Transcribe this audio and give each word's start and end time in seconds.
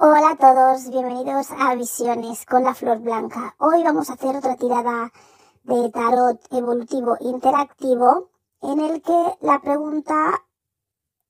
Hola 0.00 0.30
a 0.30 0.36
todos, 0.36 0.90
bienvenidos 0.90 1.48
a 1.58 1.74
Visiones 1.74 2.46
con 2.46 2.62
la 2.62 2.72
Flor 2.72 3.00
Blanca. 3.00 3.56
Hoy 3.58 3.82
vamos 3.82 4.08
a 4.08 4.12
hacer 4.12 4.36
otra 4.36 4.54
tirada 4.54 5.10
de 5.64 5.90
tarot 5.90 6.40
evolutivo 6.52 7.16
interactivo 7.18 8.30
en 8.62 8.78
el 8.78 9.02
que 9.02 9.38
la 9.40 9.60
pregunta 9.60 10.44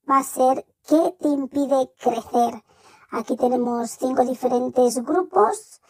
va 0.06 0.18
a 0.18 0.22
ser 0.22 0.66
¿qué 0.86 1.16
te 1.18 1.28
impide 1.28 1.90
crecer? 1.98 2.62
Aquí 3.10 3.38
tenemos 3.38 3.92
cinco 3.92 4.22
diferentes 4.26 5.02
grupos, 5.02 5.80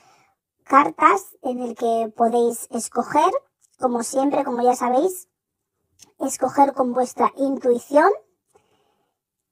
cartas 0.62 1.36
en 1.42 1.58
el 1.58 1.74
que 1.74 2.12
podéis 2.16 2.68
escoger, 2.70 3.32
como 3.80 4.04
siempre, 4.04 4.45
como 4.45 4.62
ya 4.62 4.76
sabéis, 4.76 5.29
escoger 6.20 6.74
con 6.74 6.92
vuestra 6.92 7.32
intuición 7.38 8.12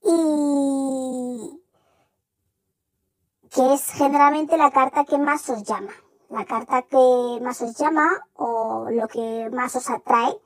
y 0.05 1.66
que 3.57 3.73
es 3.73 3.87
generalmente 3.93 4.59
la 4.59 4.71
carta 4.71 5.07
que 5.07 5.17
más 5.17 5.49
os 5.49 5.63
llama. 5.63 5.93
La 6.29 6.45
carta 6.45 6.83
que 6.83 7.41
más 7.41 7.63
os 7.63 7.75
llama 7.79 8.07
o 8.35 8.89
lo 8.91 9.09
que 9.09 9.49
más 9.51 9.75
os 9.77 9.89
atrae, 9.89 10.39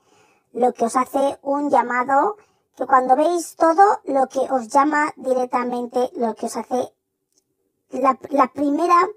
lo 0.52 0.72
que 0.72 0.84
os 0.84 0.94
hace 0.94 1.36
un 1.42 1.70
llamado, 1.70 2.36
que 2.76 2.86
cuando 2.86 3.16
veis 3.16 3.56
todo, 3.56 4.00
lo 4.04 4.28
que 4.28 4.38
os 4.38 4.68
llama 4.68 5.12
directamente, 5.16 6.10
lo 6.14 6.36
que 6.36 6.46
os 6.46 6.56
hace 6.56 6.92
la, 7.90 8.46
primera, 8.54 9.08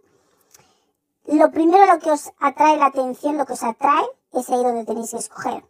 lo 1.26 1.52
primero 1.52 1.86
lo 1.86 2.00
que 2.00 2.12
os 2.12 2.32
atrae 2.40 2.78
la 2.78 2.88
atención, 2.88 3.38
lo 3.38 3.46
que 3.46 3.54
os 3.54 3.64
atrae, 3.64 4.06
es 4.32 4.50
ahí 4.50 4.64
donde 4.64 4.86
tenéis 4.86 5.12
que 5.12 5.18
escoger. 5.18 5.64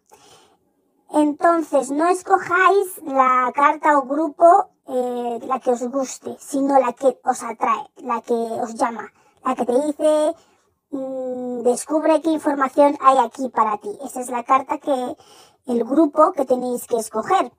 Entonces, 1.09 1.91
no 1.91 2.07
escojáis 2.07 3.01
la 3.03 3.51
carta 3.53 3.97
o 3.97 4.03
grupo 4.03 4.72
eh, 4.87 5.39
la 5.47 5.59
que 5.59 5.71
os 5.71 5.83
guste, 5.83 6.35
sino 6.39 6.79
la 6.79 6.93
que 6.93 7.19
os 7.23 7.43
atrae, 7.43 7.85
la 7.97 8.21
que 8.21 8.33
os 8.33 8.73
llama, 8.75 9.11
la 9.45 9.55
que 9.55 9.65
te 9.65 9.81
dice, 9.85 10.35
mmm, 10.91 11.61
descubre 11.63 12.21
qué 12.21 12.31
información 12.31 12.97
hay 13.01 13.17
aquí 13.17 13.49
para 13.49 13.77
ti. 13.77 13.97
Esa 14.03 14.21
es 14.21 14.29
la 14.29 14.43
carta 14.43 14.77
que, 14.77 15.15
el 15.65 15.83
grupo 15.83 16.33
que 16.33 16.45
tenéis 16.45 16.87
que 16.87 16.97
escoger. 16.97 17.51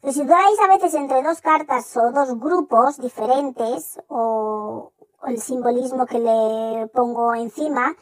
Pero 0.00 0.12
si 0.12 0.22
dudáis 0.22 0.58
a 0.60 0.68
veces 0.68 0.94
entre 0.94 1.22
dos 1.22 1.40
cartas 1.40 1.96
o 1.96 2.12
dos 2.12 2.38
grupos 2.38 2.98
diferentes 2.98 4.00
o, 4.08 4.92
o 5.20 5.26
el 5.26 5.40
simbolismo 5.40 6.06
que 6.06 6.18
le 6.18 6.86
pongo 6.88 7.34
encima, 7.34 7.96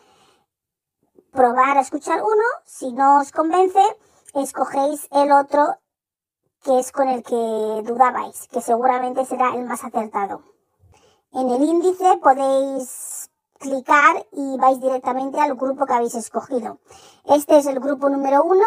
probar 1.33 1.77
a 1.77 1.81
escuchar 1.81 2.23
uno, 2.23 2.45
si 2.65 2.93
no 2.93 3.21
os 3.21 3.33
convence, 3.33 3.81
escogéis 4.35 5.09
el 5.11 5.33
otro 5.33 5.79
que 6.67 6.81
es 6.81 6.91
con 6.91 7.07
el 7.09 7.23
que 7.23 7.83
dudabais, 7.85 8.49
que 8.49 8.61
seguramente 8.61 9.25
será 9.25 9.55
el 9.55 9.65
más 9.67 9.85
acertado. 9.85 10.43
En 11.31 11.49
el 11.49 11.63
índice 11.63 12.19
podéis 12.21 13.31
clicar 13.61 14.27
y 14.33 14.57
vais 14.59 14.81
directamente 14.81 15.41
al 15.41 15.55
grupo 15.55 15.87
que 15.87 15.93
habéis 15.93 16.17
escogido. 16.17 16.81
Este 17.25 17.59
es 17.59 17.67
el 17.67 17.79
grupo 17.79 18.09
número 18.09 18.43
uno, 18.43 18.65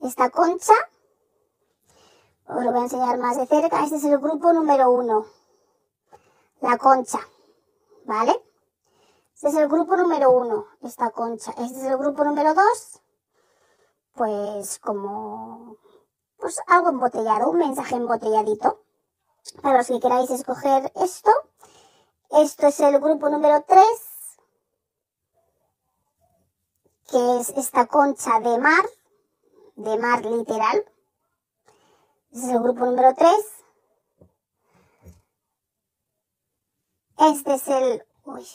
esta 0.00 0.28
concha, 0.28 0.74
os 2.48 2.62
lo 2.62 2.70
voy 2.70 2.80
a 2.80 2.84
enseñar 2.84 3.18
más 3.18 3.38
de 3.38 3.46
cerca. 3.46 3.82
Este 3.82 3.96
es 3.96 4.04
el 4.04 4.18
grupo 4.18 4.52
número 4.52 4.90
uno. 4.90 5.24
La 6.60 6.76
concha. 6.76 7.20
¿Vale? 8.04 8.40
Este 9.34 9.48
es 9.48 9.54
el 9.54 9.68
grupo 9.68 9.96
número 9.96 10.30
uno, 10.30 10.66
esta 10.82 11.10
concha. 11.10 11.52
Este 11.52 11.78
es 11.78 11.84
el 11.84 11.96
grupo 11.96 12.24
número 12.24 12.52
dos. 12.52 13.00
Pues 14.12 14.78
como, 14.80 15.76
pues 16.46 16.60
algo 16.68 16.90
embotellado, 16.90 17.50
un 17.50 17.58
mensaje 17.58 17.96
embotelladito. 17.96 18.84
Para 19.62 19.78
los 19.78 19.88
que 19.88 19.98
queráis 19.98 20.30
escoger 20.30 20.92
esto. 20.94 21.32
Esto 22.30 22.68
es 22.68 22.78
el 22.78 23.00
grupo 23.00 23.28
número 23.28 23.64
tres. 23.66 24.36
Que 27.10 27.40
es 27.40 27.50
esta 27.50 27.86
concha 27.86 28.38
de 28.38 28.58
mar. 28.58 28.84
De 29.74 29.98
mar 29.98 30.24
literal 30.24 30.84
este 32.36 32.48
es 32.48 32.52
el 32.52 32.62
grupo 32.62 32.84
número 32.84 33.14
3. 33.14 33.34
Este 37.18 37.54
es 37.54 37.68
el... 37.68 38.06
Uy. 38.24 38.46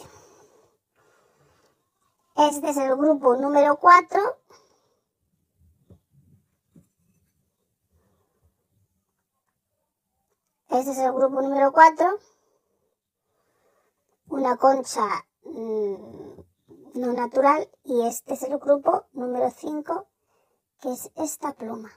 Este 2.35 2.69
es 2.69 2.77
el 2.77 2.95
grupo 2.95 3.35
número 3.37 3.77
4. 3.77 4.21
Este 10.71 10.91
es 10.91 10.99
el 10.99 11.11
grupo 11.11 11.41
número 11.41 11.73
4. 11.73 12.17
Una 14.29 14.55
concha 14.55 15.25
mmm, 15.43 16.39
no 16.93 17.11
natural. 17.11 17.69
Y 17.83 18.07
este 18.07 18.35
es 18.35 18.43
el 18.43 18.57
grupo 18.57 19.05
número 19.11 19.51
5, 19.51 20.07
que 20.79 20.93
es 20.93 21.11
esta 21.17 21.51
pluma. 21.51 21.91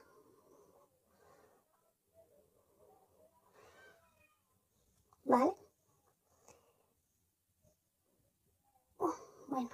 ¿Vale? 5.25 5.55
Oh, 8.99 9.15
bueno. 9.47 9.71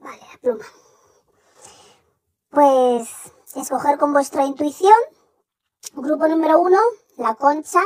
Vale, 0.00 0.22
la 0.32 0.38
pluma. 0.40 0.64
Pues 2.50 3.08
escoger 3.54 3.96
con 3.96 4.12
vuestra 4.12 4.44
intuición. 4.44 5.19
Grupo 5.94 6.28
número 6.28 6.60
uno, 6.60 6.78
la 7.16 7.34
concha. 7.34 7.80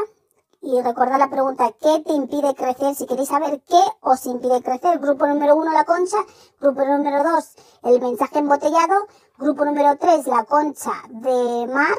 Y 0.60 0.80
recordar 0.80 1.18
la 1.18 1.28
pregunta, 1.28 1.72
¿qué 1.80 2.02
te 2.06 2.12
impide 2.12 2.54
crecer? 2.54 2.94
Si 2.94 3.06
queréis 3.06 3.28
saber 3.28 3.62
qué 3.68 3.80
os 4.00 4.24
impide 4.26 4.62
crecer. 4.62 4.98
Grupo 4.98 5.26
número 5.26 5.56
uno, 5.56 5.72
la 5.72 5.84
concha. 5.84 6.18
Grupo 6.60 6.84
número 6.84 7.22
dos, 7.22 7.54
el 7.82 8.00
mensaje 8.00 8.38
embotellado. 8.38 9.06
Grupo 9.38 9.64
número 9.64 9.96
tres, 9.98 10.26
la 10.26 10.44
concha 10.44 10.92
de 11.08 11.66
mar. 11.66 11.94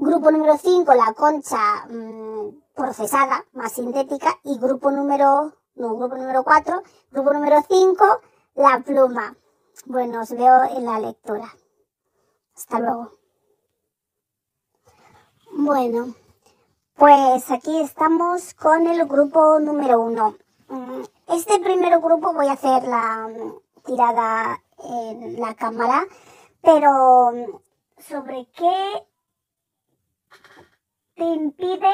Grupo 0.00 0.30
número 0.30 0.56
5, 0.56 0.94
la 0.94 1.12
concha 1.12 1.86
mmm, 1.88 2.50
procesada, 2.72 3.44
más 3.52 3.72
sintética. 3.72 4.38
Y 4.44 4.56
grupo 4.56 4.92
número, 4.92 5.54
no, 5.74 5.96
grupo 5.96 6.16
número 6.16 6.44
4, 6.44 6.82
grupo 7.10 7.32
número 7.32 7.56
5, 7.68 8.20
la 8.54 8.80
pluma. 8.86 9.36
Bueno, 9.86 10.20
os 10.20 10.30
veo 10.30 10.62
en 10.70 10.84
la 10.84 11.00
lectura. 11.00 11.52
Hasta 12.54 12.78
luego. 12.78 13.17
Bueno, 15.60 16.14
pues 16.94 17.50
aquí 17.50 17.80
estamos 17.80 18.54
con 18.54 18.86
el 18.86 19.04
grupo 19.08 19.58
número 19.58 20.00
1. 20.02 20.36
Este 21.26 21.58
primer 21.58 21.98
grupo 21.98 22.32
voy 22.32 22.46
a 22.46 22.52
hacer 22.52 22.84
la 22.84 23.28
tirada 23.84 24.62
en 24.84 25.40
la 25.40 25.54
cámara, 25.54 26.06
pero 26.62 27.32
sobre 27.98 28.46
qué 28.56 29.04
te 31.16 31.24
impide 31.24 31.92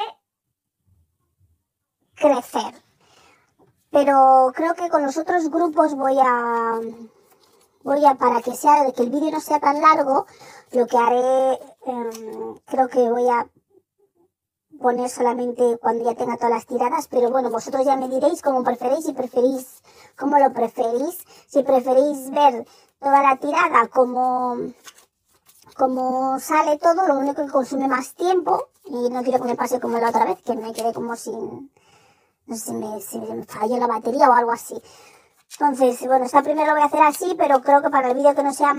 crecer. 2.16 2.74
Pero 3.90 4.52
creo 4.54 4.74
que 4.74 4.90
con 4.90 5.04
los 5.04 5.16
otros 5.16 5.48
grupos 5.48 5.94
voy 5.94 6.18
a, 6.20 6.80
voy 7.82 8.04
a, 8.04 8.14
para 8.16 8.42
que 8.42 8.54
sea, 8.54 8.92
que 8.92 9.04
el 9.04 9.08
vídeo 9.08 9.30
no 9.30 9.40
sea 9.40 9.58
tan 9.58 9.80
largo, 9.80 10.26
lo 10.72 10.86
que 10.86 10.98
haré, 10.98 11.52
eh, 11.54 12.60
creo 12.66 12.88
que 12.88 13.08
voy 13.08 13.26
a 13.28 13.48
poner 14.84 15.08
solamente 15.08 15.78
cuando 15.80 16.04
ya 16.04 16.14
tenga 16.14 16.36
todas 16.36 16.50
las 16.50 16.66
tiradas, 16.66 17.08
pero 17.08 17.30
bueno, 17.30 17.48
vosotros 17.48 17.86
ya 17.86 17.96
me 17.96 18.06
diréis 18.06 18.42
cómo 18.42 18.62
preferéis, 18.62 19.06
si 19.06 19.14
preferís, 19.14 19.82
cómo 20.14 20.38
lo 20.38 20.52
preferís, 20.52 21.24
si 21.48 21.62
preferís 21.62 22.30
ver 22.30 22.66
toda 23.00 23.22
la 23.22 23.38
tirada 23.38 23.88
como, 23.88 24.58
como 25.78 26.38
sale 26.38 26.76
todo, 26.76 27.08
lo 27.08 27.16
único 27.16 27.46
que 27.46 27.50
consume 27.50 27.88
más 27.88 28.12
tiempo, 28.12 28.68
y 28.84 29.08
no 29.08 29.22
quiero 29.22 29.40
que 29.40 29.48
me 29.48 29.56
pase 29.56 29.80
como 29.80 29.98
la 29.98 30.10
otra 30.10 30.26
vez, 30.26 30.42
que 30.42 30.54
me 30.54 30.74
quedé 30.74 30.92
como 30.92 31.16
sin, 31.16 31.72
no 32.44 32.54
sé 32.54 32.66
si 32.66 32.72
me, 32.74 33.00
si 33.00 33.18
falló 33.48 33.78
la 33.78 33.86
batería 33.86 34.28
o 34.28 34.34
algo 34.34 34.52
así. 34.52 34.74
Entonces, 35.52 36.06
bueno, 36.06 36.26
esta 36.26 36.42
primero 36.42 36.66
lo 36.66 36.72
voy 36.74 36.82
a 36.82 36.86
hacer 36.92 37.00
así, 37.00 37.34
pero 37.38 37.62
creo 37.62 37.80
que 37.80 37.88
para 37.88 38.10
el 38.10 38.16
vídeo 38.16 38.34
que 38.34 38.42
no 38.42 38.52
sea 38.52 38.76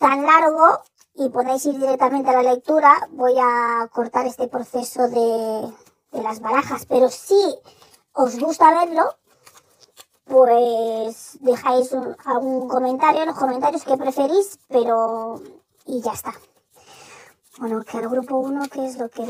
tan 0.00 0.26
largo 0.26 0.80
y 1.14 1.28
podáis 1.28 1.64
ir 1.66 1.78
directamente 1.78 2.30
a 2.30 2.42
la 2.42 2.54
lectura, 2.54 3.08
voy 3.12 3.34
a 3.40 3.88
cortar 3.92 4.26
este 4.26 4.48
proceso 4.48 5.08
de, 5.08 5.72
de 6.12 6.22
las 6.22 6.40
barajas. 6.40 6.86
Pero 6.86 7.08
si 7.08 7.40
os 8.12 8.38
gusta 8.38 8.84
verlo, 8.84 9.04
pues 10.24 11.38
dejáis 11.40 11.92
algún 12.24 12.68
comentario 12.68 13.22
en 13.22 13.28
los 13.28 13.38
comentarios 13.38 13.84
que 13.84 13.96
preferís, 13.96 14.58
pero... 14.68 15.40
y 15.86 16.00
ya 16.00 16.12
está. 16.12 16.34
Bueno, 17.58 17.82
que 17.84 17.98
al 17.98 18.08
grupo 18.08 18.38
1, 18.38 18.62
¿qué 18.72 18.86
es 18.86 18.98
lo 18.98 19.08
que 19.08 19.24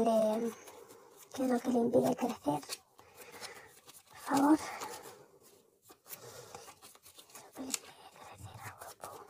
qué 1.34 1.44
es 1.44 1.50
lo 1.50 1.58
que 1.60 1.68
le 1.70 1.78
impide 1.78 2.16
crecer? 2.16 2.36
Por 2.44 2.60
favor. 4.38 4.58
¿Qué 4.58 4.64
es 7.34 7.44
lo 7.44 7.52
que 7.52 7.60
le 7.62 7.66
impide 7.66 8.12
crecer 8.14 8.60
al 8.64 8.72
grupo 8.80 9.08
1? 9.12 9.20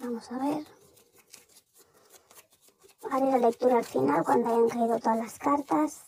Vamos 0.00 0.32
a 0.32 0.38
ver. 0.38 0.66
Haré 3.10 3.26
la 3.32 3.36
lectura 3.38 3.76
al 3.76 3.84
final 3.84 4.24
cuando 4.24 4.48
hayan 4.48 4.68
caído 4.68 4.98
todas 4.98 5.18
las 5.18 5.38
cartas. 5.38 6.04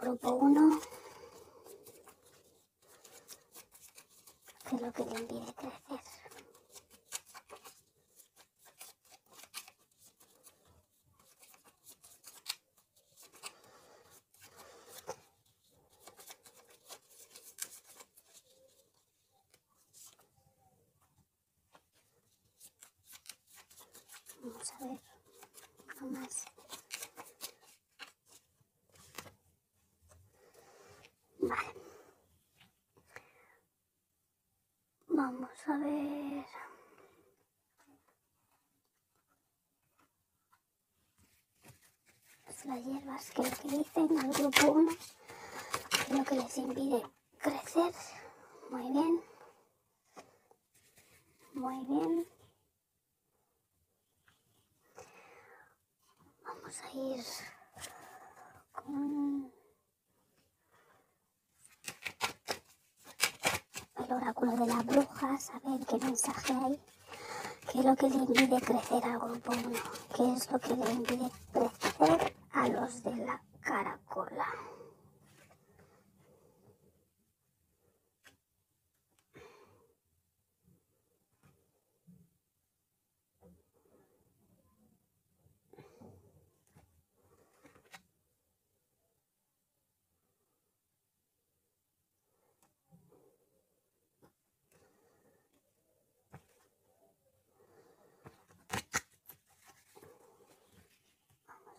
Grupo 0.00 0.34
1. 0.34 0.80
¿Qué 4.68 4.76
es 4.76 4.82
lo 4.82 4.92
que 4.92 5.04
le 5.04 5.20
impide 5.20 5.54
crecer? 5.54 6.00
Vamos 24.42 24.70
más. 24.86 26.44
Vale. 31.40 31.82
Vamos 35.08 35.50
a 35.66 35.76
ver. 35.78 36.46
Las 42.64 42.84
hierbas 42.84 43.30
que 43.32 43.42
dicen 43.68 44.18
al 44.20 44.32
grupo 44.32 44.72
1, 44.72 44.92
lo 46.16 46.24
que 46.24 46.34
les 46.36 46.58
impide 46.58 47.02
crecer. 47.38 47.92
Muy 48.70 48.92
bien. 48.92 49.20
Muy 51.54 51.84
bien. 51.86 52.41
Vamos 56.72 56.84
a 56.84 56.96
ir 56.96 57.24
con 58.72 59.52
el 63.98 64.12
oráculo 64.12 64.52
de 64.52 64.66
la 64.66 64.82
bruja, 64.82 65.38
a 65.52 65.68
ver 65.68 65.86
qué 65.86 65.98
mensaje 65.98 66.54
hay, 66.54 66.80
qué 67.70 67.80
es 67.80 67.84
lo 67.84 67.94
que 67.94 68.08
le 68.08 68.16
impide 68.16 68.60
crecer 68.62 69.04
al 69.04 69.18
grupo 69.18 69.52
1, 69.52 69.78
qué 70.16 70.32
es 70.32 70.50
lo 70.50 70.58
que 70.58 70.74
le 70.74 70.92
impide 70.92 71.30
crecer 71.52 72.36
a 72.52 72.68
los 72.68 73.02
de 73.02 73.16
la 73.16 73.42
caracola. 73.60 74.46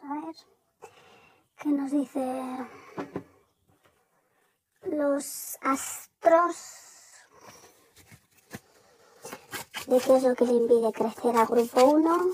A 0.06 0.13
qué 1.62 1.70
nos 1.70 1.92
dice 1.92 2.68
los 4.84 5.58
astros 5.62 6.56
de 9.88 10.00
qué 10.00 10.16
es 10.16 10.24
lo 10.24 10.36
que 10.36 10.46
le 10.46 10.54
impide 10.54 10.94
crecer 10.94 11.36
al 11.36 11.48
grupo 11.48 11.84
1, 11.84 12.28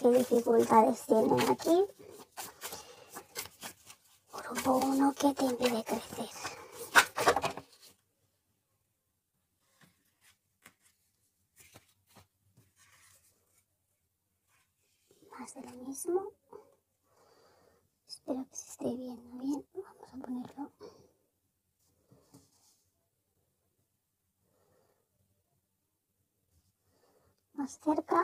qué 0.00 0.08
dificultades 0.10 1.06
tienen 1.06 1.40
aquí. 1.48 1.86
Grupo 4.32 4.76
1, 4.76 5.14
¿qué 5.18 5.32
te 5.32 5.44
impide 5.44 5.84
crecer? 5.84 6.28
Más 15.38 15.54
de 15.54 15.62
lo 15.62 15.72
mismo. 15.72 16.41
Espero 18.24 18.46
que 18.48 18.56
se 18.56 18.70
esté 18.70 18.84
viendo 18.84 19.42
bien. 19.42 19.66
Vamos 19.74 20.14
a 20.14 20.16
ponerlo. 20.24 20.70
Más 27.54 27.80
cerca. 27.80 28.22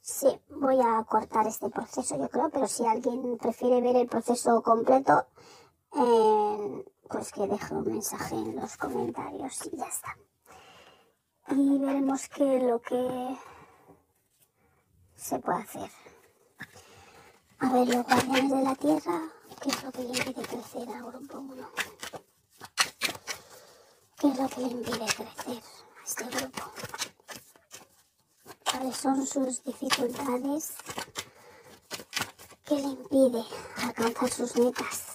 Sí, 0.00 0.40
voy 0.48 0.80
a 0.80 1.04
cortar 1.04 1.46
este 1.46 1.68
proceso, 1.68 2.16
yo 2.16 2.30
creo, 2.30 2.48
pero 2.48 2.66
si 2.66 2.86
alguien 2.86 3.36
prefiere 3.36 3.82
ver 3.82 3.96
el 3.96 4.08
proceso 4.08 4.62
completo, 4.62 5.26
eh, 5.94 6.84
pues 7.06 7.30
que 7.32 7.46
deje 7.46 7.74
un 7.74 7.86
mensaje 7.86 8.34
en 8.34 8.56
los 8.56 8.78
comentarios 8.78 9.66
y 9.66 9.76
ya 9.76 9.86
está. 9.86 10.16
Y 11.50 11.78
veremos 11.78 12.28
qué 12.30 12.60
lo 12.60 12.80
que 12.80 13.36
se 15.16 15.38
puede 15.38 15.58
hacer. 15.58 16.09
A 17.62 17.68
ver, 17.68 17.88
los 17.88 18.06
guardianes 18.06 18.50
de 18.50 18.62
la 18.62 18.74
tierra, 18.74 19.20
¿qué 19.60 19.68
es 19.68 19.82
lo 19.84 19.92
que 19.92 20.02
le 20.02 20.08
impide 20.08 20.42
crecer 20.46 20.88
al 20.88 21.02
grupo 21.04 21.38
1? 21.40 21.70
¿Qué 24.18 24.28
es 24.28 24.38
lo 24.38 24.48
que 24.48 24.60
le 24.62 24.66
impide 24.68 24.98
crecer 24.98 25.28
a 25.46 26.02
este 26.02 26.24
grupo? 26.24 26.72
¿Cuáles 28.64 28.96
son 28.96 29.26
sus 29.26 29.62
dificultades 29.62 30.72
que 32.64 32.74
le 32.76 32.80
impide 32.80 33.44
alcanzar 33.76 34.30
sus 34.30 34.56
metas? 34.56 35.09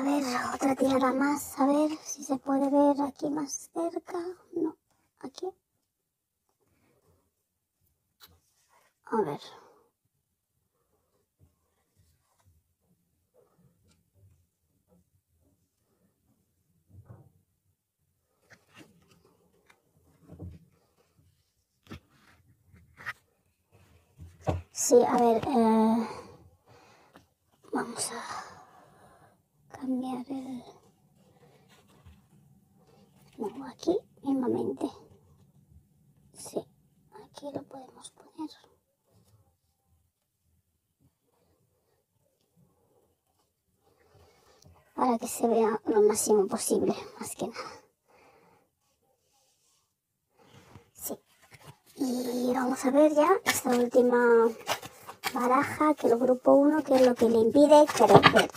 A 0.00 0.02
ver, 0.02 0.24
otra 0.54 0.74
tirada 0.74 1.12
más, 1.12 1.60
a 1.60 1.66
ver 1.66 1.90
si 2.02 2.24
se 2.24 2.36
puede 2.38 2.70
ver 2.70 3.02
aquí 3.06 3.28
más 3.28 3.70
cerca. 3.74 4.18
No, 4.54 4.74
aquí. 5.18 5.46
A 9.04 9.16
ver. 9.20 9.40
Sí, 24.72 24.96
a 25.06 25.16
ver, 25.18 25.42
eh, 25.46 26.08
vamos 27.72 28.10
a 28.12 28.59
cambiar 29.80 30.26
el... 30.28 30.62
No, 33.38 33.66
aquí 33.66 33.96
mismamente. 34.22 34.86
Sí, 36.34 36.58
aquí 37.24 37.46
lo 37.54 37.62
podemos 37.62 38.10
poner. 38.10 38.50
Para 44.94 45.18
que 45.18 45.26
se 45.26 45.48
vea 45.48 45.80
lo 45.86 46.02
máximo 46.02 46.46
posible, 46.46 46.94
más 47.18 47.34
que 47.34 47.48
nada. 47.48 47.70
Sí. 50.92 51.18
Y 51.96 52.52
vamos 52.52 52.84
a 52.84 52.90
ver 52.90 53.14
ya 53.14 53.30
esta 53.44 53.70
última 53.70 54.48
baraja 55.32 55.94
que 55.94 56.08
el 56.08 56.18
grupo 56.18 56.52
1, 56.52 56.82
que 56.82 56.96
es 56.96 57.06
lo 57.06 57.14
que 57.14 57.30
le 57.30 57.38
impide 57.38 57.86
crecer. 57.86 58.50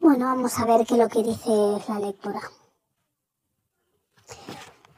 Bueno, 0.00 0.26
vamos 0.26 0.58
a 0.58 0.64
ver 0.64 0.86
qué 0.86 0.94
es 0.94 1.00
lo 1.00 1.08
que 1.08 1.22
dice 1.22 1.50
la 1.88 1.98
lectura. 1.98 2.40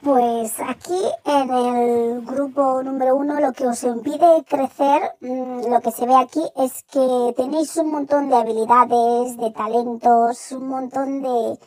Pues 0.03 0.53
aquí 0.61 1.01
en 1.25 1.51
el 1.51 2.21
grupo 2.25 2.83
número 2.83 3.17
uno 3.17 3.41
lo 3.41 3.53
que 3.53 3.67
os 3.67 3.83
impide 3.85 4.45
crecer, 4.45 5.17
mm, 5.21 5.71
lo 5.71 5.81
que 5.81 5.93
se 5.93 6.07
ve 6.07 6.15
aquí 6.17 6.43
es 6.57 6.85
que 6.85 7.35
tenéis 7.37 7.77
un 7.77 7.91
montón 7.91 8.29
de 8.29 8.37
habilidades, 8.37 9.37
de 9.37 9.51
talentos, 9.51 10.53
un 10.53 10.69
montón 10.69 11.23
de, 11.23 11.59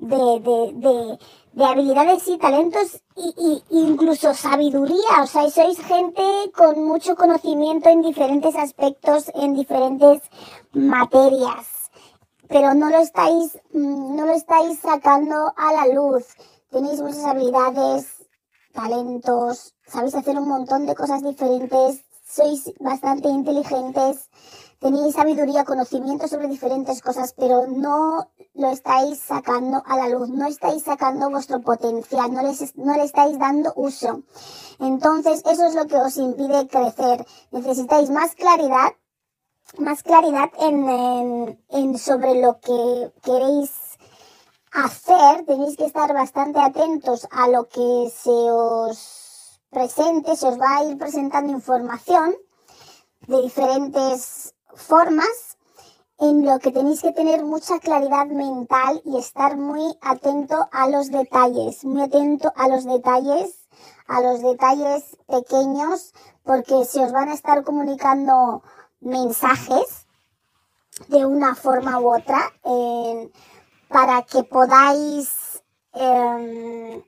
de, 0.00 1.18
de, 1.52 1.64
habilidades 1.64 2.26
y 2.28 2.38
talentos 2.38 3.02
y, 3.16 3.62
incluso 3.70 4.34
sabiduría. 4.34 5.22
O 5.22 5.26
sea, 5.26 5.48
sois 5.50 5.78
gente 5.78 6.22
con 6.56 6.84
mucho 6.84 7.16
conocimiento 7.16 7.88
en 7.88 8.02
diferentes 8.02 8.56
aspectos, 8.56 9.30
en 9.34 9.54
diferentes 9.54 10.22
materias. 10.72 11.90
Pero 12.48 12.74
no 12.74 12.90
lo 12.90 12.98
estáis, 12.98 13.58
mm, 13.72 14.16
no 14.16 14.26
lo 14.26 14.32
estáis 14.32 14.80
sacando 14.80 15.52
a 15.56 15.72
la 15.72 15.86
luz 15.94 16.26
tenéis 16.70 17.00
muchas 17.00 17.24
habilidades, 17.24 18.28
talentos, 18.72 19.74
sabéis 19.86 20.14
hacer 20.14 20.38
un 20.38 20.48
montón 20.48 20.86
de 20.86 20.94
cosas 20.94 21.22
diferentes, 21.22 22.04
sois 22.24 22.72
bastante 22.78 23.28
inteligentes, 23.28 24.30
tenéis 24.80 25.14
sabiduría, 25.14 25.64
conocimiento 25.64 26.26
sobre 26.26 26.48
diferentes 26.48 27.02
cosas, 27.02 27.34
pero 27.36 27.66
no 27.66 28.30
lo 28.54 28.70
estáis 28.70 29.20
sacando 29.20 29.82
a 29.84 29.96
la 29.96 30.08
luz, 30.08 30.30
no 30.30 30.46
estáis 30.46 30.82
sacando 30.82 31.30
vuestro 31.30 31.60
potencial, 31.60 32.32
no, 32.32 32.42
les, 32.42 32.76
no 32.76 32.96
le 32.96 33.04
estáis 33.04 33.38
dando 33.38 33.72
uso. 33.76 34.22
Entonces, 34.78 35.42
eso 35.44 35.66
es 35.66 35.74
lo 35.74 35.86
que 35.86 35.96
os 35.96 36.16
impide 36.16 36.66
crecer. 36.66 37.26
Necesitáis 37.50 38.10
más 38.10 38.34
claridad, 38.34 38.92
más 39.78 40.02
claridad 40.02 40.50
en, 40.58 40.88
en, 40.88 41.64
en 41.68 41.98
sobre 41.98 42.40
lo 42.40 42.58
que 42.60 43.12
queréis 43.22 43.70
hacer, 44.72 45.44
tenéis 45.44 45.76
que 45.76 45.84
estar 45.84 46.12
bastante 46.14 46.58
atentos 46.58 47.28
a 47.30 47.48
lo 47.48 47.68
que 47.68 48.10
se 48.10 48.30
os 48.30 49.60
presente, 49.68 50.36
se 50.36 50.48
os 50.48 50.58
va 50.58 50.78
a 50.78 50.84
ir 50.84 50.96
presentando 50.96 51.52
información 51.52 52.34
de 53.26 53.42
diferentes 53.42 54.54
formas 54.74 55.58
en 56.18 56.44
lo 56.44 56.58
que 56.58 56.70
tenéis 56.70 57.00
que 57.00 57.12
tener 57.12 57.44
mucha 57.44 57.78
claridad 57.78 58.26
mental 58.26 59.00
y 59.04 59.16
estar 59.16 59.56
muy 59.56 59.96
atento 60.02 60.68
a 60.70 60.88
los 60.88 61.10
detalles, 61.10 61.84
muy 61.84 62.02
atento 62.02 62.52
a 62.56 62.68
los 62.68 62.84
detalles, 62.84 63.66
a 64.06 64.20
los 64.20 64.42
detalles 64.42 65.16
pequeños, 65.26 66.12
porque 66.42 66.84
se 66.84 67.02
os 67.02 67.12
van 67.12 67.30
a 67.30 67.34
estar 67.34 67.64
comunicando 67.64 68.62
mensajes 69.00 70.06
de 71.08 71.24
una 71.24 71.54
forma 71.54 71.98
u 72.00 72.14
otra. 72.14 72.40
En, 72.64 73.32
para 73.90 74.22
que 74.22 74.44
podáis 74.44 75.62
em, 75.92 77.02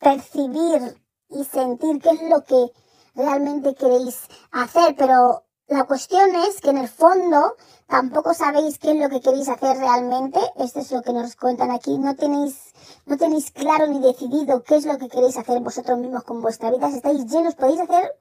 percibir 0.00 1.00
y 1.30 1.44
sentir 1.44 2.00
qué 2.02 2.10
es 2.10 2.22
lo 2.22 2.42
que 2.44 2.72
realmente 3.14 3.74
queréis 3.74 4.28
hacer, 4.50 4.96
pero 4.96 5.44
la 5.68 5.84
cuestión 5.84 6.34
es 6.34 6.60
que 6.60 6.70
en 6.70 6.78
el 6.78 6.88
fondo 6.88 7.56
tampoco 7.86 8.34
sabéis 8.34 8.78
qué 8.78 8.90
es 8.90 8.96
lo 8.96 9.08
que 9.08 9.20
queréis 9.20 9.48
hacer 9.48 9.76
realmente. 9.78 10.40
Esto 10.56 10.80
es 10.80 10.92
lo 10.92 11.02
que 11.02 11.12
nos 11.12 11.36
cuentan 11.36 11.70
aquí. 11.70 11.98
No 11.98 12.14
tenéis, 12.14 12.72
no 13.06 13.16
tenéis 13.16 13.50
claro 13.52 13.86
ni 13.86 14.00
decidido 14.00 14.62
qué 14.62 14.76
es 14.76 14.86
lo 14.86 14.98
que 14.98 15.08
queréis 15.08 15.38
hacer 15.38 15.60
vosotros 15.60 15.98
mismos 15.98 16.24
con 16.24 16.42
vuestra 16.42 16.70
vida. 16.70 16.88
Estáis 16.88 17.26
llenos, 17.26 17.54
podéis 17.54 17.80
hacer 17.80 18.12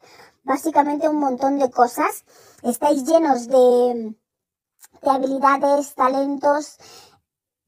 básicamente 0.44 1.10
un 1.10 1.18
montón 1.18 1.60
de 1.60 1.70
cosas. 1.70 2.24
Estáis 2.64 3.04
llenos 3.06 3.48
de, 3.48 4.16
de 5.02 5.10
habilidades, 5.10 5.96
talentos, 5.96 6.78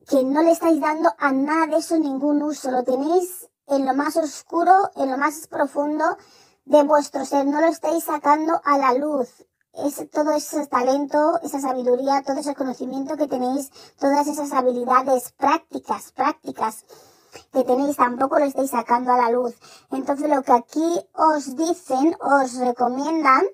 que 0.08 0.24
no 0.24 0.42
le 0.44 0.52
estáis 0.52 0.80
dando 0.80 1.12
a 1.18 1.32
nada 1.32 1.68
de 1.68 1.78
eso 1.78 1.98
ningún 1.98 2.42
uso, 2.42 2.72
lo 2.72 2.84
tenéis 2.84 3.50
en 3.68 3.86
lo 3.86 3.94
más 3.94 4.18
oscuro, 4.18 4.92
en 4.96 5.10
lo 5.10 5.18
más 5.18 5.48
profundo 5.48 6.18
de 6.66 6.84
vuestro 6.84 7.26
ser, 7.26 7.46
no 7.46 7.62
lo 7.62 7.68
estáis 7.68 8.04
sacando 8.04 8.62
a 8.64 8.78
la 8.78 8.94
luz. 8.94 9.30
Es 9.74 10.10
todo 10.12 10.32
ese 10.32 10.68
talento, 10.68 11.40
esa 11.42 11.60
sabiduría, 11.60 12.22
todo 12.24 12.38
ese 12.38 12.56
conocimiento 12.56 13.18
que 13.18 13.28
tenéis, 13.28 13.72
todas 14.00 14.28
esas 14.28 14.52
habilidades 14.54 15.32
prácticas, 15.32 16.12
prácticas 16.12 16.86
que 17.52 17.64
tenéis, 17.64 17.98
tampoco 17.98 18.38
lo 18.38 18.46
estáis 18.46 18.70
sacando 18.70 19.12
a 19.12 19.18
la 19.18 19.32
luz. 19.32 19.56
Entonces 19.92 20.30
lo 20.30 20.44
que 20.44 20.52
aquí 20.52 21.02
os 21.14 21.56
dicen, 21.56 22.16
os 22.22 22.56
recomiendan, 22.56 23.46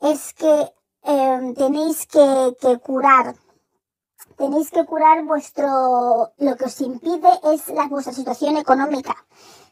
es 0.00 0.34
que 0.34 0.72
eh, 1.04 1.54
tenéis 1.56 2.06
que, 2.06 2.56
que 2.60 2.78
curar 2.78 3.34
tenéis 4.36 4.70
que 4.70 4.84
curar 4.84 5.24
vuestro, 5.24 6.32
lo 6.38 6.56
que 6.56 6.64
os 6.64 6.80
impide 6.80 7.30
es 7.52 7.68
la, 7.68 7.86
vuestra 7.86 8.12
situación 8.12 8.56
económica. 8.56 9.14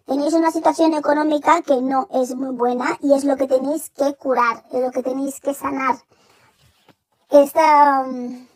Tenéis 0.07 0.35
una 0.35 0.51
situación 0.51 0.95
económica 0.95 1.63
que 1.63 1.81
no 1.81 2.09
es 2.13 2.35
muy 2.35 2.55
buena 2.55 2.99
y 3.01 3.13
es 3.13 3.25
lo 3.25 3.37
que 3.37 3.47
tenéis 3.47 3.91
que 3.91 4.15
curar, 4.15 4.65
es 4.73 4.81
lo 4.81 4.91
que 4.91 5.03
tenéis 5.03 5.41
que 5.41 5.55
sanar. 5.55 5.97
Esta 7.31 8.01
um, 8.01 8.47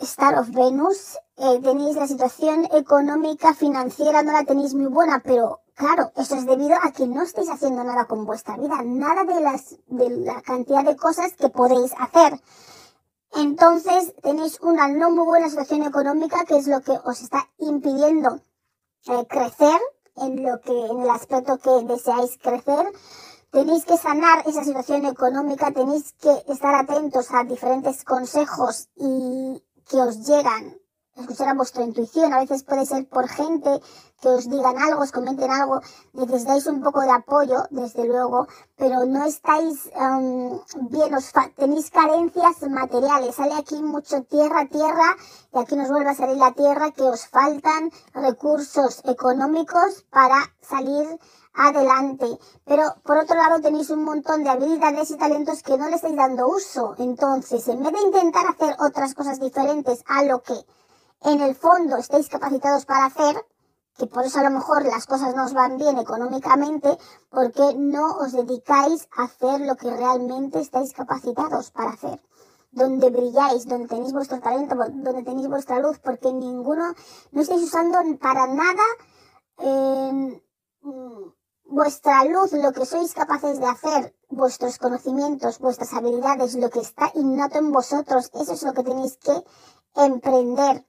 Star 0.00 0.38
of 0.38 0.50
Venus, 0.50 1.18
eh, 1.36 1.60
tenéis 1.62 1.94
la 1.96 2.06
situación 2.06 2.66
económica, 2.72 3.52
financiera, 3.54 4.22
no 4.22 4.32
la 4.32 4.44
tenéis 4.44 4.74
muy 4.74 4.86
buena, 4.86 5.20
pero 5.22 5.60
claro, 5.74 6.10
eso 6.16 6.36
es 6.36 6.46
debido 6.46 6.74
a 6.82 6.90
que 6.90 7.06
no 7.06 7.22
estáis 7.22 7.50
haciendo 7.50 7.84
nada 7.84 8.06
con 8.06 8.24
vuestra 8.24 8.56
vida, 8.56 8.82
nada 8.82 9.24
de 9.24 9.40
las, 9.40 9.76
de 9.88 10.10
la 10.24 10.40
cantidad 10.40 10.84
de 10.84 10.96
cosas 10.96 11.34
que 11.34 11.50
podéis 11.50 11.92
hacer. 11.98 12.40
Entonces 13.34 14.12
tenéis 14.22 14.60
una 14.60 14.88
no 14.88 15.10
muy 15.10 15.24
buena 15.24 15.48
situación 15.48 15.84
económica 15.84 16.44
que 16.44 16.56
es 16.56 16.66
lo 16.66 16.80
que 16.80 16.92
os 17.04 17.20
está 17.22 17.48
impidiendo 17.58 18.40
eh, 19.06 19.26
crecer 19.28 19.80
en 20.16 20.42
lo 20.42 20.60
que, 20.60 20.72
en 20.72 21.00
el 21.02 21.10
aspecto 21.10 21.58
que 21.58 21.84
deseáis 21.86 22.38
crecer. 22.38 22.86
Tenéis 23.50 23.84
que 23.84 23.96
sanar 23.96 24.46
esa 24.46 24.64
situación 24.64 25.04
económica, 25.04 25.72
tenéis 25.72 26.12
que 26.20 26.52
estar 26.52 26.74
atentos 26.74 27.28
a 27.32 27.44
diferentes 27.44 28.04
consejos 28.04 28.88
y 28.96 29.62
que 29.88 29.96
os 29.96 30.26
llegan 30.26 30.79
escuchar 31.20 31.48
a 31.48 31.54
vuestra 31.54 31.84
intuición. 31.84 32.32
A 32.32 32.40
veces 32.40 32.62
puede 32.64 32.86
ser 32.86 33.08
por 33.08 33.28
gente 33.28 33.80
que 34.20 34.28
os 34.28 34.48
digan 34.48 34.78
algo, 34.78 35.02
os 35.02 35.12
comenten 35.12 35.50
algo. 35.50 35.80
Necesitáis 36.12 36.66
un 36.66 36.82
poco 36.82 37.00
de 37.00 37.10
apoyo, 37.10 37.64
desde 37.70 38.04
luego, 38.06 38.46
pero 38.76 39.04
no 39.06 39.24
estáis 39.24 39.90
um, 39.96 40.60
bien, 40.90 41.14
os 41.14 41.32
tenéis 41.56 41.90
carencias 41.90 42.62
materiales. 42.68 43.34
Sale 43.36 43.54
aquí 43.54 43.82
mucho 43.82 44.22
tierra, 44.24 44.68
tierra, 44.68 45.16
y 45.54 45.58
aquí 45.58 45.74
nos 45.76 45.88
vuelve 45.88 46.10
a 46.10 46.14
salir 46.14 46.36
la 46.36 46.52
tierra, 46.52 46.90
que 46.90 47.02
os 47.02 47.26
faltan 47.26 47.90
recursos 48.12 49.02
económicos 49.04 50.04
para 50.10 50.36
salir 50.60 51.18
adelante. 51.54 52.38
Pero 52.64 52.94
por 53.02 53.18
otro 53.18 53.36
lado 53.36 53.60
tenéis 53.60 53.90
un 53.90 54.04
montón 54.04 54.44
de 54.44 54.50
habilidades 54.50 55.10
y 55.10 55.16
talentos 55.16 55.62
que 55.62 55.78
no 55.78 55.88
le 55.88 55.96
estáis 55.96 56.16
dando 56.16 56.48
uso. 56.48 56.94
Entonces, 56.98 57.66
en 57.68 57.82
vez 57.82 57.92
de 57.92 58.02
intentar 58.02 58.46
hacer 58.46 58.76
otras 58.80 59.14
cosas 59.14 59.40
diferentes 59.40 60.04
a 60.06 60.22
lo 60.24 60.42
que 60.42 60.54
en 61.22 61.40
el 61.40 61.54
fondo 61.54 61.96
estáis 61.96 62.28
capacitados 62.28 62.86
para 62.86 63.06
hacer, 63.06 63.44
que 63.98 64.06
por 64.06 64.24
eso 64.24 64.40
a 64.40 64.44
lo 64.44 64.50
mejor 64.50 64.84
las 64.84 65.06
cosas 65.06 65.34
no 65.34 65.44
os 65.44 65.52
van 65.52 65.76
bien 65.76 65.98
económicamente, 65.98 66.96
porque 67.28 67.74
no 67.76 68.16
os 68.16 68.32
dedicáis 68.32 69.08
a 69.16 69.24
hacer 69.24 69.60
lo 69.60 69.76
que 69.76 69.94
realmente 69.94 70.60
estáis 70.60 70.92
capacitados 70.92 71.70
para 71.70 71.90
hacer. 71.90 72.20
Donde 72.72 73.10
brilláis, 73.10 73.66
donde 73.66 73.88
tenéis 73.88 74.12
vuestro 74.12 74.40
talento, 74.40 74.76
donde 74.76 75.22
tenéis 75.22 75.48
vuestra 75.48 75.80
luz, 75.80 75.98
porque 75.98 76.32
ninguno, 76.32 76.94
no 77.32 77.42
estáis 77.42 77.62
usando 77.62 77.98
para 78.18 78.46
nada 78.46 78.82
eh, 79.58 80.42
vuestra 81.64 82.24
luz, 82.24 82.52
lo 82.52 82.72
que 82.72 82.86
sois 82.86 83.12
capaces 83.12 83.60
de 83.60 83.66
hacer, 83.66 84.16
vuestros 84.28 84.78
conocimientos, 84.78 85.58
vuestras 85.58 85.92
habilidades, 85.92 86.54
lo 86.54 86.70
que 86.70 86.80
está 86.80 87.10
innato 87.14 87.58
en 87.58 87.72
vosotros, 87.72 88.30
eso 88.34 88.52
es 88.52 88.62
lo 88.62 88.72
que 88.72 88.84
tenéis 88.84 89.18
que 89.18 89.44
emprender 89.96 90.86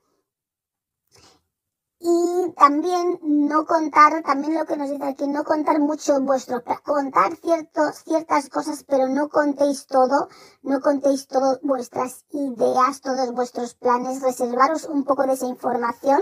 y 2.03 2.51
también 2.57 3.19
no 3.21 3.65
contar, 3.65 4.23
también 4.23 4.55
lo 4.55 4.65
que 4.65 4.75
nos 4.75 4.89
dice 4.89 5.05
aquí, 5.05 5.27
no 5.27 5.43
contar 5.43 5.79
mucho 5.79 6.19
vuestro, 6.21 6.63
contar 6.83 7.35
ciertos, 7.35 7.97
ciertas 8.03 8.49
cosas, 8.49 8.83
pero 8.87 9.07
no 9.07 9.29
contéis 9.29 9.85
todo, 9.85 10.27
no 10.63 10.81
contéis 10.81 11.27
todas 11.27 11.59
vuestras 11.61 12.25
ideas, 12.31 13.01
todos 13.01 13.31
vuestros 13.33 13.75
planes, 13.75 14.21
reservaros 14.21 14.85
un 14.85 15.03
poco 15.03 15.27
de 15.27 15.33
esa 15.33 15.45
información. 15.45 16.21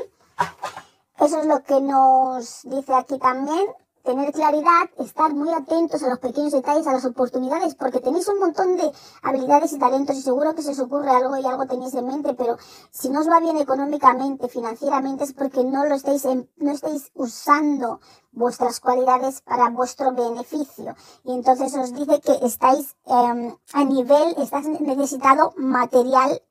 Eso 1.17 1.39
es 1.39 1.45
lo 1.45 1.63
que 1.63 1.79
nos 1.79 2.61
dice 2.63 2.93
aquí 2.93 3.17
también. 3.17 3.65
Tener 4.03 4.31
claridad, 4.31 4.89
estar 4.97 5.33
muy 5.33 5.51
atentos 5.53 6.01
a 6.03 6.09
los 6.09 6.19
pequeños 6.19 6.51
detalles, 6.51 6.87
a 6.87 6.93
las 6.93 7.05
oportunidades, 7.05 7.75
porque 7.75 7.99
tenéis 7.99 8.27
un 8.27 8.39
montón 8.39 8.77
de 8.77 8.91
habilidades 9.23 9.73
y 9.73 9.79
talentos 9.79 10.17
y 10.17 10.21
seguro 10.21 10.55
que 10.55 10.61
se 10.61 10.71
os 10.71 10.79
ocurre 10.79 11.09
algo 11.09 11.37
y 11.37 11.45
algo 11.45 11.65
tenéis 11.65 11.93
en 11.93 12.07
mente, 12.07 12.33
pero 12.33 12.57
si 12.91 13.09
no 13.09 13.21
os 13.21 13.29
va 13.29 13.39
bien 13.39 13.57
económicamente, 13.57 14.47
financieramente, 14.47 15.23
es 15.23 15.33
porque 15.33 15.63
no 15.63 15.85
lo 15.85 15.95
estáis, 15.95 16.25
no 16.25 16.71
estáis 16.71 17.11
usando 17.13 17.99
vuestras 18.31 18.79
cualidades 18.79 19.41
para 19.41 19.69
vuestro 19.69 20.13
beneficio. 20.13 20.95
Y 21.23 21.33
entonces 21.33 21.75
os 21.75 21.93
dice 21.93 22.21
que 22.21 22.45
estáis 22.45 22.95
em, 23.05 23.55
a 23.73 23.83
nivel, 23.83 24.35
estás 24.37 24.65
necesitado 24.65 25.53
material, 25.57 26.41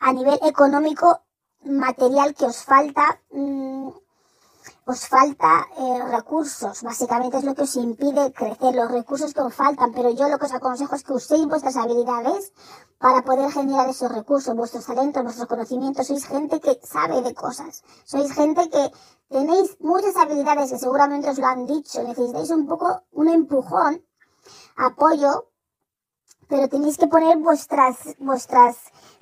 a 0.00 0.12
nivel 0.12 0.38
económico, 0.42 1.20
material 1.64 2.34
que 2.34 2.46
os 2.46 2.64
falta, 2.64 3.20
mm, 3.30 3.88
os 4.84 5.06
falta 5.06 5.66
eh, 5.78 6.02
recursos, 6.10 6.82
básicamente 6.82 7.38
es 7.38 7.44
lo 7.44 7.54
que 7.54 7.62
os 7.62 7.76
impide 7.76 8.32
crecer, 8.32 8.74
los 8.74 8.90
recursos 8.90 9.32
que 9.32 9.40
os 9.40 9.54
faltan, 9.54 9.92
pero 9.92 10.10
yo 10.10 10.28
lo 10.28 10.38
que 10.38 10.46
os 10.46 10.54
aconsejo 10.54 10.94
es 10.96 11.04
que 11.04 11.12
uséis 11.12 11.46
vuestras 11.46 11.76
habilidades 11.76 12.52
para 12.98 13.22
poder 13.22 13.50
generar 13.52 13.88
esos 13.88 14.10
recursos, 14.10 14.56
vuestros 14.56 14.86
talentos, 14.86 15.22
vuestros 15.22 15.48
conocimientos, 15.48 16.06
sois 16.06 16.24
gente 16.26 16.60
que 16.60 16.80
sabe 16.82 17.22
de 17.22 17.34
cosas, 17.34 17.84
sois 18.04 18.32
gente 18.32 18.68
que 18.70 18.90
tenéis 19.28 19.76
muchas 19.80 20.16
habilidades 20.16 20.70
que 20.70 20.78
seguramente 20.78 21.30
os 21.30 21.38
lo 21.38 21.46
han 21.46 21.66
dicho, 21.66 22.02
necesitáis 22.02 22.50
un 22.50 22.66
poco 22.66 23.02
un 23.12 23.28
empujón, 23.28 24.02
apoyo, 24.76 25.48
pero 26.48 26.68
tenéis 26.68 26.98
que 26.98 27.06
poner 27.06 27.38
vuestras, 27.38 28.16
vuestras 28.18 28.76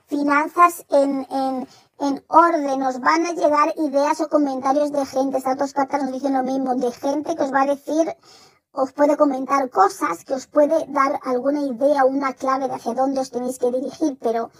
finanzas 0.07 0.85
en, 0.91 1.27
en, 1.31 1.69
en 2.01 2.25
orden, 2.29 2.83
os 2.83 2.99
van 3.01 3.27
a 3.27 3.33
llegar 3.33 3.75
ideas 3.77 4.21
o 4.23 4.29
comentarios 4.29 4.91
de 4.91 5.05
gente, 5.05 5.37
estas 5.37 5.59
dos 5.59 5.75
cartas 5.75 6.03
nos 6.03 6.13
dicen 6.13 6.33
lo 6.33 6.43
mismo, 6.43 6.75
de 6.75 6.91
gente 6.93 7.37
que 7.37 7.43
os 7.43 7.53
va 7.53 7.63
a 7.63 7.75
decir, 7.75 8.17
os 8.73 8.93
puede 8.93 9.19
comentar 9.19 9.69
cosas, 9.69 10.25
que 10.25 10.35
os 10.35 10.47
puede 10.47 10.87
dar 10.89 11.21
alguna 11.25 11.61
idea 11.61 12.07
una 12.07 12.33
clave 12.33 12.69
de 12.69 12.75
hacia 12.75 12.95
dónde 12.95 13.21
os 13.21 13.31
tenéis 13.31 13.59
que 13.59 13.71
dirigir, 13.71 14.17
pero 14.19 14.51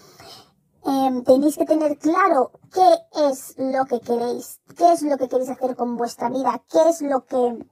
em, 0.85 1.23
tenéis 1.23 1.57
que 1.57 1.65
tener 1.65 1.97
claro 1.97 2.51
qué 2.71 2.89
es 3.29 3.55
lo 3.57 3.85
que 3.85 3.99
queréis, 4.01 4.59
qué 4.77 4.93
es 4.93 5.01
lo 5.01 5.17
que 5.17 5.27
queréis 5.27 5.49
hacer 5.49 5.75
con 5.75 5.97
vuestra 5.97 6.29
vida, 6.29 6.61
qué 6.69 6.89
es 6.89 7.01
lo 7.01 7.25
que 7.25 7.65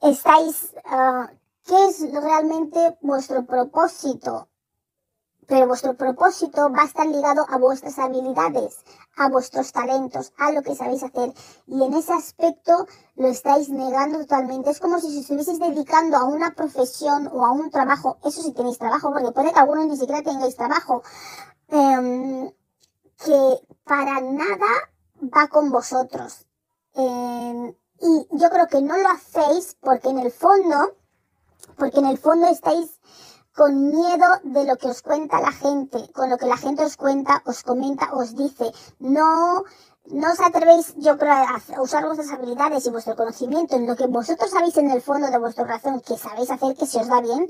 estáis, 0.00 0.74
uh, 0.86 1.26
qué 1.66 1.86
es 1.88 2.00
realmente 2.12 2.96
vuestro 3.02 3.44
propósito 3.44 4.48
pero 5.46 5.66
vuestro 5.66 5.94
propósito 5.94 6.70
va 6.70 6.82
a 6.82 6.86
estar 6.86 7.06
ligado 7.06 7.44
a 7.48 7.58
vuestras 7.58 7.98
habilidades, 7.98 8.84
a 9.16 9.28
vuestros 9.28 9.72
talentos, 9.72 10.32
a 10.38 10.52
lo 10.52 10.62
que 10.62 10.74
sabéis 10.74 11.02
hacer. 11.02 11.32
Y 11.66 11.82
en 11.82 11.94
ese 11.94 12.12
aspecto 12.12 12.86
lo 13.16 13.28
estáis 13.28 13.68
negando 13.68 14.18
totalmente. 14.20 14.70
Es 14.70 14.80
como 14.80 14.98
si 14.98 15.06
os 15.08 15.14
estuvieseis 15.14 15.58
dedicando 15.58 16.16
a 16.16 16.24
una 16.24 16.52
profesión 16.54 17.28
o 17.32 17.44
a 17.44 17.52
un 17.52 17.70
trabajo. 17.70 18.18
Eso 18.24 18.42
si 18.42 18.52
tenéis 18.52 18.78
trabajo, 18.78 19.12
porque 19.12 19.32
puede 19.32 19.52
que 19.52 19.60
algunos 19.60 19.86
ni 19.86 19.96
siquiera 19.96 20.22
tengáis 20.22 20.56
trabajo. 20.56 21.02
Em, 21.68 22.50
que 23.24 23.60
para 23.84 24.20
nada 24.20 24.66
va 25.22 25.48
con 25.48 25.70
vosotros. 25.70 26.46
Em, 26.94 27.74
y 28.00 28.26
yo 28.32 28.50
creo 28.50 28.66
que 28.66 28.82
no 28.82 28.96
lo 28.98 29.08
hacéis 29.08 29.76
porque 29.80 30.10
en 30.10 30.18
el 30.18 30.30
fondo, 30.30 30.96
porque 31.76 32.00
en 32.00 32.06
el 32.06 32.18
fondo 32.18 32.46
estáis 32.48 33.00
con 33.54 33.88
miedo 33.88 34.26
de 34.42 34.64
lo 34.64 34.76
que 34.76 34.88
os 34.88 35.02
cuenta 35.02 35.40
la 35.40 35.52
gente, 35.52 36.10
con 36.12 36.28
lo 36.28 36.36
que 36.36 36.46
la 36.46 36.56
gente 36.56 36.84
os 36.84 36.96
cuenta, 36.96 37.42
os 37.46 37.62
comenta, 37.62 38.10
os 38.12 38.34
dice. 38.34 38.72
No, 38.98 39.62
no 40.06 40.32
os 40.32 40.40
atrevéis, 40.40 40.94
yo 40.96 41.16
creo, 41.16 41.32
a 41.32 41.80
usar 41.80 42.04
vuestras 42.04 42.32
habilidades 42.32 42.84
y 42.86 42.90
vuestro 42.90 43.14
conocimiento 43.14 43.76
en 43.76 43.86
lo 43.86 43.94
que 43.94 44.08
vosotros 44.08 44.50
sabéis 44.50 44.76
en 44.76 44.90
el 44.90 45.00
fondo 45.00 45.30
de 45.30 45.38
vuestro 45.38 45.64
corazón 45.64 46.00
que 46.00 46.18
sabéis 46.18 46.50
hacer, 46.50 46.74
que 46.76 46.86
se 46.86 46.98
os 46.98 47.06
da 47.06 47.20
bien, 47.20 47.48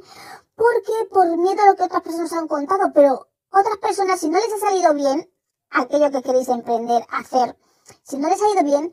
porque 0.54 0.92
por 1.10 1.26
miedo 1.38 1.62
a 1.62 1.68
lo 1.68 1.76
que 1.76 1.84
otras 1.84 2.02
personas 2.02 2.32
han 2.34 2.48
contado, 2.48 2.92
pero 2.92 3.28
otras 3.50 3.78
personas, 3.78 4.20
si 4.20 4.28
no 4.28 4.38
les 4.38 4.52
ha 4.52 4.58
salido 4.58 4.92
bien 4.92 5.30
aquello 5.70 6.10
que 6.10 6.22
queréis 6.22 6.48
emprender, 6.48 7.02
hacer, 7.10 7.56
si 8.02 8.18
no 8.18 8.28
les 8.28 8.42
ha 8.42 8.50
ido 8.50 8.62
bien, 8.62 8.92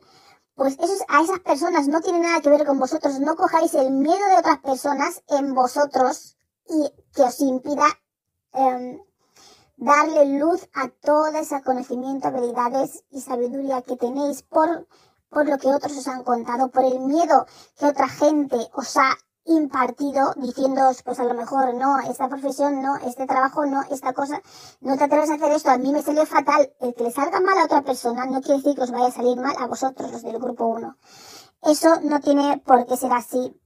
pues 0.54 0.78
eso 0.78 0.92
a 1.08 1.22
esas 1.22 1.40
personas 1.40 1.88
no 1.88 2.00
tiene 2.00 2.20
nada 2.20 2.40
que 2.40 2.50
ver 2.50 2.66
con 2.66 2.78
vosotros. 2.78 3.20
No 3.20 3.36
cojáis 3.36 3.74
el 3.74 3.90
miedo 3.90 4.26
de 4.26 4.36
otras 4.36 4.58
personas 4.58 5.22
en 5.28 5.54
vosotros 5.54 6.36
y 6.68 6.92
que 7.14 7.22
os 7.22 7.40
impida 7.40 7.86
em, 8.52 9.00
darle 9.76 10.38
luz 10.38 10.68
a 10.74 10.88
todo 10.88 11.26
ese 11.38 11.62
conocimiento, 11.62 12.28
habilidades 12.28 13.04
y 13.10 13.20
sabiduría 13.20 13.82
que 13.82 13.96
tenéis 13.96 14.42
por, 14.42 14.86
por 15.28 15.48
lo 15.48 15.58
que 15.58 15.74
otros 15.74 15.96
os 15.96 16.08
han 16.08 16.22
contado, 16.24 16.70
por 16.70 16.84
el 16.84 17.00
miedo 17.00 17.46
que 17.76 17.86
otra 17.86 18.08
gente 18.08 18.56
os 18.74 18.96
ha 18.96 19.16
impartido 19.44 20.34
diciéndoos, 20.36 21.02
pues 21.02 21.18
a 21.18 21.24
lo 21.24 21.34
mejor 21.34 21.74
no, 21.74 21.98
esta 22.00 22.28
profesión 22.28 22.80
no, 22.80 22.96
este 22.96 23.26
trabajo 23.26 23.66
no, 23.66 23.82
esta 23.90 24.12
cosa, 24.12 24.40
no 24.80 24.96
te 24.96 25.04
atreves 25.04 25.30
a 25.30 25.34
hacer 25.34 25.52
esto, 25.52 25.70
a 25.70 25.78
mí 25.78 25.92
me 25.92 26.02
salió 26.02 26.24
fatal. 26.26 26.72
El 26.80 26.94
que 26.94 27.04
le 27.04 27.10
salga 27.10 27.40
mal 27.40 27.58
a 27.58 27.64
otra 27.64 27.82
persona 27.82 28.24
no 28.26 28.40
quiere 28.40 28.58
decir 28.58 28.76
que 28.76 28.82
os 28.82 28.90
vaya 28.90 29.06
a 29.06 29.12
salir 29.12 29.36
mal 29.36 29.56
a 29.58 29.66
vosotros, 29.66 30.12
los 30.12 30.22
del 30.22 30.38
grupo 30.38 30.66
1. 30.66 30.96
Eso 31.62 32.00
no 32.02 32.20
tiene 32.20 32.58
por 32.58 32.86
qué 32.86 32.96
ser 32.96 33.12
así 33.12 33.60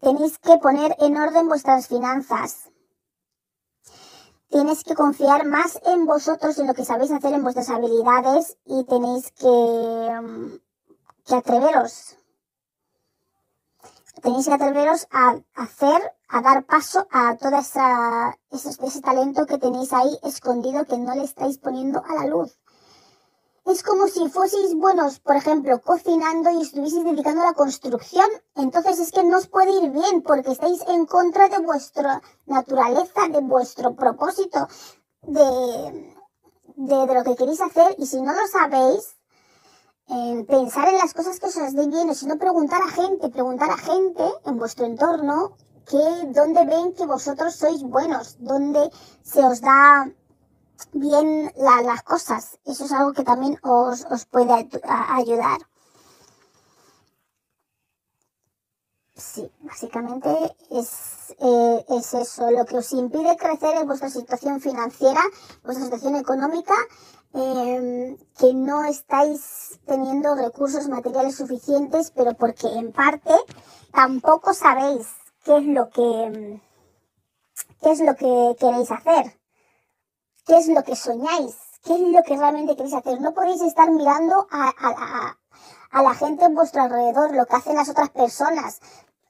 tenéis 0.00 0.38
que 0.38 0.58
poner 0.58 0.96
en 1.00 1.16
orden 1.16 1.48
vuestras 1.48 1.88
finanzas. 1.88 2.70
Tienes 4.48 4.84
que 4.84 4.94
confiar 4.94 5.44
más 5.44 5.78
en 5.84 6.06
vosotros, 6.06 6.58
en 6.58 6.68
lo 6.68 6.74
que 6.74 6.84
sabéis 6.84 7.10
hacer, 7.10 7.34
en 7.34 7.42
vuestras 7.42 7.68
habilidades 7.68 8.56
y 8.64 8.84
tenéis 8.84 9.32
que, 9.32 9.46
mm, 9.46 11.34
atreveros. 11.34 12.16
Tenéis 14.22 14.46
que 14.46 14.54
atreveros 14.54 15.06
a 15.10 15.36
hacer, 15.54 16.00
a 16.28 16.40
dar 16.40 16.64
paso 16.64 17.06
a 17.10 17.36
todo 17.36 17.56
ese, 17.58 18.86
ese 18.86 19.00
talento 19.00 19.46
que 19.46 19.58
tenéis 19.58 19.92
ahí 19.92 20.18
escondido 20.22 20.86
que 20.86 20.96
no 20.96 21.14
le 21.14 21.24
estáis 21.24 21.58
poniendo 21.58 22.02
a 22.04 22.14
la 22.14 22.26
luz. 22.26 22.58
Es 23.66 23.82
como 23.82 24.06
si 24.06 24.28
fueseis 24.28 24.76
buenos, 24.76 25.18
por 25.18 25.34
ejemplo, 25.34 25.80
cocinando 25.80 26.50
y 26.50 26.62
estuvieseis 26.62 27.02
dedicando 27.02 27.42
a 27.42 27.46
la 27.46 27.54
construcción. 27.54 28.28
Entonces 28.54 29.00
es 29.00 29.10
que 29.10 29.24
no 29.24 29.38
os 29.38 29.48
puede 29.48 29.72
ir 29.72 29.90
bien 29.90 30.22
porque 30.22 30.52
estáis 30.52 30.82
en 30.86 31.04
contra 31.04 31.48
de 31.48 31.58
vuestra 31.58 32.22
naturaleza, 32.46 33.26
de 33.28 33.40
vuestro 33.40 33.96
propósito, 33.96 34.68
de, 35.22 36.14
de, 36.76 37.14
lo 37.14 37.24
que 37.24 37.34
queréis 37.34 37.60
hacer. 37.60 37.96
Y 37.98 38.06
si 38.06 38.20
no 38.20 38.32
lo 38.34 38.46
sabéis, 38.46 39.16
pensar 40.46 40.86
en 40.88 40.98
las 40.98 41.12
cosas 41.12 41.40
que 41.40 41.46
os 41.46 41.74
den 41.74 41.90
bien, 41.90 42.08
o 42.08 42.14
si 42.14 42.26
no 42.26 42.38
preguntar 42.38 42.80
a 42.82 42.88
gente, 42.92 43.30
preguntar 43.30 43.70
a 43.70 43.78
gente 43.78 44.22
en 44.44 44.58
vuestro 44.58 44.86
entorno 44.86 45.56
que 45.90 46.26
dónde 46.28 46.64
ven 46.66 46.94
que 46.94 47.04
vosotros 47.04 47.56
sois 47.56 47.82
buenos, 47.82 48.36
dónde 48.38 48.90
se 49.24 49.44
os 49.44 49.60
da 49.60 50.08
bien 50.92 51.52
las 51.56 52.02
cosas. 52.02 52.58
Eso 52.64 52.84
es 52.84 52.92
algo 52.92 53.12
que 53.12 53.24
también 53.24 53.58
os, 53.62 54.04
os 54.10 54.26
puede 54.26 54.68
ayudar. 54.82 55.58
Sí, 59.14 59.50
básicamente 59.60 60.28
es, 60.70 61.34
eh, 61.38 61.84
es 61.88 62.12
eso. 62.14 62.50
Lo 62.50 62.66
que 62.66 62.76
os 62.78 62.92
impide 62.92 63.36
crecer 63.36 63.76
es 63.76 63.86
vuestra 63.86 64.10
situación 64.10 64.60
financiera, 64.60 65.20
vuestra 65.64 65.84
situación 65.84 66.16
económica, 66.16 66.74
em, 67.32 68.18
que 68.38 68.52
no 68.54 68.84
estáis 68.84 69.80
teniendo 69.86 70.34
recursos 70.34 70.88
materiales 70.88 71.36
suficientes, 71.36 72.10
pero 72.10 72.34
porque 72.34 72.66
en 72.68 72.92
parte 72.92 73.34
tampoco 73.92 74.52
sabéis 74.52 75.06
qué 75.44 75.56
es 75.58 75.66
lo 75.66 75.88
que, 75.88 76.60
qué 77.82 77.90
es 77.92 78.00
lo 78.00 78.14
que 78.16 78.56
queréis 78.58 78.90
hacer 78.90 79.34
qué 80.46 80.56
es 80.56 80.68
lo 80.68 80.82
que 80.84 80.96
soñáis, 80.96 81.56
qué 81.82 81.94
es 81.94 82.00
lo 82.00 82.22
que 82.22 82.36
realmente 82.36 82.76
queréis 82.76 82.94
hacer. 82.94 83.20
No 83.20 83.34
podéis 83.34 83.60
estar 83.62 83.90
mirando 83.90 84.46
a, 84.50 85.36
a, 85.90 86.02
la 86.02 86.14
gente 86.14 86.44
en 86.44 86.54
vuestro 86.54 86.82
alrededor, 86.82 87.34
lo 87.34 87.46
que 87.46 87.56
hacen 87.56 87.74
las 87.74 87.88
otras 87.88 88.10
personas. 88.10 88.80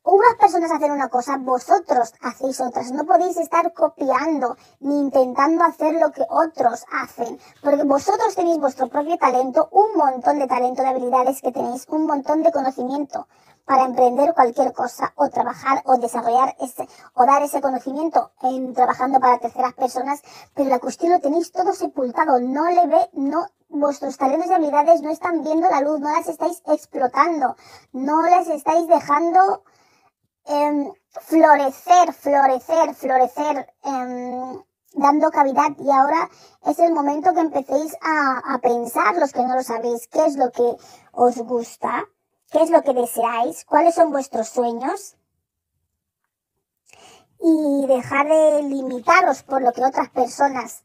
Unas 0.09 0.37
personas 0.37 0.71
hacen 0.71 0.93
una 0.93 1.09
cosa, 1.09 1.37
vosotros 1.37 2.15
hacéis 2.23 2.61
otras. 2.61 2.93
No 2.93 3.05
podéis 3.05 3.39
estar 3.39 3.73
copiando 3.73 4.57
ni 4.79 5.01
intentando 5.01 5.65
hacer 5.65 5.95
lo 5.95 6.13
que 6.13 6.25
otros 6.31 6.85
hacen, 6.93 7.41
porque 7.61 7.83
vosotros 7.83 8.37
tenéis 8.37 8.61
vuestro 8.61 8.89
propio 8.89 9.19
talento, 9.19 9.69
un 9.73 9.97
montón 9.97 10.39
de 10.39 10.47
talento, 10.47 10.83
de 10.83 10.91
habilidades 10.91 11.43
que 11.43 11.51
tenéis, 11.51 11.87
un 11.89 12.07
montón 12.07 12.45
de 12.45 12.53
conocimiento 12.53 13.27
para 13.65 13.85
emprender 13.85 14.33
cualquier 14.33 14.73
cosa 14.73 15.13
o 15.17 15.29
trabajar 15.29 15.83
o 15.87 15.97
desarrollar 15.97 16.55
ese 16.61 16.89
o 17.15 17.27
dar 17.27 17.43
ese 17.43 17.61
conocimiento 17.61 18.31
en 18.43 18.75
trabajando 18.75 19.19
para 19.19 19.41
terceras 19.41 19.75
personas, 19.75 20.23
pero 20.55 20.71
la 20.71 20.79
cuestión 20.79 21.15
lo 21.15 21.19
tenéis 21.19 21.51
todo 21.51 21.73
sepultado, 21.73 22.39
no 22.39 22.71
le 22.71 22.87
ve, 22.87 23.11
no 23.15 23.49
vuestros 23.69 24.17
talentos 24.17 24.51
y 24.51 24.53
habilidades 24.53 25.03
no 25.03 25.11
están 25.11 25.43
viendo 25.43 25.69
la 25.69 25.81
luz, 25.81 25.99
no 25.99 26.13
las 26.13 26.29
estáis 26.29 26.63
explotando, 26.69 27.57
no 27.93 28.23
las 28.23 28.47
estáis 28.47 28.87
dejando 28.87 29.65
eh, 30.47 30.93
florecer, 31.21 32.13
florecer, 32.13 32.95
florecer, 32.95 33.75
eh, 33.85 34.59
dando 34.93 35.31
cavidad. 35.31 35.73
Y 35.79 35.91
ahora 35.91 36.29
es 36.67 36.79
el 36.79 36.93
momento 36.93 37.35
que 37.35 37.41
empecéis 37.41 37.97
a, 38.01 38.55
a 38.55 38.59
pensar, 38.59 39.17
los 39.17 39.33
que 39.33 39.43
no 39.43 39.55
lo 39.55 39.63
sabéis, 39.63 40.09
qué 40.09 40.25
es 40.25 40.37
lo 40.37 40.51
que 40.51 40.77
os 41.13 41.37
gusta, 41.39 42.05
qué 42.51 42.63
es 42.63 42.71
lo 42.71 42.83
que 42.83 42.95
deseáis, 42.95 43.65
cuáles 43.65 43.95
son 43.95 44.11
vuestros 44.11 44.49
sueños. 44.49 45.17
Y 47.39 47.87
dejar 47.87 48.27
de 48.29 48.63
limitaros 48.63 49.43
por 49.43 49.61
lo 49.63 49.73
que 49.73 49.85
otras 49.85 50.09
personas 50.09 50.85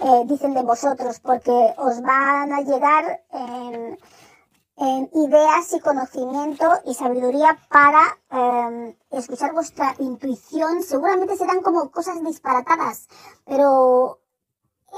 eh, 0.00 0.22
dicen 0.24 0.54
de 0.54 0.62
vosotros, 0.62 1.20
porque 1.20 1.74
os 1.76 2.00
van 2.00 2.52
a 2.52 2.60
llegar 2.62 3.22
en, 4.80 5.10
ideas 5.12 5.72
y 5.74 5.80
conocimiento 5.80 6.66
y 6.86 6.94
sabiduría 6.94 7.58
para 7.68 8.18
em, 8.30 8.96
escuchar 9.10 9.52
vuestra 9.52 9.94
intuición. 9.98 10.82
Seguramente 10.82 11.36
serán 11.36 11.60
como 11.60 11.90
cosas 11.90 12.22
disparatadas, 12.24 13.06
pero 13.44 14.20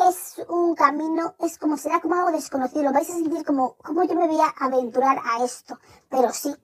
es 0.08 0.40
un 0.48 0.76
camino, 0.76 1.34
es 1.40 1.58
como 1.58 1.76
será 1.76 2.00
como 2.00 2.14
algo 2.14 2.30
desconocido. 2.30 2.84
Lo 2.84 2.92
vais 2.92 3.10
a 3.10 3.14
sentir 3.14 3.44
como, 3.44 3.74
como 3.78 4.04
yo 4.04 4.14
me 4.14 4.28
voy 4.28 4.40
a 4.40 4.54
aventurar 4.64 5.18
a 5.24 5.44
esto. 5.44 5.76
Pero 6.08 6.30
sí, 6.32 6.54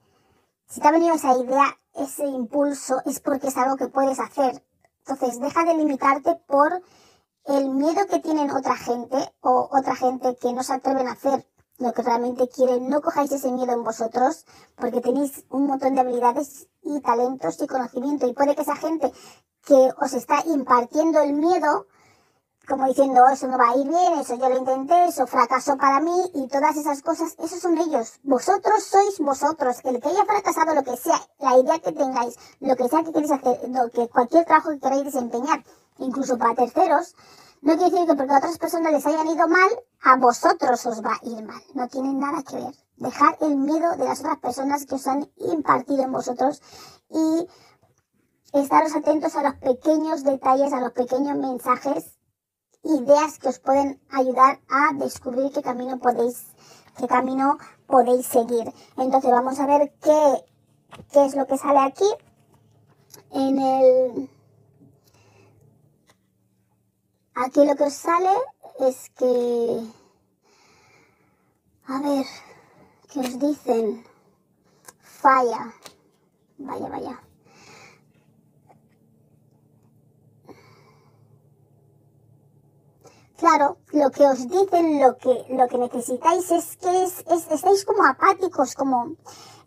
si 0.69 0.81
te 0.81 0.87
ha 0.87 0.93
venido 0.93 1.17
esa 1.17 1.37
idea, 1.37 1.77
ese 1.95 2.25
impulso, 2.25 3.03
es 3.05 3.19
porque 3.19 3.49
es 3.49 3.57
algo 3.57 3.77
que 3.77 3.89
puedes 3.89 4.21
hacer. 4.21 4.65
Entonces, 5.01 5.41
deja 5.41 5.65
de 5.65 5.75
limitarte 5.75 6.37
por 6.47 6.83
el 7.47 7.71
miedo 7.71 8.07
que 8.07 8.21
tienen 8.21 8.53
otra 8.53 8.77
gente 8.77 9.17
o 9.41 9.69
otra 9.73 9.97
gente 9.97 10.37
que 10.37 10.53
no 10.53 10.63
se 10.63 10.75
atreven 10.75 11.09
a 11.09 11.13
hacer 11.13 11.45
lo 11.79 11.93
que 11.93 12.03
realmente 12.03 12.49
quieren. 12.49 12.89
No 12.89 13.01
cojáis 13.01 13.33
ese 13.33 13.51
miedo 13.51 13.73
en 13.73 13.85
vosotros 13.85 14.45
porque 14.77 15.01
tenéis 15.01 15.45
un 15.51 15.67
montón 15.67 15.95
de 15.95 16.01
habilidades 16.01 16.69
y 16.83 17.01
talentos 17.01 17.61
y 17.63 17.67
conocimiento 17.67 18.27
y 18.27 18.33
puede 18.35 18.55
que 18.55 18.63
esa 18.63 18.77
gente 18.77 19.13
que 19.65 19.91
os 20.01 20.13
está 20.13 20.43
impartiendo 20.47 21.21
el 21.21 21.33
miedo 21.33 21.87
como 22.69 22.87
diciendo, 22.87 23.23
oh, 23.27 23.33
eso 23.33 23.49
no 23.49 23.57
va 23.57 23.71
a 23.71 23.77
ir 23.77 23.89
bien, 23.89 24.19
eso 24.19 24.35
yo 24.35 24.49
lo 24.51 24.59
intenté, 24.59 25.07
eso 25.07 25.27
fracasó 25.27 25.79
para 25.79 26.01
mí 26.01 26.31
y 26.35 26.49
todas 26.49 26.77
esas 26.77 27.01
cosas, 27.01 27.35
esos 27.39 27.61
son 27.61 27.79
ellos. 27.79 28.21
Vosotros 28.23 28.85
sois 28.85 29.19
vosotros. 29.21 29.79
El 29.85 30.01
que 30.01 30.09
haya 30.09 30.27
fracasado, 30.27 30.75
lo 30.75 30.85
que 30.85 30.97
sea, 30.99 31.19
la 31.39 31.57
idea 31.57 31.79
que 31.79 31.93
tengáis, 31.93 32.37
lo 32.61 32.77
que 32.77 32.89
sea 32.89 33.03
que 33.03 33.13
queréis 33.13 33.33
hacer, 33.33 33.59
lo 33.71 33.89
que 33.91 34.09
cualquier 34.09 34.45
trabajo 34.45 34.71
que 34.71 34.81
queráis 34.81 35.05
desempeñar, 35.05 35.65
incluso 35.97 36.37
para 36.37 36.55
terceros, 36.55 37.15
no 37.61 37.77
quiere 37.77 37.91
decir 37.91 38.07
que 38.07 38.15
porque 38.15 38.33
a 38.33 38.39
otras 38.39 38.59
personas 38.59 38.93
les 38.93 39.07
hayan 39.07 39.27
ido 39.27 39.49
mal, 39.49 39.71
a 40.03 40.17
vosotros 40.17 40.87
os 40.87 41.03
va 41.03 41.15
a 41.15 41.27
ir 41.27 41.45
mal. 41.45 41.63
No 41.75 41.89
tiene 41.89 42.13
nada 42.13 42.43
que 42.43 42.57
ver. 42.57 42.75
Dejar 42.97 43.37
el 43.41 43.57
miedo 43.57 43.97
de 43.97 44.05
las 44.05 44.21
otras 44.21 44.39
personas 44.39 44.87
que 44.87 44.95
os 44.95 45.07
han 45.07 45.31
impartido 45.37 46.03
en 46.03 46.13
vosotros 46.13 46.63
y 47.11 47.47
estaros 48.53 48.95
atentos 48.95 49.37
a 49.37 49.43
los 49.43 49.55
pequeños 49.57 50.25
detalles, 50.25 50.73
a 50.73 50.81
los 50.81 50.93
pequeños 50.93 51.37
mensajes 51.37 52.19
ideas 52.83 53.39
que 53.39 53.49
os 53.49 53.59
pueden 53.59 54.01
ayudar 54.11 54.61
a 54.69 54.95
descubrir 54.95 55.53
qué 55.53 55.63
camino 55.63 55.99
podéis, 55.99 56.47
qué 56.97 57.07
camino 57.07 57.59
podéis 57.87 58.27
seguir. 58.27 58.73
Entonces 58.97 59.31
vamos 59.31 59.59
a 59.61 59.67
ver 59.67 59.93
qué, 60.01 60.45
qué 61.13 61.25
es 61.27 61.35
lo 61.35 61.47
que 61.47 61.59
sale 61.59 61.81
aquí 61.81 62.09
en 63.33 63.59
el 63.61 64.31
aquí 67.45 67.65
lo 67.65 67.77
que 67.77 67.85
os 67.85 67.95
sale 67.95 68.35
es 68.81 69.11
que 69.11 69.81
a 71.87 72.01
ver 72.01 72.27
qué 73.11 73.21
os 73.21 73.39
dicen 73.39 74.05
falla. 75.01 75.73
Vaya 76.59 76.89
vaya. 76.89 77.23
Claro, 83.39 83.79
lo 83.93 84.11
que 84.11 84.27
os 84.27 84.49
dicen, 84.49 85.01
lo 85.01 85.17
que, 85.17 85.47
lo 85.51 85.69
que 85.69 85.79
necesitáis 85.79 86.51
es 86.51 86.77
que 86.77 87.05
es, 87.05 87.25
estáis 87.29 87.85
como 87.85 88.05
apáticos, 88.05 88.75
como, 88.75 89.15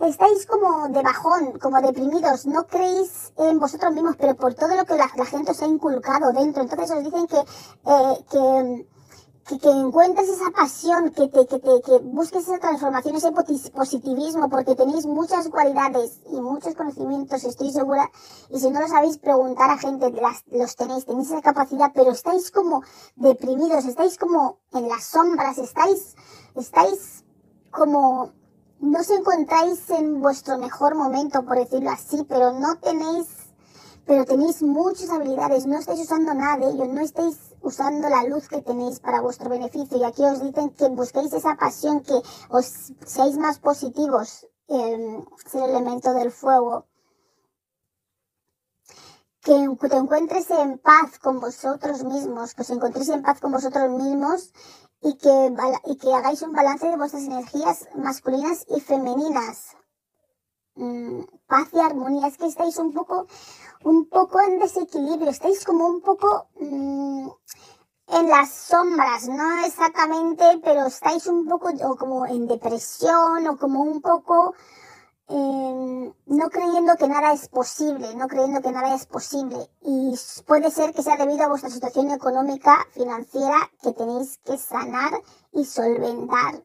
estáis 0.08 0.46
como 0.46 0.88
de 0.90 1.02
bajón, 1.02 1.60
como 1.60 1.82
deprimidos, 1.82 2.46
no 2.46 2.66
creéis 2.66 3.34
en 3.38 3.60
vosotros 3.60 3.94
mismos, 3.94 4.16
pero 4.18 4.36
por 4.36 4.54
todo 4.54 4.76
lo 4.76 4.86
que 4.86 4.96
la, 4.96 5.08
gente 5.08 5.52
os 5.52 5.62
ha 5.62 5.68
inculcado 5.68 6.32
dentro. 6.34 6.64
Entonces 6.64 6.92
os 6.92 7.04
dicen 7.04 7.28
que, 7.28 7.38
eh, 7.38 8.26
que, 8.32 9.70
encuentres 9.70 10.30
esa 10.30 10.50
pasión, 10.52 11.12
que, 11.12 11.28
te, 11.28 11.46
que, 11.46 11.60
te, 11.60 11.82
que 11.82 12.00
busques 12.04 12.48
esa 12.48 12.58
transformación, 12.60 13.16
ese 13.16 13.32
positivismo, 13.74 14.50
porque 14.50 14.76
tenéis 14.76 15.06
muchas 15.06 15.50
cualidades 15.50 16.22
y 16.32 16.40
muchos 16.40 16.74
conocimientos, 16.74 17.44
estoy 17.44 17.72
segura, 17.72 18.10
y 18.50 18.60
si 18.60 18.70
no 18.70 18.80
lo 18.80 18.88
sabéis, 18.88 19.18
preguntar 19.18 19.70
a 19.70 19.78
gente, 19.78 20.10
las, 20.12 20.44
los 20.52 20.76
tenéis, 20.78 21.06
tenéis 21.06 21.32
esa 21.32 21.42
capacidad, 21.42 21.92
pero 21.94 22.12
estáis 22.12 22.50
como 22.50 22.82
deprimidos, 23.16 23.86
estáis 23.86 24.18
como 24.18 24.60
en 24.72 24.88
las 24.88 25.04
sombras, 25.04 25.58
estáis, 25.58 26.16
estáis 26.56 27.26
como, 27.72 28.32
no 28.82 29.00
os 29.00 29.10
encontráis 29.10 29.90
en 29.92 30.22
vuestro 30.22 30.58
mejor 30.58 30.96
momento, 30.96 31.46
por 31.46 31.58
decirlo 31.58 31.92
así, 31.92 32.26
pero 32.28 32.52
no 32.54 32.78
tenéis 32.78 33.28
pero 34.06 34.26
tenéis 34.26 34.62
muchas 34.62 35.10
habilidades, 35.10 35.66
no 35.66 35.78
estáis 35.78 36.02
usando 36.02 36.34
nada 36.34 36.58
de 36.58 36.72
ello, 36.72 36.86
no 36.86 37.02
estáis 37.02 37.56
usando 37.62 38.10
la 38.10 38.24
luz 38.24 38.50
que 38.50 38.62
tenéis 38.62 39.00
para 39.00 39.22
vuestro 39.22 39.50
beneficio. 39.50 39.98
Y 39.98 40.04
aquí 40.04 40.24
os 40.24 40.42
dicen 40.42 40.72
que 40.72 40.90
busquéis 40.90 41.32
esa 41.32 41.56
pasión, 41.56 42.02
que 42.02 42.20
os 42.50 42.92
seáis 43.06 43.38
más 43.38 43.60
positivos, 43.60 44.48
eh, 44.68 45.24
el 45.54 45.62
elemento 45.62 46.14
del 46.14 46.32
fuego. 46.32 46.88
Que 49.44 49.90
te 49.90 49.96
encuentres 49.96 50.52
en 50.52 50.78
paz 50.78 51.18
con 51.20 51.40
vosotros 51.40 52.04
mismos, 52.04 52.54
que 52.54 52.62
os 52.62 52.70
encontréis 52.70 53.10
en 53.10 53.24
paz 53.24 53.40
con 53.40 53.52
vosotros 53.52 53.90
mismos 53.90 54.54
y 55.02 55.18
que, 55.18 55.56
y 55.86 55.98
que 55.98 56.14
hagáis 56.14 56.44
un 56.44 56.54
balance 56.54 56.88
de 56.88 56.98
vuestras 56.98 57.24
energías 57.24 57.90
masculinas 57.96 58.66
y 58.70 58.80
femeninas. 58.80 59.76
Mm, 60.76 61.22
paz 61.48 61.68
y 61.74 61.80
armonía. 61.80 62.28
Es 62.28 62.38
que 62.38 62.46
estáis 62.46 62.78
un 62.78 62.94
poco, 62.94 63.28
un 63.84 64.08
poco 64.10 64.40
en 64.42 64.60
desequilibrio, 64.60 65.32
estáis 65.32 65.66
como 65.66 65.88
un 65.88 66.02
poco 66.02 66.48
mm, 66.60 67.28
en 68.08 68.30
las 68.30 68.52
sombras, 68.52 69.28
no 69.28 69.66
exactamente, 69.66 70.44
pero 70.64 70.86
estáis 70.86 71.28
un 71.28 71.48
poco 71.48 71.70
o 71.84 71.96
como 71.96 72.26
en 72.26 72.48
depresión 72.48 73.48
o 73.48 73.58
como 73.58 73.82
un 73.82 74.02
poco 74.02 74.54
no 75.32 76.50
creyendo 76.50 76.96
que 76.98 77.08
nada 77.08 77.34
es 77.34 77.48
posible, 77.50 78.16
no 78.16 78.28
creyendo 78.28 78.62
que 78.62 78.72
nada 78.72 78.96
es 78.96 79.06
posible. 79.06 79.70
Y 79.82 80.16
puede 80.46 80.72
ser 80.72 80.94
que 80.94 81.04
sea 81.04 81.18
debido 81.18 81.44
a 81.44 81.50
vuestra 81.50 81.70
situación 81.70 82.12
económica, 82.12 82.86
financiera, 82.92 83.70
que 83.82 83.94
tenéis 83.94 84.40
que 84.46 84.58
sanar 84.58 85.12
y 85.52 85.66
solventar 85.66 86.64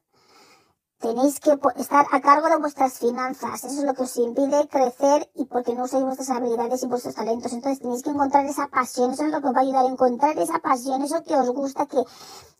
tenéis 0.98 1.40
que 1.40 1.58
estar 1.76 2.06
a 2.10 2.20
cargo 2.20 2.48
de 2.48 2.56
vuestras 2.56 2.98
finanzas. 2.98 3.64
Eso 3.64 3.80
es 3.80 3.84
lo 3.84 3.94
que 3.94 4.02
os 4.02 4.16
impide 4.16 4.68
crecer 4.68 5.30
y 5.34 5.44
porque 5.44 5.74
no 5.74 5.84
usáis 5.84 6.04
vuestras 6.04 6.30
habilidades 6.30 6.82
y 6.82 6.86
vuestros 6.86 7.14
talentos. 7.14 7.52
Entonces 7.52 7.80
tenéis 7.80 8.02
que 8.02 8.10
encontrar 8.10 8.44
esa 8.46 8.66
pasión. 8.68 9.12
Eso 9.12 9.24
es 9.24 9.30
lo 9.30 9.40
que 9.40 9.48
os 9.48 9.54
va 9.54 9.58
a 9.58 9.62
ayudar 9.62 9.84
a 9.84 9.88
encontrar 9.88 10.38
esa 10.38 10.58
pasión, 10.58 11.02
eso 11.02 11.22
que 11.22 11.36
os 11.36 11.50
gusta, 11.50 11.86
que, 11.86 12.02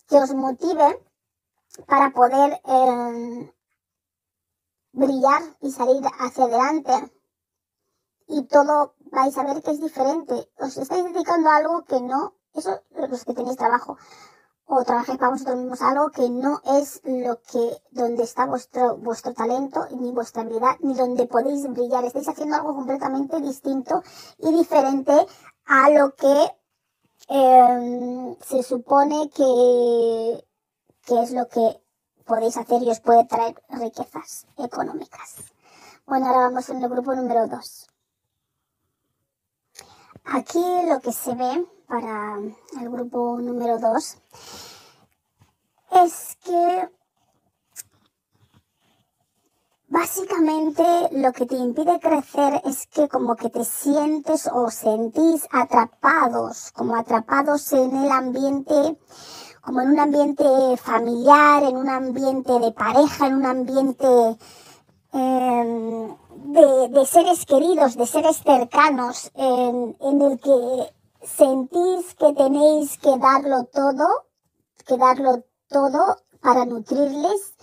que 0.07 0.17
os 0.17 0.33
motive 0.33 0.99
para 1.87 2.11
poder 2.11 2.59
em, 2.65 3.51
brillar 4.97 5.41
y 5.61 5.71
salir 5.71 6.03
hacia 6.19 6.45
adelante. 6.45 6.93
Y 8.27 8.43
todo 8.47 8.95
vais 9.11 9.37
a 9.37 9.43
ver 9.43 9.61
que 9.61 9.71
es 9.71 9.79
diferente. 9.79 10.49
Os 10.59 10.77
estáis 10.77 11.03
dedicando 11.05 11.49
a 11.49 11.57
algo 11.57 11.85
que 11.85 12.01
no, 12.01 12.33
eso 12.53 12.81
los 12.91 13.23
que 13.23 13.33
tenéis 13.33 13.57
trabajo 13.57 13.97
o 14.69 14.83
trabajéis 14.83 15.17
para 15.17 15.31
vosotros 15.31 15.57
mismos 15.57 15.81
algo 15.81 16.09
que 16.09 16.29
no 16.29 16.59
es 16.77 17.01
lo 17.05 17.39
que, 17.41 17.81
donde 17.91 18.23
está 18.23 18.45
vuestro, 18.45 18.97
vuestro 18.97 19.33
talento, 19.33 19.87
ni 19.91 20.11
vuestra 20.11 20.41
habilidad, 20.41 20.75
ni 20.81 20.93
donde 20.93 21.25
podéis 21.25 21.65
brillar. 21.71 22.03
Estáis 22.03 22.27
haciendo 22.27 22.57
algo 22.57 22.75
completamente 22.75 23.39
distinto 23.39 24.03
y 24.39 24.51
diferente 24.51 25.13
a 25.65 25.89
lo 25.89 26.13
que 26.15 26.51
em, 27.29 28.35
se 28.41 28.61
supone 28.61 29.29
que, 29.29 30.45
que 31.05 31.23
es 31.23 31.31
lo 31.31 31.47
que 31.47 31.81
podéis 32.27 32.57
hacer 32.57 32.83
y 32.83 32.91
os 32.91 32.99
puede 32.99 33.25
traer 33.25 33.55
riquezas 33.69 34.45
económicas. 34.57 35.37
Bueno, 36.05 36.27
ahora 36.27 36.41
vamos 36.41 36.69
en 36.69 36.83
el 36.83 36.89
grupo 36.89 37.15
número 37.15 37.47
2. 37.47 37.87
Aquí 40.25 40.63
lo 40.89 40.99
que 40.99 41.13
se 41.13 41.33
ve 41.33 41.65
para 41.87 42.37
el 42.81 42.89
grupo 42.89 43.39
número 43.39 43.79
2 43.79 44.17
es 46.03 46.37
que 46.43 46.89
básicamente 49.87 50.83
lo 51.13 51.31
que 51.31 51.45
te 51.45 51.55
impide 51.55 51.99
crecer 51.99 52.61
es 52.65 52.87
que 52.87 53.07
como 53.07 53.35
que 53.37 53.49
te 53.49 53.63
sientes 53.63 54.49
o 54.51 54.69
sentís 54.69 55.47
atrapados, 55.51 56.71
como 56.73 56.95
atrapados 56.97 57.71
en 57.71 57.95
el 57.95 58.11
ambiente, 58.11 58.97
como 59.67 59.81
en 59.81 59.89
un 59.89 59.99
ambiente 59.99 60.45
familiar, 60.77 61.61
en 61.61 61.75
un 61.75 61.89
ambiente 61.89 62.57
de 62.57 62.71
pareja, 62.71 63.27
en 63.27 63.35
un 63.35 63.45
ambiente 63.45 64.07
em, 65.11 66.15
de, 66.93 67.05
seres 67.05 67.45
queridos, 67.45 67.97
de 67.97 68.07
seres 68.07 68.37
cercanos, 68.37 69.29
en 69.35 70.21
el 70.21 70.39
que 70.39 70.93
sentís 71.21 72.15
que 72.15 72.31
tenéis 72.31 72.97
que 72.97 73.17
darlo 73.17 73.65
todo, 73.65 74.07
que 74.87 74.95
darlo 74.95 75.43
todo 75.67 76.15
para 76.41 76.63
nutrirles 76.63 77.53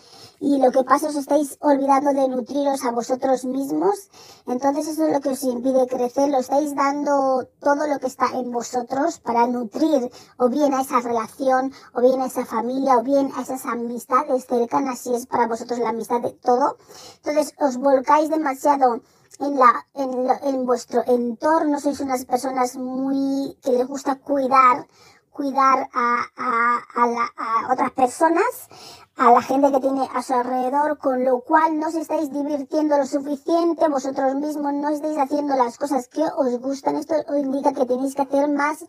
y 0.40 0.58
lo 0.58 0.70
que 0.72 0.84
pasa 0.84 1.08
os 1.08 1.16
estáis 1.16 1.56
olvidando 1.60 2.12
de 2.12 2.28
nutriros 2.28 2.84
a 2.84 2.90
vosotros 2.90 3.44
mismos, 3.44 4.10
entonces 4.46 4.88
eso 4.88 5.06
es 5.06 5.12
lo 5.12 5.20
que 5.20 5.30
os 5.30 5.42
impide 5.44 5.86
crecer, 5.86 6.28
lo 6.28 6.38
estáis 6.38 6.74
dando 6.74 7.48
todo 7.60 7.86
lo 7.86 7.98
que 7.98 8.06
está 8.06 8.26
en 8.34 8.50
vosotros 8.50 9.20
para 9.20 9.46
nutrir 9.46 10.10
o 10.36 10.48
bien 10.48 10.74
a 10.74 10.82
esa 10.82 11.00
relación, 11.00 11.72
o 11.94 12.00
bien 12.00 12.20
a 12.20 12.26
esa 12.26 12.44
familia, 12.44 12.98
o 12.98 13.02
bien 13.02 13.30
a 13.36 13.42
esas 13.42 13.64
amistades 13.66 14.46
cercanas, 14.46 14.98
si 15.00 15.14
es 15.14 15.26
para 15.26 15.46
vosotros 15.46 15.78
la 15.78 15.90
amistad 15.90 16.20
de 16.20 16.32
todo. 16.32 16.76
Entonces 17.16 17.54
os 17.58 17.76
volcáis 17.76 18.28
demasiado 18.30 19.00
en, 19.40 19.58
la, 19.58 19.86
en, 19.94 20.28
en 20.42 20.66
vuestro 20.66 21.02
entorno, 21.06 21.80
sois 21.80 22.00
unas 22.00 22.24
personas 22.24 22.76
muy 22.76 23.56
que 23.62 23.72
les 23.72 23.86
gusta 23.86 24.16
cuidar, 24.16 24.86
cuidar 25.30 25.88
a, 25.92 26.24
a, 26.36 26.78
a, 26.94 27.06
la, 27.08 27.32
a 27.36 27.72
otras 27.72 27.90
personas, 27.92 28.68
a 29.16 29.30
la 29.30 29.42
gente 29.42 29.70
que 29.70 29.80
tiene 29.80 30.08
a 30.12 30.22
su 30.22 30.34
alrededor, 30.34 30.98
con 30.98 31.24
lo 31.24 31.40
cual 31.40 31.78
no 31.78 31.86
os 31.86 31.94
estáis 31.94 32.32
divirtiendo 32.32 32.98
lo 32.98 33.06
suficiente, 33.06 33.88
vosotros 33.88 34.34
mismos 34.34 34.74
no 34.74 34.88
estáis 34.88 35.18
haciendo 35.18 35.54
las 35.54 35.78
cosas 35.78 36.08
que 36.08 36.22
os 36.22 36.58
gustan. 36.58 36.96
Esto 36.96 37.14
os 37.28 37.36
indica 37.36 37.72
que 37.72 37.86
tenéis 37.86 38.14
que 38.14 38.22
hacer 38.22 38.48
más 38.48 38.84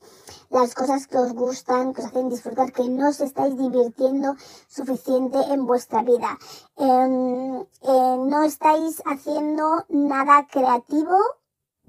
las 0.50 0.74
cosas 0.74 1.06
que 1.06 1.18
os 1.18 1.34
gustan, 1.34 1.94
que 1.94 2.02
os 2.02 2.08
hacen 2.08 2.30
disfrutar, 2.30 2.72
que 2.72 2.90
no 2.90 3.10
os 3.10 3.22
estáis 3.22 3.56
divirtiendo 3.56 4.36
suficiente 4.68 5.38
en 5.54 5.68
vuestra 5.68 6.02
vida. 6.02 6.38
Eh, 6.78 7.66
eh, 7.82 8.18
no 8.18 8.44
estáis 8.44 9.04
haciendo 9.06 9.86
nada 9.90 10.48
creativo, 10.48 11.18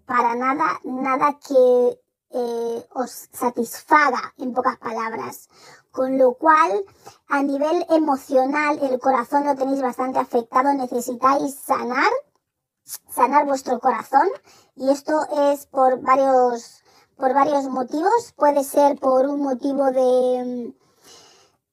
para 0.05 0.35
nada, 0.35 0.79
nada 0.85 1.39
que 1.47 2.01
eh, 2.31 2.87
os 2.95 3.29
satisfaga, 3.33 4.35
en 4.37 4.53
pocas 4.53 4.77
palabras. 4.79 5.49
Con 5.97 6.19
lo 6.19 6.35
cual, 6.35 6.85
a 7.27 7.43
nivel 7.43 7.87
emocional, 7.89 8.79
el 8.83 9.01
corazón 9.01 9.47
lo 9.47 9.55
tenéis 9.55 9.81
bastante 9.81 10.19
afectado, 10.19 10.75
necesitáis 10.75 11.55
sanar, 11.55 12.13
sanar 13.09 13.47
vuestro 13.47 13.81
corazón. 13.81 14.29
Y 14.75 14.91
esto 14.91 15.19
es 15.51 15.65
por 15.65 16.03
varios, 16.03 16.85
por 17.17 17.33
varios 17.33 17.65
motivos. 17.69 18.35
Puede 18.37 18.63
ser 18.63 18.99
por 18.99 19.27
un 19.27 19.41
motivo 19.41 19.87
de, 19.87 20.75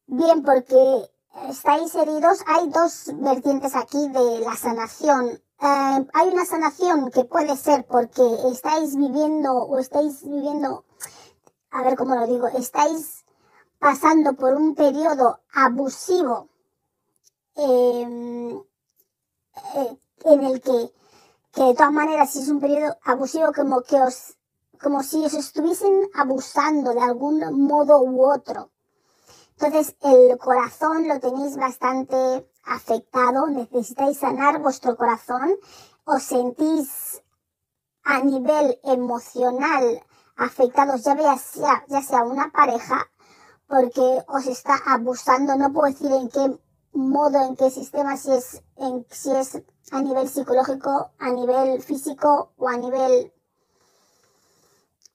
bien, 0.07 0.41
porque 0.41 1.12
estáis 1.49 1.93
heridos. 1.93 2.45
Hay 2.47 2.69
dos 2.69 3.12
vertientes 3.15 3.75
aquí 3.75 4.07
de 4.07 4.39
la 4.39 4.55
sanación. 4.55 5.31
Eh, 5.31 6.07
hay 6.13 6.29
una 6.31 6.45
sanación 6.45 7.12
que 7.12 7.25
puede 7.25 7.57
ser 7.57 7.86
porque 7.88 8.23
estáis 8.49 8.95
viviendo 8.95 9.51
o 9.51 9.79
estáis 9.79 10.23
viviendo, 10.23 10.86
a 11.71 11.83
ver 11.83 11.97
cómo 11.97 12.15
lo 12.15 12.25
digo, 12.25 12.47
estáis 12.47 13.22
pasando 13.84 14.32
por 14.34 14.54
un 14.54 14.76
periodo 14.76 15.41
abusivo 15.54 16.48
eh, 17.58 18.63
eh, 19.76 19.98
en 20.24 20.43
el 20.46 20.62
que, 20.62 20.93
que 21.52 21.63
de 21.63 21.74
todas 21.74 21.91
maneras 21.91 22.32
si 22.32 22.39
es 22.39 22.48
un 22.48 22.62
periodo 22.62 22.96
abusivo 23.04 23.52
como 23.52 23.82
que 23.82 24.00
os 24.00 24.38
como 24.82 25.04
si 25.04 25.26
os 25.26 25.34
estuviesen 25.34 26.10
abusando 26.13 26.93
de 26.93 27.02
algún 27.02 27.39
modo 27.67 28.02
u 28.02 28.24
otro. 28.24 28.72
Entonces 29.58 29.98
el 30.02 30.38
corazón 30.38 31.10
lo 31.10 31.19
tenéis 31.19 31.58
bastante 31.58 32.15
afectado, 32.63 33.48
necesitáis 33.48 34.17
sanar 34.17 34.62
vuestro 34.62 34.96
corazón, 34.96 35.58
os 36.06 36.24
sentís 36.24 37.22
a 38.06 38.22
nivel 38.22 38.80
emocional 38.84 40.02
afectados, 40.38 41.04
ya, 41.04 41.38
sea, 41.38 41.86
ya 41.88 42.02
sea 42.02 42.24
una 42.24 42.50
pareja 42.52 43.10
porque 43.73 44.23
os 44.27 44.45
está 44.45 44.75
abusando. 44.86 45.55
No 45.55 45.73
puedo 45.73 45.91
decir 45.91 46.12
en 46.12 46.29
qué 46.29 46.59
modo, 46.93 47.41
en 47.41 47.55
qué 47.55 47.71
sistema, 47.71 48.15
si 48.17 48.31
es, 48.31 48.62
en, 48.77 49.03
si 49.09 49.31
es 49.31 49.63
a 49.91 49.99
nivel 49.99 50.29
psicológico, 50.29 51.09
a 51.17 51.31
nivel 51.31 51.81
físico 51.81 52.51
o 52.55 52.69
a 52.69 52.77
nivel 52.77 53.33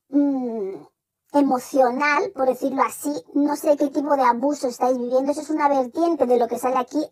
mm, 0.09 0.75
emocional, 1.35 2.33
por 2.35 2.49
decirlo 2.49 2.83
así. 2.83 3.15
No 3.33 3.55
sé 3.55 3.77
qué 3.77 3.91
tipo 3.91 4.17
de 4.17 4.25
abuso 4.25 4.67
estáis 4.67 4.99
viviendo. 4.99 5.31
Eso 5.31 5.43
es 5.43 5.51
una 5.51 5.69
vertiente 5.69 6.27
de 6.27 6.37
lo 6.37 6.49
que 6.49 6.59
sale 6.59 6.79
aquí. 6.79 7.07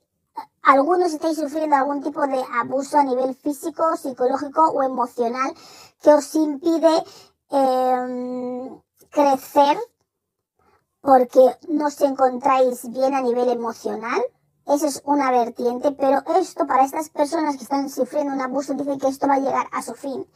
Algunos 0.63 1.13
estáis 1.15 1.39
sufriendo 1.39 1.77
algún 1.77 2.03
tipo 2.03 2.27
de 2.27 2.43
abuso 2.61 2.99
a 2.99 3.05
nivel 3.05 3.37
físico, 3.37 3.97
psicológico 3.97 4.69
o 4.71 4.83
emocional 4.83 5.55
que 6.03 6.13
os 6.13 6.35
impide 6.35 7.05
eh, 7.53 8.81
crecer 9.11 9.79
porque 11.07 11.57
no 11.69 11.87
os 11.87 12.01
encontráis 12.01 12.91
bien 12.91 13.15
a 13.15 13.23
nivel 13.23 13.49
emocional. 13.49 14.21
Esa 14.67 14.89
es 14.89 15.01
una 15.05 15.31
vertiente, 15.31 15.93
pero 15.93 16.21
esto 16.41 16.67
para 16.67 16.85
estas 16.85 17.09
personas 17.11 17.57
que 17.57 17.63
están 17.63 17.89
sufriendo 17.89 18.35
un 18.35 18.41
abuso 18.41 18.75
dicen 18.75 18.99
que 18.99 19.07
esto 19.07 19.29
va 19.29 19.35
a 19.35 19.39
llegar 19.39 19.69
a 19.71 19.83
su 19.83 19.95
fin. 19.95 20.27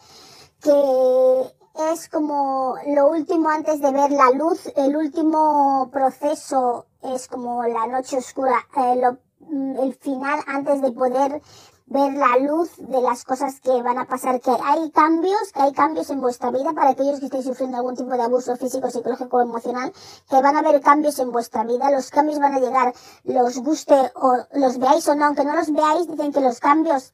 Que 0.62 1.90
es 1.92 2.08
como 2.08 2.76
lo 2.86 3.08
último 3.08 3.48
antes 3.48 3.80
de 3.80 3.90
ver 3.90 4.12
la 4.12 4.30
luz, 4.30 4.70
el 4.76 4.96
último 4.96 5.90
proceso 5.92 6.86
es 7.02 7.26
como 7.26 7.64
la 7.64 7.88
noche 7.88 8.18
oscura, 8.18 8.54
eh, 8.76 9.02
mm, 9.40 9.76
el 9.80 9.94
final 9.94 10.38
antes 10.46 10.82
de 10.82 10.92
poder 10.92 11.42
ver 11.90 12.12
la 12.14 12.38
luz 12.38 12.70
de 12.78 13.02
las 13.02 13.24
cosas 13.24 13.60
que 13.60 13.82
van 13.82 13.98
a 13.98 14.06
pasar, 14.06 14.40
que 14.40 14.52
hay 14.62 14.92
cambios, 14.92 15.52
que 15.52 15.60
hay 15.60 15.72
cambios 15.72 16.08
en 16.10 16.20
vuestra 16.20 16.52
vida 16.52 16.72
para 16.72 16.90
aquellos 16.90 17.18
que 17.18 17.26
estéis 17.26 17.44
sufriendo 17.44 17.78
algún 17.78 17.96
tipo 17.96 18.10
de 18.10 18.22
abuso 18.22 18.56
físico, 18.56 18.88
psicológico 18.88 19.38
o 19.38 19.42
emocional, 19.42 19.92
que 20.28 20.40
van 20.40 20.54
a 20.54 20.60
haber 20.60 20.80
cambios 20.80 21.18
en 21.18 21.32
vuestra 21.32 21.64
vida, 21.64 21.90
los 21.90 22.10
cambios 22.10 22.38
van 22.38 22.54
a 22.54 22.60
llegar, 22.60 22.94
los 23.24 23.58
guste 23.58 24.12
o 24.14 24.36
los 24.52 24.78
veáis 24.78 25.08
o 25.08 25.16
no, 25.16 25.26
aunque 25.26 25.44
no 25.44 25.56
los 25.56 25.72
veáis, 25.72 26.06
dicen 26.06 26.32
que 26.32 26.40
los 26.40 26.60
cambios, 26.60 27.12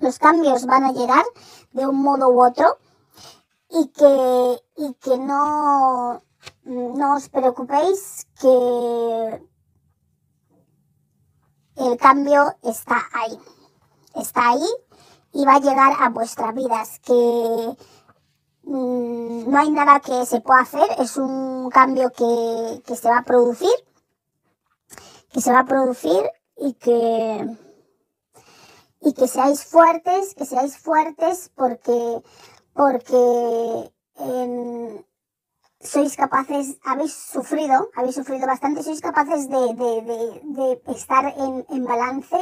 los 0.00 0.18
cambios 0.18 0.66
van 0.66 0.82
a 0.82 0.92
llegar 0.92 1.24
de 1.70 1.86
un 1.86 2.02
modo 2.02 2.30
u 2.30 2.44
otro 2.44 2.76
y 3.70 3.88
que, 3.88 4.62
y 4.76 4.94
que 4.94 5.18
no, 5.18 6.20
no 6.64 7.14
os 7.14 7.28
preocupéis 7.28 8.26
que 8.40 9.40
el 11.76 11.96
cambio 11.96 12.56
está 12.62 13.00
ahí 13.12 13.38
está 14.16 14.50
ahí 14.50 14.68
y 15.32 15.44
va 15.44 15.56
a 15.56 15.60
llegar 15.60 15.92
a 16.00 16.08
vuestras 16.10 16.54
vidas, 16.54 17.00
que 17.00 17.76
mmm, 18.62 19.50
no 19.50 19.58
hay 19.58 19.70
nada 19.70 20.00
que 20.00 20.24
se 20.26 20.40
pueda 20.40 20.60
hacer, 20.60 20.88
es 20.98 21.16
un 21.16 21.70
cambio 21.70 22.10
que, 22.10 22.82
que 22.86 22.96
se 22.96 23.08
va 23.08 23.18
a 23.18 23.24
producir, 23.24 23.74
que 25.32 25.40
se 25.40 25.52
va 25.52 25.60
a 25.60 25.66
producir 25.66 26.22
y 26.56 26.74
que, 26.74 27.56
y 29.00 29.12
que 29.12 29.28
seáis 29.28 29.64
fuertes, 29.64 30.34
que 30.34 30.46
seáis 30.46 30.78
fuertes 30.78 31.50
porque, 31.56 32.22
porque 32.72 33.92
en, 34.16 35.04
sois 35.80 36.16
capaces, 36.16 36.78
habéis 36.84 37.12
sufrido, 37.12 37.90
habéis 37.96 38.14
sufrido 38.14 38.46
bastante, 38.46 38.82
sois 38.82 39.00
capaces 39.00 39.48
de, 39.48 39.74
de, 39.74 40.02
de, 40.02 40.82
de 40.86 40.92
estar 40.92 41.26
en, 41.36 41.66
en 41.68 41.84
balance 41.84 42.38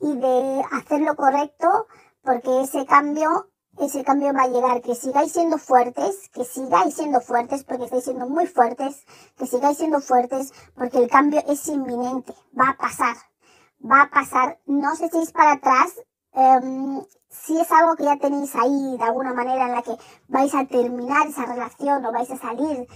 y 0.00 0.16
de 0.16 0.62
hacer 0.72 1.00
lo 1.00 1.16
correcto 1.16 1.86
porque 2.22 2.62
ese 2.62 2.86
cambio 2.86 3.48
ese 3.80 4.02
cambio 4.02 4.32
va 4.32 4.42
a 4.42 4.48
llegar, 4.48 4.82
que 4.82 4.94
sigáis 4.94 5.32
siendo 5.32 5.56
fuertes, 5.56 6.28
que 6.34 6.44
sigáis 6.44 6.94
siendo 6.94 7.20
fuertes 7.20 7.64
porque 7.64 7.84
estáis 7.84 8.04
siendo 8.04 8.28
muy 8.28 8.46
fuertes, 8.46 9.04
que 9.36 9.46
sigáis 9.46 9.78
siendo 9.78 10.00
fuertes 10.00 10.52
porque 10.74 10.98
el 10.98 11.08
cambio 11.08 11.42
es 11.46 11.68
inminente, 11.68 12.34
va 12.58 12.70
a 12.70 12.76
pasar, 12.76 13.16
va 13.80 14.02
a 14.02 14.10
pasar, 14.10 14.58
no 14.66 14.92
os 14.92 15.00
echéis 15.00 15.30
para 15.30 15.52
atrás, 15.52 15.94
um, 16.32 17.04
si 17.28 17.60
es 17.60 17.70
algo 17.70 17.94
que 17.94 18.04
ya 18.04 18.16
tenéis 18.16 18.54
ahí 18.56 18.96
de 18.96 19.04
alguna 19.04 19.32
manera 19.32 19.66
en 19.66 19.72
la 19.72 19.82
que 19.82 19.96
vais 20.26 20.54
a 20.54 20.66
terminar 20.66 21.28
esa 21.28 21.46
relación 21.46 22.04
o 22.04 22.12
vais 22.12 22.30
a 22.30 22.36
salir, 22.36 22.88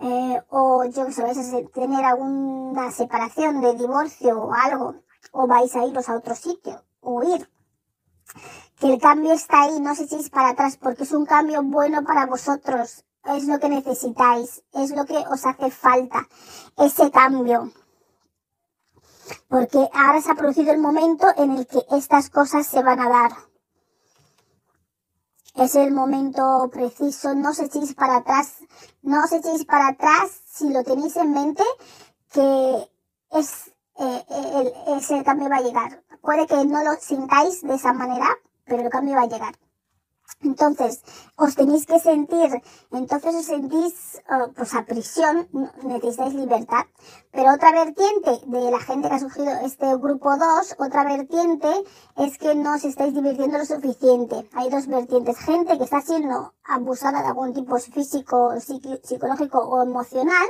eh, 0.00 0.42
o 0.50 0.84
yo 0.84 1.06
que 1.06 1.12
sé, 1.12 1.22
vais 1.22 1.38
a 1.38 1.68
tener 1.72 2.04
alguna 2.04 2.90
separación 2.90 3.62
de 3.62 3.74
divorcio 3.74 4.38
o 4.38 4.52
algo, 4.52 4.96
o 5.32 5.46
vais 5.46 5.74
a 5.74 5.84
iros 5.84 6.08
a 6.08 6.16
otro 6.16 6.34
sitio, 6.34 6.84
o 7.00 7.22
ir. 7.22 7.50
Que 8.78 8.92
el 8.92 9.00
cambio 9.00 9.32
está 9.32 9.62
ahí, 9.62 9.80
no 9.80 9.92
os 9.92 10.00
echéis 10.00 10.30
para 10.30 10.50
atrás 10.50 10.76
porque 10.76 11.04
es 11.04 11.12
un 11.12 11.26
cambio 11.26 11.62
bueno 11.62 12.04
para 12.04 12.26
vosotros, 12.26 13.04
es 13.24 13.44
lo 13.46 13.58
que 13.58 13.68
necesitáis, 13.68 14.62
es 14.72 14.90
lo 14.90 15.04
que 15.04 15.18
os 15.18 15.46
hace 15.46 15.70
falta, 15.70 16.28
ese 16.76 17.10
cambio. 17.10 17.72
Porque 19.48 19.88
ahora 19.92 20.20
se 20.20 20.30
ha 20.30 20.34
producido 20.34 20.72
el 20.72 20.78
momento 20.78 21.26
en 21.36 21.52
el 21.52 21.66
que 21.66 21.84
estas 21.90 22.30
cosas 22.30 22.66
se 22.66 22.82
van 22.82 23.00
a 23.00 23.08
dar. 23.08 23.32
Es 25.54 25.74
el 25.74 25.92
momento 25.92 26.68
preciso, 26.70 27.34
no 27.34 27.50
os 27.50 27.58
echéis 27.58 27.94
para 27.94 28.16
atrás, 28.16 28.58
no 29.02 29.24
os 29.24 29.32
echéis 29.32 29.64
para 29.64 29.88
atrás 29.88 30.42
si 30.44 30.68
lo 30.68 30.84
tenéis 30.84 31.16
en 31.16 31.32
mente, 31.32 31.64
que 32.30 32.90
es 33.30 33.72
eh, 33.98 34.24
eh, 34.28 34.72
ese 34.96 35.22
cambio 35.24 35.48
va 35.48 35.56
a 35.56 35.62
llegar. 35.62 36.02
Puede 36.20 36.46
que 36.46 36.64
no 36.64 36.82
lo 36.82 36.94
sintáis 37.00 37.62
de 37.62 37.74
esa 37.74 37.92
manera, 37.92 38.28
pero 38.64 38.82
el 38.82 38.90
cambio 38.90 39.14
va 39.14 39.22
a 39.22 39.28
llegar. 39.28 39.54
Entonces, 40.42 41.02
os 41.36 41.54
tenéis 41.54 41.86
que 41.86 41.98
sentir, 41.98 42.50
entonces 42.92 43.34
os 43.34 43.46
sentís 43.46 44.20
uh, 44.28 44.52
pues 44.52 44.74
a 44.74 44.84
prisión, 44.84 45.48
necesitáis 45.82 46.34
libertad. 46.34 46.84
Pero 47.30 47.54
otra 47.54 47.72
vertiente 47.72 48.32
de 48.46 48.70
la 48.70 48.80
gente 48.80 49.08
que 49.08 49.14
ha 49.14 49.18
surgido 49.18 49.50
este 49.64 49.86
grupo 49.96 50.36
2, 50.36 50.76
otra 50.78 51.04
vertiente 51.04 51.68
es 52.16 52.38
que 52.38 52.54
no 52.54 52.74
os 52.74 52.84
estáis 52.84 53.14
divirtiendo 53.14 53.56
lo 53.56 53.64
suficiente. 53.64 54.48
Hay 54.52 54.68
dos 54.68 54.86
vertientes. 54.88 55.38
Gente 55.38 55.78
que 55.78 55.84
está 55.84 56.02
siendo 56.02 56.54
abusada 56.64 57.22
de 57.22 57.28
algún 57.28 57.54
tipo 57.54 57.78
físico, 57.78 58.52
psicológico 58.60 59.58
o 59.58 59.82
emocional, 59.82 60.46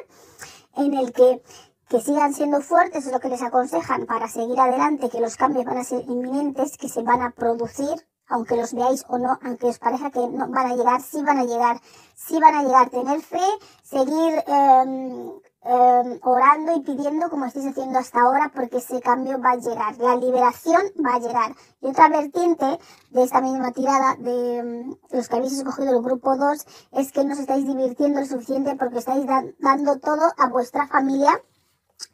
en 0.77 0.95
el 0.95 1.13
que 1.13 1.43
que 1.89 2.01
sigan 2.01 2.35
siendo 2.35 2.61
fuertes 2.61 3.07
es 3.07 3.13
lo 3.13 3.21
que 3.21 3.29
les 3.29 3.43
aconsejan 3.43 4.07
para 4.07 4.29
seguir 4.29 4.59
adelante, 4.59 5.09
que 5.09 5.21
los 5.21 5.37
cambios 5.37 5.65
van 5.65 5.79
a 5.79 5.85
ser 5.85 6.03
inminentes, 6.03 6.77
que 6.77 6.89
se 6.89 7.03
van 7.03 7.23
a 7.23 7.31
producir 7.31 8.07
aunque 8.29 8.57
los 8.57 8.75
veáis 8.75 9.05
o 9.09 9.19
no, 9.19 9.39
aunque 9.43 9.67
os 9.67 9.79
parezca 9.79 10.11
que 10.11 10.27
no 10.27 10.49
van 10.49 10.67
a 10.67 10.75
llegar, 10.75 11.01
sí 11.01 11.23
van 11.23 11.39
a 11.39 11.45
llegar, 11.45 11.81
sí 12.15 12.39
van 12.41 12.55
a 12.55 12.63
llegar. 12.65 12.91
Tener 12.91 13.21
fe, 13.21 13.47
seguir 13.83 14.35
eh, 14.47 15.31
eh, 15.65 16.21
orando 16.23 16.77
y 16.77 16.81
pidiendo 16.81 17.31
como 17.31 17.47
estáis 17.47 17.67
haciendo 17.67 17.99
hasta 17.99 18.21
ahora, 18.21 18.51
porque 18.55 18.79
ese 18.79 19.01
cambio 19.01 19.41
va 19.41 19.53
a 19.53 19.57
llegar, 19.57 19.97
la 19.99 20.17
liberación 20.17 20.83
va 21.05 21.15
a 21.15 21.21
llegar. 21.21 21.55
Y 21.81 21.87
otra 21.87 22.09
vertiente 22.09 22.79
de 23.11 23.23
esta 23.23 23.41
misma 23.41 23.73
tirada 23.73 24.17
de 24.17 24.59
em, 24.59 24.97
los 25.11 25.29
que 25.29 25.37
habéis 25.37 25.53
escogido 25.53 25.97
el 25.97 26.03
grupo 26.03 26.37
2 26.37 26.67
es 26.93 27.13
que 27.13 27.25
no 27.25 27.33
os 27.33 27.39
estáis 27.39 27.67
divirtiendo 27.67 28.21
lo 28.21 28.27
suficiente 28.27 28.75
porque 28.77 28.99
estáis 28.99 29.25
dando 29.59 29.99
todo 29.99 30.33
a 30.37 30.49
vuestra 30.49 30.87
familia 30.89 31.41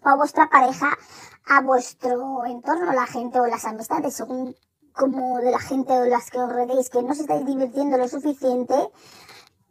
o 0.04 0.08
a 0.08 0.16
vuestra 0.16 0.48
pareja, 0.48 0.96
a 1.46 1.60
vuestro 1.60 2.44
entorno, 2.46 2.92
la 2.92 3.06
gente 3.06 3.40
o 3.40 3.46
las 3.46 3.64
amistades, 3.64 4.14
según 4.14 4.54
como 4.92 5.38
de 5.38 5.50
la 5.50 5.58
gente 5.58 5.92
o 5.92 6.04
las 6.04 6.30
que 6.30 6.38
os 6.38 6.52
rodeéis, 6.52 6.90
que 6.90 7.02
no 7.02 7.12
os 7.12 7.20
estáis 7.20 7.46
divirtiendo 7.46 7.96
lo 7.96 8.08
suficiente, 8.08 8.74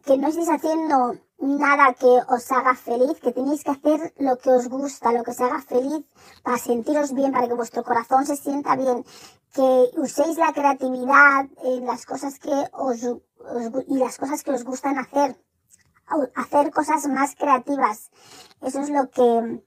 que 0.05 0.17
no 0.17 0.27
estáis 0.27 0.49
haciendo 0.49 1.15
nada 1.37 1.93
que 1.93 2.19
os 2.27 2.51
haga 2.51 2.75
feliz, 2.75 3.19
que 3.19 3.31
tenéis 3.31 3.63
que 3.63 3.71
hacer 3.71 4.13
lo 4.17 4.37
que 4.37 4.51
os 4.51 4.67
gusta, 4.67 5.11
lo 5.11 5.23
que 5.23 5.31
os 5.31 5.41
haga 5.41 5.61
feliz 5.61 6.05
para 6.43 6.57
sentiros 6.57 7.13
bien, 7.13 7.31
para 7.31 7.47
que 7.47 7.53
vuestro 7.53 7.83
corazón 7.83 8.25
se 8.25 8.35
sienta 8.35 8.75
bien, 8.75 9.05
que 9.53 9.91
uséis 9.97 10.37
la 10.37 10.53
creatividad 10.53 11.45
en 11.63 11.85
las 11.85 12.05
cosas 12.05 12.39
que 12.39 12.53
os, 12.73 13.01
y 13.87 13.97
las 13.97 14.17
cosas 14.17 14.43
que 14.43 14.51
os 14.51 14.63
gustan 14.63 14.97
hacer, 14.97 15.35
hacer 16.35 16.71
cosas 16.71 17.07
más 17.07 17.35
creativas. 17.35 18.11
Eso 18.61 18.81
es 18.81 18.89
lo 18.89 19.09
que 19.09 19.63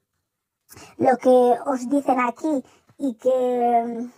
lo 0.97 1.17
que 1.17 1.55
os 1.65 1.89
dicen 1.89 2.19
aquí 2.19 2.63
y 2.97 3.15
que 3.15 4.09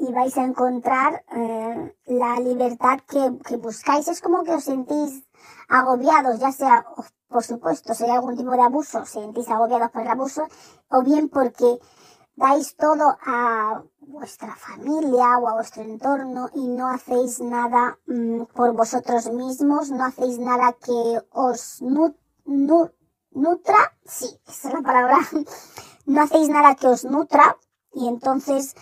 y 0.00 0.12
vais 0.12 0.36
a 0.38 0.44
encontrar 0.44 1.24
eh, 1.34 1.96
la 2.06 2.40
libertad 2.40 3.00
que, 3.06 3.56
buscáis. 3.56 4.08
Es 4.08 4.20
como 4.20 4.42
que 4.44 4.52
os 4.52 4.64
sentís 4.64 5.24
agobiados, 5.68 6.38
ya 6.38 6.52
sea, 6.52 6.86
por 7.28 7.44
supuesto, 7.44 7.94
si 7.94 8.04
hay 8.04 8.10
algún 8.10 8.36
tipo 8.36 8.50
de 8.50 8.62
abuso, 8.62 9.04
sentís 9.04 9.48
agobiados 9.48 9.90
por 9.90 10.02
el 10.02 10.08
abuso, 10.08 10.46
o 10.88 11.02
bien 11.02 11.28
porque 11.28 11.78
dais 12.34 12.76
todo 12.76 13.16
a 13.24 13.82
vuestra 14.00 14.54
familia 14.56 15.38
o 15.38 15.48
a 15.48 15.54
vuestro 15.54 15.82
entorno 15.82 16.48
y 16.54 16.66
no 16.68 16.88
hacéis 16.88 17.40
nada 17.40 17.98
mm, 18.06 18.44
por 18.54 18.72
vosotros 18.74 19.30
mismos, 19.30 19.90
no 19.90 20.04
hacéis 20.04 20.38
nada 20.38 20.72
que 20.72 21.20
os 21.30 21.82
nutra, 23.30 23.96
sí, 24.04 24.26
esa 24.46 24.68
es 24.68 24.74
la 24.74 24.82
palabra, 24.82 25.18
no 26.06 26.22
hacéis 26.22 26.48
nada 26.48 26.74
que 26.74 26.88
os 26.88 27.04
nutra 27.04 27.56
y 27.92 28.08
entonces 28.08 28.74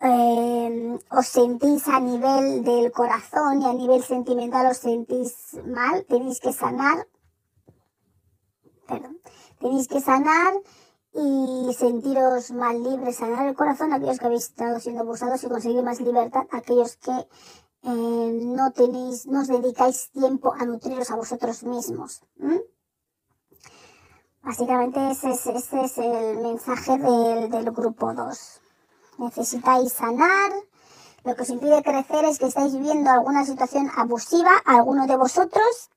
eh, 0.00 0.98
os 1.10 1.26
sentís 1.26 1.88
a 1.88 2.00
nivel 2.00 2.64
del 2.64 2.92
corazón 2.92 3.62
y 3.62 3.66
a 3.66 3.72
nivel 3.72 4.02
sentimental 4.02 4.66
os 4.66 4.78
sentís 4.78 5.58
mal, 5.66 6.04
tenéis 6.06 6.40
que 6.40 6.52
sanar, 6.52 7.08
perdón, 8.86 9.20
tenéis 9.58 9.88
que 9.88 10.00
sanar 10.00 10.54
y 11.12 11.74
sentiros 11.74 12.52
más 12.52 12.74
libres, 12.74 13.16
sanar 13.16 13.48
el 13.48 13.56
corazón, 13.56 13.92
aquellos 13.92 14.18
que 14.18 14.26
habéis 14.26 14.44
estado 14.44 14.78
siendo 14.78 15.02
abusados 15.02 15.42
y 15.42 15.48
conseguir 15.48 15.82
más 15.82 16.00
libertad, 16.00 16.46
aquellos 16.52 16.96
que 16.96 17.26
eh, 17.82 18.40
no 18.42 18.70
tenéis, 18.72 19.26
no 19.26 19.40
os 19.40 19.48
dedicáis 19.48 20.10
tiempo 20.10 20.52
a 20.52 20.64
nutriros 20.64 21.10
a 21.10 21.16
vosotros 21.16 21.64
mismos. 21.64 22.22
Básicamente 24.42 25.10
ese 25.10 25.30
es, 25.30 25.46
ese 25.46 25.84
es 25.84 25.98
el 25.98 26.38
mensaje 26.38 26.96
del, 26.98 27.50
del 27.50 27.70
grupo 27.70 28.12
2 28.14 28.60
necesitáis 29.18 29.92
sanar. 29.92 30.52
Lo 31.24 31.34
que 31.34 31.42
os 31.42 31.50
impide 31.50 31.82
crecer 31.82 32.24
es 32.24 32.38
que 32.38 32.46
estáis 32.46 32.72
viviendo 32.72 33.10
alguna 33.10 33.44
situación 33.44 33.90
abusiva, 33.96 34.52
alguno 34.64 35.06
de 35.06 35.16
vosotros, 35.16 35.90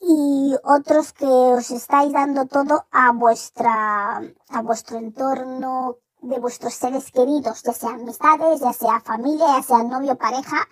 y 0.00 0.54
otros 0.64 1.12
que 1.12 1.24
os 1.24 1.70
estáis 1.70 2.12
dando 2.12 2.46
todo 2.46 2.86
a 2.90 3.12
vuestra, 3.12 4.20
a 4.48 4.62
vuestro 4.62 4.98
entorno 4.98 5.98
de 6.20 6.40
vuestros 6.40 6.74
seres 6.74 7.10
queridos, 7.12 7.62
ya 7.62 7.72
sea 7.72 7.90
amistades, 7.90 8.60
ya 8.60 8.72
sea 8.72 9.00
familia, 9.00 9.46
ya 9.56 9.62
sea 9.62 9.82
novio, 9.84 10.16
pareja. 10.16 10.68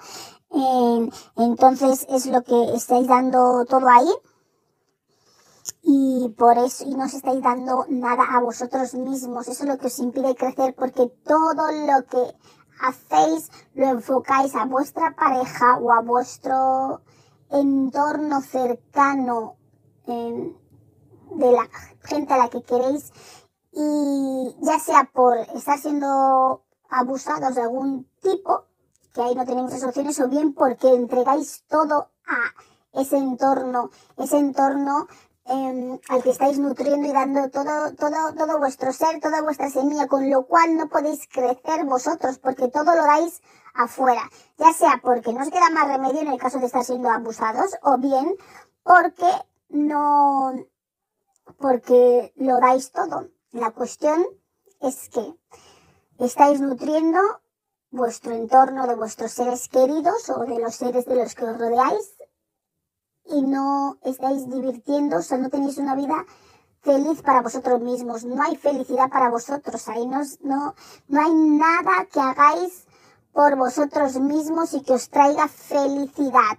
entonces 1.37 2.07
es 2.09 2.27
lo 2.27 2.43
que 2.43 2.75
estáis 2.75 3.07
dando 3.07 3.65
todo 3.67 3.89
ahí 3.89 4.13
y 5.83 6.35
por 6.37 6.59
eso 6.59 6.85
y 6.85 6.95
no 6.95 7.05
os 7.05 7.15
estáis 7.15 7.43
dando 7.43 7.87
nada 7.89 8.25
a 8.25 8.41
vosotros 8.41 8.95
mismos. 8.95 9.49
Eso 9.49 9.65
es 9.65 9.69
lo 9.69 9.79
que 9.79 9.87
os 9.87 9.99
impide 9.99 10.35
crecer 10.35 10.75
porque 10.75 11.07
todo 11.25 11.71
lo 11.73 12.07
que 12.07 12.35
hacéis 12.81 13.51
lo 13.75 13.87
enfocáis 13.87 14.55
a 14.55 14.65
vuestra 14.65 15.15
pareja 15.15 15.79
o 15.79 15.93
a 15.93 16.01
vuestro 16.01 17.03
entorno 17.51 18.41
cercano 18.41 19.57
de 20.07 21.53
la 21.53 21.69
gente 22.03 22.35
a 22.35 22.39
la 22.39 22.49
que 22.49 22.63
queréis 22.63 23.13
y 23.73 24.57
ya 24.61 24.79
sea 24.79 25.11
por 25.13 25.37
estar 25.39 25.79
siendo 25.79 26.65
abusados 26.89 27.55
de 27.55 27.63
algún 27.63 28.09
tipo, 28.21 28.65
que 29.15 29.23
ahí 29.23 29.35
no 29.35 29.45
tenemos 29.45 29.73
resoluciones, 29.73 30.19
o 30.21 30.29
bien 30.29 30.55
porque 30.55 30.93
entregáis 30.93 31.65
todo 31.69 32.11
a 32.27 33.01
ese 33.01 33.17
entorno, 33.17 33.91
ese 34.17 34.39
entorno 34.39 35.07
Em, 35.53 35.99
al 36.09 36.23
que 36.23 36.31
estáis 36.31 36.61
nutriendo 36.61 37.09
y 37.09 37.13
dando 37.13 37.51
todo, 37.51 37.93
todo, 37.97 38.33
todo 38.39 38.61
vuestro 38.61 38.93
ser, 38.93 39.19
toda 39.19 39.43
vuestra 39.43 39.69
semilla, 39.69 40.07
con 40.07 40.31
lo 40.31 40.47
cual 40.47 40.77
no 40.77 40.89
podéis 40.89 41.27
crecer 41.27 41.85
vosotros, 41.87 42.39
porque 42.39 42.69
todo 42.69 42.95
lo 42.95 43.03
dais 43.03 43.43
afuera, 43.75 44.23
ya 44.59 44.73
sea 44.73 45.01
porque 45.03 45.33
no 45.33 45.43
os 45.43 45.51
queda 45.51 45.69
más 45.71 45.89
remedio 45.89 46.21
en 46.21 46.29
el 46.29 46.39
caso 46.39 46.61
de 46.61 46.67
estar 46.67 46.85
siendo 46.85 47.11
abusados, 47.11 47.77
o 47.83 47.99
bien 47.99 48.37
porque 48.85 49.29
no, 49.71 50.55
porque 51.59 52.33
lo 52.37 52.61
dais 52.61 52.93
todo. 52.93 53.27
La 53.51 53.73
cuestión 53.73 54.25
es 54.79 55.09
que 55.09 55.35
estáis 56.21 56.61
nutriendo 56.61 57.19
vuestro 57.91 58.35
entorno 58.35 58.87
de 58.87 58.95
vuestros 58.95 59.33
seres 59.33 59.69
queridos 59.69 60.31
o 60.31 60.45
de 60.45 60.61
los 60.61 60.77
seres 60.77 61.07
de 61.07 61.17
los 61.17 61.35
que 61.35 61.45
os 61.45 61.59
rodeáis 61.59 62.20
y 63.31 63.43
no 63.43 63.99
estáis 64.03 64.49
divirtiendo, 64.49 65.19
o 65.19 65.23
sea, 65.23 65.38
no 65.38 65.51
tenéis 65.51 65.79
una 65.79 65.95
vida 65.95 66.27
feliz 66.83 67.23
para 67.23 67.43
vosotros 67.43 67.81
mismos, 67.81 68.25
no 68.25 68.43
hay 68.43 68.57
felicidad 68.57 69.09
para 69.09 69.31
vosotros, 69.31 69.87
ahí 69.88 70.07
no, 70.07 70.21
no, 70.43 70.75
no 71.09 71.21
hay 71.21 71.35
nada 71.35 72.07
que 72.12 72.21
hagáis 72.21 72.87
por 73.33 73.57
vosotros 73.57 74.19
mismos 74.19 74.75
y 74.75 74.83
que 74.83 74.95
os 74.95 75.09
traiga 75.09 75.49
felicidad. 75.49 76.59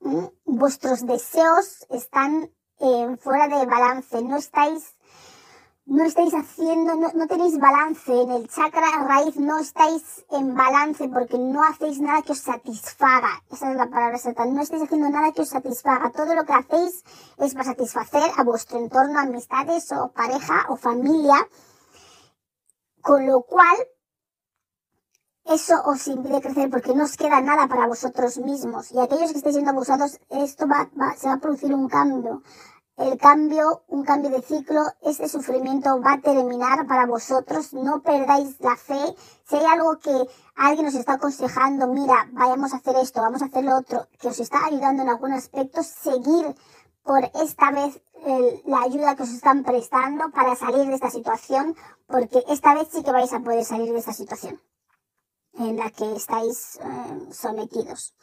¿Mm? 0.00 0.26
Vuestros 0.44 1.06
deseos 1.06 1.86
están 1.90 2.50
eh, 2.78 3.16
fuera 3.20 3.48
de 3.48 3.66
balance, 3.66 4.22
no 4.22 4.36
estáis 4.36 4.93
no 5.86 6.04
estáis 6.04 6.32
haciendo, 6.32 6.96
no, 6.96 7.26
tenéis 7.26 7.58
balance 7.58 8.10
en 8.10 8.30
el 8.30 8.48
chakra 8.48 9.04
raíz, 9.06 9.36
no 9.36 9.58
estáis 9.58 10.24
en 10.30 10.54
balance 10.54 11.08
porque 11.08 11.38
no 11.38 11.62
hacéis 11.62 12.00
nada 12.00 12.22
que 12.22 12.32
os 12.32 12.38
satisfaga. 12.38 13.42
Esa 13.50 13.70
es 13.70 13.76
la 13.76 13.90
palabra 13.90 14.16
exacta. 14.16 14.46
No 14.46 14.62
estáis 14.62 14.82
haciendo 14.82 15.10
nada 15.10 15.32
que 15.32 15.42
os 15.42 15.48
satisfaga. 15.48 16.10
Todo 16.10 16.34
lo 16.34 16.44
que 16.44 16.54
hacéis 16.54 17.04
es 17.38 17.52
para 17.52 17.66
satisfacer 17.66 18.30
a 18.36 18.44
vuestro 18.44 18.78
entorno, 18.78 19.18
amistades 19.18 19.92
o 19.92 20.10
pareja 20.12 20.66
o 20.70 20.76
familia. 20.76 21.36
Con 23.02 23.26
lo 23.26 23.42
cual, 23.42 23.76
eso 25.44 25.74
os 25.84 26.06
impide 26.08 26.40
crecer 26.40 26.70
porque 26.70 26.94
no 26.94 27.04
os 27.04 27.18
queda 27.18 27.42
nada 27.42 27.68
para 27.68 27.86
vosotros 27.86 28.38
mismos. 28.38 28.90
Y 28.92 28.98
aquellos 28.98 29.32
que 29.32 29.38
estéis 29.38 29.56
siendo 29.56 29.72
abusados, 29.72 30.18
esto 30.30 30.66
va, 30.66 30.88
se 31.18 31.28
va 31.28 31.34
a 31.34 31.40
producir 31.40 31.74
un 31.74 31.88
cambio 31.88 32.42
el 32.96 33.18
cambio, 33.18 33.82
un 33.88 34.04
cambio 34.04 34.30
de 34.30 34.42
ciclo, 34.42 34.82
este 35.02 35.28
sufrimiento 35.28 36.00
va 36.00 36.14
a 36.14 36.20
terminar 36.20 36.86
para 36.86 37.06
vosotros, 37.06 37.72
no 37.72 38.02
perdáis 38.02 38.60
la 38.60 38.76
fe. 38.76 39.14
Si 39.44 39.56
hay 39.56 39.64
algo 39.64 39.98
que 39.98 40.28
alguien 40.56 40.86
os 40.86 40.94
está 40.94 41.14
aconsejando, 41.14 41.88
mira, 41.88 42.28
vayamos 42.32 42.72
a 42.72 42.76
hacer 42.76 42.96
esto, 42.96 43.20
vamos 43.20 43.42
a 43.42 43.46
hacer 43.46 43.64
lo 43.64 43.76
otro, 43.76 44.06
que 44.20 44.28
os 44.28 44.38
está 44.38 44.66
ayudando 44.66 45.02
en 45.02 45.08
algún 45.08 45.32
aspecto, 45.32 45.82
seguir 45.82 46.54
por 47.02 47.24
esta 47.34 47.70
vez 47.70 48.00
la 48.64 48.80
ayuda 48.82 49.16
que 49.16 49.24
os 49.24 49.30
están 49.30 49.64
prestando 49.64 50.30
para 50.30 50.56
salir 50.56 50.86
de 50.88 50.94
esta 50.94 51.10
situación, 51.10 51.76
porque 52.06 52.42
esta 52.48 52.74
vez 52.74 52.88
sí 52.90 53.02
que 53.02 53.12
vais 53.12 53.32
a 53.32 53.40
poder 53.40 53.64
salir 53.64 53.92
de 53.92 53.98
esta 53.98 54.12
situación. 54.12 54.60
en 55.58 55.76
la 55.76 55.90
que 55.90 56.16
estáis 56.16 56.76
eh, 56.76 57.32
sometidos. 57.32 58.14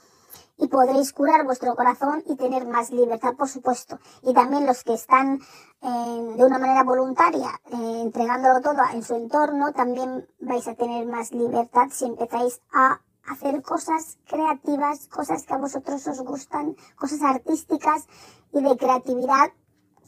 Y 0.62 0.68
podréis 0.68 1.12
curar 1.12 1.44
vuestro 1.44 1.76
corazón 1.76 2.24
y 2.28 2.38
tener 2.38 2.66
más 2.66 2.92
libertad, 2.92 3.34
por 3.36 3.50
supuesto. 3.50 4.00
Y 4.22 4.34
también 4.34 4.66
los 4.66 4.84
que 4.84 4.94
están 4.94 5.40
eh, 5.82 6.34
de 6.38 6.46
una 6.46 6.60
manera 6.60 6.84
voluntaria, 6.84 7.60
eh, 7.66 8.02
entregándolo 8.04 8.62
todo 8.62 8.80
en 8.94 9.04
su 9.04 9.16
entorno, 9.16 9.74
también 9.74 10.28
vais 10.40 10.68
a 10.68 10.76
tener 10.76 11.08
más 11.08 11.32
libertad 11.32 11.88
si 11.92 12.06
empezáis 12.06 12.62
a 12.72 13.02
hacer 13.28 13.62
cosas 13.64 14.20
creativas, 14.26 15.08
cosas 15.08 15.44
que 15.46 15.54
a 15.54 15.58
vosotros 15.58 16.08
os 16.08 16.22
gustan, 16.22 16.76
cosas 16.96 17.22
artísticas 17.24 18.08
y 18.54 18.62
de 18.62 18.78
creatividad 18.78 19.52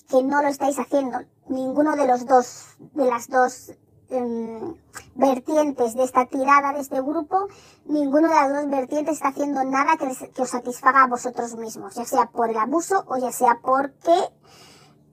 que 0.07 0.21
no 0.21 0.41
lo 0.41 0.49
estáis 0.49 0.77
haciendo. 0.77 1.19
Ninguno 1.49 1.95
de 1.95 2.07
los 2.07 2.25
dos, 2.25 2.77
de 2.93 3.05
las 3.05 3.27
dos 3.27 3.73
Em, 4.13 4.75
vertientes 5.15 5.95
de 5.95 6.03
esta 6.03 6.27
tirada 6.27 6.71
de 6.73 6.81
este 6.81 7.01
grupo, 7.01 7.47
ninguno 7.85 8.27
de 8.27 8.35
las 8.35 8.53
dos 8.53 8.69
vertientes 8.69 9.15
está 9.15 9.29
haciendo 9.29 9.63
nada 9.63 9.97
que, 9.97 10.05
os 10.39 10.49
satisfaga 10.49 11.03
a 11.03 11.07
vosotros 11.07 11.55
mismos, 11.55 11.95
ya 11.95 12.05
sea 12.05 12.27
por 12.27 12.47
el 12.51 12.57
abuso 12.57 13.03
o 13.07 13.17
ya 13.17 13.31
sea 13.31 13.59
porque 13.63 14.13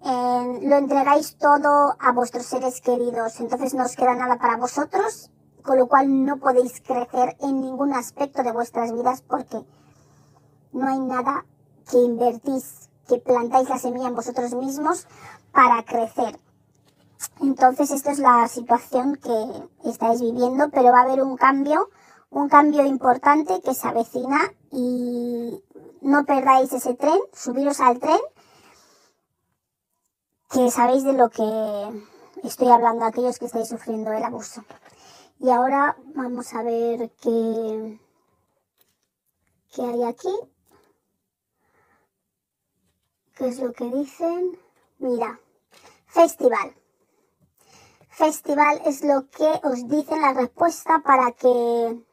em, 0.02 0.68
lo 0.68 0.76
entregáis 0.76 1.38
todo 1.38 1.96
a 1.98 2.12
vuestros 2.12 2.44
seres 2.44 2.82
queridos, 2.82 3.40
entonces 3.40 3.72
no 3.72 3.84
os 3.84 3.96
queda 3.96 4.14
nada 4.14 4.36
para 4.36 4.58
vosotros, 4.58 5.30
con 5.62 5.78
lo 5.78 5.86
cual 5.86 6.26
no 6.26 6.36
podéis 6.36 6.82
crecer 6.82 7.38
en 7.40 7.62
ningún 7.62 7.94
aspecto 7.94 8.42
de 8.42 8.52
vuestras 8.52 8.92
vidas 8.92 9.22
porque 9.22 9.64
no 10.72 10.86
hay 10.86 10.98
nada 10.98 11.46
que 11.90 11.96
invertís, 11.96 12.90
que 13.08 13.16
plantáis 13.16 13.70
la 13.70 13.78
semilla 13.78 14.08
en 14.08 14.14
vosotros 14.14 14.52
mismos 14.54 15.08
para 15.52 15.82
crecer. 15.84 16.38
Entonces, 17.40 17.90
esta 17.90 18.12
es 18.12 18.18
la 18.18 18.48
situación 18.48 19.16
que 19.16 19.88
estáis 19.88 20.20
viviendo, 20.20 20.70
pero 20.70 20.92
va 20.92 21.00
a 21.00 21.02
haber 21.02 21.22
un 21.22 21.36
cambio, 21.36 21.90
un 22.30 22.48
cambio 22.48 22.84
importante 22.86 23.60
que 23.62 23.74
se 23.74 23.88
avecina 23.88 24.38
y 24.70 25.62
no 26.00 26.24
perdáis 26.24 26.72
ese 26.72 26.94
tren, 26.94 27.18
subiros 27.32 27.80
al 27.80 27.98
tren, 27.98 28.20
que 30.50 30.70
sabéis 30.70 31.04
de 31.04 31.12
lo 31.12 31.28
que 31.30 32.06
estoy 32.42 32.68
hablando, 32.68 33.04
aquellos 33.04 33.38
que 33.38 33.46
estáis 33.46 33.68
sufriendo 33.68 34.12
el 34.12 34.24
abuso. 34.24 34.64
Y 35.38 35.50
ahora 35.50 35.96
vamos 36.14 36.52
a 36.54 36.62
ver 36.62 37.10
qué, 37.20 38.00
qué 39.74 39.82
hay 39.82 40.04
aquí. 40.04 40.34
¿Qué 43.36 43.48
es 43.48 43.58
lo 43.58 43.72
que 43.72 43.84
dicen? 43.84 44.58
Mira, 44.98 45.40
festival 46.06 46.79
festival 48.10 48.82
es 48.84 49.02
lo 49.02 49.28
que 49.30 49.50
os 49.62 49.88
dice 49.88 50.18
la 50.18 50.34
respuesta 50.34 51.00
para 51.04 51.32
que 51.32 52.04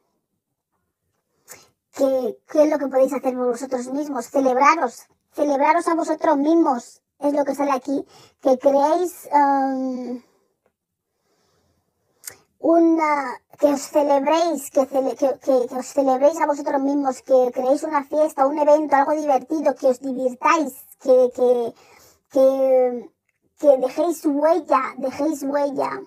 ¿Qué, 1.98 2.38
es 2.54 2.70
lo 2.70 2.78
que 2.78 2.88
podéis 2.88 3.12
hacer 3.12 3.36
vosotros 3.36 3.88
mismos? 3.88 4.28
Celebraros, 4.28 5.08
celebraros 5.32 5.88
a 5.88 5.96
vosotros 5.96 6.38
mismos, 6.38 7.02
es 7.18 7.34
lo 7.34 7.44
que 7.44 7.56
sale 7.56 7.72
aquí, 7.72 8.06
que 8.40 8.60
creéis 8.60 9.28
um, 9.34 10.22
una, 12.60 13.42
que 13.60 13.68
os 13.74 13.82
celebréis, 13.82 14.70
que, 14.70 14.86
que, 14.86 15.76
os 15.76 15.88
celebréis 15.88 16.40
a 16.40 16.46
vosotros 16.46 16.80
mismos, 16.82 17.24
que 17.24 17.52
creéis 17.52 17.82
una 17.82 18.04
fiesta, 18.04 18.46
un 18.46 18.60
evento, 18.60 18.96
algo 18.96 19.14
divertido, 19.14 19.74
que 19.74 19.88
os 19.88 20.00
divirtáis, 20.00 20.74
que, 21.02 21.74
que 22.32 23.10
que 23.60 23.78
dejéis 23.78 24.26
huella, 24.26 24.94
dejéis 24.98 25.44
huella. 25.44 26.02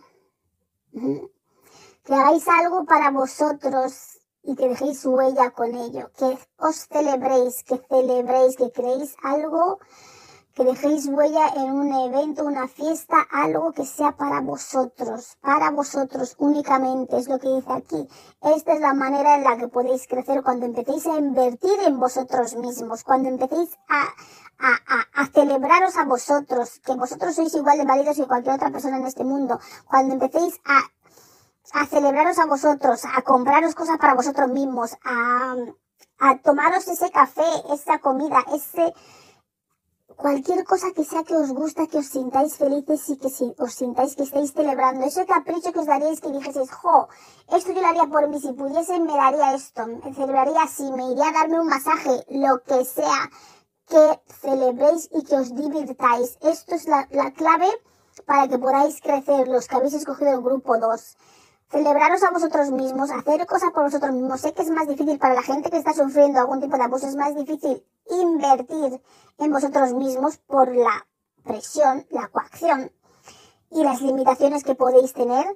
Que 0.93 2.15
hagáis 2.15 2.47
algo 2.49 2.85
para 2.85 3.11
vosotros 3.11 4.21
y 4.43 4.55
que 4.55 4.69
dejéis 4.69 5.05
huella 5.05 5.51
con 5.51 5.75
ello. 5.75 6.11
Que 6.17 6.39
os 6.59 6.87
celebréis, 6.89 7.63
que 7.65 7.79
celebréis, 7.89 8.57
que 8.57 8.71
creéis 8.71 9.15
algo, 9.23 9.79
que 10.55 10.65
dejéis 10.65 11.07
huella 11.07 11.49
en 11.57 11.73
un 11.73 11.93
evento, 11.93 12.45
una 12.45 12.69
fiesta, 12.69 13.17
algo 13.31 13.73
que 13.73 13.85
sea 13.85 14.13
para 14.17 14.41
vosotros, 14.41 15.37
para 15.41 15.71
vosotros 15.71 16.35
únicamente, 16.39 17.17
es 17.19 17.29
lo 17.29 17.39
que 17.39 17.49
dice 17.49 17.73
aquí. 17.73 18.09
Esta 18.43 18.75
es 18.75 18.81
la 18.81 18.95
manera 18.95 19.37
en 19.37 19.45
la 19.45 19.57
que 19.57 19.69
podéis 19.69 20.07
crecer 20.07 20.43
cuando 20.43 20.67
empecéis 20.67 21.07
a 21.07 21.19
invertir 21.19 21.79
en 21.87 21.99
vosotros 21.99 22.57
mismos, 22.57 23.05
cuando 23.05 23.29
empecéis 23.29 23.71
a, 23.89 24.09
a, 24.61 25.27
celebraros 25.33 25.97
a 25.97 26.05
vosotros, 26.05 26.81
que 26.85 26.95
vosotros 26.95 27.35
sois 27.35 27.55
igual 27.55 27.79
de 27.79 27.85
válidos 27.85 28.17
que 28.17 28.27
cualquier 28.27 28.55
otra 28.57 28.71
persona 28.71 28.99
en 28.99 29.07
este 29.07 29.25
mundo. 29.25 29.59
Cuando 29.89 30.15
empecéis 30.15 30.61
a, 30.65 31.87
celebraros 31.87 32.39
a 32.39 32.47
vosotros, 32.47 33.03
a 33.05 33.23
compraros 33.23 33.75
cosas 33.75 33.99
para 33.99 34.15
vosotros 34.15 34.49
mismos, 34.51 34.97
a, 35.05 35.57
tomaros 36.43 36.87
ese 36.89 37.11
café, 37.11 37.47
esa 37.73 37.99
comida, 37.99 38.45
ese, 38.53 38.93
cualquier 40.17 40.65
cosa 40.65 40.89
que 40.95 41.05
sea 41.05 41.25
que 41.25 41.35
os 41.35 41.51
gusta, 41.53 41.87
que 41.87 41.99
os 41.99 42.07
sintáis 42.07 42.57
felices 42.57 43.09
y 43.09 43.17
que 43.17 43.31
si, 43.31 43.55
os 43.59 43.73
sintáis 43.73 44.15
que 44.17 44.25
estáis 44.25 44.53
celebrando. 44.53 45.07
Ese 45.07 45.25
capricho 45.25 45.73
que 45.73 45.79
os 45.79 45.87
daríais 45.87 46.21
que 46.21 46.31
dijeseis, 46.31 46.71
jo, 46.71 47.09
esto 47.49 47.73
yo 47.73 47.81
lo 47.81 47.87
haría 47.87 48.07
por 48.07 48.29
mí, 48.29 48.39
si 48.39 48.53
pudiese 48.53 49.01
me 49.01 49.17
daría 49.17 49.55
esto, 49.55 49.87
me 49.87 50.13
celebraría 50.13 50.63
así, 50.63 50.91
me 50.93 51.13
iría 51.13 51.29
a 51.29 51.33
darme 51.33 51.61
un 51.61 51.69
masaje, 51.69 52.25
lo 52.29 52.63
que 52.63 52.85
sea 52.85 53.31
que 53.91 54.21
celebréis 54.41 55.11
y 55.13 55.25
que 55.25 55.35
os 55.35 55.55
divirtáis. 55.55 56.39
Esto 56.41 56.75
es 56.77 56.87
la, 56.87 57.07
clave 57.33 57.69
para 58.25 58.49
que 58.49 58.59
podáis 58.59 59.01
crecer 59.01 59.49
los 59.49 59.67
que 59.67 59.77
habéis 59.77 59.95
escogido 59.95 60.31
el 60.31 60.43
grupo 60.43 60.79
2. 60.79 61.17
Celebraros 61.69 62.23
a 62.23 62.31
vosotros 62.31 62.71
mismos, 62.71 63.11
hacer 63.11 63.47
cosas 63.47 63.71
por 63.73 63.85
vosotros 63.85 64.13
mismos. 64.13 64.41
Sé 64.41 64.55
que 64.55 64.63
es 64.63 64.71
más 64.71 64.89
difícil 64.89 65.19
para 65.19 65.35
la 65.35 65.43
gente 65.43 65.71
que 65.71 65.79
está 65.79 65.93
sufriendo 65.93 66.41
algún 66.41 66.61
tipo 66.61 66.77
de 66.77 66.85
abuso, 66.85 67.07
es 67.07 67.17
más 67.17 67.35
difícil 67.35 67.85
invertir 68.11 69.03
en 69.39 69.53
vosotros 69.53 69.93
mismos 69.93 70.39
por 70.39 70.75
la 70.75 71.07
presión, 71.45 72.07
la 72.11 72.29
coacción 72.29 72.93
y 73.71 73.85
las 73.85 74.03
limitaciones 74.03 74.65
que 74.65 74.75
podéis 74.75 75.13
tener, 75.13 75.47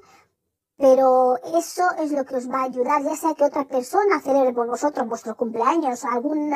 pero 0.77 1.37
eso 1.59 1.83
es 1.99 2.13
lo 2.13 2.25
que 2.25 2.37
os 2.37 2.49
va 2.49 2.61
a 2.61 2.65
ayudar, 2.65 3.03
ya 3.03 3.17
sea 3.17 3.35
que 3.35 3.45
otra 3.45 3.65
persona 3.65 4.21
celebre 4.21 4.53
por 4.53 4.69
vosotros 4.69 5.09
vuestro 5.09 5.37
cumpleaños, 5.37 6.05
algún 6.05 6.55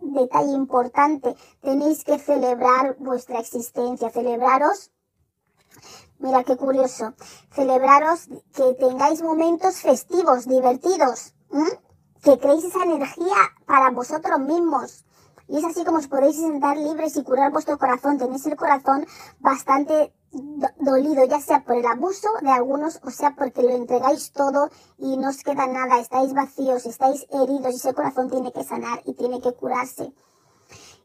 detalle 0.00 0.52
importante, 0.52 1.34
tenéis 1.60 2.04
que 2.04 2.18
celebrar 2.18 2.96
vuestra 2.98 3.40
existencia, 3.40 4.10
celebraros. 4.10 4.90
Mira 6.18 6.44
qué 6.44 6.56
curioso, 6.56 7.14
celebraros 7.50 8.28
que 8.54 8.74
tengáis 8.78 9.22
momentos 9.22 9.80
festivos, 9.80 10.46
divertidos, 10.46 11.34
que 12.22 12.38
creéis 12.38 12.64
esa 12.64 12.84
energía 12.84 13.36
para 13.66 13.90
vosotros 13.90 14.38
mismos. 14.40 15.04
Y 15.48 15.58
es 15.58 15.64
así 15.64 15.84
como 15.84 15.98
os 15.98 16.08
podéis 16.08 16.36
sentar 16.36 16.76
libres 16.76 17.16
y 17.16 17.22
curar 17.22 17.52
vuestro 17.52 17.78
corazón. 17.78 18.16
Tenéis 18.16 18.46
el 18.46 18.56
corazón 18.56 19.06
bastante 19.40 20.14
dolido, 20.80 21.24
ya 21.24 21.40
sea 21.40 21.64
por 21.64 21.76
el 21.76 21.86
abuso 21.86 22.28
de 22.40 22.50
algunos, 22.50 23.00
o 23.04 23.10
sea 23.10 23.34
porque 23.36 23.62
lo 23.62 23.70
entregáis 23.70 24.32
todo 24.32 24.70
y 24.98 25.16
no 25.16 25.28
os 25.28 25.42
queda 25.42 25.66
nada, 25.66 25.98
estáis 25.98 26.34
vacíos, 26.34 26.86
estáis 26.86 27.26
heridos 27.30 27.72
y 27.72 27.76
ese 27.76 27.94
corazón 27.94 28.30
tiene 28.30 28.52
que 28.52 28.64
sanar 28.64 29.02
y 29.04 29.14
tiene 29.14 29.40
que 29.40 29.52
curarse. 29.52 30.12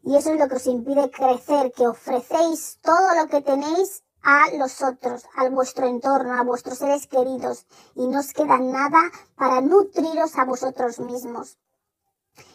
Y 0.04 0.16
eso 0.16 0.32
es 0.32 0.40
lo 0.40 0.48
que 0.48 0.56
os 0.56 0.68
impide 0.68 1.12
crecer, 1.12 1.72
que 1.72 1.88
ofrecéis 1.88 2.80
todo 2.82 3.16
lo 3.22 3.28
que 3.28 3.42
tenéis 3.42 4.04
a 4.22 4.52
los 4.58 4.82
otros, 4.82 5.26
a 5.36 5.48
vuestro 5.50 5.88
entorno, 5.88 6.34
a 6.34 6.44
vuestros 6.44 6.78
seres 6.78 7.08
queridos, 7.08 7.66
y 7.96 8.08
no 8.08 8.20
os 8.20 8.34
queda 8.34 8.58
nada 8.60 9.00
para 9.36 9.62
nutriros 9.62 10.38
a 10.38 10.46
vosotros 10.46 11.00
mismos. 11.00 11.58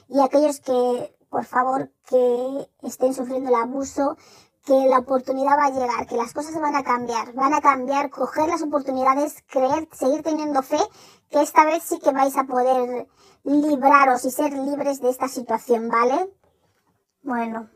Y 0.09 0.21
aquellos 0.21 0.61
que, 0.61 1.17
por 1.31 1.45
favor, 1.45 1.91
que 2.07 2.69
estén 2.83 3.15
sufriendo 3.15 3.49
el 3.49 3.55
abuso, 3.55 4.17
que 4.65 4.87
la 4.89 4.99
oportunidad 4.99 5.59
va 5.59 5.67
a 5.67 5.71
llegar, 5.71 6.07
que 6.07 6.17
las 6.17 6.33
cosas 6.33 6.59
van 6.59 6.75
a 6.75 6.83
cambiar, 6.83 7.35
van 7.35 7.53
a 7.53 7.61
cambiar, 7.61 8.11
coger 8.11 8.49
las 8.49 8.63
oportunidades, 8.63 9.45
creer, 9.47 9.89
seguir 9.93 10.23
teniendo 10.23 10.63
fe, 10.63 10.79
que 11.31 11.43
esta 11.43 11.65
vez 11.67 11.83
sí 11.83 11.99
que 11.99 12.13
vais 12.13 12.37
a 12.37 12.45
poder 12.45 13.07
libraros 13.45 14.25
y 14.25 14.31
ser 14.31 14.53
libres 14.55 15.03
de 15.03 15.11
esta 15.11 15.29
situación, 15.29 15.89
¿vale? 15.89 16.31
Bueno, 17.23 17.69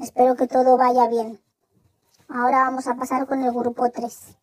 espero 0.00 0.34
que 0.34 0.48
todo 0.48 0.76
vaya 0.76 1.06
bien. 1.06 1.40
Ahora 2.28 2.64
vamos 2.64 2.88
a 2.88 2.96
pasar 2.96 3.26
con 3.28 3.42
el 3.42 3.52
grupo 3.52 3.88
3. 3.88 4.36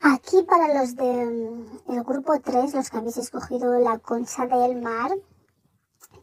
Aquí 0.00 0.42
para 0.42 0.74
los 0.74 0.96
del 0.96 1.66
mm, 1.86 2.02
grupo 2.02 2.38
3, 2.40 2.74
los 2.74 2.90
que 2.90 2.98
habéis 2.98 3.16
escogido 3.16 3.78
la 3.78 3.98
concha 3.98 4.46
del 4.46 4.80
mar, 4.80 5.12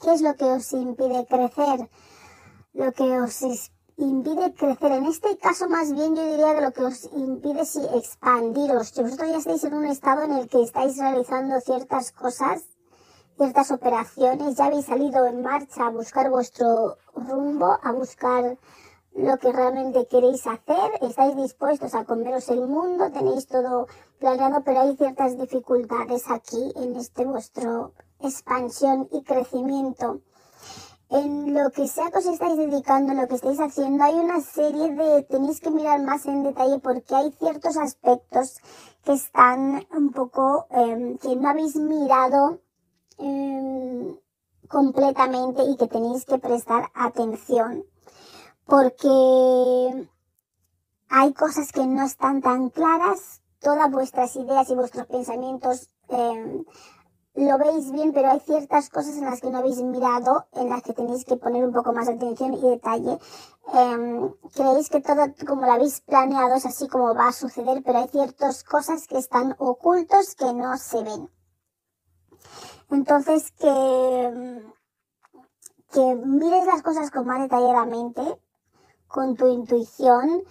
¿qué 0.01 0.13
es 0.13 0.21
lo 0.21 0.35
que 0.35 0.45
os 0.45 0.71
impide 0.73 1.25
crecer? 1.25 1.89
Lo 2.77 2.91
que 2.93 3.19
os 3.19 3.41
impide 3.97 4.53
crecer. 4.53 4.91
En 4.91 5.05
este 5.05 5.35
caso, 5.37 5.67
más 5.67 5.91
bien, 5.91 6.15
yo 6.15 6.23
diría 6.29 6.53
que 6.53 6.61
lo 6.61 6.71
que 6.71 6.83
os 6.83 7.09
impide 7.11 7.61
es 7.61 7.75
expandiros. 7.75 8.89
Si 8.89 9.01
vosotros 9.01 9.31
ya 9.31 9.37
estáis 9.37 9.63
en 9.63 9.73
un 9.73 9.85
estado 9.85 10.21
en 10.21 10.33
el 10.33 10.47
que 10.47 10.61
estáis 10.61 10.95
realizando 10.97 11.59
ciertas 11.59 12.11
cosas, 12.11 12.65
ciertas 13.35 13.71
operaciones, 13.71 14.57
ya 14.57 14.65
habéis 14.65 14.85
salido 14.85 15.25
en 15.25 15.41
marcha 15.41 15.87
a 15.87 15.89
buscar 15.89 16.29
vuestro 16.29 16.97
rumbo, 17.15 17.79
a 17.81 17.91
buscar 17.93 18.59
lo 19.15 19.37
que 19.37 19.51
realmente 19.51 20.05
queréis 20.05 20.45
hacer, 20.45 20.91
estáis 21.01 21.35
dispuestos 21.35 21.95
a 21.95 22.05
comeros 22.05 22.47
el 22.49 22.67
mundo, 22.67 23.11
tenéis 23.11 23.47
todo 23.47 23.87
planeado, 24.19 24.61
pero 24.63 24.81
hay 24.81 24.95
ciertas 24.95 25.35
dificultades 25.35 26.29
aquí 26.29 26.71
en 26.75 26.95
este 26.95 27.25
vuestro 27.25 27.93
expansión 28.19 29.09
y 29.11 29.23
crecimiento. 29.23 30.21
En 31.09 31.53
lo 31.53 31.71
que 31.71 31.87
sea 31.87 32.11
que 32.11 32.19
os 32.19 32.25
estáis 32.25 32.57
dedicando, 32.57 33.13
lo 33.13 33.27
que 33.29 33.35
estáis 33.35 33.59
haciendo, 33.61 34.03
hay 34.03 34.15
una 34.15 34.41
serie 34.41 34.93
de, 34.93 35.23
tenéis 35.23 35.61
que 35.61 35.71
mirar 35.71 36.01
más 36.01 36.25
en 36.25 36.43
detalle 36.43 36.79
porque 36.79 37.15
hay 37.15 37.31
ciertos 37.31 37.77
aspectos 37.77 38.57
que 39.05 39.13
están 39.13 39.87
un 39.95 40.11
poco, 40.11 40.67
em, 40.69 41.17
que 41.17 41.33
no 41.37 41.49
habéis 41.49 41.75
mirado 41.77 42.59
em, 43.19 44.17
completamente 44.67 45.63
y 45.63 45.77
que 45.77 45.87
tenéis 45.87 46.25
que 46.25 46.39
prestar 46.39 46.91
atención. 46.93 47.85
Porque 48.65 50.09
hay 51.09 51.33
cosas 51.33 51.71
que 51.71 51.85
no 51.85 52.03
están 52.03 52.41
tan 52.41 52.69
claras, 52.69 53.41
todas 53.61 53.89
vuestras 53.89 54.35
ideas 54.35 54.69
y 54.69 54.75
vuestros 54.75 55.07
pensamientos 55.07 55.89
eh, 56.09 56.65
lo 57.45 57.57
veis 57.59 57.91
bien, 57.91 58.13
pero 58.13 58.31
hay 58.31 58.39
ciertas 58.39 58.89
cosas 58.89 59.15
en 59.17 59.25
las 59.25 59.41
que 59.41 59.51
no 59.51 59.59
habéis 59.59 59.81
mirado, 59.81 60.47
en 60.53 60.69
las 60.69 60.81
que 60.81 60.93
tenéis 60.93 61.23
que 61.23 61.37
poner 61.37 61.63
un 61.63 61.71
poco 61.71 61.93
más 61.93 62.07
de 62.07 62.13
atención 62.13 62.53
y 62.55 62.61
detalle. 62.61 63.19
Eh, 63.73 64.31
creéis 64.55 64.89
que 64.89 65.01
todo 65.01 65.25
como 65.45 65.65
lo 65.65 65.71
habéis 65.73 66.01
planeado 66.01 66.55
es 66.55 66.65
así 66.65 66.87
como 66.87 67.13
va 67.13 67.27
a 67.27 67.33
suceder, 67.33 67.83
pero 67.85 67.99
hay 67.99 68.07
ciertas 68.07 68.63
cosas 68.63 69.07
que 69.07 69.19
están 69.19 69.55
ocultos 69.59 70.33
que 70.35 70.51
no 70.53 70.77
se 70.77 71.03
ven. 71.03 71.29
Entonces, 72.89 73.51
que, 73.51 74.63
que 75.91 76.15
mires 76.15 76.65
las 76.65 76.81
cosas 76.81 77.11
con 77.11 77.27
más 77.27 77.41
detalladamente, 77.41 78.41
con 79.07 79.35
tu 79.35 79.47
intuición, 79.47 80.43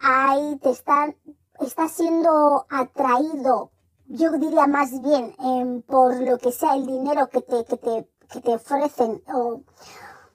ahí 0.00 0.58
te 0.62 0.70
están, 0.70 1.16
estás 1.60 1.92
siendo 1.92 2.66
atraído, 2.68 3.70
yo 4.06 4.30
diría 4.32 4.66
más 4.66 5.00
bien, 5.02 5.34
em, 5.38 5.82
por 5.82 6.20
lo 6.20 6.38
que 6.38 6.52
sea 6.52 6.74
el 6.74 6.86
dinero 6.86 7.28
que 7.28 7.40
te, 7.40 7.64
que 7.64 7.76
te, 7.76 8.08
que 8.30 8.40
te 8.40 8.54
ofrecen 8.54 9.22
o 9.32 9.62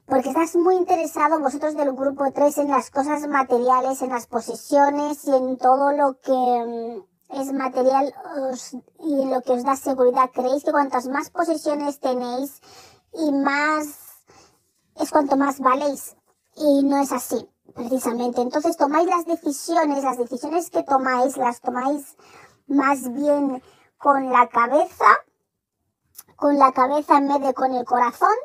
porque 0.08 0.30
estás 0.30 0.56
muy 0.56 0.76
interesado 0.78 1.38
vosotros 1.42 1.76
del 1.76 1.92
grupo 1.92 2.24
3 2.32 2.60
en 2.60 2.70
las 2.70 2.90
cosas 2.92 3.28
materiales, 3.28 4.02
en 4.02 4.10
las 4.10 4.26
posesiones 4.26 5.26
y 5.26 5.36
en 5.36 5.58
todo 5.58 5.92
lo 5.92 6.18
que 6.22 6.32
em, 6.32 7.04
es 7.30 7.52
material 7.52 8.14
y 9.00 9.26
lo 9.26 9.42
que 9.42 9.52
os 9.52 9.64
da 9.66 9.76
seguridad. 9.76 10.30
Creéis 10.34 10.64
que 10.64 10.72
cuantas 10.72 11.08
más 11.08 11.30
posesiones 11.30 12.00
tenéis 12.00 12.62
y 13.14 13.34
más 13.34 13.88
es 14.96 15.12
cuanto 15.12 15.36
más 15.36 15.60
valéis. 15.60 16.16
Y 16.56 16.84
no 16.84 17.02
es 17.02 17.12
así 17.12 17.50
precisamente. 17.76 18.42
Entonces 18.42 18.78
tomáis 18.78 19.08
las 19.08 19.26
decisiones, 19.26 20.04
las 20.04 20.18
decisiones 20.18 20.70
que 20.70 20.84
tomáis, 20.84 21.36
las 21.36 21.60
tomáis 21.60 22.16
más 22.68 23.12
bien 23.14 23.62
con 23.98 24.30
la 24.32 24.48
cabeza, 24.48 25.06
con 26.36 26.58
la 26.58 26.72
cabeza 26.72 27.18
en 27.18 27.28
vez 27.28 27.42
de 27.42 27.54
con 27.54 27.74
el 27.74 27.86
corazón. 27.86 28.36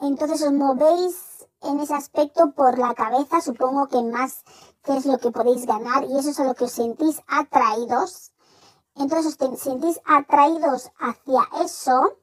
Entonces 0.00 0.42
os 0.42 0.52
movéis 0.52 1.46
en 1.62 1.80
ese 1.80 1.94
aspecto 1.94 2.52
por 2.52 2.78
la 2.78 2.94
cabeza, 2.94 3.40
supongo 3.40 3.88
que 3.88 4.02
más 4.02 4.44
que 4.82 4.96
es 4.96 5.04
lo 5.04 5.18
que 5.18 5.30
podéis 5.30 5.66
ganar 5.66 6.04
y 6.04 6.18
eso 6.18 6.30
es 6.30 6.40
a 6.40 6.44
lo 6.44 6.54
que 6.54 6.64
os 6.64 6.72
sentís 6.72 7.20
atraídos. 7.26 8.32
Entonces 8.96 9.36
os 9.40 9.60
sentís 9.60 10.00
atraídos 10.06 10.90
hacia 10.98 11.42
eso, 11.62 12.16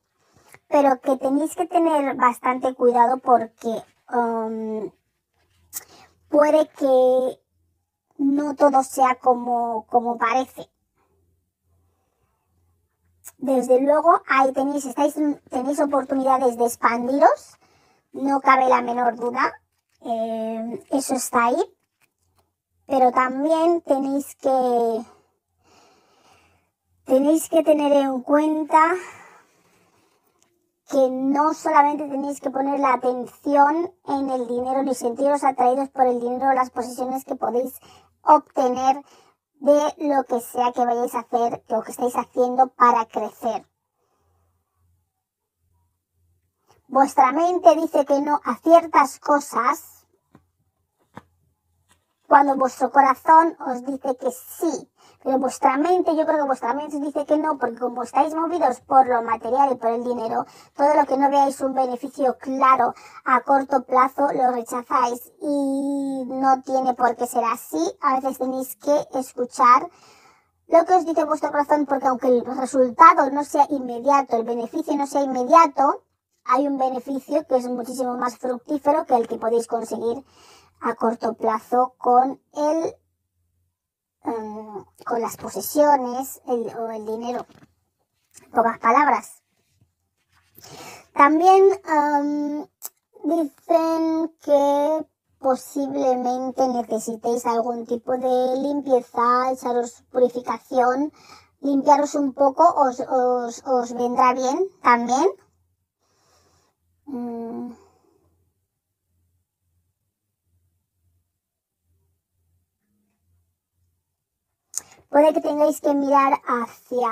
pero 0.67 0.99
que 1.01 1.17
tenéis 1.17 1.55
que 1.55 1.67
tener 1.67 2.15
bastante 2.15 2.73
cuidado 2.73 3.17
porque 3.17 3.83
um, 4.11 4.91
puede 6.29 6.67
que 6.69 7.39
no 8.17 8.55
todo 8.55 8.83
sea 8.83 9.15
como, 9.15 9.85
como 9.87 10.17
parece. 10.17 10.69
Desde 13.37 13.79
luego, 13.79 14.21
ahí 14.27 14.51
tenéis, 14.51 14.85
estáis, 14.85 15.15
tenéis 15.49 15.79
oportunidades 15.79 16.57
de 16.57 16.65
expandiros, 16.65 17.57
no 18.11 18.41
cabe 18.41 18.67
la 18.67 18.81
menor 18.81 19.15
duda, 19.15 19.53
eh, 20.01 20.83
eso 20.89 21.13
está 21.13 21.45
ahí, 21.45 21.77
pero 22.87 23.11
también 23.11 23.81
tenéis 23.81 24.35
que, 24.35 25.05
tenéis 27.05 27.47
que 27.47 27.61
tener 27.61 27.91
en 27.93 28.21
cuenta 28.21 28.95
que 30.89 31.09
no 31.09 31.53
solamente 31.53 32.07
tenéis 32.07 32.39
que 32.39 32.49
poner 32.49 32.79
la 32.79 32.93
atención 32.93 33.91
en 34.07 34.29
el 34.29 34.47
dinero 34.47 34.83
ni 34.83 34.95
sentiros 34.95 35.43
atraídos 35.43 35.89
por 35.89 36.07
el 36.07 36.19
dinero 36.19 36.49
o 36.49 36.53
las 36.53 36.69
posiciones 36.69 37.25
que 37.25 37.35
podéis 37.35 37.75
obtener 38.23 39.03
de 39.59 39.93
lo 40.07 40.23
que 40.23 40.39
sea 40.41 40.71
que 40.71 40.85
vayáis 40.85 41.15
a 41.15 41.19
hacer, 41.19 41.63
lo 41.69 41.83
que 41.83 41.91
estáis 41.91 42.15
haciendo 42.15 42.67
para 42.67 43.05
crecer. 43.05 43.65
Vuestra 46.87 47.31
mente 47.31 47.75
dice 47.75 48.05
que 48.05 48.21
no 48.21 48.39
a 48.45 48.55
ciertas 48.57 49.19
cosas 49.19 50.05
cuando 52.27 52.55
vuestro 52.55 52.91
corazón 52.91 53.57
os 53.59 53.85
dice 53.85 54.15
que 54.17 54.31
sí. 54.31 54.89
Pero 55.27 55.39
vuestra 55.39 55.75
mente, 55.77 56.15
yo 56.15 56.25
creo 56.25 56.37
que 56.37 56.45
vuestra 56.45 56.73
mente 56.73 57.01
dice 57.01 57.25
que 57.25 57.37
no, 57.37 57.57
porque 57.57 57.79
como 57.79 58.01
estáis 58.03 58.33
movidos 58.33 58.79
por 58.79 59.09
lo 59.09 59.21
material 59.23 59.73
y 59.73 59.75
por 59.75 59.89
el 59.89 60.01
dinero, 60.01 60.45
todo 60.73 60.95
lo 60.95 61.05
que 61.05 61.17
no 61.17 61.29
veáis 61.29 61.59
un 61.59 61.73
beneficio 61.73 62.37
claro 62.37 62.93
a 63.25 63.41
corto 63.41 63.83
plazo 63.83 64.29
lo 64.31 64.51
rechazáis 64.51 65.33
y 65.41 66.23
no 66.27 66.61
tiene 66.61 66.93
por 66.93 67.17
qué 67.17 67.27
ser 67.27 67.43
así. 67.43 67.77
A 67.99 68.21
veces 68.21 68.37
tenéis 68.37 68.77
que 68.77 69.19
escuchar 69.19 69.89
lo 70.69 70.85
que 70.85 70.93
os 70.93 71.05
dice 71.05 71.25
vuestro 71.25 71.51
corazón, 71.51 71.85
porque 71.85 72.07
aunque 72.07 72.29
el 72.29 72.45
resultado 72.45 73.29
no 73.29 73.43
sea 73.43 73.67
inmediato, 73.69 74.37
el 74.37 74.45
beneficio 74.45 74.95
no 74.95 75.07
sea 75.07 75.23
inmediato, 75.23 76.03
hay 76.45 76.67
un 76.67 76.77
beneficio 76.77 77.45
que 77.47 77.57
es 77.57 77.67
muchísimo 77.67 78.15
más 78.15 78.37
fructífero 78.37 79.05
que 79.05 79.15
el 79.15 79.27
que 79.27 79.35
podéis 79.35 79.67
conseguir 79.67 80.23
a 80.79 80.95
corto 80.95 81.33
plazo 81.33 81.95
con 81.97 82.39
el 82.53 82.95
Em, 84.23 84.83
con 85.05 85.21
las 85.21 85.37
posesiones 85.37 86.41
o 86.45 86.91
el 86.91 87.05
dinero. 87.05 87.45
Pocas 88.53 88.79
palabras. 88.79 89.41
También 91.13 91.63
em, 91.85 92.67
dicen 93.23 94.35
que 94.41 95.05
posiblemente 95.39 96.67
necesitéis 96.67 97.45
algún 97.45 97.85
tipo 97.85 98.17
de 98.17 98.57
limpieza, 98.61 99.51
echaros 99.51 100.03
purificación, 100.11 101.13
limpiaros 101.61 102.15
un 102.15 102.33
poco, 102.33 102.63
os, 102.75 102.99
os, 102.99 103.63
os 103.65 103.93
vendrá 103.93 104.33
bien 104.33 104.67
también. 104.81 105.27
Mm. 107.05 107.86
Puede 115.17 115.33
que 115.33 115.41
tengáis 115.41 115.81
que 115.81 115.95
mirar 115.95 116.39
hacia 116.47 117.09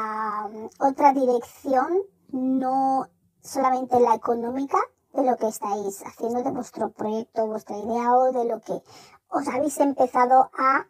mm, 0.47 0.70
otra 0.78 1.12
dirección, 1.12 2.03
no 2.30 3.08
solamente 3.41 3.99
la 3.99 4.14
económica, 4.14 4.78
de 5.12 5.24
lo 5.24 5.36
que 5.38 5.47
estáis 5.47 6.03
haciendo, 6.06 6.43
de 6.43 6.51
vuestro 6.51 6.91
proyecto, 6.91 7.47
vuestra 7.47 7.76
idea 7.80 8.14
o 8.14 8.32
de 8.32 8.45
lo 8.45 8.60
que 8.60 8.80
os 9.30 9.47
habéis 9.47 9.80
empezado 9.80 10.51
a 10.56 10.86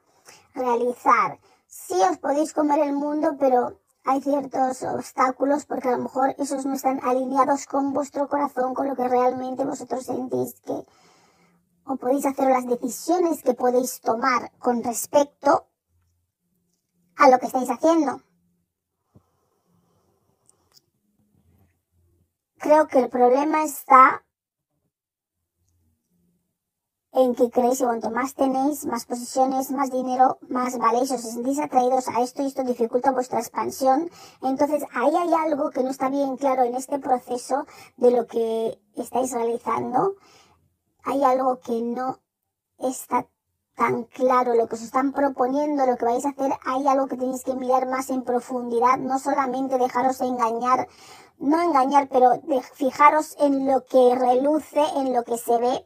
realizar. 0.55 1.39
Sí 1.67 1.95
os 2.11 2.17
podéis 2.17 2.51
comer 2.51 2.79
el 2.79 2.91
mundo, 2.91 3.37
pero 3.39 3.79
hay 4.03 4.21
ciertos 4.21 4.83
obstáculos 4.83 5.65
porque 5.65 5.87
a 5.87 5.95
lo 5.95 6.03
mejor 6.03 6.35
esos 6.37 6.65
no 6.65 6.73
están 6.73 6.99
alineados 7.01 7.65
con 7.65 7.93
vuestro 7.93 8.27
corazón, 8.27 8.73
con 8.73 8.89
lo 8.89 8.95
que 8.97 9.07
realmente 9.07 9.63
vosotros 9.63 10.03
sentís 10.03 10.59
que 10.65 10.85
o 11.87 11.95
podéis 11.95 12.25
hacer 12.25 12.49
las 12.49 12.65
decisiones 12.65 13.41
que 13.41 13.53
podéis 13.53 14.01
tomar 14.01 14.51
con 14.59 14.83
respecto 14.83 15.67
a 17.17 17.29
lo 17.29 17.39
que 17.39 17.47
estáis 17.47 17.69
haciendo. 17.69 18.21
Creo 22.57 22.87
que 22.87 22.99
el 22.99 23.09
problema 23.09 23.63
está 23.63 24.25
en 27.15 27.33
que 27.33 27.49
creéis 27.49 27.79
que 27.79 27.85
cuanto 27.85 28.11
más 28.11 28.33
tenéis, 28.33 28.85
más 28.85 29.05
posiciones, 29.05 29.71
más 29.71 29.89
dinero, 29.89 30.37
más 30.49 30.77
valéis, 30.77 31.11
os 31.11 31.21
sentís 31.21 31.59
atraídos 31.59 32.09
a 32.09 32.21
esto 32.21 32.43
y 32.43 32.47
esto 32.47 32.63
dificulta 32.63 33.11
vuestra 33.11 33.39
expansión. 33.39 34.09
Entonces 34.41 34.83
ahí 34.93 35.15
hay 35.15 35.33
algo 35.33 35.69
que 35.69 35.81
no 35.81 35.91
está 35.91 36.09
bien 36.09 36.35
claro 36.35 36.63
en 36.63 36.75
este 36.75 36.99
proceso 36.99 37.65
de 37.95 38.11
lo 38.11 38.27
que 38.27 38.77
estáis 38.95 39.31
realizando. 39.31 40.15
Hay 41.03 41.23
algo 41.23 41.59
que 41.61 41.81
no 41.81 42.19
está 42.79 43.27
tan 43.75 44.03
claro 44.05 44.55
lo 44.55 44.67
que 44.67 44.75
os 44.75 44.81
están 44.81 45.11
proponiendo, 45.11 45.85
lo 45.85 45.97
que 45.97 46.05
vais 46.05 46.25
a 46.25 46.29
hacer, 46.29 46.51
hay 46.65 46.87
algo 46.87 47.07
que 47.07 47.17
tenéis 47.17 47.43
que 47.43 47.55
mirar 47.55 47.87
más 47.87 48.09
en 48.09 48.23
profundidad, 48.23 48.97
no 48.97 49.19
solamente 49.19 49.77
dejaros 49.77 50.21
engañar, 50.21 50.87
no 51.37 51.61
engañar, 51.61 52.07
pero 52.09 52.41
fijaros 52.73 53.35
en 53.39 53.67
lo 53.67 53.83
que 53.85 54.15
reluce, 54.15 54.81
en 54.95 55.13
lo 55.13 55.23
que 55.23 55.37
se 55.37 55.57
ve, 55.57 55.85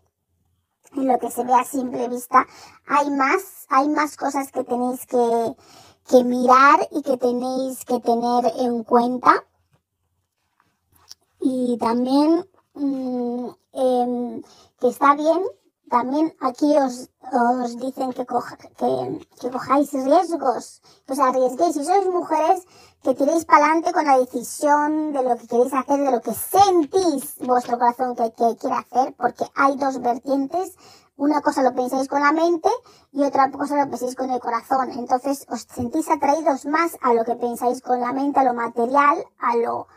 en 0.96 1.08
lo 1.08 1.18
que 1.20 1.32
se 1.32 1.44
ve 1.44 1.54
a 1.54 1.64
simple 1.64 2.08
vista, 2.08 2.46
hay 2.88 3.10
más, 3.10 3.66
hay 3.70 3.90
más 3.90 4.18
cosas 4.18 4.52
que 4.52 4.64
tenéis 4.64 5.06
que, 5.08 5.56
que 6.10 6.24
mirar 6.24 6.88
y 6.92 7.02
que 7.02 7.18
tenéis 7.18 7.86
que 7.86 8.00
tener 8.00 8.52
en 8.58 8.84
cuenta. 8.84 9.44
Y 11.42 11.78
también 11.78 12.46
mm, 12.74 13.50
em, 13.74 14.42
que 14.80 14.88
está 14.88 15.16
bien 15.16 15.42
también 15.90 16.34
aquí 16.40 16.78
os, 16.78 17.10
os 17.32 17.78
dicen 17.78 18.14
que, 18.14 18.26
que, 18.26 19.26
que, 19.40 19.52
cojáis 19.52 19.92
riesgos, 19.94 20.82
que 21.06 21.14
os 21.14 21.20
arriesguéis. 21.20 21.76
Si 21.76 21.86
sois 21.86 22.08
mujeres, 22.08 22.66
que 23.04 23.16
tiréis 23.16 23.46
para 23.46 23.66
adelante 23.66 23.94
con 23.94 24.06
la 24.06 24.18
decisión 24.18 25.14
de 25.14 25.24
lo 25.24 25.38
que 25.38 25.48
queréis 25.48 25.74
hacer, 25.74 26.00
de 26.00 26.12
lo 26.12 26.22
que 26.22 26.34
sentís 26.34 27.36
vuestro 27.40 27.78
corazón 27.78 28.16
que, 28.16 28.32
que 28.34 28.58
quiere 28.58 28.76
hacer, 28.76 29.16
porque 29.18 29.46
hay 29.56 29.76
dos 29.78 30.02
vertientes. 30.02 30.76
Una 31.18 31.42
cosa 31.42 31.64
lo 31.64 31.76
pensáis 31.76 32.08
con 32.08 32.22
la 32.22 32.32
mente 32.32 32.70
y 33.12 33.24
otra 33.24 33.52
cosa 33.52 33.76
lo 33.76 33.90
pensáis 33.90 34.16
con 34.16 34.30
el 34.32 34.40
corazón. 34.40 34.92
Entonces 34.92 35.46
os 35.50 35.64
sentís 35.64 36.10
atraídos 36.10 36.66
más 36.66 36.98
a 37.02 37.14
lo 37.14 37.26
que 37.26 37.36
pensáis 37.36 37.82
con 37.82 38.00
la 38.00 38.14
mente, 38.14 38.40
a 38.40 38.46
lo 38.46 38.54
material, 38.54 39.26
a 39.38 39.58
lo, 39.58 39.88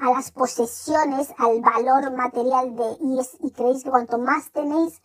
a 0.00 0.10
las 0.10 0.30
posesiones, 0.30 1.32
al 1.38 1.60
valor 1.60 2.12
material 2.16 2.74
de, 2.74 2.96
y, 3.00 3.18
es, 3.18 3.36
y 3.40 3.50
creéis 3.50 3.84
que 3.84 3.90
cuanto 3.90 4.18
más 4.18 4.50
tenéis, 4.50 5.02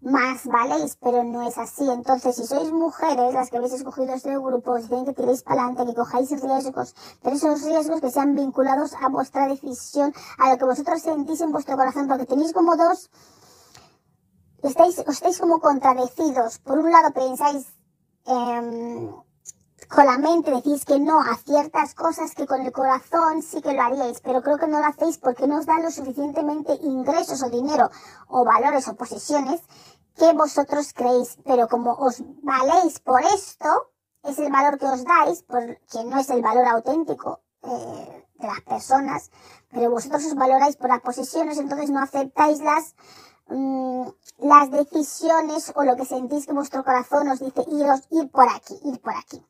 más 0.00 0.46
valéis, 0.46 0.96
pero 1.00 1.24
no 1.24 1.46
es 1.46 1.58
así. 1.58 1.88
Entonces, 1.90 2.36
si 2.36 2.46
sois 2.46 2.70
mujeres, 2.72 3.34
las 3.34 3.50
que 3.50 3.56
habéis 3.56 3.72
escogido 3.72 4.14
este 4.14 4.36
grupo, 4.38 4.72
os 4.72 4.88
tienen 4.88 5.06
que 5.06 5.12
tiréis 5.12 5.42
para 5.42 5.62
adelante, 5.62 5.86
que 5.86 5.96
cojáis 5.96 6.30
riesgos, 6.30 6.94
pero 7.22 7.36
esos 7.36 7.62
riesgos 7.62 8.00
que 8.00 8.10
sean 8.10 8.34
vinculados 8.34 8.94
a 8.94 9.08
vuestra 9.08 9.48
decisión, 9.48 10.12
a 10.38 10.50
lo 10.50 10.58
que 10.58 10.64
vosotros 10.64 11.02
sentís 11.02 11.40
en 11.40 11.52
vuestro 11.52 11.76
corazón, 11.76 12.08
porque 12.08 12.26
tenéis 12.26 12.52
como 12.52 12.76
dos, 12.76 13.10
estáis, 14.62 14.98
os 14.98 15.08
estáis 15.08 15.38
como 15.38 15.60
contradecidos. 15.60 16.58
Por 16.58 16.78
un 16.78 16.90
lado 16.92 17.12
pensáis, 17.12 17.66
eh, 18.26 19.10
con 19.88 20.04
la 20.04 20.18
mente 20.18 20.50
decís 20.50 20.84
que 20.84 20.98
no 20.98 21.20
a 21.20 21.36
ciertas 21.36 21.94
cosas 21.94 22.34
que 22.34 22.46
con 22.46 22.60
el 22.60 22.72
corazón 22.72 23.42
sí 23.42 23.62
que 23.62 23.72
lo 23.72 23.82
haríais, 23.82 24.20
pero 24.20 24.42
creo 24.42 24.58
que 24.58 24.68
no 24.68 24.80
lo 24.80 24.86
hacéis 24.86 25.18
porque 25.18 25.46
no 25.46 25.58
os 25.58 25.66
dan 25.66 25.82
lo 25.82 25.90
suficientemente 25.90 26.74
ingresos 26.82 27.42
o 27.42 27.48
dinero 27.48 27.90
o 28.28 28.44
valores 28.44 28.86
o 28.88 28.96
posesiones 28.96 29.60
que 30.16 30.32
vosotros 30.34 30.92
creéis. 30.92 31.38
Pero 31.44 31.68
como 31.68 31.92
os 31.92 32.22
valéis 32.42 33.00
por 33.00 33.22
esto, 33.22 33.90
es 34.24 34.38
el 34.38 34.52
valor 34.52 34.78
que 34.78 34.86
os 34.86 35.04
dais, 35.04 35.42
porque 35.42 36.04
no 36.04 36.18
es 36.18 36.28
el 36.30 36.42
valor 36.42 36.66
auténtico 36.66 37.40
eh, 37.62 38.26
de 38.38 38.46
las 38.46 38.60
personas, 38.60 39.30
pero 39.70 39.90
vosotros 39.90 40.24
os 40.24 40.34
valoráis 40.34 40.76
por 40.76 40.90
las 40.90 41.00
posesiones, 41.00 41.58
entonces 41.58 41.90
no 41.90 42.02
aceptáis 42.02 42.60
las 42.60 42.94
mm, 43.48 44.08
las 44.38 44.70
decisiones 44.70 45.72
o 45.74 45.82
lo 45.82 45.96
que 45.96 46.04
sentís 46.04 46.46
que 46.46 46.52
vuestro 46.52 46.84
corazón 46.84 47.28
os 47.28 47.40
dice 47.40 47.64
iros, 47.68 48.06
ir 48.10 48.30
por 48.30 48.48
aquí, 48.48 48.78
ir 48.84 49.00
por 49.00 49.16
aquí. 49.16 49.44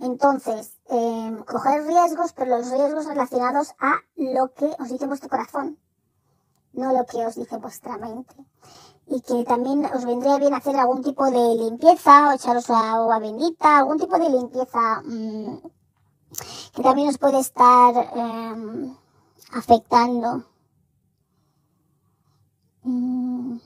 Entonces, 0.00 0.78
eh, 0.88 1.36
coger 1.46 1.86
riesgos, 1.86 2.32
pero 2.32 2.56
los 2.56 2.70
riesgos 2.70 3.06
relacionados 3.06 3.74
a 3.78 4.00
lo 4.16 4.52
que 4.54 4.66
os 4.78 4.88
dice 4.88 5.06
vuestro 5.06 5.28
corazón, 5.28 5.78
no 6.72 6.92
lo 6.92 7.04
que 7.04 7.26
os 7.26 7.34
dice 7.34 7.58
vuestra 7.58 7.98
mente. 7.98 8.34
Y 9.06 9.20
que 9.20 9.44
también 9.44 9.84
os 9.84 10.04
vendría 10.04 10.38
bien 10.38 10.54
hacer 10.54 10.76
algún 10.76 11.02
tipo 11.02 11.26
de 11.30 11.54
limpieza, 11.54 12.28
o 12.28 12.32
echaros 12.32 12.70
agua 12.70 13.18
bendita, 13.18 13.78
algún 13.78 13.98
tipo 13.98 14.18
de 14.18 14.30
limpieza 14.30 15.02
mmm, 15.04 15.58
que 16.74 16.82
también 16.82 17.08
os 17.08 17.18
puede 17.18 17.40
estar 17.40 17.94
eh, 17.96 18.94
afectando. 19.52 20.46
Mm. 22.84 23.58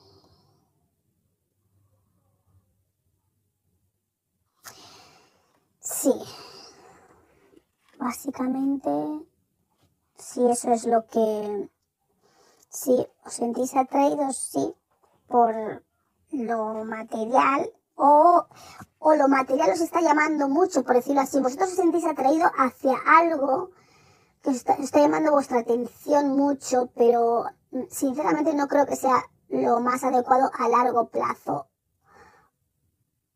Sí. 6.05 6.12
Básicamente, 7.98 8.90
si 10.18 10.46
eso 10.50 10.70
es 10.72 10.84
lo 10.84 11.07
que, 11.07 11.70
si 12.68 13.09
os 13.24 13.32
sentís 13.32 13.74
atraídos, 13.74 14.36
sí, 14.36 14.74
por 15.26 15.82
lo 16.30 16.84
material 16.84 17.72
o, 17.94 18.46
o 18.98 19.14
lo 19.14 19.28
material 19.28 19.70
os 19.70 19.80
está 19.80 20.02
llamando 20.02 20.46
mucho, 20.46 20.84
por 20.84 20.96
decirlo 20.96 21.22
así. 21.22 21.40
Vosotros 21.40 21.70
os 21.70 21.76
sentís 21.76 22.05
atraídos 22.05 22.50
hacia 22.59 22.98
algo 23.07 23.70
que 24.42 24.50
os 24.50 24.57
está, 24.57 24.74
está 24.74 25.00
llamando 25.00 25.32
vuestra 25.32 25.61
atención 25.61 26.36
mucho, 26.36 26.90
pero 26.94 27.46
sinceramente 27.88 28.52
no 28.52 28.68
creo 28.68 28.84
que 28.84 28.96
sea 28.96 29.24
lo 29.48 29.80
más 29.80 30.05
adecuado 30.05 30.50
a 30.52 30.68
largo 30.68 31.09
plazo. 31.09 31.70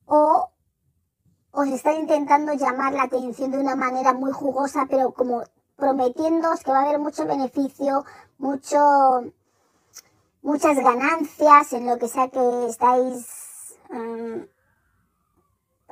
O 0.05 0.51
os 1.53 1.69
está 1.69 1.93
intentando 1.93 2.53
llamar 2.53 2.93
la 2.93 3.05
atención 3.05 3.51
de 3.51 3.59
una 3.59 3.75
manera 3.75 4.13
muy 4.13 4.33
jugosa, 4.33 4.87
pero 4.89 5.13
como 5.13 5.43
prometiéndoos 5.77 6.63
que 6.63 6.71
va 6.71 6.81
a 6.81 6.83
haber 6.83 6.99
mucho 6.99 7.25
beneficio, 7.25 8.05
mucho, 8.39 9.33
muchas 10.43 10.77
ganancias 10.77 11.73
en 11.73 11.87
lo 11.87 11.99
que 11.99 12.09
sea 12.09 12.29
que 12.29 12.67
estáis 12.67 13.77
um, 13.91 14.45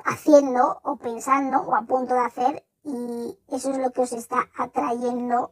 haciendo 0.03 0.79
o 0.83 0.97
pensando 0.97 1.61
o 1.61 1.75
a 1.75 1.81
punto 1.81 2.13
de 2.13 2.19
hacer 2.19 2.65
y 2.83 3.37
eso 3.49 3.71
es 3.71 3.77
lo 3.77 3.91
que 3.91 4.01
os 4.01 4.13
está 4.13 4.47
atrayendo. 4.57 5.51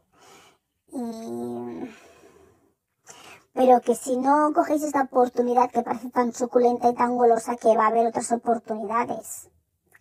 Pero 3.53 3.81
que 3.81 3.95
si 3.95 4.17
no 4.17 4.53
cogéis 4.53 4.83
esta 4.83 5.03
oportunidad 5.03 5.71
que 5.71 5.81
parece 5.81 6.09
tan 6.09 6.33
suculenta 6.33 6.89
y 6.89 6.95
tan 6.95 7.17
golosa 7.17 7.55
que 7.55 7.75
va 7.75 7.85
a 7.85 7.87
haber 7.87 8.07
otras 8.07 8.31
oportunidades 8.31 9.49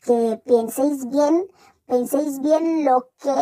que 0.05 0.41
penséis 0.45 1.09
bien, 1.09 1.49
penséis 1.87 2.41
bien 2.41 2.85
lo 2.85 3.09
que, 3.19 3.35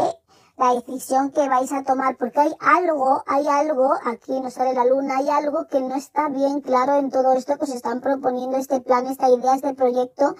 la 0.56 0.74
decisión 0.74 1.32
que 1.32 1.48
vais 1.48 1.72
a 1.72 1.82
tomar, 1.82 2.16
porque 2.16 2.40
hay 2.40 2.54
algo, 2.60 3.22
hay 3.26 3.46
algo, 3.48 3.92
aquí 4.04 4.40
no 4.40 4.50
sale 4.50 4.72
la 4.72 4.84
luna, 4.84 5.18
hay 5.18 5.28
algo 5.28 5.66
que 5.66 5.80
no 5.80 5.96
está 5.96 6.28
bien 6.28 6.60
claro 6.60 6.96
en 6.98 7.10
todo 7.10 7.32
esto 7.32 7.58
que 7.58 7.64
os 7.64 7.74
están 7.74 8.00
proponiendo, 8.00 8.56
este 8.56 8.80
plan, 8.80 9.06
esta 9.06 9.28
idea, 9.28 9.54
este 9.54 9.74
proyecto 9.74 10.36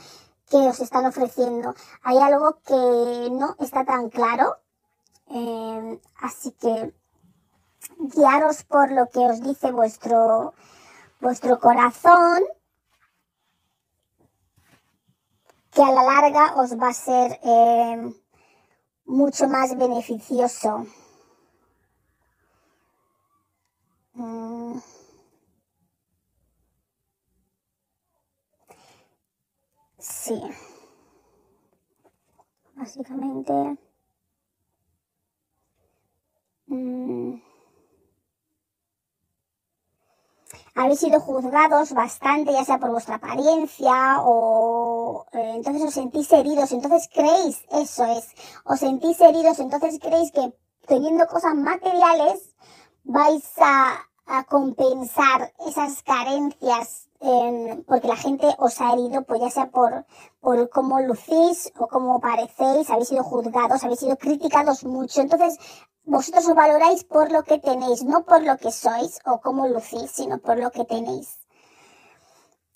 que 0.49 0.59
os 0.59 0.81
están 0.81 1.07
ofreciendo. 1.07 1.75
Hay 2.03 2.18
algo 2.18 2.59
que 2.64 3.31
no 3.33 3.57
está 3.59 3.85
tan 3.85 4.09
claro, 4.11 4.59
eh, 5.29 6.01
así 6.20 6.53
que 6.53 6.95
guiaros 7.99 8.62
por 8.64 8.93
lo 8.93 9.09
que 9.09 9.20
os 9.20 9.43
dice 9.43 9.73
vuestro, 9.73 10.55
vuestro 11.20 11.59
corazón, 11.59 12.45
que 15.73 15.83
a 15.83 15.91
la 15.91 16.03
larga 16.03 16.55
os 16.61 16.77
va 16.79 16.89
a 16.89 16.93
ser 16.93 17.41
eh, 17.43 18.12
mucho 19.07 19.49
más 19.49 19.77
beneficioso. 19.77 20.87
Mm. 24.14 24.79
Sí. 29.99 30.41
Básicamente. 32.75 33.79
Mm, 36.66 37.41
habéis 40.83 41.01
sido 41.01 41.20
juzgados 41.20 41.93
bastante, 41.93 42.53
ya 42.53 42.64
sea 42.64 42.78
por 42.78 42.91
vuestra 42.91 43.16
apariencia 43.16 44.20
o 44.20 45.26
eh, 45.33 45.53
entonces 45.55 45.83
os 45.83 45.95
sentís 45.95 46.33
heridos, 46.33 46.72
entonces 46.72 47.09
creéis, 47.12 47.64
eso 47.70 48.05
es, 48.05 48.28
os 48.64 48.80
sentís 48.80 49.20
heridos, 49.20 49.61
entonces 49.61 49.99
creéis 50.01 50.33
que 50.33 50.53
teniendo 50.87 51.26
cosas 51.26 51.55
materiales 51.55 52.55
vais 53.05 53.45
a, 53.59 54.09
a 54.26 54.45
compensar 54.45 55.53
esas 55.66 56.03
carencias 56.03 57.09
porque 57.87 58.09
la 58.09 58.16
gente 58.16 58.47
os 58.59 58.81
ha 58.81 58.93
herido, 58.93 59.23
pues 59.23 59.41
ya 59.41 59.51
sea 59.51 59.70
por, 59.70 60.07
por 60.41 60.68
cómo 60.70 61.01
lucís 61.01 61.73
o 61.79 61.87
cómo 61.87 62.20
parecéis, 62.20 62.91
habéis 62.91 63.09
sido 63.09 63.23
juzgados, 63.23 63.85
habéis 63.85 64.01
sido 64.01 64.16
criticados 64.16 64.85
mucho. 64.85 65.20
Entonces, 65.20 65.59
vosotros 66.05 66.49
os 66.49 66.55
valoráis 66.55 67.05
por 67.05 67.31
lo 67.31 67.45
que 67.45 67.59
tenéis, 67.59 68.03
no 68.03 68.25
por 68.25 68.43
lo 68.43 68.57
que 68.59 68.73
sois 68.73 69.20
o 69.25 69.41
cómo 69.41 69.68
lucís, 69.68 70.11
sino 70.11 70.39
por 70.39 70.59
lo 70.59 70.73
que 70.73 70.85
tenéis. 70.85 71.39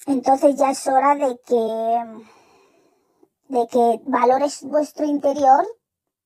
Entonces 0.07 0.55
ya 0.55 0.71
es 0.71 0.87
hora 0.87 1.17
de 1.17 1.41
que, 1.45 2.25
de 3.49 3.67
que 3.67 4.01
valores 4.07 4.63
vuestro 4.63 5.05
interior, 5.07 5.67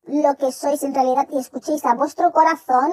lo 0.03 0.35
que 0.37 0.53
sois 0.53 0.83
en 0.83 0.95
realidad 0.95 1.27
y 1.31 1.39
escuchéis 1.39 1.87
a 1.87 1.95
vuestro 1.95 2.33
corazón 2.33 2.93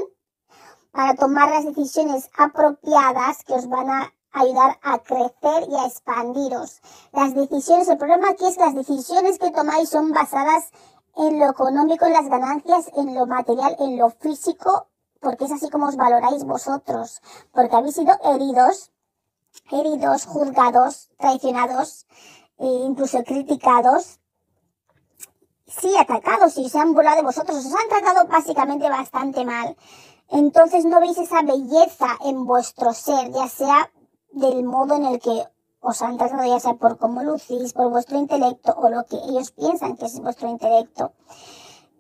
para 0.92 1.16
tomar 1.16 1.50
las 1.50 1.66
decisiones 1.66 2.30
apropiadas 2.38 3.44
que 3.44 3.54
os 3.54 3.68
van 3.68 3.90
a 3.90 4.14
ayudar 4.42 4.80
a 4.82 5.00
crecer 5.00 5.68
y 5.70 5.76
a 5.76 5.86
expandiros. 5.86 6.82
Las 7.12 7.34
decisiones, 7.34 7.88
el 7.88 7.98
problema 7.98 8.30
aquí 8.30 8.46
es 8.46 8.56
que 8.56 8.66
las 8.66 8.76
decisiones 8.76 9.40
que 9.40 9.52
tomáis 9.52 9.90
son 9.90 10.12
basadas 10.12 10.72
en 11.16 11.40
lo 11.40 11.50
económico, 11.50 12.06
en 12.06 12.14
las 12.14 12.30
ganancias, 12.30 12.92
en 12.96 13.16
lo 13.16 13.26
material, 13.26 13.76
en 13.80 13.98
lo 13.98 14.10
físico, 14.10 14.88
porque 15.20 15.46
es 15.46 15.52
así 15.52 15.70
como 15.70 15.88
os 15.88 15.96
valoráis 15.96 16.44
vosotros, 16.44 17.22
porque 17.52 17.76
habéis 17.76 17.96
sido 17.96 18.14
heridos 18.24 18.92
heridos, 19.72 20.26
juzgados, 20.26 21.10
traicionados, 21.18 22.06
e 22.60 22.66
incluso 22.66 23.24
criticados, 23.24 24.20
sí, 25.68 25.96
atacados 25.98 26.58
y 26.58 26.70
se 26.70 26.80
han 26.80 26.94
burlado 26.94 27.18
de 27.18 27.24
vosotros, 27.24 27.58
os 27.58 27.74
han 27.74 27.90
tratado 27.90 28.28
básicamente 28.28 28.90
bastante 28.90 29.46
mal. 29.46 29.78
Entonces 30.30 30.86
no 30.86 31.00
veis 31.00 31.18
esa 31.18 31.42
belleza 31.42 32.18
en 32.26 32.46
vuestro 32.46 32.94
ser, 32.94 33.32
ya 33.32 33.48
sea 33.48 33.92
del 34.32 34.64
modo 34.64 34.96
en 34.96 35.06
el 35.06 35.20
que 35.20 35.48
os 35.80 36.02
han 36.02 36.18
tratado, 36.18 36.44
ya 36.46 36.60
sea 36.60 36.76
por 36.76 36.98
cómo 36.98 37.24
lucís, 37.24 37.74
por 37.74 37.90
vuestro 37.90 38.18
intelecto 38.18 38.74
o 38.78 38.90
lo 38.90 39.06
que 39.06 39.18
ellos 39.18 39.52
piensan 39.52 39.96
que 39.96 40.06
es 40.06 40.20
vuestro 40.20 40.50
intelecto. 40.50 41.14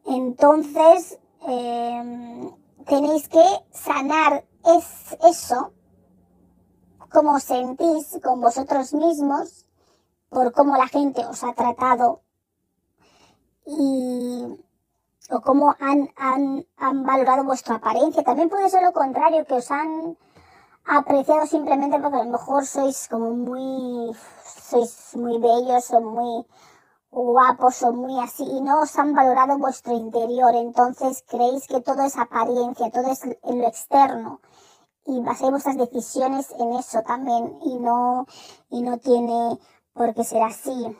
Entonces, 0.05 1.19
em, 1.47 2.51
tenéis 2.85 3.29
que 3.29 3.43
sanar 3.71 4.45
es 4.65 5.17
eso, 5.23 5.71
como 7.11 7.39
sentís 7.39 8.19
con 8.23 8.41
vosotros 8.41 8.93
mismos, 8.93 9.65
por 10.29 10.51
cómo 10.51 10.75
la 10.75 10.87
gente 10.87 11.25
os 11.25 11.43
ha 11.43 11.53
tratado 11.53 12.21
y 13.65 14.43
o 15.29 15.41
cómo 15.41 15.75
han, 15.79 16.09
han, 16.15 16.65
han 16.77 17.03
valorado 17.03 17.43
vuestra 17.43 17.75
apariencia. 17.75 18.23
También 18.23 18.49
puede 18.49 18.69
ser 18.69 18.83
lo 18.83 18.93
contrario, 18.93 19.45
que 19.45 19.55
os 19.55 19.71
han 19.71 20.17
apreciado 20.87 21.45
simplemente 21.45 21.99
porque 21.99 22.17
a 22.17 22.23
lo 22.23 22.31
mejor 22.31 22.65
sois 22.65 23.07
como 23.09 23.31
muy, 23.31 24.15
sois 24.43 25.15
muy 25.15 25.37
bellos 25.39 25.91
o 25.91 26.01
muy 26.01 26.45
guapos 27.11 27.83
o 27.83 27.93
muy 27.93 28.19
así 28.19 28.43
y 28.43 28.61
no 28.61 28.81
os 28.81 28.97
han 28.97 29.13
valorado 29.13 29.57
vuestro 29.57 29.93
interior. 29.93 30.55
Entonces 30.55 31.23
creéis 31.27 31.67
que 31.67 31.81
todo 31.81 32.03
es 32.03 32.17
apariencia, 32.17 32.91
todo 32.91 33.11
es 33.11 33.23
en 33.23 33.61
lo 33.61 33.67
externo 33.67 34.41
y 35.05 35.21
basáis 35.21 35.51
vuestras 35.51 35.77
decisiones 35.77 36.51
en 36.59 36.73
eso 36.73 37.01
también 37.01 37.59
y 37.63 37.79
no, 37.79 38.25
y 38.69 38.81
no 38.81 38.97
tiene 38.97 39.57
por 39.93 40.13
qué 40.13 40.23
ser 40.23 40.43
así. 40.43 40.97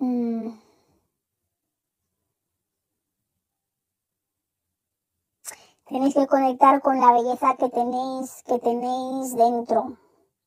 Mm. 0.00 0.67
Tenéis 5.88 6.14
que 6.14 6.26
conectar 6.26 6.82
con 6.82 7.00
la 7.00 7.12
belleza 7.12 7.56
que 7.56 7.70
tenéis, 7.70 8.42
que 8.44 8.58
tenéis 8.58 9.34
dentro, 9.34 9.96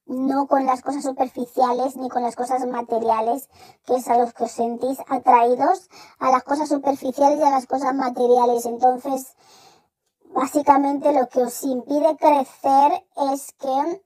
no 0.06 0.46
con 0.46 0.68
las 0.68 0.84
cosas 0.84 1.04
superficiales 1.04 1.96
ni 1.96 2.10
con 2.10 2.22
las 2.22 2.36
cosas 2.36 2.64
materiales, 2.68 3.50
que 3.86 3.96
es 3.96 4.08
a 4.08 4.20
los 4.20 4.34
que 4.34 4.44
os 4.44 4.52
sentís 4.52 5.00
atraídos 5.08 5.90
a 6.20 6.30
las 6.30 6.44
cosas 6.44 6.70
superficiales 6.70 7.40
y 7.40 7.44
a 7.44 7.50
las 7.50 7.66
cosas 7.66 7.96
materiales. 7.96 8.68
Entonces, 8.68 9.36
básicamente 10.26 11.12
lo 11.12 11.28
que 11.28 11.42
os 11.42 11.64
impide 11.64 12.16
crecer 12.18 13.04
es 13.34 13.52
que 13.54 14.02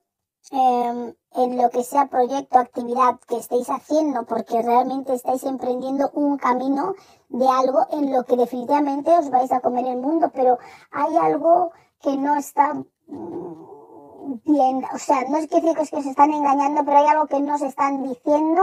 Em, 0.52 1.12
en 1.32 1.60
lo 1.60 1.70
que 1.70 1.82
sea 1.82 2.06
proyecto, 2.06 2.58
actividad 2.58 3.18
que 3.26 3.36
estéis 3.36 3.68
haciendo, 3.68 4.24
porque 4.26 4.62
realmente 4.62 5.12
estáis 5.12 5.42
emprendiendo 5.42 6.08
un 6.14 6.38
camino 6.38 6.94
de 7.28 7.48
algo 7.48 7.80
en 7.90 8.12
lo 8.12 8.24
que 8.24 8.36
definitivamente 8.36 9.10
os 9.18 9.28
vais 9.30 9.50
a 9.50 9.60
comer 9.60 9.86
el 9.86 9.96
mundo, 9.96 10.30
pero 10.32 10.58
hay 10.92 11.16
algo 11.16 11.72
que 12.00 12.16
no 12.16 12.36
está 12.36 12.74
mm, 12.74 14.40
bien, 14.44 14.84
o 14.94 14.98
sea, 14.98 15.24
no 15.28 15.36
es 15.38 15.48
que 15.48 15.60
decir 15.60 15.74
que 15.74 15.96
os 15.96 16.06
están 16.06 16.30
engañando, 16.32 16.84
pero 16.84 16.98
hay 16.98 17.06
algo 17.06 17.26
que 17.26 17.40
no 17.40 17.56
os 17.56 17.62
están 17.62 18.04
diciendo, 18.04 18.62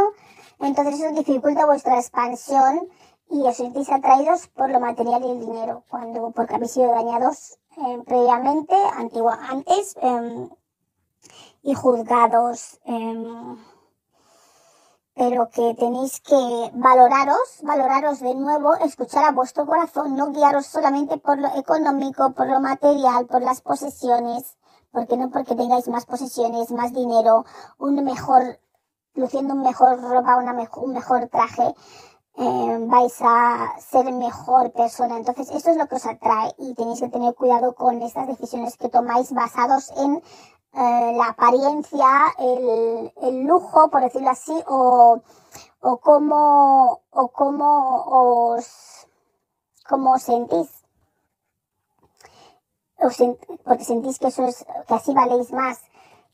entonces 0.59 1.01
eso 1.01 1.11
dificulta 1.13 1.65
vuestra 1.65 1.99
expansión 1.99 2.87
y 3.29 3.41
os 3.45 3.57
sentís 3.57 3.91
atraídos 3.91 4.47
por 4.47 4.69
lo 4.69 4.79
material 4.79 5.21
y 5.25 5.31
el 5.31 5.39
dinero, 5.41 5.83
cuando, 5.89 6.31
porque 6.31 6.55
habéis 6.55 6.71
sido 6.71 6.91
dañados 6.91 7.59
eh, 7.77 8.01
previamente, 8.05 8.75
antigua, 8.95 9.37
antes, 9.49 9.97
eh, 10.01 10.49
y 11.63 11.73
juzgados, 11.73 12.79
em, 12.85 13.57
pero 15.15 15.49
que 15.49 15.75
tenéis 15.75 16.19
que 16.21 16.71
valoraros, 16.73 17.59
valoraros 17.61 18.19
de 18.19 18.35
nuevo, 18.35 18.75
escuchar 18.75 19.23
a 19.23 19.31
vuestro 19.31 19.65
corazón, 19.65 20.15
no 20.15 20.31
guiaros 20.31 20.65
solamente 20.65 21.17
por 21.17 21.39
lo 21.39 21.47
económico, 21.55 22.33
por 22.33 22.47
lo 22.47 22.59
material, 22.59 23.27
por 23.27 23.41
las 23.41 23.61
posesiones, 23.61 24.57
porque 24.91 25.15
no 25.17 25.29
porque 25.31 25.55
tengáis 25.55 25.87
más 25.87 26.05
posesiones, 26.05 26.71
más 26.71 26.93
dinero, 26.93 27.45
un 27.77 28.03
mejor, 28.03 28.59
luciendo 29.15 29.53
un 29.53 29.61
mejor 29.61 30.01
ropa, 30.01 30.37
una 30.37 30.53
un 30.77 30.93
mejor 30.93 31.29
traje, 31.29 31.73
em, 32.35 32.87
vais 32.87 33.15
a 33.21 33.79
ser 33.79 34.11
mejor 34.11 34.71
persona. 34.71 35.17
Entonces, 35.17 35.51
esto 35.51 35.71
es 35.71 35.77
lo 35.77 35.87
que 35.87 35.95
os 35.95 36.05
atrae 36.05 36.53
y 36.57 36.73
tenéis 36.73 36.99
que 36.99 37.09
tener 37.09 37.35
cuidado 37.35 37.73
con 37.75 38.01
estas 38.01 38.27
decisiones 38.27 38.77
que 38.77 38.89
tomáis 38.89 39.31
basados 39.33 39.91
en 39.97 40.21
eh, 40.73 41.13
la 41.15 41.27
apariencia, 41.27 42.33
el, 42.39 43.13
el, 43.21 43.43
lujo, 43.43 43.89
por 43.91 44.01
decirlo 44.01 44.31
así, 44.31 44.53
o, 44.67 45.21
o 45.81 45.97
cómo, 45.97 47.01
o 47.11 47.27
cómo 47.27 48.03
os, 48.07 49.07
cómo 49.87 50.13
os 50.13 50.23
sentís. 50.23 50.83
porque 53.63 53.83
sentís 53.83 54.17
que 54.17 54.27
eso 54.27 54.45
es, 54.45 54.65
que 54.87 54.93
así 54.95 55.13
valéis 55.13 55.51
más 55.51 55.79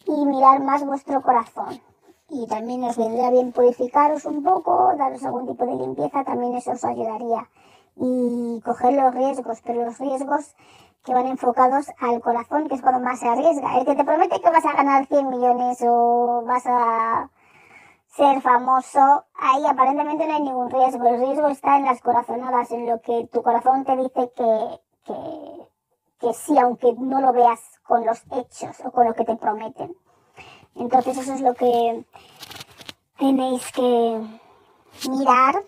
y 0.05 0.25
mirar 0.25 0.61
más 0.61 0.85
vuestro 0.85 1.21
corazón. 1.21 1.81
Y 2.29 2.45
también 2.47 2.83
os 2.83 2.95
vendría 2.95 3.31
bien 3.31 3.51
purificaros 3.51 4.25
un 4.25 4.43
poco, 4.43 4.93
daros 4.97 5.23
algún 5.23 5.47
tipo 5.47 5.65
de 5.65 5.75
limpieza, 5.75 6.23
también 6.23 6.55
eso 6.55 6.71
os 6.71 6.85
ayudaría. 6.85 7.49
Y 7.95 8.61
coger 8.63 8.93
los 8.93 9.13
riesgos, 9.15 9.61
pero 9.63 9.83
los 9.85 9.97
riesgos 9.97 10.55
que 11.03 11.13
van 11.13 11.27
enfocados 11.27 11.87
al 11.99 12.21
corazón, 12.21 12.67
que 12.67 12.75
es 12.75 12.81
cuando 12.81 12.99
más 12.99 13.19
se 13.19 13.27
arriesga. 13.27 13.79
El 13.79 13.85
que 13.85 13.95
te 13.95 14.03
promete 14.03 14.39
que 14.41 14.49
vas 14.49 14.65
a 14.65 14.73
ganar 14.73 15.07
100 15.07 15.29
millones 15.29 15.83
o 15.87 16.43
vas 16.45 16.65
a 16.67 17.29
ser 18.07 18.41
famoso, 18.41 19.25
ahí 19.33 19.65
aparentemente 19.65 20.27
no 20.27 20.33
hay 20.35 20.41
ningún 20.41 20.69
riesgo. 20.69 21.07
El 21.07 21.19
riesgo 21.19 21.47
está 21.47 21.77
en 21.77 21.85
las 21.85 22.01
corazonadas, 22.01 22.71
en 22.71 22.85
lo 22.85 23.01
que 23.01 23.27
tu 23.31 23.41
corazón 23.41 23.85
te 23.85 23.95
dice 23.95 24.31
que, 24.35 24.81
que, 25.05 25.67
que 26.19 26.33
sí, 26.33 26.57
aunque 26.59 26.93
no 26.93 27.21
lo 27.21 27.33
veas 27.33 27.59
con 27.83 28.05
los 28.05 28.23
hechos 28.31 28.79
o 28.85 28.91
con 28.91 29.07
lo 29.07 29.13
que 29.13 29.25
te 29.25 29.35
prometen. 29.35 29.95
Entonces 30.75 31.17
eso 31.17 31.33
es 31.33 31.41
lo 31.41 31.53
que 31.53 32.05
tenéis 33.17 33.71
que 33.71 34.39
mirar, 35.09 35.63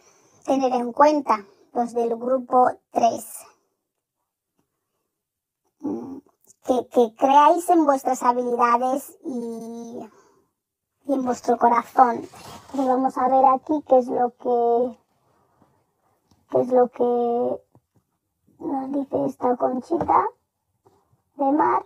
tener 0.45 0.73
en 0.73 0.93
cuenta 0.93 1.45
los 1.73 1.93
del 1.93 2.15
grupo 2.15 2.69
3 2.91 3.51
que, 6.65 7.13
creáis 7.17 7.69
en 7.69 7.85
vuestras 7.85 8.23
habilidades 8.23 9.17
y, 9.25 10.09
en 11.07 11.25
vuestro 11.25 11.57
corazón. 11.57 12.21
vamos 12.73 13.17
a 13.17 13.27
ver 13.27 13.45
aquí 13.45 13.83
qué 13.87 13.97
es 13.97 14.07
lo 14.07 14.31
que 14.37 14.97
qué 16.51 16.61
es 16.61 16.67
lo 16.69 16.87
que 16.89 17.03
nos 18.59 18.91
dice 18.91 19.25
esta 19.25 19.55
conchita 19.55 20.25
de 21.35 21.51
mar. 21.51 21.85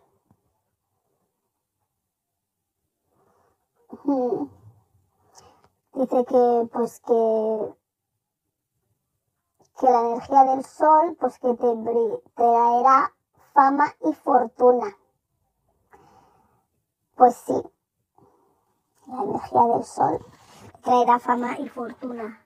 Dice 5.93 6.25
que 6.25 6.69
pues 6.73 6.99
que 7.01 7.75
que 9.79 9.89
la 9.89 9.99
energía 10.01 10.43
del 10.43 10.65
sol 10.65 11.17
pues 11.19 11.39
que 11.39 11.53
te 11.53 12.21
traerá 12.35 13.13
fama 13.53 13.93
y 14.05 14.13
fortuna. 14.13 14.95
Pues 17.15 17.35
sí, 17.45 17.61
la 19.07 19.23
energía 19.23 19.63
del 19.63 19.83
sol 19.83 20.25
traerá 20.81 21.19
fama 21.19 21.57
y 21.59 21.69
fortuna. 21.69 22.45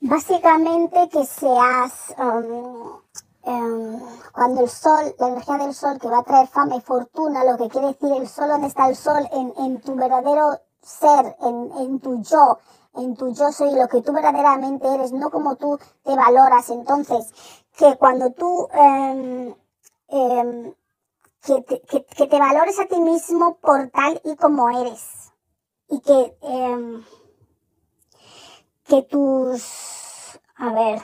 Básicamente 0.00 1.08
que 1.08 1.24
seas, 1.24 2.14
um, 2.18 3.00
um, 3.44 4.00
cuando 4.32 4.62
el 4.62 4.68
sol, 4.68 5.14
la 5.18 5.28
energía 5.28 5.58
del 5.58 5.74
sol 5.74 5.98
que 5.98 6.08
va 6.08 6.18
a 6.18 6.22
traer 6.22 6.48
fama 6.48 6.76
y 6.76 6.80
fortuna, 6.80 7.44
lo 7.44 7.56
que 7.56 7.68
quiere 7.68 7.88
decir 7.88 8.12
el 8.12 8.28
sol, 8.28 8.48
¿dónde 8.48 8.68
está 8.68 8.88
el 8.88 8.96
sol? 8.96 9.28
En, 9.32 9.80
tu 9.80 9.94
verdadero 9.94 10.58
ser, 10.82 11.36
en, 11.40 12.00
tu 12.00 12.22
yo, 12.22 12.58
en 12.94 13.14
tu 13.14 13.32
yo 13.32 13.52
soy 13.52 13.74
lo 13.74 13.88
que 13.88 14.02
tú 14.02 14.12
verdaderamente 14.12 14.86
eres, 14.92 15.12
no 15.12 15.30
como 15.30 15.56
tú 15.56 15.78
te 16.02 16.14
valoras. 16.16 16.68
Entonces, 16.70 17.32
que 17.76 17.96
cuando 17.96 18.32
tú, 18.32 18.68
eh, 18.72 19.54
eh, 20.08 20.74
que, 21.42 21.62
te, 21.62 21.80
que, 21.82 22.04
que, 22.04 22.26
te 22.26 22.38
valores 22.38 22.78
a 22.80 22.86
ti 22.86 23.00
mismo 23.00 23.56
por 23.56 23.88
tal 23.90 24.20
y 24.24 24.36
como 24.36 24.70
eres. 24.70 25.32
Y 25.88 26.00
que, 26.00 26.36
que 28.84 29.02
tus, 29.02 30.40
a 30.56 30.72
ver, 30.72 31.02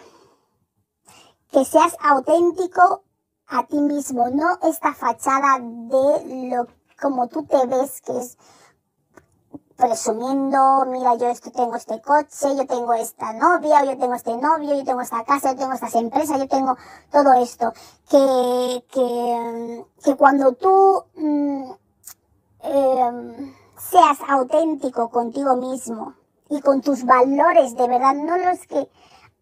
que 1.51 1.65
seas 1.65 1.97
auténtico 2.03 3.03
a 3.47 3.67
ti 3.67 3.81
mismo, 3.81 4.29
no 4.31 4.59
esta 4.63 4.95
fachada 4.95 5.59
de 5.61 6.49
lo 6.51 6.67
como 7.01 7.29
tú 7.29 7.45
te 7.45 7.67
ves, 7.67 8.01
que 8.03 8.19
es 8.19 8.37
presumiendo, 9.77 10.85
mira, 10.87 11.15
yo 11.17 11.29
esto 11.29 11.51
tengo 11.51 11.75
este 11.75 12.01
coche, 12.03 12.55
yo 12.55 12.67
tengo 12.67 12.93
esta 12.93 13.33
novia, 13.33 13.83
yo 13.85 13.97
tengo 13.97 14.15
este 14.15 14.37
novio, 14.37 14.77
yo 14.77 14.85
tengo 14.85 15.01
esta 15.01 15.25
casa, 15.25 15.53
yo 15.53 15.59
tengo 15.59 15.73
estas 15.73 15.95
empresas, 15.95 16.39
yo 16.39 16.47
tengo 16.49 16.77
todo 17.11 17.33
esto. 17.33 17.73
Que, 18.11 18.85
que, 18.93 19.85
que 20.05 20.17
cuando 20.17 20.53
tú 20.53 21.05
mm, 21.17 21.71
eh, 22.65 23.55
seas 23.79 24.19
auténtico 24.29 25.09
contigo 25.09 25.57
mismo 25.57 26.15
y 26.51 26.61
con 26.61 26.83
tus 26.83 27.05
valores 27.05 27.75
de 27.75 27.89
verdad, 27.89 28.15
no 28.15 28.37
los 28.37 28.67
que 28.67 28.91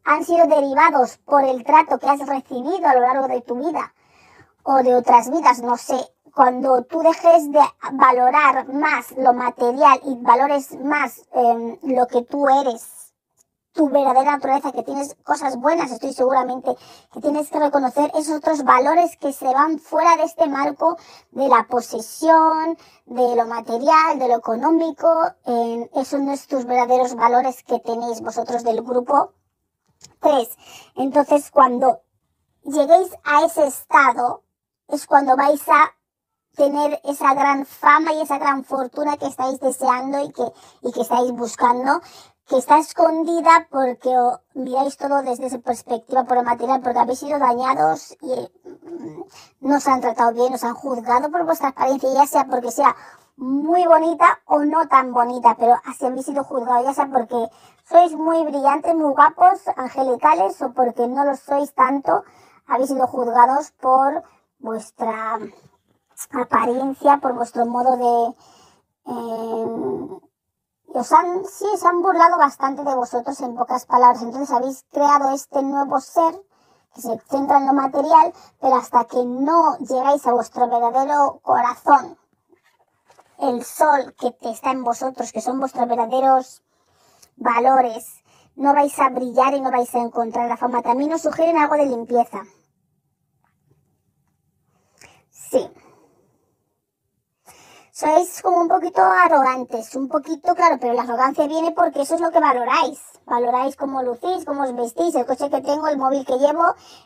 han 0.08 0.24
sido 0.24 0.46
derivados 0.46 1.18
por 1.18 1.44
el 1.44 1.62
trato 1.64 1.98
que 1.98 2.08
has 2.08 2.26
recibido 2.26 2.88
a 2.88 2.94
lo 2.94 3.00
largo 3.00 3.28
de 3.28 3.42
tu 3.42 3.56
vida 3.56 3.92
o 4.62 4.76
de 4.76 4.94
otras 4.94 5.30
vidas, 5.30 5.60
no 5.60 5.76
sé, 5.76 5.98
cuando 6.34 6.82
tú 6.84 7.00
dejes 7.00 7.52
de 7.52 7.60
valorar 7.92 8.72
más 8.72 9.12
lo 9.18 9.34
material 9.34 10.00
y 10.04 10.16
valores 10.22 10.78
más 10.80 11.20
eh, 11.34 11.78
lo 11.82 12.06
que 12.06 12.22
tú 12.22 12.48
eres, 12.48 13.12
tu 13.72 13.90
verdadera 13.90 14.32
naturaleza, 14.32 14.72
que 14.72 14.82
tienes 14.82 15.14
cosas 15.24 15.56
buenas, 15.58 15.92
estoy 15.92 16.14
seguramente 16.14 16.74
que 17.12 17.20
tienes 17.20 17.50
que 17.50 17.58
reconocer 17.58 18.10
esos 18.14 18.38
otros 18.38 18.64
valores 18.64 19.14
que 19.18 19.34
se 19.34 19.44
van 19.44 19.78
fuera 19.78 20.16
de 20.16 20.22
este 20.22 20.48
marco 20.48 20.96
de 21.32 21.48
la 21.48 21.66
posesión, 21.68 22.78
de 23.04 23.36
lo 23.36 23.46
material, 23.46 24.18
de 24.18 24.28
lo 24.28 24.36
económico, 24.36 25.08
eh, 25.44 25.90
esos 25.94 26.08
son 26.08 26.34
tus 26.48 26.64
verdaderos 26.64 27.14
valores 27.14 27.62
que 27.62 27.78
tenéis 27.80 28.22
vosotros 28.22 28.64
del 28.64 28.82
grupo. 28.82 29.34
Tres, 30.20 30.56
entonces 30.96 31.50
cuando 31.50 32.02
lleguéis 32.64 33.10
a 33.24 33.44
ese 33.44 33.66
estado, 33.66 34.42
es 34.88 35.06
cuando 35.06 35.36
vais 35.36 35.62
a 35.68 35.94
tener 36.56 37.00
esa 37.04 37.34
gran 37.34 37.64
fama 37.66 38.12
y 38.12 38.20
esa 38.20 38.38
gran 38.38 38.64
fortuna 38.64 39.16
que 39.16 39.26
estáis 39.26 39.60
deseando 39.60 40.24
y 40.24 40.32
que, 40.32 40.42
y 40.82 40.92
que 40.92 41.02
estáis 41.02 41.30
buscando, 41.30 42.00
que 42.48 42.56
está 42.58 42.78
escondida 42.78 43.68
porque 43.70 44.12
miráis 44.54 44.96
todo 44.96 45.22
desde 45.22 45.46
esa 45.46 45.58
perspectiva 45.58 46.24
por 46.24 46.38
el 46.38 46.44
material, 46.44 46.80
porque 46.80 46.98
habéis 46.98 47.20
sido 47.20 47.38
dañados 47.38 48.16
y 48.22 48.50
mm, 48.68 49.22
no 49.60 49.76
os 49.76 49.86
han 49.86 50.00
tratado 50.00 50.32
bien, 50.32 50.54
os 50.54 50.64
han 50.64 50.74
juzgado 50.74 51.30
por 51.30 51.44
vuestra 51.44 51.68
apariencia, 51.68 52.12
ya 52.12 52.26
sea 52.26 52.46
porque 52.46 52.70
sea 52.72 52.96
muy 53.38 53.86
bonita 53.86 54.40
o 54.46 54.64
no 54.64 54.88
tan 54.88 55.12
bonita, 55.12 55.54
pero 55.56 55.76
así 55.84 56.04
habéis 56.04 56.26
sido 56.26 56.42
juzgados, 56.42 56.84
ya 56.84 56.94
sea 56.94 57.06
porque 57.06 57.48
sois 57.88 58.12
muy 58.14 58.44
brillantes, 58.44 58.94
muy 58.96 59.12
guapos, 59.12 59.60
angelicales, 59.76 60.60
o 60.60 60.72
porque 60.72 61.06
no 61.06 61.24
lo 61.24 61.36
sois 61.36 61.72
tanto, 61.72 62.24
habéis 62.66 62.88
sido 62.88 63.06
juzgados 63.06 63.70
por 63.80 64.24
vuestra 64.58 65.38
apariencia, 66.32 67.18
por 67.18 67.34
vuestro 67.34 67.64
modo 67.64 67.96
de... 67.96 68.36
Eh, 69.06 70.20
os 70.94 71.12
han, 71.12 71.44
sí, 71.44 71.66
se 71.76 71.86
han 71.86 72.02
burlado 72.02 72.38
bastante 72.38 72.82
de 72.82 72.94
vosotros 72.94 73.40
en 73.40 73.54
pocas 73.54 73.86
palabras. 73.86 74.22
Entonces 74.22 74.50
habéis 74.50 74.84
creado 74.90 75.30
este 75.30 75.62
nuevo 75.62 76.00
ser 76.00 76.34
que 76.94 77.02
se 77.02 77.18
centra 77.30 77.58
en 77.58 77.66
lo 77.66 77.72
material, 77.74 78.32
pero 78.60 78.74
hasta 78.76 79.04
que 79.04 79.24
no 79.24 79.76
llegáis 79.78 80.26
a 80.26 80.32
vuestro 80.32 80.66
verdadero 80.68 81.40
corazón, 81.42 82.16
el 83.40 83.64
sol 83.64 84.14
que 84.18 84.32
está 84.50 84.70
en 84.70 84.84
vosotros, 84.84 85.32
que 85.32 85.40
son 85.40 85.60
vuestros 85.60 85.88
verdaderos 85.88 86.62
valores, 87.36 88.22
no 88.56 88.74
vais 88.74 88.98
a 88.98 89.08
brillar 89.10 89.54
y 89.54 89.60
no 89.60 89.70
vais 89.70 89.94
a 89.94 89.98
encontrar 89.98 90.48
la 90.48 90.56
fama. 90.56 90.82
También 90.82 91.12
os 91.12 91.22
sugieren 91.22 91.56
algo 91.56 91.76
de 91.76 91.86
limpieza. 91.86 92.42
Sí 95.30 95.70
sois 97.98 98.42
como 98.42 98.60
un 98.60 98.68
poquito 98.68 99.02
arrogantes, 99.02 99.96
un 99.96 100.06
poquito, 100.06 100.54
claro, 100.54 100.78
pero 100.80 100.94
la 100.94 101.02
arrogancia 101.02 101.48
viene 101.48 101.72
porque 101.72 102.02
eso 102.02 102.14
es 102.14 102.20
lo 102.20 102.30
que 102.30 102.38
valoráis. 102.38 103.00
Valoráis 103.28 103.76
cómo 103.76 104.02
lucís, 104.02 104.44
cómo 104.46 104.62
os 104.62 104.74
vestís, 104.74 105.14
el 105.14 105.26
coche 105.26 105.50
que 105.50 105.60
tengo, 105.60 105.86
el 105.88 105.98
móvil 105.98 106.24
que 106.24 106.38
llevo, 106.38 106.64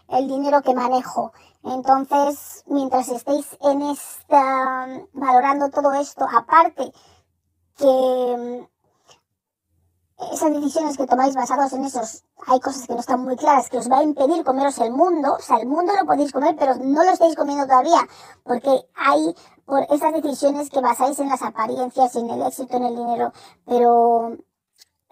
el 0.09 0.29
dinero 0.29 0.63
que 0.63 0.75
manejo. 0.75 1.33
Entonces, 1.65 2.65
mientras 2.67 3.09
estéis 3.09 3.57
en 3.61 3.83
esta, 3.83 4.87
valorando 5.13 5.71
todo 5.71 5.93
esto, 5.93 6.25
aparte 6.33 6.93
que 7.77 8.69
esas 10.31 10.53
decisiones 10.53 10.97
que 10.97 11.07
tomáis 11.07 11.35
basados 11.35 11.73
en 11.73 11.85
esos, 11.85 12.25
hay 12.47 12.61
cosas 12.61 12.87
que 12.87 12.95
no 12.95 13.01
están 13.01 13.25
muy 13.25 13.37
claras, 13.37 13.69
que 13.69 13.79
os 13.79 13.91
va 13.91 13.99
a 13.99 14.03
impedir 14.03 14.45
comeros 14.45 14.79
el 14.79 14.93
mundo, 14.93 15.35
o 15.39 15.43
sea, 15.43 15.57
el 15.57 15.67
mundo 15.67 15.93
lo 15.99 16.07
podéis 16.07 16.33
comer, 16.33 16.55
pero 16.57 16.77
no 16.77 17.03
lo 17.03 17.11
estáis 17.11 17.35
comiendo 17.35 17.67
todavía, 17.67 18.07
porque 18.45 18.87
hay 18.95 19.35
por 19.65 19.83
esas 19.91 20.13
decisiones 20.13 20.71
que 20.71 20.81
basáis 20.81 21.19
en 21.19 21.29
las 21.29 21.43
apariencias, 21.43 22.15
en 22.15 22.31
el 22.31 22.43
éxito, 22.43 22.77
en 22.77 22.85
el 22.85 22.97
dinero, 22.97 23.33
pero 23.67 24.37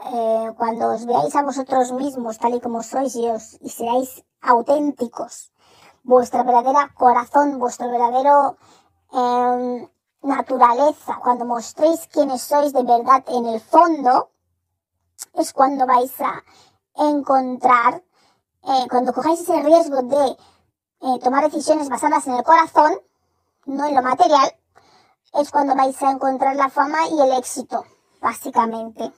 eh, 0.04 0.52
cuando 0.56 0.88
os 0.94 1.04
veáis 1.04 1.34
a 1.36 1.42
vosotros 1.42 1.92
mismos 1.92 2.38
tal 2.38 2.54
y 2.54 2.60
como 2.60 2.82
sois 2.82 3.14
y, 3.16 3.28
os, 3.28 3.58
y 3.60 3.68
seáis 3.68 4.24
auténticos, 4.40 5.52
vuestra 6.02 6.42
verdadera 6.42 6.92
corazón, 6.94 7.58
vuestro 7.58 7.90
verdadero 7.90 8.56
em, 9.12 9.88
naturaleza, 10.22 11.18
cuando 11.22 11.44
mostréis 11.44 12.06
quiénes 12.08 12.42
sois 12.42 12.72
de 12.72 12.82
verdad 12.82 13.24
en 13.28 13.46
el 13.46 13.60
fondo, 13.60 14.30
es 15.34 15.52
cuando 15.52 15.86
vais 15.86 16.12
a 16.20 16.42
encontrar, 16.96 18.02
eh, 18.64 18.86
cuando 18.88 19.12
cojáis 19.12 19.40
ese 19.40 19.62
riesgo 19.62 20.02
de 20.02 20.36
eh, 21.02 21.18
tomar 21.22 21.44
decisiones 21.44 21.88
basadas 21.88 22.26
en 22.26 22.34
el 22.34 22.42
corazón, 22.42 22.92
no 23.66 23.86
en 23.86 23.94
lo 23.94 24.02
material, 24.02 24.50
es 25.34 25.50
cuando 25.50 25.74
vais 25.74 26.02
a 26.02 26.10
encontrar 26.10 26.56
la 26.56 26.70
fama 26.70 27.06
y 27.08 27.20
el 27.20 27.32
éxito, 27.32 27.84
básicamente. 28.20 29.12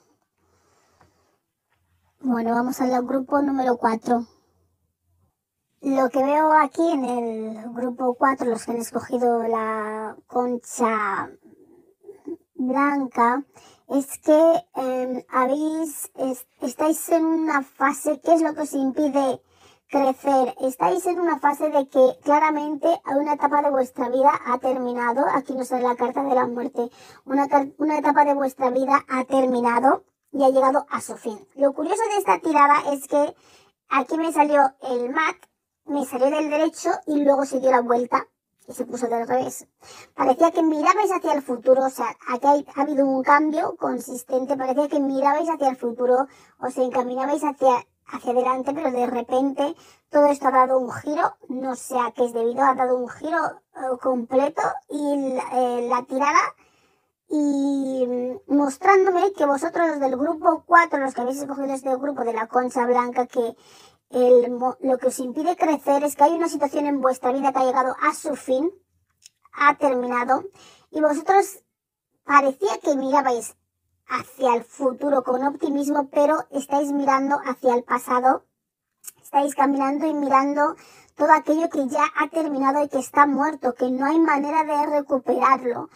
Bueno, 2.24 2.54
vamos 2.54 2.80
al 2.80 3.04
grupo 3.04 3.42
número 3.42 3.76
4. 3.78 4.24
Lo 5.80 6.08
que 6.08 6.22
veo 6.22 6.52
aquí 6.52 6.88
en 6.88 7.04
el 7.04 7.72
grupo 7.72 8.14
4, 8.14 8.48
los 8.48 8.64
que 8.64 8.70
han 8.70 8.76
escogido 8.76 9.42
la 9.42 10.16
concha 10.28 11.32
blanca, 12.54 13.42
es 13.88 14.20
que 14.20 14.64
em, 14.76 15.24
habéis, 15.30 16.12
estáis 16.60 17.08
en 17.08 17.24
una 17.24 17.64
fase, 17.64 18.20
¿qué 18.20 18.34
es 18.34 18.42
lo 18.42 18.54
que 18.54 18.60
os 18.60 18.72
impide 18.72 19.42
crecer? 19.88 20.54
Estáis 20.60 21.04
en 21.06 21.18
una 21.18 21.40
fase 21.40 21.70
de 21.70 21.88
que 21.88 22.20
claramente 22.22 22.86
una 23.16 23.32
etapa 23.32 23.62
de 23.62 23.70
vuestra 23.70 24.08
vida 24.10 24.30
ha 24.46 24.58
terminado, 24.58 25.24
aquí 25.34 25.54
nos 25.54 25.66
sale 25.66 25.82
la 25.82 25.96
carta 25.96 26.22
de 26.22 26.36
la 26.36 26.46
muerte, 26.46 26.88
una, 27.24 27.48
una 27.78 27.98
etapa 27.98 28.24
de 28.24 28.34
vuestra 28.34 28.70
vida 28.70 29.04
ha 29.08 29.24
terminado 29.24 30.04
y 30.32 30.42
ha 30.42 30.50
llegado 30.50 30.86
a 30.90 31.00
su 31.00 31.16
fin. 31.16 31.46
Lo 31.54 31.72
curioso 31.72 32.02
de 32.10 32.16
esta 32.18 32.38
tirada 32.40 32.92
es 32.92 33.06
que 33.06 33.34
aquí 33.88 34.16
me 34.16 34.32
salió 34.32 34.72
el 34.82 35.10
mat, 35.10 35.36
me 35.84 36.04
salió 36.04 36.30
del 36.30 36.50
derecho 36.50 36.90
y 37.06 37.22
luego 37.22 37.44
se 37.44 37.60
dio 37.60 37.70
la 37.70 37.80
vuelta 37.80 38.26
y 38.66 38.72
se 38.72 38.86
puso 38.86 39.08
del 39.08 39.26
revés. 39.26 39.66
Parecía 40.14 40.50
que 40.50 40.62
mirabais 40.62 41.10
hacia 41.12 41.34
el 41.34 41.42
futuro, 41.42 41.84
o 41.84 41.90
sea, 41.90 42.16
aquí 42.28 42.66
ha 42.74 42.80
habido 42.80 43.06
un 43.06 43.22
cambio 43.22 43.76
consistente, 43.76 44.56
parecía 44.56 44.88
que 44.88 45.00
mirabais 45.00 45.48
hacia 45.48 45.68
el 45.68 45.76
futuro, 45.76 46.26
o 46.60 46.70
se 46.70 46.84
encaminabais 46.84 47.42
hacia, 47.42 47.86
hacia 48.06 48.32
adelante, 48.32 48.72
pero 48.72 48.90
de 48.90 49.06
repente 49.06 49.74
todo 50.10 50.26
esto 50.26 50.48
ha 50.48 50.52
dado 50.52 50.78
un 50.78 50.92
giro, 50.92 51.36
no 51.48 51.74
sé 51.74 51.98
a 51.98 52.12
qué 52.12 52.24
es 52.24 52.32
debido, 52.32 52.62
ha 52.62 52.74
dado 52.74 52.96
un 52.96 53.08
giro 53.08 53.38
eh, 53.74 53.98
completo 54.00 54.62
y 54.88 55.36
eh, 55.52 55.86
la 55.88 56.02
tirada 56.04 56.40
y 57.34 58.06
mm, 58.06 58.54
mostrándome 58.54 59.32
que 59.32 59.46
vosotros 59.46 59.88
los 59.88 60.00
del 60.00 60.16
grupo 60.16 60.64
4, 60.66 61.00
los 61.00 61.14
que 61.14 61.22
habéis 61.22 61.40
escogido 61.40 61.72
este 61.72 61.96
grupo 61.96 62.24
de 62.24 62.34
la 62.34 62.46
concha 62.46 62.84
blanca, 62.84 63.26
que 63.26 63.56
el, 64.10 64.58
lo 64.80 64.98
que 64.98 65.06
os 65.06 65.18
impide 65.18 65.56
crecer 65.56 66.04
es 66.04 66.14
que 66.14 66.24
hay 66.24 66.34
una 66.34 66.50
situación 66.50 66.84
en 66.84 67.00
vuestra 67.00 67.32
vida 67.32 67.50
que 67.50 67.58
ha 67.58 67.64
llegado 67.64 67.96
a 68.02 68.12
su 68.12 68.36
fin, 68.36 68.70
ha 69.54 69.78
terminado, 69.78 70.44
y 70.90 71.00
vosotros 71.00 71.64
parecía 72.24 72.78
que 72.82 72.96
mirabais 72.96 73.56
hacia 74.08 74.54
el 74.54 74.64
futuro 74.64 75.22
con 75.22 75.42
optimismo, 75.42 76.10
pero 76.10 76.44
estáis 76.50 76.92
mirando 76.92 77.40
hacia 77.46 77.74
el 77.74 77.82
pasado, 77.82 78.44
estáis 79.22 79.54
caminando 79.54 80.06
y 80.06 80.12
mirando 80.12 80.76
todo 81.14 81.32
aquello 81.32 81.70
que 81.70 81.88
ya 81.88 82.04
ha 82.14 82.28
terminado 82.28 82.84
y 82.84 82.88
que 82.90 82.98
está 82.98 83.26
muerto, 83.26 83.74
que 83.74 83.90
no 83.90 84.04
hay 84.04 84.20
manera 84.20 84.64
de 84.64 84.98
recuperarlo. 84.98 85.88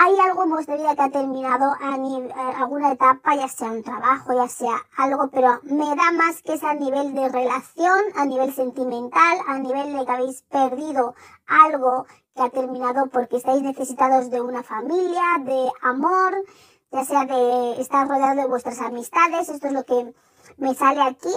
Hay 0.00 0.16
algo 0.20 0.44
en 0.44 0.50
vuestra 0.50 0.76
vida 0.76 0.94
que 0.94 1.02
ha 1.02 1.10
terminado 1.10 1.74
a 1.80 1.96
nivel, 1.96 2.32
alguna 2.56 2.92
etapa, 2.92 3.34
ya 3.34 3.48
sea 3.48 3.72
un 3.72 3.82
trabajo, 3.82 4.32
ya 4.32 4.46
sea 4.46 4.76
algo, 4.96 5.28
pero 5.28 5.58
me 5.64 5.86
da 5.96 6.12
más 6.12 6.40
que 6.40 6.54
es 6.54 6.62
a 6.62 6.74
nivel 6.74 7.14
de 7.14 7.28
relación, 7.28 7.98
a 8.14 8.24
nivel 8.24 8.54
sentimental, 8.54 9.38
a 9.48 9.58
nivel 9.58 9.98
de 9.98 10.06
que 10.06 10.12
habéis 10.12 10.42
perdido 10.42 11.16
algo 11.48 12.06
que 12.32 12.42
ha 12.42 12.48
terminado 12.48 13.08
porque 13.08 13.38
estáis 13.38 13.60
necesitados 13.62 14.30
de 14.30 14.40
una 14.40 14.62
familia, 14.62 15.20
de 15.40 15.68
amor, 15.82 16.44
ya 16.92 17.04
sea 17.04 17.24
de 17.24 17.80
estar 17.80 18.06
rodeado 18.06 18.42
de 18.42 18.46
vuestras 18.46 18.80
amistades. 18.80 19.48
Esto 19.48 19.66
es 19.66 19.72
lo 19.72 19.82
que 19.82 20.14
me 20.58 20.76
sale 20.76 21.02
aquí. 21.02 21.34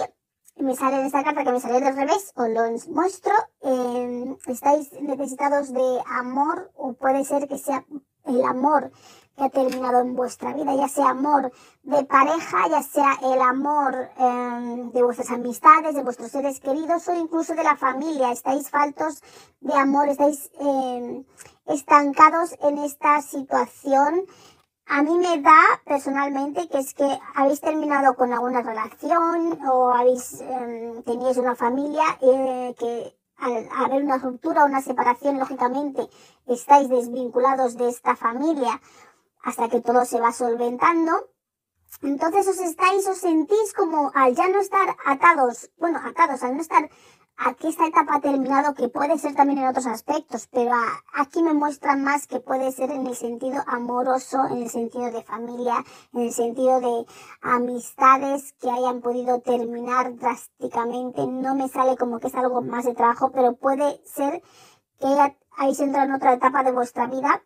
Me 0.54 0.76
sale 0.76 1.00
en 1.00 1.06
esta 1.06 1.24
carta 1.24 1.42
que 1.42 1.50
me 1.50 1.60
sale 1.60 1.80
del 1.80 1.96
revés, 1.96 2.32
os 2.36 2.48
lo 2.48 2.92
muestro. 2.92 3.32
Eh, 3.62 4.36
estáis 4.46 4.92
necesitados 5.00 5.72
de 5.72 6.00
amor 6.06 6.70
o 6.76 6.92
puede 6.92 7.24
ser 7.24 7.48
que 7.48 7.58
sea 7.58 7.84
el 8.24 8.44
amor 8.44 8.92
que 9.36 9.44
ha 9.44 9.48
terminado 9.48 10.00
en 10.00 10.14
vuestra 10.14 10.52
vida, 10.52 10.74
ya 10.74 10.88
sea 10.88 11.10
amor 11.10 11.52
de 11.82 12.04
pareja, 12.04 12.68
ya 12.68 12.82
sea 12.82 13.18
el 13.22 13.40
amor 13.40 14.10
em, 14.18 14.92
de 14.92 15.02
vuestras 15.02 15.30
amistades, 15.30 15.94
de 15.94 16.02
vuestros 16.02 16.30
seres 16.30 16.60
queridos 16.60 17.08
o 17.08 17.14
incluso 17.14 17.54
de 17.54 17.64
la 17.64 17.76
familia. 17.76 18.30
Estáis 18.30 18.68
faltos 18.68 19.22
de 19.60 19.74
amor, 19.74 20.08
estáis 20.08 20.50
em, 20.60 21.24
estancados 21.66 22.54
en 22.62 22.78
esta 22.78 23.22
situación. 23.22 24.26
A 24.86 25.02
mí 25.02 25.16
me 25.16 25.40
da 25.40 25.80
personalmente 25.86 26.68
que 26.68 26.78
es 26.78 26.92
que 26.92 27.18
habéis 27.34 27.60
terminado 27.60 28.14
con 28.14 28.32
alguna 28.32 28.60
relación 28.62 29.58
o 29.66 29.94
habéis 29.94 30.42
eh, 30.42 31.02
teníais 31.06 31.38
una 31.38 31.54
familia 31.54 32.04
eh, 32.20 32.74
que 32.78 33.16
al 33.42 33.68
haber 33.76 34.04
una 34.04 34.18
ruptura 34.18 34.64
una 34.64 34.80
separación, 34.80 35.38
lógicamente, 35.38 36.08
estáis 36.46 36.88
desvinculados 36.88 37.76
de 37.76 37.88
esta 37.88 38.14
familia 38.14 38.80
hasta 39.42 39.68
que 39.68 39.80
todo 39.80 40.04
se 40.04 40.20
va 40.20 40.32
solventando. 40.32 41.28
Entonces 42.00 42.48
os 42.48 42.58
estáis, 42.58 43.06
os 43.06 43.18
sentís 43.18 43.74
como 43.74 44.12
al 44.14 44.34
ya 44.34 44.48
no 44.48 44.60
estar 44.60 44.96
atados, 45.04 45.70
bueno, 45.76 46.00
atados, 46.02 46.42
al 46.42 46.54
no 46.54 46.62
estar 46.62 46.88
aquí 47.36 47.68
esta 47.68 47.86
etapa 47.86 48.16
ha 48.16 48.20
terminado, 48.20 48.74
que 48.74 48.88
puede 48.88 49.18
ser 49.18 49.34
también 49.34 49.60
en 49.60 49.68
otros 49.68 49.86
aspectos, 49.86 50.48
pero 50.50 50.72
aquí 51.14 51.42
me 51.42 51.54
muestran 51.54 52.02
más 52.02 52.26
que 52.26 52.40
puede 52.40 52.72
ser 52.72 52.90
en 52.90 53.06
el 53.06 53.16
sentido 53.16 53.62
amoroso, 53.66 54.38
en 54.50 54.62
el 54.62 54.70
sentido 54.70 55.10
de 55.10 55.22
familia, 55.22 55.84
en 56.12 56.22
el 56.22 56.32
sentido 56.32 56.80
de 56.80 57.06
amistades 57.40 58.54
que 58.60 58.70
hayan 58.70 59.00
podido 59.00 59.40
terminar 59.40 60.16
drásticamente. 60.16 61.26
No 61.26 61.54
me 61.54 61.68
sale 61.68 61.96
como 61.96 62.20
que 62.20 62.28
es 62.28 62.34
algo 62.34 62.62
más 62.62 62.84
de 62.84 62.94
trabajo, 62.94 63.32
pero 63.32 63.56
puede 63.56 64.00
ser 64.04 64.42
que 65.00 65.34
hayáis 65.56 65.80
entrado 65.80 66.06
en 66.06 66.14
otra 66.14 66.34
etapa 66.34 66.62
de 66.62 66.72
vuestra 66.72 67.06
vida 67.06 67.42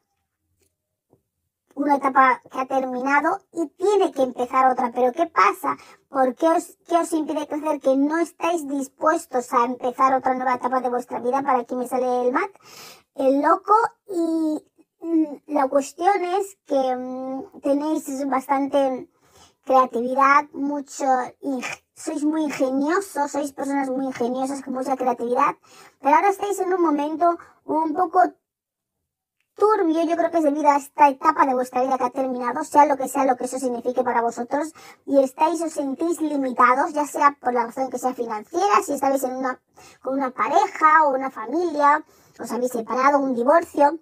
una 1.76 1.96
etapa 1.96 2.40
que 2.50 2.58
ha 2.58 2.66
terminado 2.66 3.38
y 3.52 3.68
tiene 3.68 4.10
que 4.10 4.22
empezar 4.22 4.72
otra. 4.72 4.90
Pero 4.92 5.12
¿qué 5.12 5.26
pasa? 5.26 5.76
¿Por 6.08 6.34
qué 6.34 6.48
os, 6.48 6.76
qué 6.88 6.96
os 6.96 7.12
impide 7.12 7.46
crecer? 7.46 7.80
Que 7.80 7.96
no 7.96 8.18
estáis 8.18 8.66
dispuestos 8.66 9.52
a 9.52 9.64
empezar 9.66 10.14
otra 10.14 10.34
nueva 10.34 10.54
etapa 10.54 10.80
de 10.80 10.88
vuestra 10.88 11.20
vida. 11.20 11.42
Para 11.42 11.60
aquí 11.60 11.76
me 11.76 11.86
sale 11.86 12.26
el 12.26 12.32
mat, 12.32 12.50
el 13.14 13.42
loco 13.42 13.74
y 14.08 14.64
mm, 15.00 15.24
la 15.48 15.68
cuestión 15.68 16.24
es 16.24 16.56
que 16.66 16.96
mm, 16.96 17.60
tenéis 17.60 18.26
bastante 18.26 19.08
creatividad, 19.66 20.48
mucho, 20.52 21.04
sois 21.94 22.24
muy 22.24 22.44
ingeniosos, 22.44 23.32
sois 23.32 23.52
personas 23.52 23.90
muy 23.90 24.06
ingeniosas 24.06 24.62
con 24.62 24.74
mucha 24.74 24.96
creatividad, 24.96 25.56
pero 26.00 26.14
ahora 26.14 26.30
estáis 26.30 26.60
en 26.60 26.72
un 26.72 26.80
momento 26.80 27.36
un 27.64 27.92
poco 27.92 28.20
turbio, 29.56 30.04
yo 30.04 30.16
creo 30.16 30.30
que 30.30 30.38
es 30.38 30.44
debido 30.44 30.68
a 30.68 30.76
esta 30.76 31.08
etapa 31.08 31.46
de 31.46 31.54
vuestra 31.54 31.82
vida 31.82 31.98
que 31.98 32.04
ha 32.04 32.10
terminado, 32.10 32.62
sea 32.62 32.86
lo 32.86 32.96
que 32.96 33.08
sea 33.08 33.24
lo 33.24 33.36
que 33.36 33.44
eso 33.46 33.58
signifique 33.58 34.04
para 34.04 34.22
vosotros, 34.22 34.72
y 35.06 35.18
estáis, 35.18 35.60
os 35.62 35.72
sentís 35.72 36.20
limitados, 36.20 36.92
ya 36.92 37.06
sea 37.06 37.36
por 37.40 37.52
la 37.54 37.66
razón 37.66 37.90
que 37.90 37.98
sea 37.98 38.14
financiera, 38.14 38.82
si 38.84 38.92
estáis 38.92 39.22
en 39.24 39.36
una, 39.36 39.60
con 40.02 40.14
una 40.14 40.30
pareja 40.30 41.04
o 41.04 41.14
una 41.14 41.30
familia, 41.30 42.04
os 42.38 42.52
habéis 42.52 42.72
separado, 42.72 43.18
un 43.18 43.34
divorcio. 43.34 43.98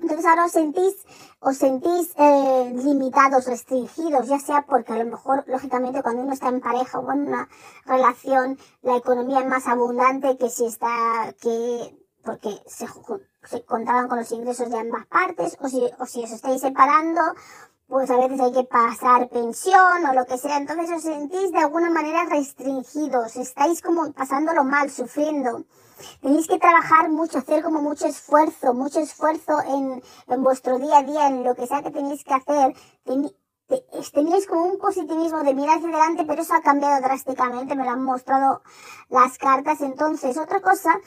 Entonces 0.00 0.26
ahora 0.26 0.46
os 0.46 0.52
sentís, 0.52 0.94
os 1.38 1.56
sentís 1.56 2.12
eh, 2.16 2.72
limitados, 2.74 3.46
restringidos, 3.46 4.26
ya 4.26 4.40
sea 4.40 4.62
porque 4.62 4.92
a 4.92 4.96
lo 4.96 5.10
mejor, 5.10 5.44
lógicamente, 5.46 6.02
cuando 6.02 6.22
uno 6.22 6.32
está 6.32 6.48
en 6.48 6.60
pareja 6.60 6.98
o 6.98 7.12
en 7.12 7.28
una 7.28 7.48
relación, 7.84 8.58
la 8.82 8.96
economía 8.96 9.40
es 9.40 9.46
más 9.46 9.68
abundante 9.68 10.36
que 10.36 10.50
si 10.50 10.66
está, 10.66 11.32
que 11.40 11.96
porque 12.24 12.60
se, 12.66 12.86
se 13.46 13.64
contaban 13.64 14.08
con 14.08 14.18
los 14.18 14.30
ingresos 14.32 14.70
de 14.70 14.78
ambas 14.78 15.06
partes, 15.06 15.56
o 15.60 15.68
si, 15.68 15.82
o 15.98 16.06
si 16.06 16.24
os 16.24 16.30
estáis 16.30 16.60
separando, 16.60 17.20
pues 17.88 18.10
a 18.10 18.16
veces 18.16 18.40
hay 18.40 18.52
que 18.52 18.64
pasar 18.64 19.28
pensión 19.28 20.06
o 20.08 20.12
lo 20.12 20.26
que 20.26 20.38
sea, 20.38 20.56
entonces 20.56 20.90
os 20.90 21.02
sentís 21.02 21.52
de 21.52 21.58
alguna 21.58 21.90
manera 21.90 22.24
restringidos, 22.24 23.36
estáis 23.36 23.80
como 23.80 24.12
pasándolo 24.12 24.64
mal, 24.64 24.90
sufriendo. 24.90 25.64
Tenéis 26.20 26.46
que 26.46 26.58
trabajar 26.58 27.08
mucho, 27.10 27.38
hacer 27.38 27.62
como 27.62 27.80
mucho 27.80 28.06
esfuerzo, 28.06 28.74
mucho 28.74 29.00
esfuerzo 29.00 29.60
en, 29.62 30.02
en 30.26 30.42
vuestro 30.42 30.78
día 30.78 30.98
a 30.98 31.02
día, 31.02 31.28
en 31.28 31.44
lo 31.44 31.54
que 31.54 31.66
sea 31.66 31.82
que 31.82 31.90
tenéis 31.90 32.24
que 32.24 32.34
hacer. 32.34 32.74
teníais 34.12 34.46
como 34.46 34.64
un 34.64 34.78
positivismo 34.78 35.42
de 35.42 35.54
mirar 35.54 35.78
hacia 35.78 35.88
adelante, 35.88 36.24
pero 36.26 36.42
eso 36.42 36.54
ha 36.54 36.60
cambiado 36.60 37.00
drásticamente, 37.00 37.76
me 37.76 37.84
lo 37.84 37.90
han 37.90 38.02
mostrado 38.02 38.62
las 39.08 39.38
cartas. 39.38 39.80
Entonces, 39.80 40.36
otra 40.36 40.60
cosa 40.60 41.00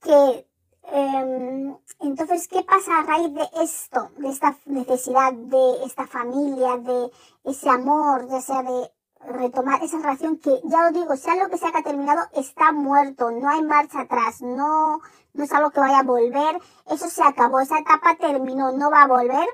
que 0.00 0.47
Em, 0.90 1.76
entonces, 2.00 2.48
¿qué 2.48 2.62
pasa 2.62 2.98
a 2.98 3.02
raíz 3.02 3.34
de 3.34 3.46
esto, 3.62 4.10
de 4.16 4.28
esta 4.28 4.56
necesidad 4.64 5.32
de 5.32 5.84
esta 5.84 6.06
familia, 6.06 6.78
de 6.78 7.10
ese 7.44 7.68
amor, 7.68 8.26
ya 8.28 8.40
sea 8.40 8.62
de 8.62 8.90
retomar 9.20 9.82
esa 9.82 9.98
relación 9.98 10.38
que, 10.38 10.60
ya 10.64 10.86
os 10.86 10.94
digo, 10.94 11.14
sea 11.16 11.36
lo 11.36 11.50
que 11.50 11.58
sea 11.58 11.72
que 11.72 11.78
ha 11.78 11.82
terminado, 11.82 12.22
está 12.32 12.72
muerto, 12.72 13.30
no 13.30 13.50
hay 13.50 13.62
marcha 13.62 14.00
atrás, 14.00 14.40
no, 14.40 15.00
no 15.34 15.44
es 15.44 15.52
algo 15.52 15.70
que 15.70 15.80
vaya 15.80 15.98
a 15.98 16.04
volver, 16.04 16.58
eso 16.86 17.08
se 17.08 17.22
acabó, 17.22 17.60
esa 17.60 17.78
etapa 17.80 18.16
terminó, 18.16 18.72
no 18.72 18.90
va 18.90 19.02
a 19.02 19.08
volver. 19.08 19.48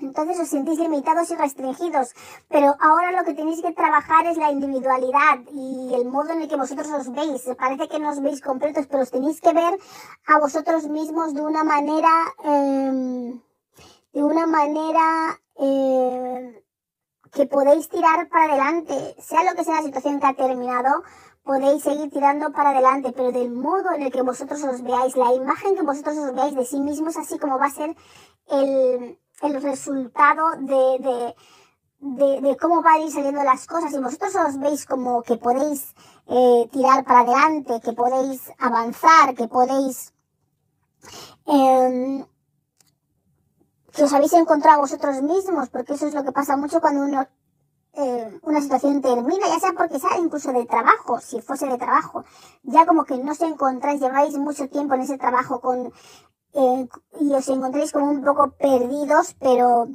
Entonces 0.00 0.40
os 0.40 0.48
sentís 0.48 0.78
limitados 0.78 1.30
y 1.30 1.36
restringidos, 1.36 2.14
pero 2.48 2.74
ahora 2.80 3.12
lo 3.12 3.24
que 3.24 3.34
tenéis 3.34 3.60
que 3.62 3.72
trabajar 3.72 4.26
es 4.26 4.36
la 4.36 4.50
individualidad 4.50 5.40
y 5.52 5.92
el 5.94 6.06
modo 6.06 6.30
en 6.32 6.42
el 6.42 6.48
que 6.48 6.56
vosotros 6.56 6.88
os 6.90 7.12
veis. 7.12 7.42
Parece 7.58 7.88
que 7.88 7.98
no 7.98 8.10
os 8.10 8.20
veis 8.22 8.40
completos, 8.40 8.86
pero 8.86 9.02
os 9.02 9.10
tenéis 9.10 9.40
que 9.40 9.52
ver 9.52 9.78
a 10.26 10.38
vosotros 10.38 10.88
mismos 10.88 11.34
de 11.34 11.42
una 11.42 11.64
manera, 11.64 12.10
eh, 12.44 13.40
de 14.12 14.22
una 14.22 14.46
manera 14.46 15.38
eh, 15.56 16.64
que 17.32 17.46
podéis 17.46 17.88
tirar 17.88 18.28
para 18.28 18.54
adelante, 18.54 19.16
sea 19.20 19.44
lo 19.44 19.54
que 19.54 19.64
sea 19.64 19.76
la 19.76 19.82
situación 19.82 20.18
que 20.18 20.26
ha 20.26 20.34
terminado, 20.34 21.02
podéis 21.44 21.82
seguir 21.82 22.10
tirando 22.10 22.52
para 22.52 22.70
adelante, 22.70 23.12
pero 23.12 23.32
del 23.32 23.50
modo 23.50 23.92
en 23.92 24.02
el 24.02 24.12
que 24.12 24.22
vosotros 24.22 24.62
os 24.64 24.82
veáis, 24.82 25.16
la 25.16 25.32
imagen 25.34 25.76
que 25.76 25.82
vosotros 25.82 26.16
os 26.16 26.34
veáis 26.34 26.54
de 26.54 26.64
sí 26.64 26.80
mismos, 26.80 27.16
así 27.16 27.38
como 27.38 27.58
va 27.58 27.66
a 27.66 27.70
ser 27.70 27.96
el, 28.48 29.18
el 29.42 29.62
resultado 29.62 30.50
de, 30.58 30.98
de, 31.00 31.34
de, 32.00 32.40
de, 32.40 32.56
cómo 32.56 32.82
van 32.82 32.94
a 32.94 33.04
ir 33.04 33.12
saliendo 33.12 33.42
las 33.42 33.66
cosas. 33.66 33.92
Y 33.92 33.98
vosotros 33.98 34.34
os 34.36 34.58
veis 34.58 34.86
como 34.86 35.22
que 35.22 35.36
podéis 35.36 35.94
eh, 36.26 36.68
tirar 36.72 37.04
para 37.04 37.20
adelante, 37.20 37.80
que 37.82 37.92
podéis 37.92 38.52
avanzar, 38.58 39.34
que 39.34 39.48
podéis... 39.48 40.12
Eh, 41.46 42.24
que 43.92 44.04
os 44.04 44.12
habéis 44.12 44.32
encontrado 44.34 44.80
vosotros 44.80 45.20
mismos, 45.22 45.68
porque 45.68 45.94
eso 45.94 46.06
es 46.06 46.14
lo 46.14 46.22
que 46.22 46.32
pasa 46.32 46.56
mucho 46.56 46.80
cuando 46.80 47.02
uno 47.02 47.26
eh, 47.94 48.38
una 48.42 48.60
situación 48.60 49.02
termina, 49.02 49.48
ya 49.48 49.58
sea 49.58 49.72
porque 49.72 49.98
sea 49.98 50.16
incluso 50.18 50.52
de 50.52 50.64
trabajo, 50.64 51.20
si 51.20 51.40
fuese 51.40 51.66
de 51.66 51.76
trabajo, 51.76 52.24
ya 52.62 52.86
como 52.86 53.04
que 53.04 53.18
no 53.18 53.34
se 53.34 53.46
encontráis, 53.46 54.00
lleváis 54.00 54.38
mucho 54.38 54.68
tiempo 54.68 54.94
en 54.94 55.00
ese 55.00 55.18
trabajo 55.18 55.60
con 55.60 55.92
eh, 56.54 56.88
y 57.20 57.32
os 57.32 57.48
encontréis 57.48 57.92
como 57.92 58.10
un 58.10 58.24
poco 58.24 58.52
perdidos, 58.52 59.34
pero, 59.38 59.88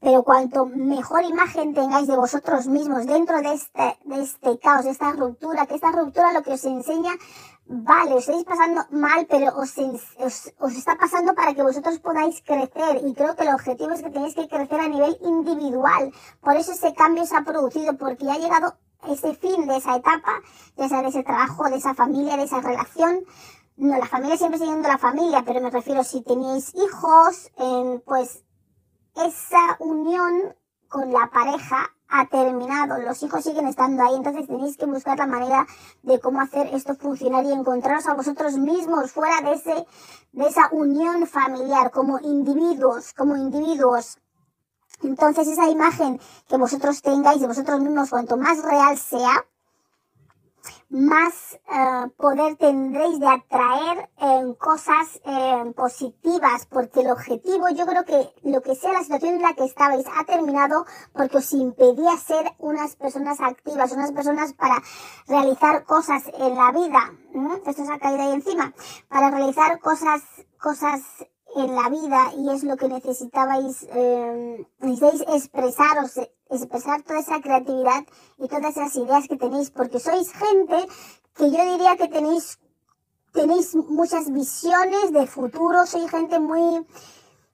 pero 0.00 0.22
cuanto 0.22 0.66
mejor 0.66 1.24
imagen 1.24 1.74
tengáis 1.74 2.06
de 2.06 2.16
vosotros 2.16 2.66
mismos 2.66 3.06
dentro 3.06 3.40
de 3.40 3.54
este, 3.54 3.98
de 4.04 4.22
este 4.22 4.58
caos, 4.58 4.84
de 4.84 4.90
esta 4.90 5.12
ruptura, 5.12 5.66
que 5.66 5.74
esta 5.74 5.92
ruptura 5.92 6.32
lo 6.32 6.42
que 6.42 6.52
os 6.52 6.64
enseña, 6.64 7.12
vale, 7.66 8.14
os 8.14 8.28
estáis 8.28 8.44
pasando 8.44 8.82
mal, 8.90 9.26
pero 9.28 9.56
os, 9.56 9.76
os, 10.18 10.52
os 10.58 10.72
está 10.72 10.96
pasando 10.96 11.34
para 11.34 11.54
que 11.54 11.62
vosotros 11.62 11.98
podáis 11.98 12.40
crecer 12.42 13.02
y 13.04 13.12
creo 13.14 13.34
que 13.36 13.42
el 13.42 13.54
objetivo 13.54 13.90
es 13.90 14.02
que 14.02 14.10
tenéis 14.10 14.34
que 14.34 14.48
crecer 14.48 14.80
a 14.80 14.88
nivel 14.88 15.18
individual. 15.22 16.12
Por 16.40 16.56
eso 16.56 16.72
ese 16.72 16.94
cambio 16.94 17.26
se 17.26 17.36
ha 17.36 17.42
producido, 17.42 17.96
porque 17.96 18.24
ya 18.24 18.34
ha 18.34 18.38
llegado 18.38 18.76
ese 19.06 19.34
fin 19.34 19.66
de 19.66 19.76
esa 19.76 19.96
etapa, 19.96 20.40
ya 20.76 20.88
sea 20.88 21.02
de 21.02 21.08
ese 21.08 21.22
trabajo, 21.22 21.68
de 21.70 21.76
esa 21.76 21.94
familia, 21.94 22.36
de 22.36 22.44
esa 22.44 22.60
relación, 22.60 23.24
no, 23.78 23.96
la 23.96 24.06
familia 24.06 24.36
siempre 24.36 24.58
siendo 24.58 24.88
la 24.88 24.98
familia, 24.98 25.44
pero 25.46 25.60
me 25.60 25.70
refiero 25.70 26.02
si 26.02 26.20
tenéis 26.22 26.74
hijos, 26.74 27.50
pues 28.04 28.44
esa 29.14 29.76
unión 29.78 30.54
con 30.88 31.12
la 31.12 31.30
pareja 31.30 31.88
ha 32.08 32.26
terminado, 32.26 32.98
los 32.98 33.22
hijos 33.22 33.44
siguen 33.44 33.66
estando 33.66 34.02
ahí, 34.02 34.16
entonces 34.16 34.48
tenéis 34.48 34.76
que 34.76 34.86
buscar 34.86 35.18
la 35.18 35.26
manera 35.26 35.66
de 36.02 36.18
cómo 36.18 36.40
hacer 36.40 36.74
esto 36.74 36.96
funcionar 36.96 37.44
y 37.44 37.52
encontraros 37.52 38.06
a 38.06 38.14
vosotros 38.14 38.56
mismos 38.56 39.12
fuera 39.12 39.42
de 39.42 39.52
ese, 39.52 39.86
de 40.32 40.46
esa 40.46 40.68
unión 40.72 41.26
familiar, 41.26 41.90
como 41.92 42.18
individuos, 42.18 43.12
como 43.12 43.36
individuos. 43.36 44.18
Entonces 45.02 45.46
esa 45.46 45.68
imagen 45.68 46.20
que 46.48 46.56
vosotros 46.56 47.00
tengáis 47.02 47.40
de 47.40 47.46
vosotros 47.46 47.80
mismos, 47.80 48.10
cuanto 48.10 48.36
más 48.36 48.60
real 48.62 48.98
sea, 48.98 49.44
más 50.90 51.54
eh, 51.54 52.08
poder 52.16 52.56
tendréis 52.56 53.20
de 53.20 53.28
atraer 53.28 54.10
eh, 54.20 54.54
cosas 54.58 55.20
eh, 55.24 55.72
positivas, 55.76 56.66
porque 56.66 57.00
el 57.00 57.10
objetivo, 57.10 57.68
yo 57.70 57.86
creo 57.86 58.04
que 58.04 58.32
lo 58.42 58.62
que 58.62 58.74
sea 58.74 58.92
la 58.92 59.02
situación 59.02 59.34
en 59.36 59.42
la 59.42 59.54
que 59.54 59.64
estabais 59.64 60.06
ha 60.16 60.24
terminado 60.24 60.86
porque 61.12 61.38
os 61.38 61.52
impedía 61.52 62.16
ser 62.16 62.52
unas 62.58 62.96
personas 62.96 63.40
activas, 63.40 63.92
unas 63.92 64.12
personas 64.12 64.54
para 64.54 64.82
realizar 65.26 65.84
cosas 65.84 66.24
en 66.38 66.54
la 66.54 66.72
vida. 66.72 67.12
Esto 67.66 67.84
se 67.84 67.92
ha 67.92 67.98
caído 67.98 68.22
ahí 68.22 68.32
encima. 68.32 68.72
Para 69.08 69.30
realizar 69.30 69.78
cosas, 69.80 70.22
cosas 70.60 71.02
en 71.56 71.74
la 71.74 71.88
vida 71.88 72.32
y 72.36 72.50
es 72.50 72.62
lo 72.62 72.76
que 72.76 72.88
necesitabais, 72.88 73.86
eh, 73.92 74.66
necesitáis 74.80 75.22
expresaros, 75.22 76.18
expresar 76.50 77.02
toda 77.02 77.20
esa 77.20 77.40
creatividad 77.40 78.04
y 78.38 78.48
todas 78.48 78.76
esas 78.76 78.94
ideas 78.96 79.28
que 79.28 79.36
tenéis, 79.36 79.70
porque 79.70 80.00
sois 80.00 80.32
gente 80.32 80.88
que 81.34 81.50
yo 81.50 81.72
diría 81.72 81.96
que 81.96 82.08
tenéis, 82.08 82.58
tenéis 83.32 83.74
muchas 83.74 84.32
visiones 84.32 85.12
de 85.12 85.26
futuro, 85.26 85.86
sois 85.86 86.10
gente 86.10 86.38
muy 86.38 86.86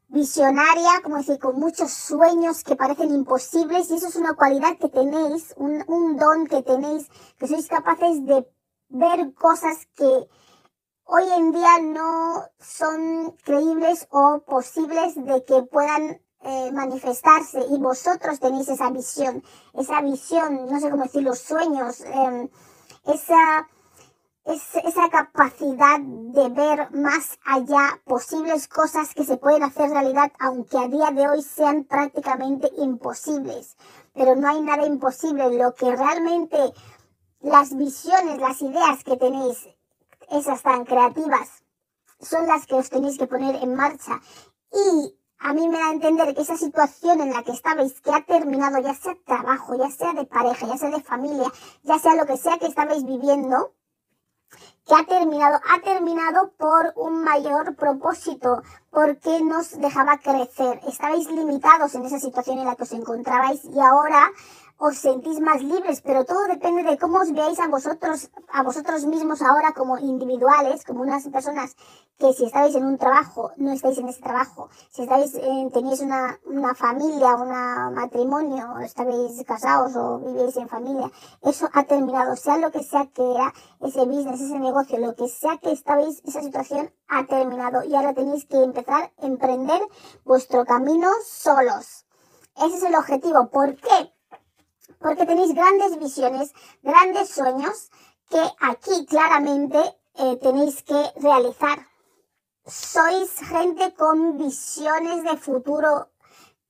visionaria, 0.08 1.00
como 1.02 1.16
decir, 1.16 1.38
con 1.38 1.58
muchos 1.58 1.90
sueños 1.92 2.62
que 2.62 2.76
parecen 2.76 3.12
imposibles 3.12 3.90
y 3.90 3.94
eso 3.94 4.08
es 4.08 4.16
una 4.16 4.34
cualidad 4.34 4.78
que 4.78 4.88
tenéis, 4.88 5.54
un, 5.56 5.84
un 5.88 6.16
don 6.16 6.46
que 6.46 6.62
tenéis, 6.62 7.08
que 7.38 7.48
sois 7.48 7.66
capaces 7.66 8.24
de 8.24 8.46
ver 8.88 9.34
cosas 9.34 9.88
que 9.96 10.28
hoy 11.04 11.24
en 11.36 11.52
día 11.52 11.78
no 11.80 12.44
son 12.60 13.32
creíbles 13.44 14.06
o 14.10 14.44
posibles 14.46 15.14
de 15.16 15.44
que 15.44 15.62
puedan 15.62 16.20
eh, 16.44 16.70
manifestarse 16.72 17.58
y 17.70 17.78
vosotros 17.78 18.38
tenéis 18.38 18.68
esa 18.68 18.90
visión, 18.90 19.42
esa 19.72 20.02
visión, 20.02 20.66
no 20.70 20.78
sé 20.78 20.90
cómo 20.90 21.04
decir, 21.04 21.22
los 21.22 21.38
sueños, 21.38 22.00
eh, 22.00 22.50
esa, 23.06 23.68
esa 24.44 25.08
capacidad 25.10 25.98
de 26.00 26.48
ver 26.50 26.90
más 26.92 27.38
allá 27.46 27.98
posibles 28.04 28.68
cosas 28.68 29.14
que 29.14 29.24
se 29.24 29.38
pueden 29.38 29.62
hacer 29.62 29.88
realidad, 29.88 30.32
aunque 30.38 30.76
a 30.76 30.88
día 30.88 31.10
de 31.12 31.28
hoy 31.28 31.42
sean 31.42 31.84
prácticamente 31.84 32.70
imposibles. 32.76 33.76
Pero 34.12 34.36
no 34.36 34.46
hay 34.46 34.60
nada 34.60 34.86
imposible. 34.86 35.56
Lo 35.56 35.74
que 35.74 35.96
realmente 35.96 36.74
las 37.40 37.76
visiones, 37.76 38.38
las 38.38 38.60
ideas 38.60 39.02
que 39.02 39.16
tenéis, 39.16 39.66
esas 40.30 40.62
tan 40.62 40.84
creativas, 40.84 41.64
son 42.20 42.46
las 42.46 42.66
que 42.66 42.74
os 42.74 42.90
tenéis 42.90 43.18
que 43.18 43.26
poner 43.26 43.56
en 43.56 43.74
marcha. 43.74 44.20
Y 44.72 45.14
a 45.44 45.52
mí 45.52 45.68
me 45.68 45.78
da 45.78 45.88
a 45.88 45.92
entender 45.92 46.34
que 46.34 46.40
esa 46.40 46.56
situación 46.56 47.20
en 47.20 47.30
la 47.34 47.42
que 47.42 47.52
estabais, 47.52 48.00
que 48.00 48.10
ha 48.10 48.24
terminado, 48.24 48.78
ya 48.78 48.94
sea 48.94 49.14
trabajo, 49.26 49.76
ya 49.76 49.90
sea 49.90 50.14
de 50.14 50.24
pareja, 50.24 50.66
ya 50.66 50.78
sea 50.78 50.88
de 50.88 51.02
familia, 51.02 51.52
ya 51.82 51.98
sea 51.98 52.14
lo 52.14 52.24
que 52.24 52.38
sea 52.38 52.56
que 52.58 52.66
estabais 52.66 53.04
viviendo, 53.04 53.74
que 54.86 54.94
ha 54.94 55.04
terminado, 55.04 55.60
ha 55.70 55.82
terminado 55.82 56.52
por 56.56 56.94
un 56.96 57.22
mayor 57.22 57.76
propósito, 57.76 58.62
porque 58.88 59.42
nos 59.42 59.78
dejaba 59.78 60.16
crecer. 60.16 60.80
Estabais 60.88 61.30
limitados 61.30 61.94
en 61.94 62.06
esa 62.06 62.18
situación 62.18 62.60
en 62.60 62.64
la 62.64 62.76
que 62.76 62.84
os 62.84 62.92
encontrabais 62.92 63.66
y 63.66 63.78
ahora 63.80 64.30
os 64.78 64.98
sentís 64.98 65.40
más 65.40 65.62
libres, 65.62 66.00
pero 66.00 66.24
todo 66.24 66.44
depende 66.44 66.82
de 66.82 66.98
cómo 66.98 67.18
os 67.18 67.32
veáis 67.32 67.60
a 67.60 67.68
vosotros, 67.68 68.30
a 68.52 68.62
vosotros 68.62 69.06
mismos 69.06 69.40
ahora 69.42 69.72
como 69.72 69.98
individuales, 69.98 70.84
como 70.84 71.02
unas 71.02 71.26
personas 71.28 71.76
que 72.18 72.32
si 72.32 72.44
estáis 72.44 72.74
en 72.74 72.84
un 72.84 72.98
trabajo, 72.98 73.52
no 73.56 73.72
estáis 73.72 73.98
en 73.98 74.08
ese 74.08 74.22
trabajo. 74.22 74.68
Si 74.90 75.02
estáis, 75.02 75.34
en, 75.34 75.70
tenéis 75.70 76.00
una, 76.00 76.38
una 76.44 76.74
familia, 76.74 77.34
un 77.34 77.50
matrimonio, 77.94 78.78
estáis 78.80 79.42
casados 79.44 79.96
o 79.96 80.18
vivéis 80.18 80.56
en 80.56 80.68
familia, 80.68 81.10
eso 81.42 81.68
ha 81.72 81.84
terminado. 81.84 82.36
Sea 82.36 82.58
lo 82.58 82.70
que 82.70 82.82
sea 82.82 83.06
que 83.06 83.22
era 83.22 83.52
ese 83.80 84.04
business, 84.04 84.40
ese 84.40 84.58
negocio, 84.58 84.98
lo 84.98 85.14
que 85.14 85.28
sea 85.28 85.58
que 85.58 85.72
estabais, 85.72 86.22
esa 86.24 86.42
situación 86.42 86.92
ha 87.08 87.26
terminado 87.26 87.82
y 87.84 87.94
ahora 87.94 88.14
tenéis 88.14 88.44
que 88.46 88.62
empezar 88.62 89.12
a 89.18 89.26
emprender 89.26 89.80
vuestro 90.24 90.64
camino 90.64 91.08
solos. 91.24 92.06
Ese 92.56 92.76
es 92.76 92.82
el 92.84 92.94
objetivo. 92.94 93.48
¿Por 93.48 93.74
qué? 93.76 94.12
Porque 95.04 95.26
tenéis 95.26 95.52
grandes 95.52 95.98
visiones, 95.98 96.54
grandes 96.82 97.28
sueños 97.28 97.90
que 98.30 98.40
aquí 98.58 99.04
claramente 99.04 99.78
eh, 100.14 100.38
tenéis 100.40 100.82
que 100.82 100.98
realizar. 101.20 101.86
Sois 102.64 103.38
gente 103.40 103.92
con 103.92 104.38
visiones 104.38 105.22
de 105.24 105.36
futuro 105.36 106.08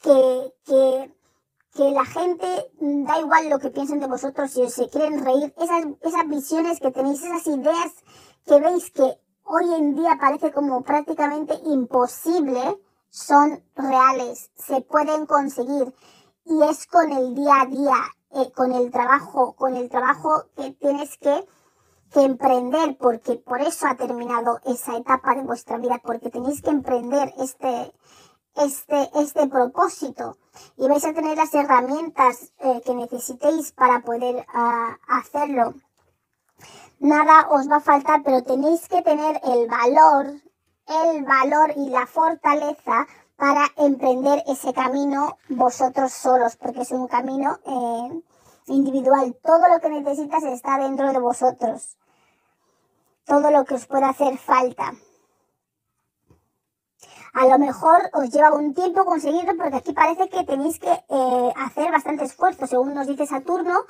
que, 0.03 0.53
que, 0.67 1.91
la 1.93 2.05
gente 2.05 2.73
da 2.81 3.21
igual 3.21 3.51
lo 3.51 3.61
que 3.61 3.71
piensen 3.71 4.01
de 4.01 4.09
vosotros 4.09 4.51
si 4.51 4.69
se 4.69 4.89
quieren 4.89 5.25
reír. 5.25 5.55
Esas, 5.57 5.85
esas 6.03 6.29
visiones 6.29 6.81
que 6.81 6.91
tenéis, 6.91 7.23
esas 7.23 7.47
ideas 7.47 7.93
que 8.47 8.59
veis 8.59 8.91
que 8.91 9.17
hoy 9.45 9.75
en 9.75 9.95
día 9.95 10.19
parece 10.21 10.51
como 10.51 10.83
prácticamente 10.83 11.55
imposible, 11.67 12.81
son 13.11 13.63
reales, 13.77 14.51
se 14.57 14.81
pueden 14.81 15.25
conseguir 15.27 15.95
y 16.47 16.63
es 16.63 16.87
con 16.87 17.11
el 17.11 17.35
día 17.35 17.63
a 17.63 17.67
día, 17.67 17.97
eh, 18.35 18.53
con 18.53 18.73
el 18.73 18.91
trabajo, 18.91 19.55
con 19.55 19.77
el 19.77 19.89
trabajo 19.89 20.45
que 20.57 20.73
tienes 20.73 21.17
que, 21.19 21.47
que 22.13 22.23
emprender, 22.23 22.97
porque 22.99 23.37
por 23.37 23.61
eso 23.61 23.87
ha 23.87 23.97
terminado 23.97 24.61
esa 24.65 24.97
etapa 24.97 25.35
de 25.35 25.43
vuestra 25.43 25.79
vida, 25.79 26.01
porque 26.03 26.31
tenéis 26.31 26.63
que 26.63 26.71
emprender 26.71 27.33
este, 27.39 27.93
este, 28.57 29.11
este 29.15 29.47
propósito 29.49 30.37
y 30.77 30.89
vais 30.89 31.05
a 31.05 31.13
tener 31.13 31.37
las 31.37 31.55
herramientas 31.55 32.53
eh, 32.59 32.81
que 32.85 32.95
necesitéis 32.95 33.73
para 33.73 34.01
poder 34.01 34.47
uh, 34.55 34.95
hacerlo. 35.09 35.75
Nada 37.01 37.49
os 37.51 37.69
va 37.69 37.77
a 37.77 37.81
faltar, 37.81 38.23
pero 38.25 38.43
tenéis 38.43 38.89
que 38.89 39.03
tener 39.03 39.41
el 39.45 39.69
valor, 39.69 40.27
el 40.87 41.25
valor 41.25 41.73
y 41.77 41.91
la 41.91 42.07
fortaleza 42.07 43.07
para 43.37 43.67
emprender 43.77 44.43
ese 44.47 44.73
camino 44.73 45.39
vosotros 45.49 46.13
solos, 46.13 46.57
porque 46.57 46.83
es 46.83 46.91
un 46.93 47.09
camino 47.09 47.59
eh, 47.67 48.23
individual. 48.67 49.37
Todo 49.43 49.69
lo 49.69 49.81
que 49.81 49.89
necesitas 49.89 50.43
está 50.45 50.79
dentro 50.79 51.13
de 51.13 51.19
vosotros. 51.19 51.97
Todo 53.25 53.51
lo 53.51 53.65
que 53.65 53.75
os 53.75 53.87
pueda 53.87 54.11
hacer 54.11 54.39
falta. 54.39 54.93
A 57.35 57.47
lo 57.47 57.59
mejor 57.59 58.11
os 58.13 58.31
lleva 58.31 58.53
un 58.53 58.75
tiempo 58.75 59.05
conseguirlo 59.05 59.57
porque 59.57 59.77
aquí 59.77 59.93
parece 59.93 60.29
que 60.29 60.45
tenéis 60.45 60.79
que 60.79 60.93
eh, 60.93 61.53
hacer 61.57 61.91
bastante 61.91 62.25
esfuerzo. 62.25 62.69
Según 62.69 62.95
nos 62.95 63.09
dice 63.09 63.27
Saturno, 63.27 63.81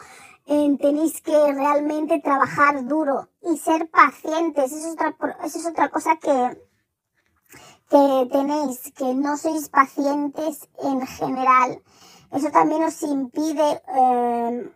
eh, 0.47 0.77
tenéis 0.81 1.21
que 1.21 1.53
realmente 1.53 2.21
trabajar 2.21 2.87
duro 2.87 3.29
y 3.43 3.59
ser 3.59 3.91
pacientes. 3.91 4.73
Eso 4.73 4.89
es 4.89 4.95
otra, 4.95 5.15
eso 5.45 5.59
es 5.59 5.67
otra 5.67 5.91
cosa 5.91 6.17
que, 6.17 6.59
que 7.89 8.29
tenéis, 8.31 8.93
que 8.93 9.15
no 9.15 9.37
sois 9.37 9.69
pacientes 9.69 10.69
en 10.83 11.07
general. 11.07 11.83
Eso 12.33 12.51
también 12.51 12.83
os 12.83 13.03
impide, 13.03 13.83
eh, 13.89 14.73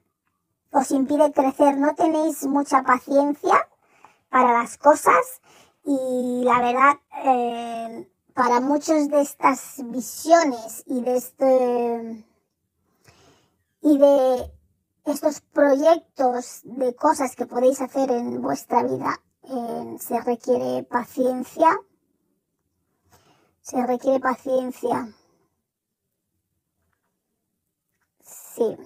os 0.70 0.90
impide 0.90 1.32
crecer. 1.32 1.78
No 1.78 1.94
tenéis 1.94 2.44
mucha 2.46 2.82
paciencia 2.82 3.68
para 4.30 4.52
las 4.52 4.76
cosas 4.76 5.40
y 5.84 6.42
la 6.44 6.60
verdad, 6.60 6.94
eh, 7.24 8.10
para 8.34 8.60
muchos 8.60 9.08
de 9.08 9.22
estas 9.22 9.82
visiones 9.86 10.84
y 10.86 11.00
de 11.00 11.16
este, 11.16 12.24
y 13.80 13.98
de 13.98 14.52
estos 15.06 15.40
proyectos 15.40 16.60
de 16.64 16.94
cosas 16.94 17.34
que 17.34 17.46
podéis 17.46 17.80
hacer 17.80 18.10
en 18.10 18.42
vuestra 18.42 18.82
vida, 18.82 19.20
eh, 19.44 19.96
se 19.98 20.20
requiere 20.20 20.82
paciencia 20.84 21.80
se 23.68 23.86
requiere 23.86 24.18
paciencia. 24.18 25.08
Sí. 28.22 28.76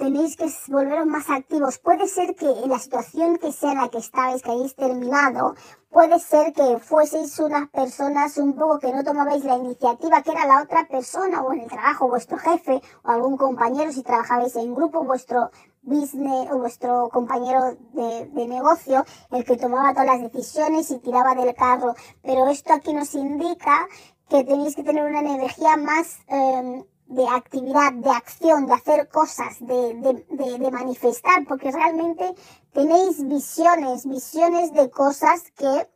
tenéis 0.00 0.34
que 0.34 0.48
volveros 0.68 1.06
más 1.06 1.28
activos. 1.28 1.78
Puede 1.78 2.08
ser 2.08 2.34
que 2.34 2.48
en 2.48 2.70
la 2.70 2.78
situación 2.78 3.36
que 3.36 3.52
sea 3.52 3.74
la 3.74 3.90
que 3.90 3.98
estabais, 3.98 4.42
que 4.42 4.50
hayáis 4.50 4.74
terminado, 4.74 5.54
puede 5.90 6.18
ser 6.18 6.54
que 6.54 6.78
fueseis 6.78 7.38
unas 7.38 7.68
personas 7.68 8.38
un 8.38 8.54
poco 8.54 8.78
que 8.78 8.92
no 8.92 9.04
tomabais 9.04 9.44
la 9.44 9.56
iniciativa, 9.56 10.22
que 10.22 10.32
era 10.32 10.46
la 10.46 10.62
otra 10.62 10.88
persona 10.88 11.42
o 11.42 11.52
en 11.52 11.60
el 11.60 11.68
trabajo, 11.68 12.08
vuestro 12.08 12.38
jefe 12.38 12.80
o 13.04 13.10
algún 13.10 13.36
compañero, 13.36 13.92
si 13.92 14.02
trabajabais 14.02 14.56
en 14.56 14.74
grupo, 14.74 15.04
vuestro 15.04 15.50
business 15.82 16.50
o 16.50 16.58
vuestro 16.58 17.08
compañero 17.10 17.76
de, 17.92 18.26
de 18.26 18.48
negocio, 18.48 19.04
el 19.30 19.44
que 19.44 19.56
tomaba 19.56 19.92
todas 19.92 20.06
las 20.06 20.32
decisiones 20.32 20.90
y 20.90 20.98
tiraba 20.98 21.34
del 21.34 21.54
carro. 21.54 21.94
Pero 22.22 22.48
esto 22.48 22.72
aquí 22.72 22.92
nos 22.92 23.14
indica 23.14 23.88
que 24.28 24.44
tenéis 24.44 24.76
que 24.76 24.84
tener 24.84 25.04
una 25.04 25.20
energía 25.20 25.76
más 25.76 26.20
eh, 26.28 26.84
de 27.06 27.28
actividad, 27.28 27.92
de 27.92 28.10
acción, 28.10 28.66
de 28.66 28.74
hacer 28.74 29.08
cosas, 29.08 29.58
de, 29.60 29.94
de, 29.94 30.58
de, 30.58 30.70
manifestar, 30.70 31.44
porque 31.46 31.72
realmente 31.72 32.34
tenéis 32.72 33.26
visiones, 33.26 34.06
visiones 34.06 34.72
de 34.72 34.88
cosas 34.90 35.50
que 35.56 35.88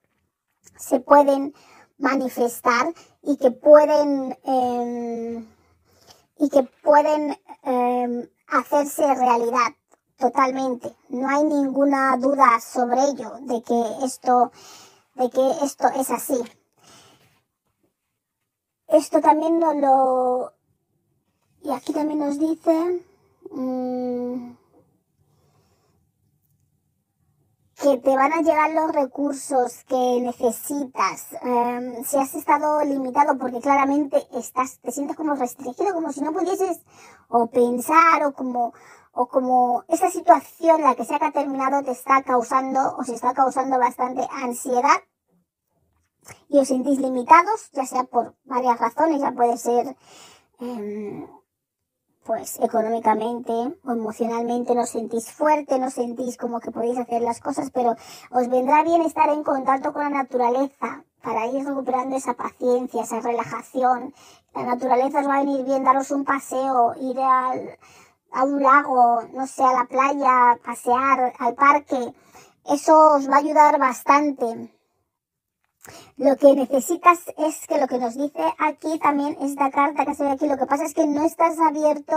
se 0.76 0.98
pueden 0.98 1.54
manifestar 1.98 2.92
y 3.22 3.36
que 3.36 3.52
pueden 3.52 4.36
eh, 4.42 5.44
y 6.36 6.48
que 6.48 6.64
pueden 6.82 7.38
eh, 7.62 8.28
hacerse 8.48 9.14
realidad 9.14 9.74
totalmente. 10.18 10.94
No 11.08 11.28
hay 11.28 11.44
ninguna 11.44 12.16
duda 12.16 12.60
sobre 12.60 13.02
ello 13.02 13.32
de 13.42 13.62
que 13.62 14.04
esto 14.04 14.52
de 15.14 15.30
que 15.30 15.50
esto 15.64 15.88
es 15.96 16.10
así. 16.10 16.40
Esto 18.88 19.20
también 19.20 19.58
no 19.58 19.74
lo 19.74 20.52
y 21.62 21.70
aquí 21.70 21.92
también 21.92 22.20
nos 22.20 22.38
dice 22.38 23.02
mmm, 23.50 24.52
que 27.80 27.98
te 27.98 28.16
van 28.16 28.32
a 28.32 28.42
llegar 28.42 28.70
los 28.70 28.92
recursos 28.92 29.84
que 29.84 30.20
necesitas, 30.20 31.26
em, 31.42 32.04
si 32.04 32.16
has 32.16 32.34
estado 32.34 32.84
limitado 32.84 33.36
porque 33.36 33.60
claramente 33.60 34.26
estás, 34.32 34.78
te 34.80 34.92
sientes 34.92 35.16
como 35.16 35.34
restringido, 35.34 35.92
como 35.92 36.12
si 36.12 36.20
no 36.20 36.32
pudieses 36.32 36.82
o 37.28 37.48
pensar 37.48 38.24
o 38.24 38.32
como, 38.32 38.72
o 39.12 39.26
como 39.26 39.84
esta 39.88 40.10
situación, 40.10 40.82
la 40.82 40.94
que 40.94 41.06
que 41.06 41.14
ha 41.14 41.32
terminado, 41.32 41.82
te 41.82 41.90
está 41.92 42.22
causando 42.22 42.96
o 42.96 43.04
se 43.04 43.14
está 43.14 43.34
causando 43.34 43.78
bastante 43.78 44.26
ansiedad 44.30 45.02
y 46.48 46.58
os 46.58 46.68
sentís 46.68 46.98
limitados, 46.98 47.70
ya 47.72 47.86
sea 47.86 48.04
por 48.04 48.34
varias 48.44 48.78
razones, 48.78 49.20
ya 49.20 49.32
puede 49.32 49.56
ser 49.56 49.96
em, 50.60 51.26
pues 52.24 52.58
económicamente 52.60 53.52
o 53.52 53.92
emocionalmente 53.92 54.74
no 54.74 54.86
sentís 54.86 55.30
fuerte, 55.30 55.78
no 55.78 55.90
sentís 55.90 56.36
como 56.36 56.60
que 56.60 56.70
podéis 56.70 56.98
hacer 56.98 57.22
las 57.22 57.40
cosas, 57.40 57.70
pero 57.70 57.96
os 58.30 58.48
vendrá 58.48 58.82
bien 58.82 59.02
estar 59.02 59.28
en 59.28 59.44
contacto 59.44 59.92
con 59.92 60.02
la 60.02 60.10
naturaleza 60.10 61.04
para 61.22 61.46
ir 61.46 61.64
recuperando 61.64 62.16
esa 62.16 62.34
paciencia, 62.34 63.02
esa 63.02 63.20
relajación. 63.20 64.14
La 64.54 64.64
naturaleza 64.64 65.20
os 65.20 65.28
va 65.28 65.36
a 65.36 65.44
venir 65.44 65.64
bien 65.64 65.84
daros 65.84 66.10
un 66.10 66.24
paseo, 66.24 66.94
ir 67.00 67.18
al, 67.18 67.78
a 68.32 68.44
un 68.44 68.62
lago, 68.62 69.22
no 69.32 69.46
sé, 69.46 69.62
a 69.62 69.72
la 69.72 69.84
playa, 69.84 70.58
pasear, 70.64 71.32
al 71.38 71.54
parque. 71.54 72.14
Eso 72.66 73.16
os 73.16 73.28
va 73.28 73.36
a 73.36 73.38
ayudar 73.38 73.78
bastante. 73.78 74.73
Lo 76.16 76.36
que 76.36 76.54
necesitas 76.54 77.20
es 77.36 77.66
que 77.66 77.78
lo 77.78 77.86
que 77.86 77.98
nos 77.98 78.14
dice 78.14 78.42
aquí 78.58 78.98
también 78.98 79.36
esta 79.40 79.70
carta 79.70 80.06
que 80.06 80.14
se 80.14 80.24
ve 80.24 80.30
aquí, 80.30 80.46
lo 80.46 80.56
que 80.56 80.66
pasa 80.66 80.84
es 80.84 80.94
que 80.94 81.06
no 81.06 81.24
estás 81.24 81.58
abierto 81.58 82.14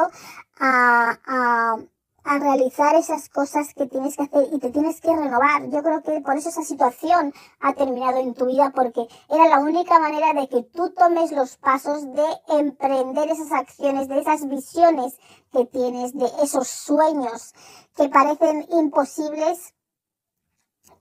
a, 0.59 1.17
a, 1.25 1.75
a 2.23 2.39
realizar 2.39 2.95
esas 2.95 3.29
cosas 3.29 3.73
que 3.73 3.87
tienes 3.87 4.15
que 4.15 4.23
hacer 4.23 4.47
y 4.51 4.59
te 4.59 4.69
tienes 4.69 5.01
que 5.01 5.15
renovar. 5.15 5.69
Yo 5.69 5.81
creo 5.81 6.01
que 6.01 6.21
por 6.21 6.37
eso 6.37 6.49
esa 6.49 6.63
situación 6.63 7.33
ha 7.59 7.73
terminado 7.73 8.19
en 8.19 8.33
tu 8.33 8.45
vida 8.45 8.71
porque 8.75 9.07
era 9.29 9.47
la 9.47 9.59
única 9.59 9.97
manera 9.99 10.33
de 10.33 10.47
que 10.47 10.63
tú 10.63 10.91
tomes 10.91 11.31
los 11.31 11.57
pasos 11.57 12.03
de 12.13 12.25
emprender 12.49 13.29
esas 13.29 13.51
acciones, 13.51 14.07
de 14.07 14.19
esas 14.19 14.47
visiones 14.47 15.17
que 15.51 15.65
tienes, 15.65 16.13
de 16.13 16.29
esos 16.41 16.67
sueños 16.67 17.53
que 17.95 18.09
parecen 18.09 18.65
imposibles 18.71 19.73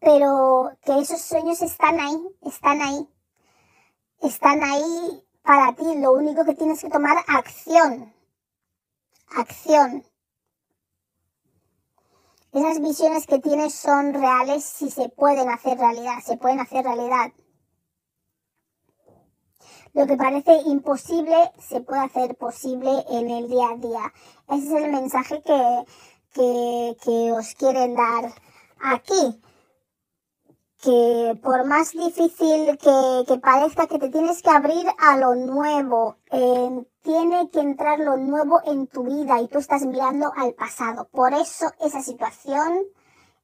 pero 0.01 0.73
que 0.83 0.99
esos 0.99 1.21
sueños 1.21 1.63
están 1.63 1.99
ahí, 2.01 2.19
están 2.43 2.81
ahí, 2.81 3.09
están 4.21 4.63
ahí 4.63 5.23
para 5.43 5.75
ti. 5.75 5.85
Lo 5.97 6.13
único 6.13 6.45
que 6.45 6.55
tienes 6.55 6.81
que 6.81 6.91
tomar 6.91 7.17
acción, 7.29 8.13
acción. 9.37 10.05
Esas 12.53 12.81
visiones 12.81 13.27
que 13.27 13.39
tienes 13.39 13.75
son 13.75 14.15
reales 14.15 14.65
si 14.65 14.91
se 14.91 15.09
pueden 15.11 15.51
hacer 15.51 15.79
realidad, 15.79 16.19
se 16.25 16.37
pueden 16.37 16.61
hacer 16.61 16.85
realidad. 16.85 17.33
Lo 19.93 20.07
que 20.07 20.17
parece 20.17 20.63
imposible 20.67 21.53
se 21.59 21.81
puede 21.81 22.03
hacer 22.03 22.37
posible 22.37 23.05
en 23.11 23.31
el 23.31 23.49
día 23.49 23.71
a 23.71 23.77
día. 23.77 24.13
Ese 24.49 24.67
es 24.67 24.85
el 24.85 24.93
mensaje 24.93 25.43
que, 25.43 25.85
que, 26.35 26.97
que 27.03 27.33
os 27.33 27.55
quieren 27.55 27.95
dar 27.95 28.33
aquí 28.81 29.41
que 30.83 31.39
por 31.43 31.65
más 31.67 31.93
difícil 31.93 32.79
que, 32.79 33.25
que, 33.27 33.39
parezca 33.39 33.87
que 33.87 33.99
te 33.99 34.11
tienes 34.11 34.43
que 34.43 34.51
abrir 34.51 34.87
a 34.99 35.17
lo 35.17 35.35
nuevo, 35.35 36.17
eh, 36.31 36.87
tiene 37.03 37.51
que 37.51 37.61
entrar 37.61 37.99
lo 38.01 38.17
nuevo 38.17 38.61
en 38.65 38.87
tu 38.87 39.05
vida 39.05 39.41
y 39.41 39.49
tú 39.49 39.59
estás 39.59 39.87
mirando 39.87 40.33
al 40.37 40.55
pasado. 40.55 41.09
Por 41.11 41.33
eso 41.35 41.67
esa 41.81 42.03
situación 42.03 42.85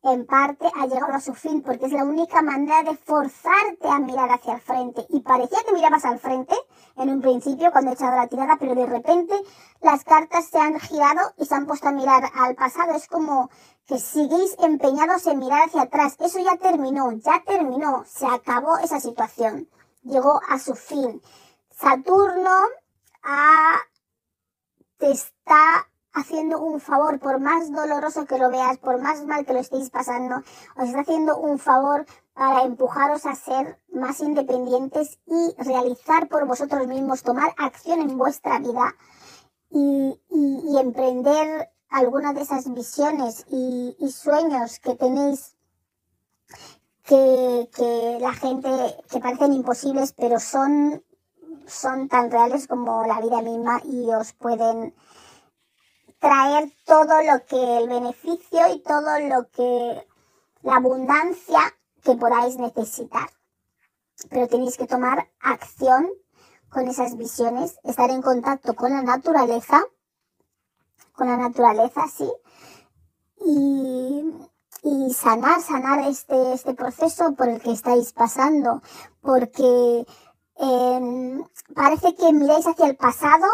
en 0.04 0.26
parte 0.26 0.66
ha 0.74 0.86
llegado 0.86 1.12
a 1.12 1.20
su 1.20 1.32
fin, 1.32 1.62
porque 1.62 1.86
es 1.86 1.92
la 1.92 2.04
única 2.04 2.42
manera 2.42 2.82
de 2.82 2.96
forzarte 2.96 3.88
a 3.88 4.00
mirar 4.00 4.30
hacia 4.30 4.54
el 4.54 4.60
frente. 4.60 5.06
Y 5.10 5.20
parecía 5.20 5.58
que 5.64 5.72
mirabas 5.72 6.04
al 6.04 6.18
frente 6.18 6.56
en 6.96 7.08
un 7.08 7.20
principio 7.20 7.70
cuando 7.70 7.92
he 7.92 7.94
echado 7.94 8.16
la 8.16 8.26
tirada, 8.26 8.56
pero 8.58 8.74
de 8.74 8.86
repente 8.86 9.34
las 9.80 10.02
cartas 10.02 10.46
se 10.46 10.58
han 10.58 10.78
girado 10.80 11.20
y 11.38 11.46
se 11.46 11.54
han 11.54 11.66
puesto 11.66 11.88
a 11.88 11.92
mirar 11.92 12.24
al 12.34 12.56
pasado. 12.56 12.94
Es 12.94 13.06
como 13.06 13.48
que 13.86 13.98
siguéis 13.98 14.56
empeñados 14.60 15.26
en 15.26 15.38
mirar 15.38 15.68
hacia 15.68 15.82
atrás. 15.82 16.16
Eso 16.18 16.38
ya 16.38 16.56
terminó, 16.56 17.12
ya 17.12 17.42
terminó, 17.46 18.04
se 18.06 18.26
acabó 18.26 18.78
esa 18.78 19.00
situación. 19.00 19.68
Llegó 20.02 20.40
a 20.48 20.58
su 20.58 20.74
fin. 20.74 21.20
Saturno 21.70 22.50
ha, 23.22 23.76
te 24.98 25.10
está 25.10 25.86
haciendo 26.12 26.60
un 26.60 26.80
favor, 26.80 27.18
por 27.18 27.40
más 27.40 27.72
doloroso 27.72 28.26
que 28.26 28.38
lo 28.38 28.50
veas, 28.50 28.78
por 28.78 29.00
más 29.00 29.24
mal 29.24 29.46
que 29.46 29.54
lo 29.54 29.60
estéis 29.60 29.90
pasando, 29.90 30.36
os 30.76 30.84
está 30.84 31.00
haciendo 31.00 31.38
un 31.38 31.58
favor 31.58 32.06
para 32.34 32.62
empujaros 32.62 33.26
a 33.26 33.34
ser 33.34 33.78
más 33.92 34.20
independientes 34.20 35.18
y 35.26 35.54
realizar 35.58 36.28
por 36.28 36.46
vosotros 36.46 36.86
mismos, 36.86 37.22
tomar 37.22 37.54
acción 37.56 38.00
en 38.00 38.18
vuestra 38.18 38.58
vida 38.58 38.94
y, 39.70 40.18
emprender 40.78 41.70
algunas 41.92 42.34
de 42.34 42.42
esas 42.42 42.72
visiones 42.72 43.44
y, 43.50 43.96
y 43.98 44.10
sueños 44.10 44.78
que 44.80 44.94
tenéis 44.94 45.54
que, 47.04 47.68
que, 47.74 48.18
la 48.20 48.32
gente 48.32 48.68
que 49.10 49.20
parecen 49.20 49.52
imposibles 49.52 50.12
pero 50.12 50.38
son 50.40 51.02
son 51.66 52.08
tan 52.08 52.30
reales 52.30 52.66
como 52.66 53.04
la 53.06 53.20
vida 53.20 53.40
misma 53.42 53.80
y 53.84 54.10
os 54.10 54.32
pueden 54.32 54.94
traer 56.18 56.72
todo 56.84 57.22
lo 57.22 57.44
que 57.46 57.78
el 57.78 57.88
beneficio 57.88 58.74
y 58.74 58.80
todo 58.80 59.18
lo 59.20 59.48
que 59.50 60.06
la 60.62 60.76
abundancia 60.76 61.60
que 62.02 62.14
podáis 62.14 62.56
necesitar. 62.56 63.28
Pero 64.30 64.46
tenéis 64.48 64.76
que 64.76 64.86
tomar 64.86 65.28
acción 65.40 66.08
con 66.68 66.88
esas 66.88 67.16
visiones, 67.16 67.78
estar 67.82 68.10
en 68.10 68.22
contacto 68.22 68.74
con 68.74 68.92
la 68.92 69.02
naturaleza, 69.02 69.84
con 71.22 71.28
la 71.28 71.36
naturaleza, 71.36 72.02
sí, 72.08 72.28
y, 73.46 75.14
sanar, 75.14 75.60
sanar 75.60 76.00
este, 76.08 76.52
este 76.52 76.74
proceso 76.74 77.34
por 77.36 77.48
el 77.48 77.60
que 77.60 77.70
estáis 77.70 78.12
pasando, 78.12 78.82
porque 79.20 80.04
eh, 80.56 81.44
parece 81.76 82.16
que 82.16 82.32
miráis 82.32 82.66
hacia 82.66 82.86
el 82.86 82.96
pasado 82.96 83.46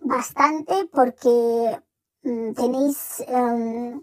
bastante 0.00 0.90
porque 0.92 1.80
Mm, 2.26 2.54
tenéis 2.54 3.22
um, 3.28 4.02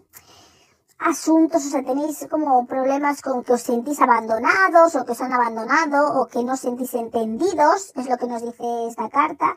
asuntos, 0.98 1.64
o 1.66 1.68
sea, 1.68 1.82
tenéis 1.82 2.26
como 2.30 2.66
problemas 2.66 3.20
con 3.22 3.42
que 3.44 3.52
os 3.52 3.62
sentís 3.62 4.00
abandonados 4.00 4.94
o 4.94 5.04
que 5.04 5.12
os 5.12 5.20
han 5.20 5.32
abandonado 5.32 6.20
o 6.20 6.26
que 6.26 6.42
no 6.42 6.56
sentís 6.56 6.94
entendidos, 6.94 7.92
es 7.94 8.08
lo 8.08 8.16
que 8.16 8.26
nos 8.26 8.42
dice 8.42 8.86
esta 8.88 9.08
carta, 9.08 9.54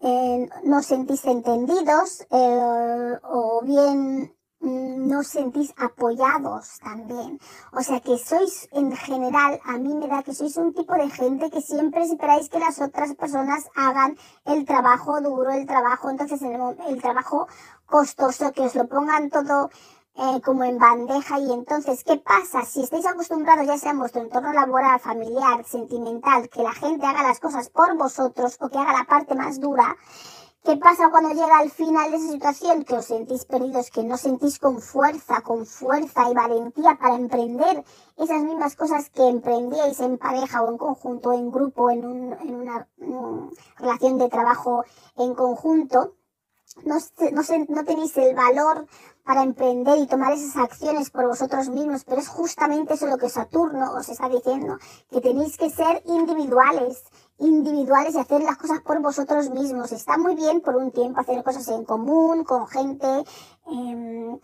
eh, 0.00 0.48
no 0.64 0.82
sentís 0.82 1.24
entendidos 1.24 2.26
eh, 2.30 3.18
o 3.22 3.62
bien 3.64 4.32
Mm, 4.62 5.08
no 5.08 5.22
sentís 5.22 5.72
apoyados 5.78 6.78
también. 6.80 7.40
O 7.72 7.80
sea 7.82 8.00
que 8.00 8.18
sois 8.18 8.68
en 8.72 8.92
general, 8.94 9.58
a 9.64 9.78
mí 9.78 9.94
me 9.94 10.06
da 10.06 10.22
que 10.22 10.34
sois 10.34 10.54
un 10.58 10.74
tipo 10.74 10.92
de 10.94 11.08
gente 11.08 11.50
que 11.50 11.62
siempre 11.62 12.02
esperáis 12.02 12.50
que 12.50 12.58
las 12.58 12.78
otras 12.78 13.14
personas 13.14 13.64
hagan 13.74 14.18
el 14.44 14.66
trabajo 14.66 15.18
duro, 15.22 15.50
el 15.50 15.66
trabajo, 15.66 16.10
entonces 16.10 16.42
el 16.42 17.00
trabajo 17.00 17.48
costoso, 17.86 18.52
que 18.52 18.66
os 18.68 18.74
lo 18.74 18.86
pongan 18.86 19.30
todo 19.30 19.70
eh, 20.20 20.40
como 20.42 20.64
en 20.64 20.78
bandeja 20.78 21.38
y 21.40 21.50
entonces, 21.50 22.04
¿qué 22.04 22.18
pasa? 22.18 22.66
Si 22.66 22.82
estáis 22.82 23.06
acostumbrados 23.06 23.66
ya 23.66 23.78
sea 23.78 23.92
en 23.92 24.00
vuestro 24.00 24.20
entorno 24.20 24.52
laboral, 24.52 25.00
familiar, 25.00 25.64
sentimental, 25.64 26.50
que 26.50 26.62
la 26.62 26.72
gente 26.72 27.06
haga 27.06 27.22
las 27.22 27.40
cosas 27.40 27.70
por 27.70 27.96
vosotros 27.96 28.58
o 28.60 28.68
que 28.68 28.76
haga 28.76 28.92
la 28.92 29.04
parte 29.04 29.34
más 29.34 29.60
dura, 29.60 29.96
¿Qué 30.62 30.76
pasa 30.76 31.08
cuando 31.10 31.30
llega 31.30 31.56
al 31.56 31.70
final 31.70 32.10
de 32.10 32.18
esa 32.18 32.32
situación? 32.32 32.84
Que 32.84 32.96
os 32.96 33.06
sentís 33.06 33.46
perdidos, 33.46 33.90
que 33.90 34.04
no 34.04 34.18
sentís 34.18 34.58
con 34.58 34.82
fuerza, 34.82 35.40
con 35.40 35.64
fuerza 35.64 36.30
y 36.30 36.34
valentía 36.34 36.98
para 37.00 37.14
emprender 37.14 37.82
esas 38.18 38.42
mismas 38.42 38.76
cosas 38.76 39.08
que 39.08 39.26
emprendíais 39.26 39.98
en 40.00 40.18
pareja 40.18 40.60
o 40.60 40.70
en 40.70 40.76
conjunto, 40.76 41.32
en 41.32 41.50
grupo, 41.50 41.90
en, 41.90 42.04
un, 42.04 42.32
en 42.34 42.54
una 42.56 42.86
relación 43.78 44.18
de 44.18 44.28
trabajo 44.28 44.84
en 45.16 45.34
conjunto. 45.34 46.16
No, 46.84 46.96
no, 47.32 47.42
no 47.68 47.84
tenéis 47.84 48.16
el 48.16 48.34
valor 48.34 48.86
para 49.24 49.42
emprender 49.42 49.98
y 49.98 50.06
tomar 50.06 50.32
esas 50.32 50.56
acciones 50.56 51.10
por 51.10 51.26
vosotros 51.26 51.68
mismos, 51.68 52.04
pero 52.04 52.20
es 52.20 52.28
justamente 52.28 52.94
eso 52.94 53.06
lo 53.06 53.18
que 53.18 53.28
Saturno 53.28 53.92
os 53.92 54.08
está 54.08 54.28
diciendo, 54.28 54.78
que 55.10 55.20
tenéis 55.20 55.56
que 55.56 55.68
ser 55.70 56.02
individuales, 56.06 57.04
individuales 57.38 58.14
y 58.14 58.18
hacer 58.18 58.42
las 58.42 58.56
cosas 58.56 58.80
por 58.80 59.00
vosotros 59.00 59.50
mismos. 59.50 59.92
Está 59.92 60.16
muy 60.16 60.34
bien 60.34 60.60
por 60.60 60.76
un 60.76 60.90
tiempo 60.90 61.20
hacer 61.20 61.42
cosas 61.42 61.68
en 61.68 61.84
común, 61.84 62.44
con 62.44 62.66
gente, 62.66 63.24
eh, 63.70 64.40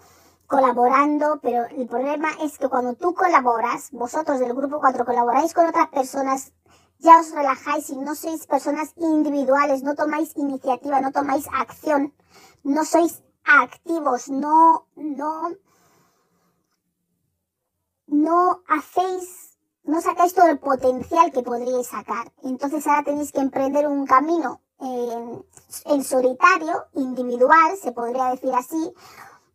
colaborando, 0.47 1.41
pero 1.43 1.65
el 1.65 1.87
problema 1.87 2.29
es 2.43 2.59
que 2.59 2.69
cuando 2.69 2.95
tú 2.95 3.15
colaboras, 3.15 3.91
vosotros 3.93 4.39
del 4.39 4.55
grupo 4.55 4.79
4 4.79 5.05
colaboráis 5.05 5.55
con 5.55 5.67
otras 5.67 5.89
personas, 5.89 6.53
ya 6.99 7.21
os 7.21 7.33
relajáis 7.33 7.91
y 7.91 7.97
no 7.97 8.15
sois 8.15 8.47
personas 8.47 8.93
individuales, 8.97 9.83
no 9.83 9.95
tomáis 9.95 10.37
iniciativa, 10.37 11.01
no 11.01 11.13
tomáis 11.13 11.47
acción, 11.53 12.15
no 12.63 12.85
sois 12.85 13.23
activos, 13.45 14.29
no, 14.29 14.87
no, 14.97 15.53
no 18.07 18.63
hacéis, 18.69 19.59
no 19.85 20.01
sacáis 20.01 20.35
todo 20.35 20.49
el 20.49 20.59
potencial 20.59 21.33
que 21.33 21.43
podríais 21.43 21.87
sacar. 21.87 22.33
Entonces 22.43 22.87
ahora 22.87 23.05
tenéis 23.05 23.33
que 23.33 23.41
emprender 23.41 23.87
un 23.87 24.07
camino 24.07 24.63
en, 24.81 26.05
solitario, 26.05 26.87
individual, 26.95 27.77
se 27.81 27.93
podría 27.93 28.31
decir 28.31 28.53
así, 28.55 28.93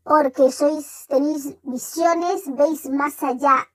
porque 0.04 0.52
sois, 0.52 1.06
tenéis 1.08 1.56
visiones, 1.64 2.44
veis 2.56 2.90
más 2.90 3.22
allá 3.24 3.68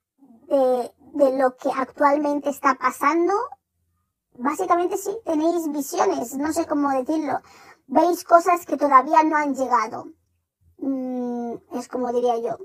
de, 0.49 0.93
de 1.15 1.39
lo 1.39 1.57
que 1.57 1.71
actualmente 1.71 2.51
está 2.51 2.75
pasando. 2.75 3.33
Básicamente 4.39 4.97
sí, 4.97 5.17
tenéis 5.25 5.71
visiones, 5.71 6.37
no 6.37 6.53
sé 6.53 6.67
cómo 6.67 6.91
decirlo. 6.91 7.41
Veis 7.87 8.25
cosas 8.25 8.67
que 8.67 8.77
todavía 8.77 9.23
no 9.23 9.37
han 9.37 9.55
llegado. 9.55 10.07
Mm, 10.79 11.55
es 11.73 11.89
como 11.89 12.13
diría 12.13 12.39
yo. 12.39 12.59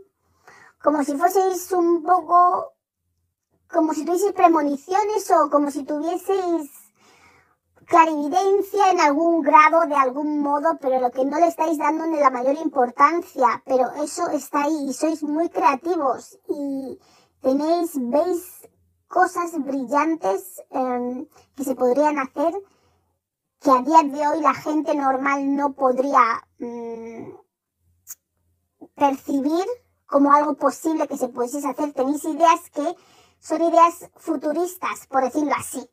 Como 0.83 1.03
si 1.03 1.15
fueseis 1.15 1.71
un 1.71 2.03
poco, 2.03 2.73
como 3.67 3.93
si 3.93 4.03
tuvieseis 4.03 4.33
premoniciones 4.33 5.31
o 5.31 5.49
como 5.49 5.71
si 5.71 5.83
tuvieseis 5.83 6.69
clarividencia 7.85 8.91
en 8.91 8.99
algún 8.99 9.41
grado, 9.41 9.85
de 9.85 9.95
algún 9.95 10.39
modo, 10.39 10.77
pero 10.79 10.99
lo 10.99 11.11
que 11.11 11.25
no 11.25 11.39
le 11.39 11.47
estáis 11.47 11.77
dando 11.77 12.05
ni 12.07 12.19
la 12.19 12.29
mayor 12.29 12.55
importancia, 12.55 13.61
pero 13.65 13.91
eso 14.03 14.29
está 14.29 14.63
ahí 14.63 14.89
y 14.89 14.93
sois 14.93 15.23
muy 15.23 15.49
creativos 15.49 16.39
y 16.47 16.97
tenéis, 17.41 17.91
veis 17.95 18.69
cosas 19.11 19.51
brillantes 19.61 20.63
eh, 20.71 21.27
que 21.55 21.63
se 21.63 21.75
podrían 21.75 22.17
hacer 22.17 22.53
que 23.59 23.69
a 23.69 23.81
día 23.83 24.03
de 24.03 24.27
hoy 24.27 24.41
la 24.41 24.55
gente 24.55 24.95
normal 24.95 25.55
no 25.55 25.73
podría 25.73 26.41
mmm, 26.57 27.33
percibir 28.95 29.65
como 30.07 30.31
algo 30.31 30.55
posible 30.55 31.07
que 31.07 31.17
se 31.17 31.27
pudiese 31.27 31.57
hacer. 31.67 31.93
Tenéis 31.93 32.23
ideas 32.23 32.69
que 32.73 32.95
son 33.39 33.61
ideas 33.61 34.09
futuristas, 34.15 35.05
por 35.07 35.23
decirlo 35.23 35.53
así. 35.55 35.87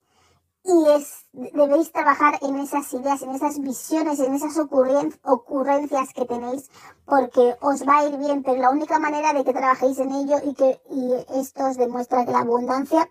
Y 0.65 0.91
es, 0.91 1.27
debéis 1.33 1.93
trabajar 1.93 2.39
en 2.43 2.59
esas 2.59 2.93
ideas, 2.93 3.23
en 3.23 3.31
esas 3.31 3.61
visiones, 3.61 4.19
en 4.21 4.35
esas 4.35 4.59
ocurrencias 4.59 6.13
que 6.13 6.25
tenéis, 6.27 6.71
porque 7.07 7.57
os 7.61 7.87
va 7.87 7.99
a 7.99 8.07
ir 8.07 8.19
bien, 8.19 8.43
pero 8.43 8.61
la 8.61 8.71
única 8.71 8.99
manera 8.99 9.33
de 9.33 9.45
que 9.45 9.53
trabajéis 9.53 9.99
en 9.99 10.13
ello 10.13 10.37
y 10.45 10.55
que 10.55 10.81
y 10.91 11.13
esto 11.39 11.65
os 11.67 11.77
demuestra 11.77 12.27
que 12.27 12.33
la 12.33 12.41
abundancia 12.41 13.09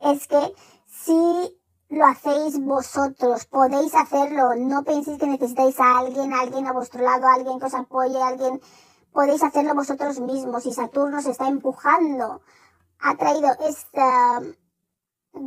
es 0.00 0.26
que 0.26 0.54
si 0.86 1.60
lo 1.90 2.06
hacéis 2.06 2.64
vosotros, 2.64 3.46
podéis 3.46 3.94
hacerlo, 3.94 4.54
no 4.56 4.84
penséis 4.84 5.18
que 5.18 5.26
necesitáis 5.26 5.78
a 5.80 5.98
alguien, 5.98 6.32
alguien 6.32 6.66
a 6.66 6.72
vuestro 6.72 7.02
lado, 7.02 7.26
alguien 7.26 7.58
que 7.58 7.66
os 7.66 7.74
apoye, 7.74 8.22
alguien, 8.22 8.60
podéis 9.12 9.42
hacerlo 9.42 9.74
vosotros 9.74 10.20
mismos. 10.20 10.66
Y 10.66 10.72
Saturno 10.72 11.18
os 11.18 11.26
está 11.26 11.48
empujando, 11.48 12.42
ha 13.00 13.16
traído 13.16 13.48
esta 13.68 14.40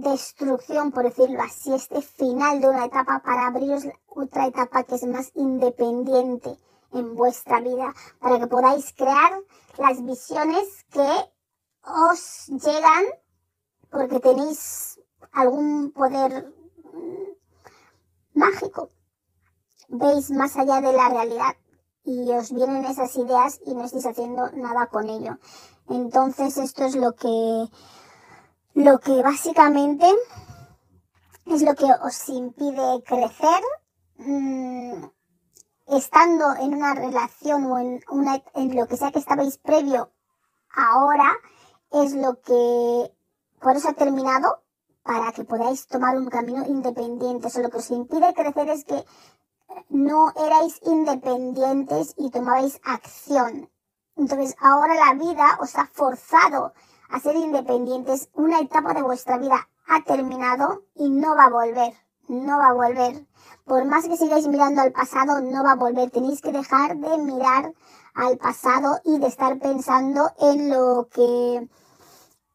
destrucción, 0.01 0.91
por 0.91 1.03
decirlo 1.03 1.41
así, 1.41 1.73
este 1.73 2.01
final 2.01 2.61
de 2.61 2.69
una 2.69 2.85
etapa 2.85 3.21
para 3.23 3.47
abriros 3.47 3.83
otra 4.07 4.47
etapa 4.47 4.83
que 4.83 4.95
es 4.95 5.03
más 5.05 5.31
independiente 5.35 6.57
en 6.91 7.15
vuestra 7.15 7.59
vida, 7.59 7.93
para 8.19 8.39
que 8.39 8.47
podáis 8.47 8.93
crear 8.93 9.39
las 9.77 10.03
visiones 10.03 10.85
que 10.91 11.09
os 11.83 12.47
llegan 12.47 13.05
porque 13.89 14.19
tenéis 14.19 14.99
algún 15.31 15.91
poder 15.91 16.53
mm, 16.93 18.39
mágico. 18.39 18.89
Veis 19.89 20.31
más 20.31 20.55
allá 20.57 20.81
de 20.81 20.93
la 20.93 21.09
realidad 21.09 21.55
y 22.03 22.31
os 22.31 22.51
vienen 22.51 22.85
esas 22.85 23.15
ideas 23.15 23.59
y 23.65 23.73
no 23.73 23.85
estáis 23.85 24.05
haciendo 24.05 24.49
nada 24.51 24.87
con 24.87 25.09
ello. 25.09 25.37
Entonces 25.89 26.57
esto 26.57 26.85
es 26.85 26.95
lo 26.95 27.13
que, 27.13 27.67
lo 28.73 28.99
que 28.99 29.21
básicamente 29.21 30.05
es 31.45 31.61
lo 31.61 31.75
que 31.75 31.85
os 31.85 32.29
impide 32.29 33.03
crecer. 33.03 33.61
Mmm, 34.17 35.05
estando 35.87 36.55
en 36.55 36.75
una 36.75 36.93
relación 36.93 37.65
o 37.65 37.77
en, 37.77 38.01
una, 38.09 38.41
en 38.55 38.75
lo 38.75 38.87
que 38.87 38.97
sea 38.97 39.11
que 39.11 39.19
estabais 39.19 39.57
previo 39.57 40.11
ahora, 40.75 41.31
es 41.91 42.13
lo 42.13 42.41
que 42.41 43.13
por 43.59 43.75
eso 43.75 43.89
ha 43.89 43.93
terminado 43.93 44.63
para 45.03 45.31
que 45.33 45.43
podáis 45.43 45.85
tomar 45.87 46.17
un 46.17 46.29
camino 46.29 46.65
independiente. 46.65 47.47
Eso 47.47 47.61
lo 47.61 47.69
que 47.69 47.77
os 47.77 47.91
impide 47.91 48.33
crecer 48.33 48.69
es 48.69 48.85
que 48.85 49.05
no 49.89 50.31
erais 50.35 50.79
independientes 50.83 52.15
y 52.17 52.31
tomabais 52.31 52.79
acción. 52.83 53.69
Entonces 54.15 54.55
ahora 54.59 54.95
la 54.95 55.13
vida 55.13 55.57
os 55.59 55.75
ha 55.77 55.85
forzado 55.87 56.73
a 57.13 57.19
ser 57.19 57.35
independientes. 57.35 58.29
Una 58.33 58.59
etapa 58.59 58.93
de 58.95 59.03
vuestra 59.03 59.37
vida 59.37 59.69
ha 59.87 60.03
terminado 60.03 60.83
y 60.95 61.09
no 61.11 61.35
va 61.35 61.45
a 61.45 61.49
volver. 61.49 61.93
No 62.27 62.57
va 62.57 62.69
a 62.69 62.73
volver. 62.73 63.27
Por 63.65 63.85
más 63.85 64.07
que 64.07 64.17
sigáis 64.17 64.47
mirando 64.47 64.81
al 64.81 64.91
pasado, 64.91 65.39
no 65.39 65.63
va 65.63 65.73
a 65.73 65.75
volver. 65.75 66.09
Tenéis 66.09 66.41
que 66.41 66.51
dejar 66.51 66.97
de 66.97 67.17
mirar 67.19 67.71
al 68.15 68.37
pasado 68.37 68.99
y 69.05 69.19
de 69.19 69.27
estar 69.27 69.59
pensando 69.59 70.31
en 70.39 70.71
lo 70.71 71.07
que 71.13 71.69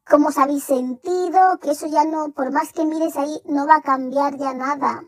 cómo 0.08 0.28
os 0.28 0.38
habéis 0.38 0.64
sentido, 0.64 1.58
que 1.60 1.70
eso 1.70 1.86
ya 1.86 2.04
no, 2.04 2.30
por 2.32 2.50
más 2.50 2.72
que 2.72 2.84
mires 2.84 3.16
ahí, 3.16 3.40
no 3.44 3.66
va 3.66 3.76
a 3.76 3.82
cambiar 3.82 4.36
ya 4.38 4.54
nada. 4.54 5.04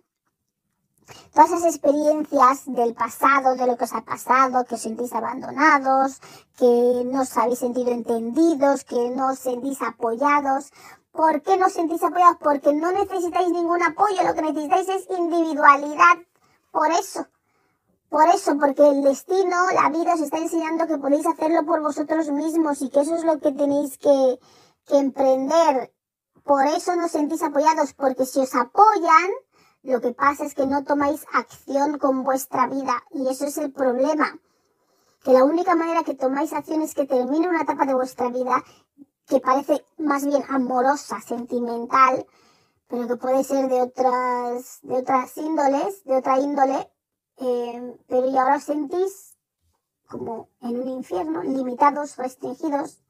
Todas 1.33 1.51
esas 1.51 1.75
experiencias 1.75 2.63
del 2.67 2.95
pasado, 2.95 3.55
de 3.57 3.67
lo 3.67 3.77
que 3.77 3.85
os 3.85 3.93
ha 3.93 4.03
pasado, 4.03 4.65
que 4.65 4.75
os 4.75 4.81
sentís 4.81 5.13
abandonados, 5.13 6.21
que 6.57 7.03
no 7.07 7.23
os 7.23 7.37
habéis 7.37 7.59
sentido 7.59 7.91
entendidos, 7.91 8.85
que 8.85 9.11
no 9.11 9.29
os 9.29 9.39
sentís 9.39 9.81
apoyados. 9.83 10.73
¿Por 11.13 11.43
qué 11.43 11.57
no 11.57 11.67
os 11.67 11.73
sentís 11.73 12.03
apoyados? 12.03 12.39
Porque 12.41 12.73
no 12.73 12.93
necesitáis 12.93 13.51
ningún 13.51 13.83
apoyo, 13.83 14.23
lo 14.23 14.35
que 14.35 14.43
necesitáis 14.43 14.89
es 14.89 15.11
individualidad. 15.11 16.19
Por 16.71 16.91
eso. 16.93 17.27
Por 18.09 18.27
eso, 18.29 18.59
porque 18.59 18.89
el 18.89 19.05
destino, 19.05 19.57
la 19.73 19.89
vida 19.89 20.15
os 20.15 20.21
está 20.21 20.39
enseñando 20.39 20.89
que 20.89 20.99
podéis 20.99 21.27
hacerlo 21.27 21.65
por 21.65 21.81
vosotros 21.81 22.29
mismos 22.31 22.83
y 22.83 22.91
que 22.91 23.01
eso 23.01 23.15
es 23.15 23.25
lo 23.25 23.39
que 23.39 23.53
tenéis 23.53 23.99
que, 23.99 24.41
que 24.87 24.99
emprender. 24.99 25.93
Por 26.43 26.67
eso 26.67 26.97
no 26.97 27.09
sentís 27.09 27.43
apoyados, 27.43 27.93
porque 27.95 28.27
si 28.27 28.41
os 28.41 28.55
apoyan, 28.55 29.31
lo 29.83 30.01
que 30.01 30.13
pasa 30.13 30.45
es 30.45 30.55
que 30.55 30.67
no 30.67 30.85
tomáis 30.85 31.25
acción 31.33 31.99
con 31.99 32.23
vuestra 32.23 32.67
vida 32.67 33.03
y 33.13 33.29
eso 33.29 33.47
es 33.47 33.57
el 33.59 33.73
problema. 33.73 34.39
Que 35.23 35.33
la 35.33 35.45
única 35.45 35.75
manera 35.75 36.03
que 36.03 36.15
tomáis 36.15 36.53
acción 36.53 36.83
es 36.83 36.95
que 36.95 37.07
termine 37.07 37.49
una 37.49 37.63
etapa 37.63 37.87
de 37.87 37.95
vuestra 37.95 38.29
vida 38.29 38.63
que 39.27 39.41
parece 39.41 39.85
más 39.99 40.27
bien 40.27 40.43
amorosa, 40.49 41.21
sentimental, 41.21 42.27
pero 42.89 43.07
que 43.07 43.17
puede 43.17 43.45
ser 43.45 43.69
de 43.69 43.83
otras, 43.83 44.81
de 44.83 44.97
otras 44.97 45.37
índoles, 45.37 46.05
de 46.05 46.17
otra 46.17 46.39
índole, 46.39 46.91
eh, 47.37 47.97
pero 48.09 48.27
y 48.27 48.37
ahora 48.37 48.57
os 48.57 48.65
sentís 48.65 49.37
como 50.09 50.49
en 50.61 50.81
un 50.81 50.89
infierno, 50.89 51.43
limitados, 51.43 52.17
restringidos, 52.17 53.01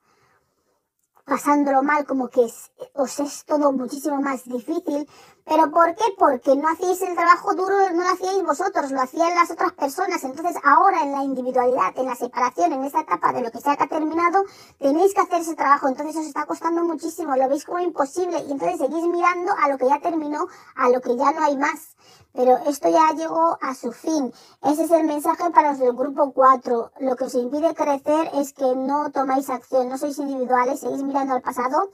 pasándolo 1.24 1.82
mal, 1.82 2.05
como 2.05 2.28
que 2.28 2.47
os 2.94 3.20
es 3.20 3.44
todo 3.47 3.72
muchísimo 3.72 4.20
más 4.20 4.44
difícil. 4.44 5.09
¿Pero 5.51 5.68
por 5.72 5.97
qué? 5.97 6.05
Porque 6.16 6.55
no 6.55 6.68
hacíais 6.68 7.02
el 7.02 7.16
trabajo 7.16 7.56
duro, 7.56 7.74
no 7.90 8.05
lo 8.05 8.09
hacíais 8.10 8.40
vosotros, 8.44 8.93
lo 8.93 9.01
hacían 9.01 9.35
las 9.35 9.51
otras 9.51 9.72
personas. 9.72 10.22
Entonces 10.22 10.55
ahora 10.62 11.02
en 11.02 11.10
la 11.10 11.24
individualidad, 11.24 11.93
en 11.97 12.06
la 12.06 12.14
separación, 12.14 12.72
en 12.72 12.85
esta 12.85 13.01
etapa 13.01 13.32
de 13.32 13.43
lo 13.43 13.51
que 13.51 13.59
que 13.59 13.68
ha 13.68 13.89
terminado, 13.89 14.44
tenéis 14.78 15.12
que 15.12 15.22
hacer 15.22 15.40
ese 15.40 15.56
trabajo. 15.56 15.89
Entonces 15.89 16.14
os 16.14 16.27
está 16.27 16.47
costando 16.47 16.85
muchísimo, 16.85 17.35
lo 17.35 17.48
veis 17.48 17.64
como 17.64 17.81
imposible 17.81 18.39
y 18.47 18.52
entonces 18.52 18.78
seguís 18.78 19.05
mirando 19.09 19.52
a 19.60 19.68
lo 19.68 19.77
que 19.77 19.89
ya 19.89 19.98
terminó, 19.98 20.47
a 20.77 20.89
lo 20.89 21.01
que 21.01 21.16
ya 21.16 21.32
no 21.32 21.43
hay 21.43 21.56
más 21.56 21.97
pero 22.32 22.59
esto 22.68 22.89
ya 22.89 23.12
llegó 23.16 23.59
a 23.60 23.74
su 23.74 23.90
fin. 23.90 24.32
Ese 24.62 24.85
es 24.85 24.90
el 24.93 25.05
mensaje 25.05 25.51
para 25.51 25.70
los 25.70 25.81
del 25.81 25.94
grupo 25.94 26.31
4. 26.32 26.93
Lo 27.01 27.16
que 27.16 27.24
os 27.24 27.35
impide 27.35 27.74
crecer 27.74 28.31
es 28.35 28.52
que 28.52 28.77
no 28.77 29.10
tomáis 29.10 29.51
acción, 29.51 29.89
no 29.89 29.98
sois 29.98 30.16
individuales, 30.18 30.78
seguís 30.78 31.02
mirando 31.02 31.35
al 31.35 31.43
pasado, 31.43 31.90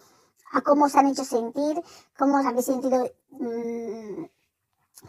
a 0.52 0.60
cómo 0.60 0.86
os 0.86 0.94
han 0.94 1.09
hecho 1.09 1.24
sentir, 1.24 1.82
cómo 2.18 2.39
os 2.39 2.47
habéis 2.47 2.66
sentido, 2.66 3.10
mmm, 3.31 4.24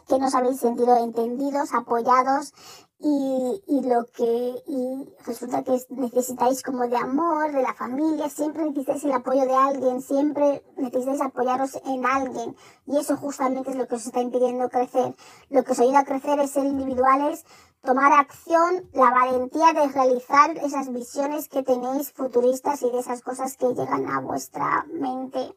que 0.08 0.20
no 0.20 0.28
os 0.28 0.36
habéis 0.36 0.60
sentido 0.60 0.96
entendidos, 0.98 1.74
apoyados 1.74 2.54
y, 3.00 3.62
y 3.68 3.82
lo 3.88 4.06
que 4.08 4.64
y 4.68 5.08
resulta 5.26 5.64
que 5.64 5.80
necesitáis 5.90 6.64
como 6.64 6.88
de 6.88 6.98
amor, 6.98 7.52
de 7.52 7.62
la 7.62 7.74
familia, 7.74 8.30
siempre 8.30 8.64
necesitáis 8.64 9.04
el 9.04 9.12
apoyo 9.12 9.46
de 9.46 9.54
alguien, 9.56 10.02
siempre 10.02 10.64
necesitáis 10.78 11.22
apoyaros 11.22 11.80
en 11.86 12.06
alguien 12.06 12.56
y 12.88 12.98
eso 12.98 13.16
justamente 13.16 13.70
es 13.70 13.76
lo 13.76 13.88
que 13.88 13.96
os 13.96 14.06
está 14.06 14.20
impidiendo 14.22 14.70
crecer. 14.70 15.16
Lo 15.50 15.64
que 15.64 15.74
os 15.74 15.80
ayuda 15.80 16.00
a 16.00 16.06
crecer 16.06 16.40
es 16.40 16.52
ser 16.52 16.66
individuales, 16.66 17.46
tomar 17.84 18.12
acción, 18.14 18.90
la 18.94 19.12
valentía 19.12 19.74
de 19.74 19.88
realizar 19.88 20.58
esas 20.58 20.92
visiones 20.92 21.48
que 21.48 21.64
tenéis 21.64 22.12
futuristas 22.12 22.82
y 22.82 22.92
de 22.92 23.00
esas 23.00 23.22
cosas 23.22 23.58
que 23.58 23.74
llegan 23.74 24.10
a 24.10 24.20
vuestra 24.20 24.86
mente 24.92 25.56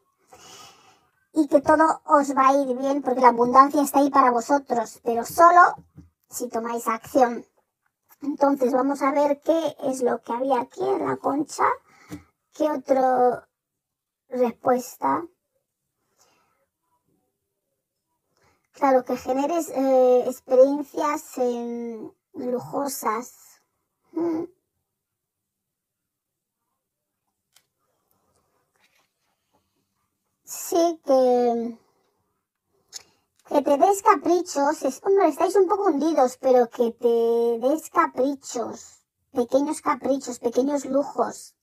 y 1.33 1.47
que 1.47 1.61
todo 1.61 2.01
os 2.05 2.35
va 2.35 2.49
a 2.49 2.53
ir 2.53 2.77
bien 2.77 3.01
porque 3.01 3.21
la 3.21 3.29
abundancia 3.29 3.81
está 3.81 3.99
ahí 3.99 4.09
para 4.09 4.31
vosotros, 4.31 4.99
pero 5.03 5.25
solo 5.25 5.61
si 6.29 6.49
tomáis 6.49 6.87
acción. 6.87 7.45
Entonces 8.21 8.71
vamos 8.71 9.01
a 9.01 9.11
ver 9.11 9.41
qué 9.41 9.75
es 9.83 10.01
lo 10.03 10.21
que 10.21 10.33
había 10.33 10.61
aquí 10.61 10.83
en 10.83 11.05
la 11.05 11.17
concha. 11.17 11.65
¿Qué 12.53 12.69
otra 12.69 13.47
respuesta? 14.29 15.23
Claro, 18.81 19.05
que 19.05 19.15
generes 19.15 19.69
eh, 19.69 20.23
experiencias 20.25 21.35
lujosas. 22.33 23.61
Mm. 24.11 24.45
Sí, 30.43 30.99
que, 31.05 31.77
que 33.49 33.61
te 33.61 33.77
des 33.77 34.01
caprichos. 34.01 34.81
Es, 34.81 34.99
hombre, 35.03 35.27
estáis 35.27 35.55
un 35.55 35.67
poco 35.67 35.83
hundidos, 35.89 36.37
pero 36.37 36.67
que 36.67 36.89
te 36.89 37.67
des 37.67 37.87
caprichos. 37.91 39.05
Pequeños 39.31 39.81
caprichos, 39.81 40.39
pequeños 40.39 40.85
lujos, 40.85 41.55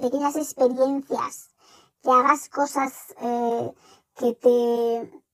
pequeñas 0.00 0.34
experiencias. 0.36 1.50
Que 2.02 2.10
hagas 2.10 2.48
cosas 2.48 3.14
eh, 3.20 3.74
que 4.14 4.32
te 4.32 5.27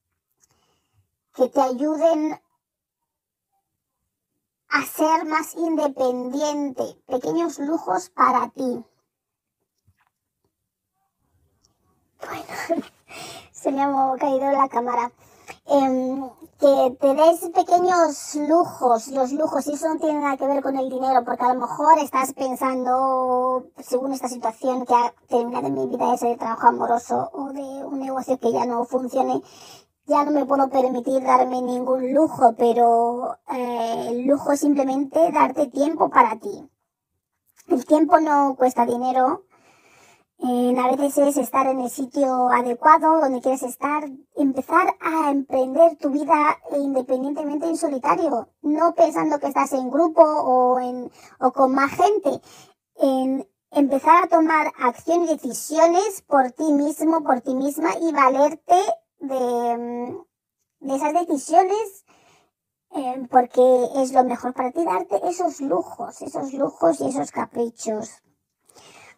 que 1.35 1.49
te 1.49 1.61
ayuden 1.61 2.41
a 4.69 4.83
ser 4.83 5.25
más 5.27 5.55
independiente, 5.55 7.01
pequeños 7.07 7.59
lujos 7.59 8.11
para 8.11 8.49
ti. 8.51 8.85
Bueno, 12.21 12.85
se 13.53 13.73
me 13.73 13.83
ha 13.83 14.17
caído 14.19 14.51
la 14.51 14.69
cámara. 14.69 15.13
Em, 15.67 16.31
que 16.59 16.97
te 17.01 17.15
des 17.15 17.41
pequeños 17.51 18.35
lujos, 18.49 19.09
los 19.09 19.33
lujos, 19.33 19.67
y 19.67 19.73
eso 19.73 19.89
no 19.89 19.99
tiene 19.99 20.21
nada 20.21 20.37
que 20.37 20.47
ver 20.47 20.63
con 20.63 20.77
el 20.77 20.89
dinero, 20.89 21.25
porque 21.25 21.45
a 21.45 21.53
lo 21.53 21.61
mejor 21.61 21.99
estás 21.99 22.33
pensando, 22.33 23.67
según 23.79 24.13
esta 24.13 24.29
situación 24.29 24.85
que 24.87 24.95
ha 24.95 25.15
terminado 25.29 25.67
en 25.67 25.75
mi 25.75 25.87
vida, 25.87 26.15
ese 26.15 26.29
de 26.29 26.37
trabajo 26.37 26.69
amoroso 26.69 27.31
o 27.33 27.53
de 27.53 27.61
un 27.61 27.99
negocio 28.01 28.39
que 28.39 28.53
ya 28.53 28.67
no 28.67 28.85
funcione, 28.85 29.43
ya 30.07 30.25
no 30.25 30.33
me 30.33 30.45
puedo 30.45 30.69
permitir 30.69 31.23
darme 31.23 31.63
ningún 31.63 32.13
lujo, 32.13 32.55
pero 32.59 33.39
eh, 33.51 34.09
el 34.11 34.27
lujo 34.27 34.53
es 34.53 34.61
simplemente 34.61 35.33
darte 35.33 35.67
tiempo 35.69 36.11
para 36.11 36.39
ti. 36.39 36.69
El 37.69 37.85
tiempo 37.87 38.21
no 38.21 38.55
cuesta 38.57 38.85
dinero. 38.85 39.45
Eh, 40.39 40.77
a 40.79 40.89
veces 40.95 41.17
es 41.17 41.37
estar 41.39 41.67
en 41.69 41.81
el 41.81 41.89
sitio 41.89 42.51
adecuado 42.51 43.21
donde 43.21 43.41
quieres 43.41 43.63
estar, 43.63 44.05
empezar 44.37 44.95
a 45.01 45.31
emprender 45.31 45.97
tu 45.97 46.11
vida 46.11 46.59
independientemente 46.77 47.67
en 47.67 47.77
solitario, 47.79 48.49
no 48.61 48.95
pensando 48.95 49.39
que 49.39 49.47
estás 49.47 49.73
en 49.73 49.91
grupo 49.91 50.23
o, 50.23 50.81
en, 50.81 51.11
o 51.41 51.53
con 51.53 51.73
más 51.73 51.93
gente, 51.93 52.43
en 52.97 53.49
empezar 53.71 54.25
a 54.25 54.29
tomar 54.29 54.71
acción 54.79 55.23
y 55.23 55.29
decisiones 55.29 56.23
por 56.23 56.51
ti 56.51 56.73
mismo, 56.73 57.23
por 57.23 57.41
ti 57.41 57.55
misma 57.55 57.91
y 58.01 58.13
valerte 58.13 58.77
de, 59.29 60.25
de 60.81 60.95
esas 60.95 61.13
decisiones 61.13 62.05
eh, 62.97 63.27
porque 63.29 63.89
es 63.97 64.13
lo 64.13 64.23
mejor 64.23 64.55
para 64.55 64.71
ti 64.71 64.85
darte 64.85 65.21
esos 65.29 65.61
lujos, 65.61 66.23
esos 66.23 66.53
lujos 66.53 67.01
y 67.01 67.09
esos 67.09 67.33
caprichos. 67.33 68.23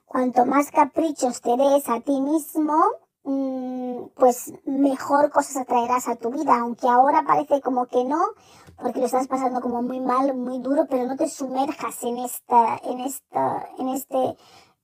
Cuanto 0.07 0.47
más 0.47 0.71
caprichos 0.71 1.43
te 1.43 1.55
des 1.59 1.87
a 1.91 2.01
ti 2.01 2.23
mismo, 2.23 2.83
mm, 3.25 4.07
pues 4.15 4.55
mejor 4.65 5.31
cosas 5.31 5.59
atraerás 5.59 6.09
a 6.09 6.17
tu 6.17 6.31
vida, 6.31 6.57
aunque 6.59 6.89
ahora 6.89 7.25
parece 7.27 7.61
como 7.61 7.85
que 7.87 8.03
no, 8.05 8.23
porque 8.81 9.01
lo 9.01 9.07
estás 9.07 9.29
pasando 9.29 9.61
como 9.61 9.83
muy 9.83 10.01
mal, 10.01 10.35
muy 10.35 10.59
duro, 10.61 10.87
pero 10.89 11.05
no 11.05 11.17
te 11.17 11.29
sumerjas 11.29 12.03
en 12.03 12.17
esta, 12.17 12.81
en 12.83 13.01
esta, 13.01 13.69
en 13.79 13.89
este 13.91 14.39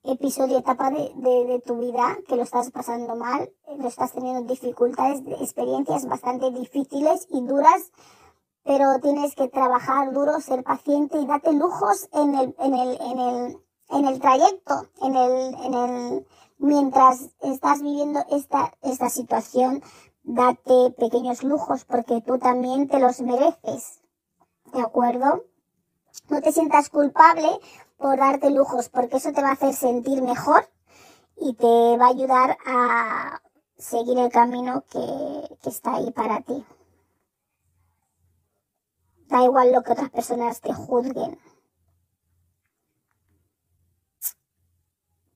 episodio, 0.04 0.58
etapa 0.58 0.90
de, 0.90 1.12
de, 1.14 1.62
tu 1.64 1.78
vida 1.78 2.18
que 2.26 2.36
lo 2.36 2.42
estás 2.42 2.70
pasando 2.70 3.14
mal, 3.14 3.50
lo 3.78 3.88
estás 3.88 4.12
teniendo 4.12 4.42
dificultades, 4.42 5.22
experiencias 5.40 6.06
bastante 6.06 6.50
difíciles 6.50 7.26
y 7.30 7.40
duras, 7.42 7.92
pero 8.64 8.98
tienes 9.00 9.34
que 9.34 9.48
trabajar 9.48 10.12
duro, 10.12 10.40
ser 10.40 10.64
paciente 10.64 11.18
y 11.18 11.26
date 11.26 11.52
lujos 11.52 12.08
en 12.12 12.34
el, 12.34 12.54
en 12.58 12.74
el, 12.74 13.00
en 13.00 13.18
el, 13.18 13.58
en 13.90 14.04
el 14.06 14.20
trayecto, 14.20 14.88
en 15.02 15.16
el, 15.16 15.54
en 15.54 15.74
el, 15.74 16.26
mientras 16.58 17.30
estás 17.40 17.82
viviendo 17.82 18.24
esta, 18.30 18.72
esta 18.82 19.08
situación, 19.08 19.82
date 20.24 20.94
pequeños 20.98 21.42
lujos 21.42 21.84
porque 21.84 22.20
tú 22.20 22.38
también 22.38 22.88
te 22.88 22.98
los 22.98 23.20
mereces. 23.20 24.00
¿De 24.72 24.80
acuerdo? 24.80 25.44
No 26.28 26.40
te 26.40 26.52
sientas 26.52 26.88
culpable 26.88 27.48
por 28.02 28.18
darte 28.18 28.50
lujos, 28.50 28.88
porque 28.88 29.16
eso 29.16 29.32
te 29.32 29.40
va 29.40 29.50
a 29.50 29.52
hacer 29.52 29.72
sentir 29.72 30.22
mejor 30.22 30.68
y 31.36 31.54
te 31.54 31.96
va 31.96 32.06
a 32.06 32.10
ayudar 32.10 32.58
a 32.66 33.40
seguir 33.78 34.18
el 34.18 34.30
camino 34.30 34.84
que, 34.90 35.56
que 35.62 35.70
está 35.70 35.94
ahí 35.94 36.10
para 36.10 36.42
ti. 36.42 36.66
Da 39.28 39.44
igual 39.44 39.72
lo 39.72 39.82
que 39.82 39.92
otras 39.92 40.10
personas 40.10 40.60
te 40.60 40.74
juzguen. 40.74 41.38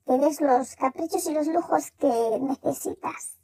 Te 0.05 0.19
des 0.19 0.41
los 0.41 0.77
caprichos 0.77 1.27
y 1.27 1.33
los 1.33 1.47
lujos 1.47 1.93
que 1.93 2.39
necesitas, 2.41 3.39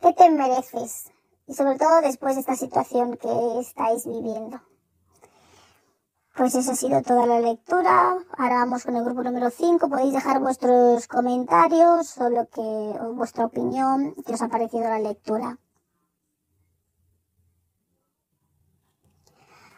que 0.00 0.12
te 0.12 0.30
mereces, 0.30 1.10
y 1.46 1.54
sobre 1.54 1.76
todo 1.78 2.00
después 2.02 2.34
de 2.34 2.40
esta 2.40 2.56
situación 2.56 3.16
que 3.16 3.58
estáis 3.60 4.06
viviendo. 4.06 4.60
Pues 6.36 6.54
eso 6.54 6.72
ha 6.72 6.76
sido 6.76 7.00
toda 7.00 7.24
la 7.24 7.40
lectura. 7.40 8.14
Ahora 8.36 8.56
vamos 8.56 8.84
con 8.84 8.94
el 8.94 9.02
grupo 9.04 9.22
número 9.22 9.48
5. 9.48 9.88
Podéis 9.88 10.12
dejar 10.12 10.38
vuestros 10.38 11.08
comentarios 11.08 12.18
o 12.18 12.28
lo 12.28 12.46
que, 12.50 12.60
vuestra 13.14 13.46
opinión, 13.46 14.14
que 14.16 14.34
os 14.34 14.42
ha 14.42 14.48
parecido 14.48 14.82
la 14.82 14.98
lectura. 14.98 15.58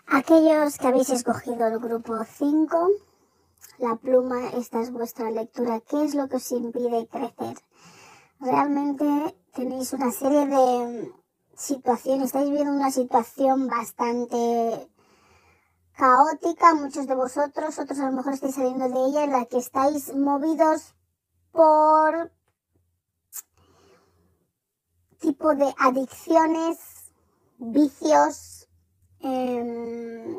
Aquellos 0.08 0.78
que 0.78 0.88
habéis 0.88 1.10
escogido 1.10 1.68
el 1.68 1.78
grupo 1.78 2.24
5, 2.24 2.88
la 3.78 3.94
pluma, 3.94 4.48
esta 4.48 4.80
es 4.80 4.90
vuestra 4.90 5.30
lectura. 5.30 5.80
¿Qué 5.80 6.02
es 6.02 6.16
lo 6.16 6.28
que 6.28 6.36
os 6.36 6.50
impide 6.50 7.06
crecer? 7.06 7.56
Realmente 8.40 9.36
tenéis 9.54 9.92
una 9.92 10.10
serie 10.10 10.44
de 10.46 11.12
situaciones, 11.54 12.26
estáis 12.26 12.50
viviendo 12.50 12.72
una 12.72 12.90
situación 12.90 13.68
bastante 13.68 14.90
caótica, 15.98 16.74
muchos 16.74 17.08
de 17.08 17.14
vosotros, 17.16 17.76
otros 17.76 17.98
a 17.98 18.06
lo 18.06 18.12
mejor 18.12 18.32
estáis 18.32 18.54
saliendo 18.54 18.88
de 18.88 19.08
ella, 19.08 19.24
en 19.24 19.32
la 19.32 19.46
que 19.46 19.58
estáis 19.58 20.14
movidos 20.14 20.94
por 21.50 22.30
tipo 25.18 25.56
de 25.56 25.74
adicciones, 25.76 26.78
vicios, 27.58 28.68
em, 29.18 30.36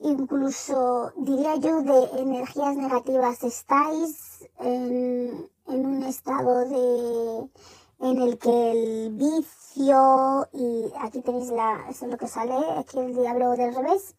incluso 0.00 1.10
diría 1.16 1.56
yo 1.56 1.80
de 1.80 2.20
energías 2.20 2.76
negativas. 2.76 3.42
Estáis 3.42 4.46
en, 4.58 5.48
en 5.68 5.86
un 5.86 6.02
estado 6.02 6.68
de 6.68 7.48
en 8.00 8.22
el 8.22 8.38
que 8.38 8.70
el 8.70 9.10
vicio, 9.14 10.48
y 10.52 10.92
aquí 11.00 11.20
tenéis 11.20 11.50
la, 11.50 11.86
eso 11.88 12.06
es 12.06 12.10
lo 12.12 12.18
que 12.18 12.28
sale, 12.28 12.54
aquí 12.78 12.98
el 12.98 13.14
diablo 13.14 13.50
del 13.52 13.74
revés, 13.74 14.14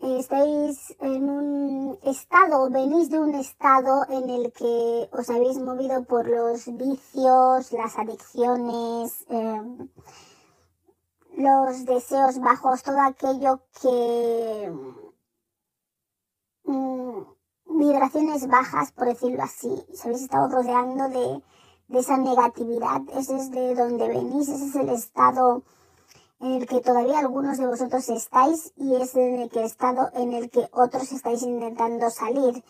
estáis 0.00 0.94
en 1.00 1.30
un 1.30 1.98
estado, 2.02 2.68
venís 2.70 3.10
de 3.10 3.18
un 3.18 3.34
estado 3.34 4.04
en 4.08 4.28
el 4.28 4.52
que 4.52 5.08
os 5.12 5.30
habéis 5.30 5.58
movido 5.58 6.04
por 6.04 6.28
los 6.28 6.66
vicios, 6.76 7.72
las 7.72 7.98
adicciones, 7.98 9.24
em, 9.28 9.88
los 11.36 11.84
deseos 11.84 12.38
bajos, 12.40 12.82
todo 12.82 13.00
aquello 13.00 13.60
que... 13.80 14.72
Mm, 16.64 17.22
vibraciones 17.66 18.46
bajas, 18.46 18.92
por 18.92 19.06
decirlo 19.08 19.42
así, 19.42 19.68
os 19.92 20.04
habéis 20.04 20.22
estado 20.22 20.48
rodeando 20.48 21.08
de 21.08 21.42
de 21.88 21.98
esa 21.98 22.16
negatividad, 22.16 23.02
ese 23.14 23.36
es 23.36 23.50
de 23.50 23.74
donde 23.74 24.08
venís, 24.08 24.48
ese 24.48 24.66
es 24.66 24.74
el 24.74 24.88
estado 24.88 25.62
en 26.40 26.52
el 26.52 26.66
que 26.66 26.80
todavía 26.80 27.18
algunos 27.18 27.58
de 27.58 27.66
vosotros 27.66 28.08
estáis 28.08 28.72
y 28.76 28.96
es 28.96 29.14
en 29.14 29.40
el 29.40 29.50
que 29.50 29.64
estado 29.64 30.10
en 30.14 30.32
el 30.32 30.50
que 30.50 30.68
otros 30.72 31.12
estáis 31.12 31.42
intentando 31.42 32.10
salir. 32.10 32.64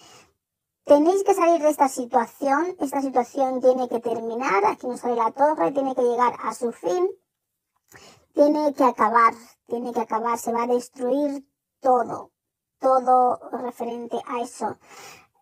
Tenéis 0.84 1.24
que 1.24 1.34
salir 1.34 1.62
de 1.62 1.70
esta 1.70 1.88
situación, 1.88 2.76
esta 2.78 3.00
situación 3.00 3.60
tiene 3.60 3.88
que 3.88 4.00
terminar, 4.00 4.64
aquí 4.66 4.86
nos 4.86 5.00
sale 5.00 5.16
la 5.16 5.32
torre, 5.32 5.72
tiene 5.72 5.94
que 5.94 6.02
llegar 6.02 6.34
a 6.42 6.52
su 6.52 6.72
fin, 6.72 7.08
tiene 8.34 8.74
que 8.74 8.84
acabar, 8.84 9.32
tiene 9.66 9.92
que 9.92 10.00
acabar, 10.00 10.38
se 10.38 10.52
va 10.52 10.64
a 10.64 10.66
destruir 10.66 11.46
todo, 11.80 12.32
todo 12.80 13.40
referente 13.52 14.20
a 14.26 14.42
eso. 14.42 14.76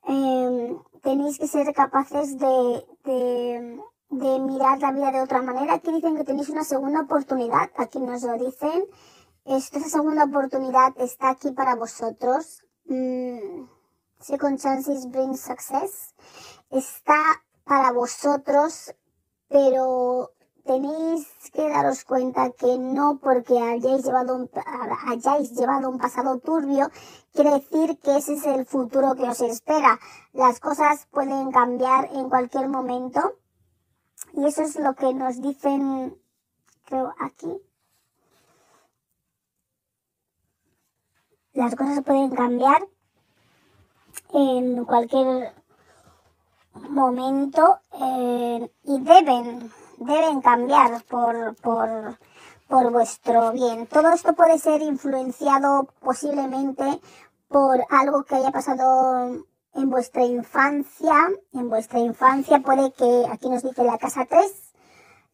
Em, 0.04 0.78
tenéis 1.02 1.38
que 1.38 1.46
ser 1.46 1.72
capaces 1.74 2.38
de, 2.38 2.86
de, 3.04 3.80
de, 4.10 4.38
mirar 4.40 4.80
la 4.80 4.92
vida 4.92 5.10
de 5.12 5.20
otra 5.20 5.42
manera. 5.42 5.74
Aquí 5.74 5.92
dicen 5.92 6.16
que 6.16 6.24
tenéis 6.24 6.48
una 6.48 6.64
segunda 6.64 7.02
oportunidad, 7.02 7.70
aquí 7.76 7.98
nos 8.00 8.22
lo 8.22 8.38
dicen. 8.38 8.86
Esta 9.44 9.80
segunda 9.80 10.24
oportunidad 10.24 10.94
está 10.98 11.30
aquí 11.30 11.50
para 11.50 11.74
vosotros. 11.74 12.64
Mm, 12.86 13.66
second 14.20 14.58
chances 14.58 15.10
bring 15.10 15.36
success. 15.36 16.14
está 16.72 17.42
para 17.64 17.92
vosotros, 17.92 18.94
pero 19.48 20.31
tenéis 20.64 21.26
que 21.52 21.68
daros 21.68 22.04
cuenta 22.04 22.50
que 22.50 22.78
no 22.78 23.18
porque 23.18 23.58
hayáis 23.58 24.04
llevado 24.04 24.36
un, 24.36 24.50
hayáis 25.08 25.52
llevado 25.52 25.90
un 25.90 25.98
pasado 25.98 26.38
turbio, 26.38 26.90
quiere 27.32 27.50
decir 27.50 27.98
que 27.98 28.16
ese 28.16 28.34
es 28.34 28.46
el 28.46 28.66
futuro 28.66 29.14
que 29.14 29.28
os 29.28 29.40
espera. 29.40 29.98
Las 30.32 30.60
cosas 30.60 31.06
pueden 31.10 31.50
cambiar 31.50 32.10
en 32.12 32.28
cualquier 32.28 32.68
momento. 32.68 33.20
Y 34.34 34.46
eso 34.46 34.62
es 34.62 34.76
lo 34.76 34.94
que 34.94 35.12
nos 35.12 35.42
dicen, 35.42 36.16
creo, 36.84 37.12
aquí. 37.20 37.60
Las 41.52 41.74
cosas 41.74 42.02
pueden 42.02 42.30
cambiar 42.30 42.86
en 44.32 44.84
cualquier 44.86 45.52
momento 46.88 47.80
eh, 47.92 48.72
y 48.84 49.00
deben 49.00 49.70
deben 50.04 50.40
cambiar 50.40 51.02
por, 51.04 51.54
por, 51.56 52.18
por 52.68 52.90
vuestro 52.92 53.52
bien. 53.52 53.86
Todo 53.86 54.10
esto 54.12 54.34
puede 54.34 54.58
ser 54.58 54.82
influenciado 54.82 55.88
posiblemente 56.00 57.00
por 57.48 57.84
algo 57.90 58.24
que 58.24 58.36
haya 58.36 58.50
pasado 58.50 59.44
en 59.74 59.90
vuestra 59.90 60.24
infancia. 60.24 61.14
En 61.52 61.68
vuestra 61.68 61.98
infancia 61.98 62.60
puede 62.60 62.92
que, 62.92 63.26
aquí 63.30 63.48
nos 63.48 63.62
dice 63.62 63.84
la 63.84 63.98
casa 63.98 64.26
3, 64.28 64.72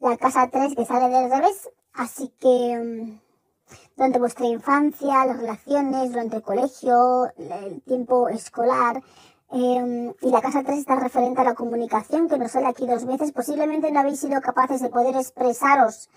la 0.00 0.16
casa 0.16 0.48
3 0.48 0.74
que 0.74 0.84
sale 0.84 1.08
del 1.08 1.30
revés. 1.30 1.70
Así 1.94 2.32
que 2.40 2.78
mm, 2.78 3.20
durante 3.96 4.18
vuestra 4.18 4.46
infancia, 4.46 5.26
las 5.26 5.38
relaciones, 5.38 6.10
durante 6.10 6.36
el 6.36 6.42
colegio, 6.42 7.32
el 7.36 7.82
tiempo 7.82 8.28
escolar, 8.28 9.02
Em, 9.50 10.12
y 10.20 10.30
la 10.30 10.42
casa 10.42 10.62
3 10.62 10.78
está 10.78 10.96
referente 10.96 11.40
a 11.40 11.44
la 11.44 11.54
comunicación, 11.54 12.28
que 12.28 12.38
nos 12.38 12.52
sale 12.52 12.66
aquí 12.66 12.86
dos 12.86 13.06
veces. 13.06 13.32
Posiblemente 13.32 13.90
no 13.90 14.00
habéis 14.00 14.20
sido 14.20 14.40
capaces 14.40 14.82
de 14.82 14.90
poder 14.90 15.16
expresaros 15.16 16.10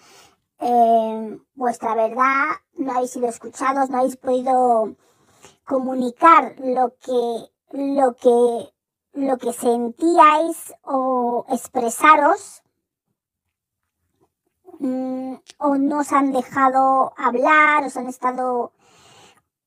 em, 0.60 1.40
vuestra 1.56 1.96
verdad, 1.96 2.46
no 2.76 2.92
habéis 2.94 3.12
sido 3.12 3.28
escuchados, 3.28 3.90
no 3.90 3.98
habéis 4.00 4.18
podido 4.18 4.96
comunicar 5.66 6.56
lo 6.60 6.96
que, 6.98 7.52
lo 7.72 8.16
que, 8.16 8.74
lo 9.14 9.38
que 9.38 9.54
sentíais 9.54 10.74
o 10.84 11.46
expresaros. 11.50 12.64
Mm, 14.80 15.36
o 15.60 15.76
no 15.78 16.00
os 16.00 16.12
han 16.12 16.32
dejado 16.32 17.14
hablar, 17.18 17.86
os 17.86 17.98
han 17.98 18.08
estado 18.08 18.72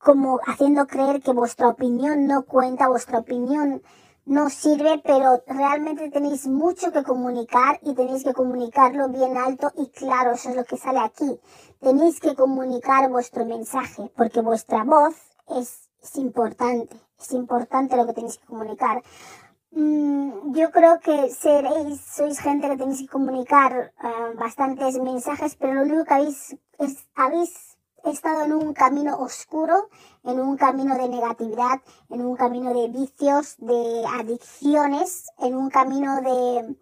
como 0.05 0.39
haciendo 0.45 0.85
creer 0.85 1.19
que 1.23 1.33
vuestra 1.33 1.67
opinión 1.67 2.27
no 2.27 2.43
cuenta, 2.43 2.87
vuestra 2.87 3.17
opinión 3.17 3.81
no 4.25 4.51
sirve, 4.51 5.01
pero 5.03 5.43
realmente 5.47 6.11
tenéis 6.11 6.45
mucho 6.45 6.91
que 6.91 7.01
comunicar 7.01 7.79
y 7.81 7.95
tenéis 7.95 8.23
que 8.23 8.35
comunicarlo 8.35 9.09
bien 9.09 9.35
alto 9.35 9.71
y 9.75 9.89
claro, 9.89 10.33
eso 10.33 10.49
es 10.49 10.55
lo 10.57 10.63
que 10.63 10.77
sale 10.77 10.99
aquí. 10.99 11.39
Tenéis 11.79 12.19
que 12.19 12.35
comunicar 12.35 13.09
vuestro 13.09 13.45
mensaje, 13.45 14.11
porque 14.15 14.41
vuestra 14.41 14.83
voz 14.83 15.15
es, 15.47 15.89
importante, 16.17 16.95
es 17.19 17.31
importante 17.31 17.97
lo 17.97 18.05
que 18.05 18.13
tenéis 18.13 18.37
que 18.37 18.45
comunicar. 18.45 19.01
Mm, 19.71 20.53
yo 20.53 20.69
creo 20.69 20.99
que 20.99 21.31
seréis, 21.31 21.99
sois 21.99 22.39
gente 22.39 22.69
que 22.69 22.77
tenéis 22.77 23.01
que 23.01 23.07
comunicar 23.07 23.91
uh, 24.03 24.37
bastantes 24.37 24.99
mensajes, 24.99 25.55
pero 25.55 25.73
lo 25.73 25.81
único 25.81 26.03
que 26.05 26.13
habéis, 26.13 26.55
es, 26.77 27.07
habéis 27.15 27.74
he 28.05 28.11
estado 28.11 28.43
en 28.45 28.53
un 28.53 28.73
camino 28.73 29.17
oscuro, 29.17 29.89
en 30.23 30.39
un 30.39 30.57
camino 30.57 30.95
de 30.95 31.09
negatividad, 31.09 31.81
en 32.09 32.21
un 32.21 32.35
camino 32.35 32.73
de 32.73 32.87
vicios, 32.89 33.55
de 33.57 34.05
adicciones, 34.19 35.27
en 35.39 35.55
un 35.55 35.69
camino 35.69 36.21
de 36.21 36.75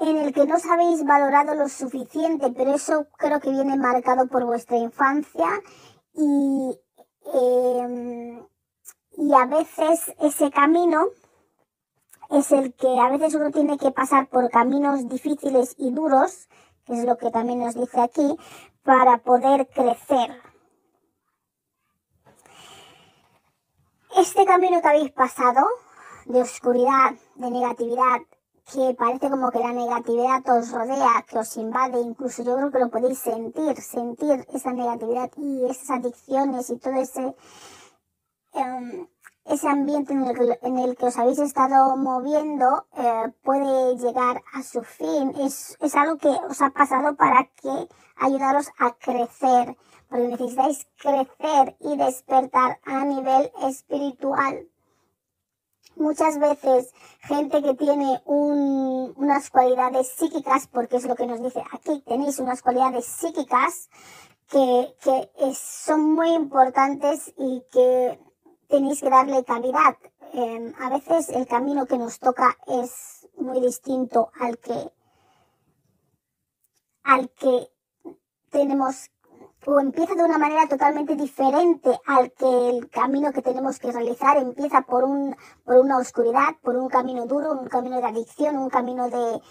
en 0.00 0.16
el 0.16 0.32
que 0.32 0.46
no 0.46 0.56
os 0.56 0.64
habéis 0.66 1.04
valorado 1.04 1.54
lo 1.54 1.68
suficiente, 1.68 2.52
pero 2.56 2.74
eso 2.74 3.06
creo 3.16 3.40
que 3.40 3.50
viene 3.50 3.76
marcado 3.76 4.28
por 4.28 4.44
vuestra 4.44 4.76
infancia 4.76 5.48
y, 6.14 6.78
em, 7.34 8.46
y 9.16 9.34
a 9.34 9.46
veces 9.46 10.14
ese 10.20 10.50
camino 10.50 11.08
es 12.30 12.52
el 12.52 12.74
que 12.74 13.00
a 13.00 13.08
veces 13.08 13.34
uno 13.34 13.50
tiene 13.50 13.76
que 13.78 13.90
pasar 13.90 14.28
por 14.28 14.50
caminos 14.50 15.08
difíciles 15.08 15.74
y 15.78 15.90
duros, 15.90 16.48
que 16.84 16.94
es 16.94 17.04
lo 17.04 17.16
que 17.16 17.30
también 17.30 17.60
nos 17.60 17.74
dice 17.74 18.00
aquí, 18.00 18.36
para 18.88 19.18
poder 19.18 19.68
crecer. 19.68 20.30
Este 24.16 24.46
camino 24.46 24.80
que 24.80 24.88
habéis 24.88 25.12
pasado 25.12 25.60
de 26.24 26.40
oscuridad, 26.40 27.12
de 27.34 27.50
negatividad, 27.50 28.20
que 28.72 28.94
parece 28.98 29.28
como 29.28 29.50
que 29.50 29.58
la 29.58 29.74
negatividad 29.74 30.40
os 30.56 30.72
rodea, 30.72 31.22
que 31.28 31.38
os 31.38 31.54
invade, 31.58 32.00
incluso 32.00 32.42
yo 32.42 32.56
creo 32.56 32.70
que 32.70 32.78
lo 32.78 32.88
podéis 32.88 33.18
sentir, 33.18 33.76
sentir 33.76 34.46
esa 34.54 34.72
negatividad 34.72 35.30
y 35.36 35.66
esas 35.66 35.90
adicciones 35.90 36.70
y 36.70 36.78
todo 36.78 36.94
ese, 36.94 37.36
em, 38.54 39.06
ese 39.48 39.68
ambiente 39.68 40.12
en 40.12 40.24
el, 40.24 40.36
que, 40.36 40.58
en 40.62 40.78
el, 40.78 40.96
que, 40.96 41.06
os 41.06 41.16
habéis 41.16 41.38
estado 41.38 41.96
moviendo 41.96 42.86
eh, 42.96 43.32
puede 43.42 43.96
llegar 43.96 44.42
a 44.52 44.62
su 44.62 44.82
fin. 44.82 45.32
Es, 45.40 45.76
es 45.80 45.94
algo 45.96 46.18
que 46.18 46.28
os 46.28 46.60
ha 46.60 46.70
pasado 46.70 47.16
para 47.16 47.44
que 47.56 47.88
ayudaros 48.16 48.68
a 48.78 48.92
crecer, 48.92 49.76
porque 50.08 50.28
necesitáis 50.28 50.86
crecer 50.98 51.76
y 51.80 51.96
despertar 51.96 52.78
a 52.84 53.04
nivel 53.04 53.50
espiritual. 53.62 54.68
Muchas 55.96 56.38
veces 56.38 56.92
gente 57.20 57.62
que 57.62 57.74
tiene 57.74 58.22
un, 58.24 59.14
unas 59.16 59.50
cualidades 59.50 60.08
psíquicas, 60.08 60.68
porque 60.68 60.96
es 60.96 61.06
lo 61.06 61.16
que 61.16 61.26
nos 61.26 61.42
dice 61.42 61.62
aquí, 61.72 62.02
tenéis 62.06 62.38
unas 62.38 62.62
cualidades 62.62 63.06
psíquicas 63.06 63.88
que, 64.48 64.94
que 65.02 65.54
son 65.54 66.14
muy 66.14 66.30
importantes 66.34 67.34
y 67.36 67.64
que 67.72 68.18
tenéis 68.68 69.00
que 69.00 69.10
darle 69.10 69.44
cavidad. 69.44 69.96
Em, 70.32 70.72
a 70.78 70.90
veces 70.90 71.30
el 71.30 71.46
camino 71.46 71.86
que 71.86 71.98
nos 71.98 72.18
toca 72.18 72.56
es 72.66 73.26
muy 73.36 73.60
distinto 73.60 74.30
al 74.38 74.58
que, 74.58 74.92
al 77.02 77.30
que 77.30 77.70
tenemos 78.50 79.10
o 79.66 79.80
empieza 79.80 80.14
de 80.14 80.24
una 80.24 80.38
manera 80.38 80.66
totalmente 80.66 81.14
diferente 81.16 81.98
al 82.06 82.32
que 82.32 82.70
el 82.70 82.88
camino 82.88 83.32
que 83.32 83.42
tenemos 83.42 83.78
que 83.78 83.92
realizar 83.92 84.36
empieza 84.36 84.82
por 84.82 85.04
un 85.04 85.36
por 85.64 85.78
una 85.78 85.98
oscuridad, 85.98 86.56
por 86.62 86.76
un 86.76 86.88
camino 86.88 87.26
duro, 87.26 87.52
un 87.52 87.68
camino 87.68 88.00
de 88.00 88.06
adicción, 88.06 88.56
un 88.56 88.70
camino 88.70 89.10
de, 89.10 89.42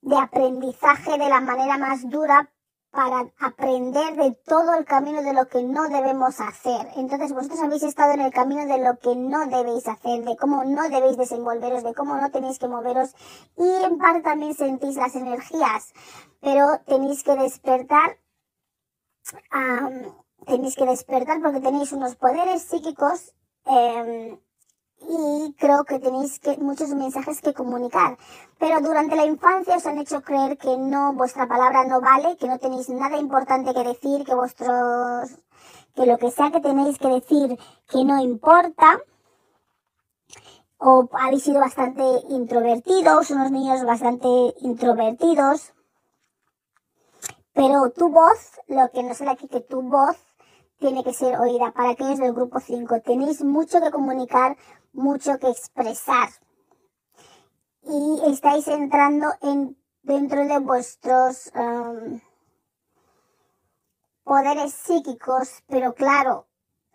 de 0.00 0.16
aprendizaje 0.16 1.18
de 1.18 1.28
la 1.28 1.40
manera 1.40 1.78
más 1.78 2.08
dura 2.08 2.50
para 2.96 3.30
aprender 3.40 4.16
de 4.16 4.32
todo 4.46 4.72
el 4.72 4.86
camino 4.86 5.22
de 5.22 5.34
lo 5.34 5.46
que 5.48 5.62
no 5.62 5.86
debemos 5.90 6.40
hacer. 6.40 6.88
Entonces 6.96 7.30
vosotros 7.34 7.60
habéis 7.60 7.82
estado 7.82 8.14
en 8.14 8.22
el 8.22 8.32
camino 8.32 8.64
de 8.64 8.82
lo 8.82 8.98
que 8.98 9.14
no 9.14 9.44
debéis 9.46 9.86
hacer, 9.86 10.24
de 10.24 10.34
cómo 10.38 10.64
no 10.64 10.88
debéis 10.88 11.18
desenvolveros, 11.18 11.84
de 11.84 11.92
cómo 11.92 12.16
no 12.16 12.30
tenéis 12.30 12.58
que 12.58 12.68
moveros 12.68 13.14
y 13.58 13.68
en 13.84 13.98
parte 13.98 14.22
también 14.22 14.54
sentís 14.54 14.96
las 14.96 15.14
energías, 15.14 15.92
pero 16.40 16.80
tenéis 16.86 17.22
que 17.22 17.36
despertar, 17.36 18.18
tenéis 20.46 20.74
que 20.74 20.86
despertar 20.86 21.42
porque 21.42 21.60
tenéis 21.60 21.92
unos 21.92 22.16
poderes 22.16 22.62
psíquicos 22.62 23.34
eh, 23.66 24.40
y 25.00 25.54
creo 25.58 25.84
que 25.84 25.98
tenéis 25.98 26.38
que, 26.40 26.56
muchos 26.58 26.90
mensajes 26.90 27.40
que 27.40 27.54
comunicar. 27.54 28.18
Pero 28.58 28.80
durante 28.80 29.16
la 29.16 29.24
infancia 29.24 29.76
os 29.76 29.86
han 29.86 29.98
hecho 29.98 30.22
creer 30.22 30.56
que 30.58 30.76
no, 30.76 31.12
vuestra 31.12 31.46
palabra 31.46 31.84
no 31.84 32.00
vale, 32.00 32.36
que 32.36 32.48
no 32.48 32.58
tenéis 32.58 32.88
nada 32.88 33.16
importante 33.16 33.74
que 33.74 33.84
decir, 33.84 34.24
que 34.24 34.34
vuestros, 34.34 35.30
que 35.94 36.06
lo 36.06 36.18
que 36.18 36.30
sea 36.30 36.50
que 36.50 36.60
tenéis 36.60 36.98
que 36.98 37.08
decir 37.08 37.58
que 37.88 38.04
no 38.04 38.20
importa. 38.20 39.00
O 40.78 41.08
habéis 41.12 41.44
sido 41.44 41.60
bastante 41.60 42.04
introvertidos, 42.28 43.30
unos 43.30 43.50
niños 43.50 43.84
bastante 43.84 44.28
introvertidos. 44.60 45.72
Pero 47.54 47.90
tu 47.90 48.10
voz, 48.10 48.60
lo 48.66 48.90
que 48.90 49.02
no 49.02 49.14
será 49.14 49.32
aquí 49.32 49.48
que 49.48 49.60
tu 49.60 49.80
voz 49.80 50.25
tiene 50.78 51.02
que 51.02 51.12
ser 51.12 51.38
oída 51.38 51.72
para 51.72 51.90
aquellos 51.90 52.18
del 52.18 52.32
grupo 52.32 52.60
5. 52.60 53.00
Tenéis 53.00 53.42
mucho 53.42 53.80
que 53.80 53.90
comunicar, 53.90 54.56
mucho 54.92 55.38
que 55.38 55.48
expresar. 55.48 56.28
Y 57.82 58.20
estáis 58.30 58.66
entrando 58.68 59.32
en, 59.42 59.76
dentro 60.02 60.46
de 60.46 60.58
vuestros 60.58 61.50
um, 61.54 62.20
poderes 64.24 64.72
psíquicos, 64.72 65.62
pero 65.68 65.94
claro, 65.94 66.46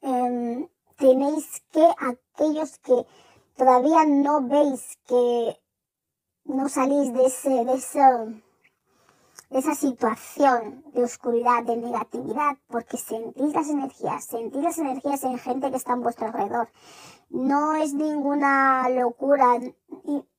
em, 0.01 0.67
tenéis 0.97 1.63
que 1.71 1.87
aquellos 1.99 2.77
que 2.79 3.05
todavía 3.55 4.05
no 4.05 4.41
veis 4.41 4.97
que 5.07 5.57
no 6.43 6.67
salís 6.67 7.13
de 7.13 7.25
ese, 7.25 7.65
de 7.65 7.73
ese, 7.73 7.99
esa 9.51 9.75
situación 9.75 10.83
de 10.93 11.03
oscuridad, 11.03 11.63
de 11.63 11.77
negatividad, 11.77 12.57
porque 12.67 12.97
sentís 12.97 13.53
las 13.53 13.69
energías, 13.69 14.25
sentís 14.25 14.63
las 14.63 14.77
energías 14.77 15.23
en 15.23 15.37
gente 15.37 15.69
que 15.69 15.77
está 15.77 15.93
en 15.93 16.01
vuestro 16.01 16.27
alrededor. 16.27 16.69
No 17.29 17.75
es 17.75 17.93
ninguna 17.93 18.87
locura 18.89 19.59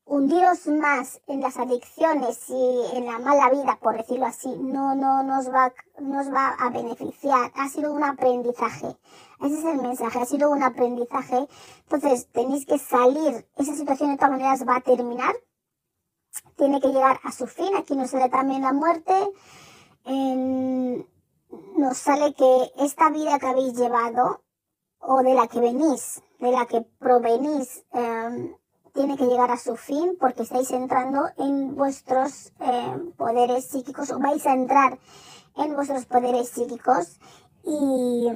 hundiros 0.04 0.66
más 0.66 1.20
en 1.26 1.40
las 1.40 1.56
adicciones 1.58 2.48
y 2.48 2.96
en 2.96 3.06
la 3.06 3.18
mala 3.18 3.50
vida, 3.50 3.78
por 3.80 3.96
decirlo 3.96 4.26
así, 4.26 4.54
no, 4.58 4.94
no 4.94 5.22
nos 5.22 5.48
va, 5.50 5.72
nos 6.00 6.32
va 6.32 6.48
a 6.48 6.70
beneficiar. 6.70 7.52
Ha 7.54 7.68
sido 7.68 7.92
un 7.92 8.04
aprendizaje. 8.04 8.96
Ese 9.40 9.58
es 9.58 9.64
el 9.64 9.80
mensaje, 9.80 10.20
ha 10.20 10.26
sido 10.26 10.50
un 10.50 10.62
aprendizaje. 10.62 11.48
Entonces, 11.84 12.28
tenéis 12.32 12.66
que 12.66 12.78
salir. 12.78 13.46
Esa 13.56 13.74
situación 13.74 14.10
de 14.10 14.16
todas 14.16 14.32
maneras 14.32 14.66
va 14.66 14.76
a 14.76 14.80
terminar. 14.80 15.34
Tiene 16.56 16.80
que 16.80 16.88
llegar 16.88 17.20
a 17.24 17.32
su 17.32 17.46
fin. 17.46 17.74
Aquí 17.76 17.96
nos 17.96 18.10
sale 18.10 18.28
también 18.28 18.62
la 18.62 18.72
muerte. 18.72 19.14
nos 21.76 21.98
sale 21.98 22.34
que 22.34 22.72
esta 22.78 23.10
vida 23.10 23.38
que 23.38 23.46
habéis 23.46 23.74
llevado, 23.74 24.42
o 25.00 25.22
de 25.22 25.34
la 25.34 25.46
que 25.48 25.60
venís, 25.60 26.22
de 26.38 26.50
la 26.50 26.66
que 26.66 26.80
provenís, 26.98 27.84
em, 27.92 28.54
tiene 28.92 29.16
que 29.16 29.26
llegar 29.26 29.50
a 29.50 29.56
su 29.56 29.76
fin 29.76 30.16
porque 30.20 30.42
estáis 30.42 30.70
entrando 30.70 31.28
en 31.38 31.74
vuestros 31.74 32.52
eh, 32.60 33.12
poderes 33.16 33.66
psíquicos 33.66 34.10
o 34.10 34.18
vais 34.18 34.46
a 34.46 34.52
entrar 34.52 34.98
en 35.56 35.74
vuestros 35.74 36.06
poderes 36.06 36.48
psíquicos 36.48 37.18
y, 37.64 38.28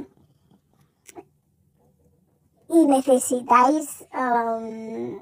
y 2.68 2.86
necesitáis 2.86 4.06
um, 4.12 5.20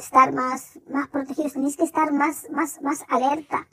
estar 0.00 0.32
más, 0.32 0.78
más 0.88 1.08
protegidos, 1.08 1.52
tenéis 1.52 1.76
que 1.76 1.84
estar 1.84 2.12
más, 2.12 2.50
más, 2.50 2.80
más 2.82 3.04
alerta, 3.08 3.68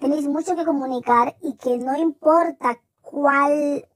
tenéis 0.00 0.26
mucho 0.26 0.54
que 0.56 0.64
comunicar 0.64 1.36
y 1.42 1.56
que 1.56 1.78
no 1.78 1.96
importa 1.96 2.78
cuál, 3.00 3.88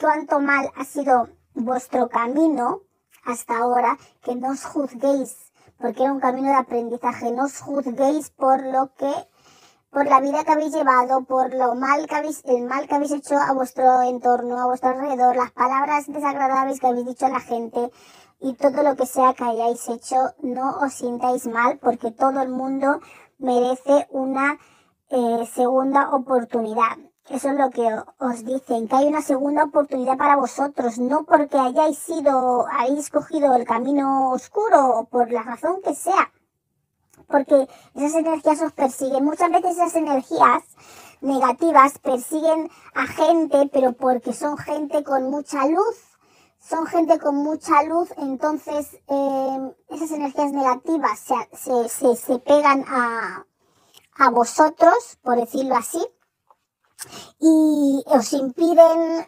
cuánto 0.00 0.40
mal 0.40 0.70
ha 0.76 0.84
sido 0.84 1.28
vuestro 1.54 2.08
camino, 2.08 2.82
hasta 3.24 3.58
ahora, 3.58 3.96
que 4.22 4.34
no 4.34 4.50
os 4.50 4.64
juzguéis, 4.64 5.52
porque 5.78 6.02
era 6.02 6.12
un 6.12 6.20
camino 6.20 6.48
de 6.48 6.56
aprendizaje, 6.56 7.32
no 7.32 7.44
os 7.44 7.60
juzguéis 7.60 8.30
por 8.30 8.62
lo 8.64 8.92
que, 8.94 9.12
por 9.90 10.06
la 10.06 10.20
vida 10.20 10.44
que 10.44 10.52
habéis 10.52 10.74
llevado, 10.74 11.24
por 11.24 11.54
lo 11.54 11.74
mal 11.74 12.06
que 12.06 12.14
habéis, 12.14 12.42
el 12.44 12.64
mal 12.64 12.86
que 12.86 12.94
habéis 12.94 13.12
hecho 13.12 13.36
a 13.38 13.52
vuestro 13.52 14.02
entorno, 14.02 14.60
a 14.60 14.66
vuestro 14.66 14.90
alrededor, 14.90 15.36
las 15.36 15.52
palabras 15.52 16.06
desagradables 16.06 16.80
que 16.80 16.86
habéis 16.86 17.06
dicho 17.06 17.26
a 17.26 17.30
la 17.30 17.40
gente 17.40 17.90
y 18.44 18.52
todo 18.52 18.82
lo 18.82 18.94
que 18.94 19.06
sea 19.06 19.32
que 19.32 19.42
hayáis 19.42 19.88
hecho, 19.88 20.16
no 20.42 20.76
os 20.80 20.92
sintáis 20.92 21.46
mal 21.46 21.78
porque 21.78 22.10
todo 22.10 22.42
el 22.42 22.50
mundo 22.50 23.00
merece 23.38 24.06
una 24.10 24.58
eh, 25.08 25.48
segunda 25.50 26.10
oportunidad. 26.14 26.98
Eso 27.30 27.48
es 27.48 27.56
lo 27.56 27.70
que 27.70 27.88
os 28.18 28.44
dicen, 28.44 28.86
que 28.86 28.96
hay 28.96 29.06
una 29.06 29.22
segunda 29.22 29.64
oportunidad 29.64 30.18
para 30.18 30.36
vosotros, 30.36 30.98
no 30.98 31.24
porque 31.24 31.56
hayáis 31.56 31.96
sido, 31.96 32.66
hayáis 32.70 33.08
cogido 33.08 33.54
el 33.54 33.64
camino 33.64 34.32
oscuro 34.32 34.90
o 34.90 35.04
por 35.06 35.32
la 35.32 35.42
razón 35.42 35.80
que 35.82 35.94
sea, 35.94 36.30
porque 37.26 37.66
esas 37.94 38.14
energías 38.14 38.60
os 38.60 38.72
persiguen. 38.72 39.24
Muchas 39.24 39.50
veces 39.50 39.78
esas 39.78 39.96
energías 39.96 40.62
negativas 41.22 41.98
persiguen 41.98 42.70
a 42.94 43.06
gente, 43.06 43.70
pero 43.72 43.94
porque 43.94 44.34
son 44.34 44.58
gente 44.58 45.02
con 45.02 45.30
mucha 45.30 45.66
luz, 45.66 46.13
son 46.68 46.86
gente 46.86 47.18
con 47.18 47.36
mucha 47.36 47.82
luz, 47.84 48.08
entonces 48.16 48.98
eh, 49.08 49.74
esas 49.90 50.10
energías 50.10 50.52
negativas 50.52 51.18
se, 51.18 51.88
se, 51.88 52.16
se 52.16 52.38
pegan 52.38 52.84
a, 52.88 53.46
a 54.16 54.30
vosotros, 54.30 55.18
por 55.22 55.36
decirlo 55.36 55.76
así 55.76 56.00
y 57.38 58.02
os 58.06 58.32
impiden 58.32 59.26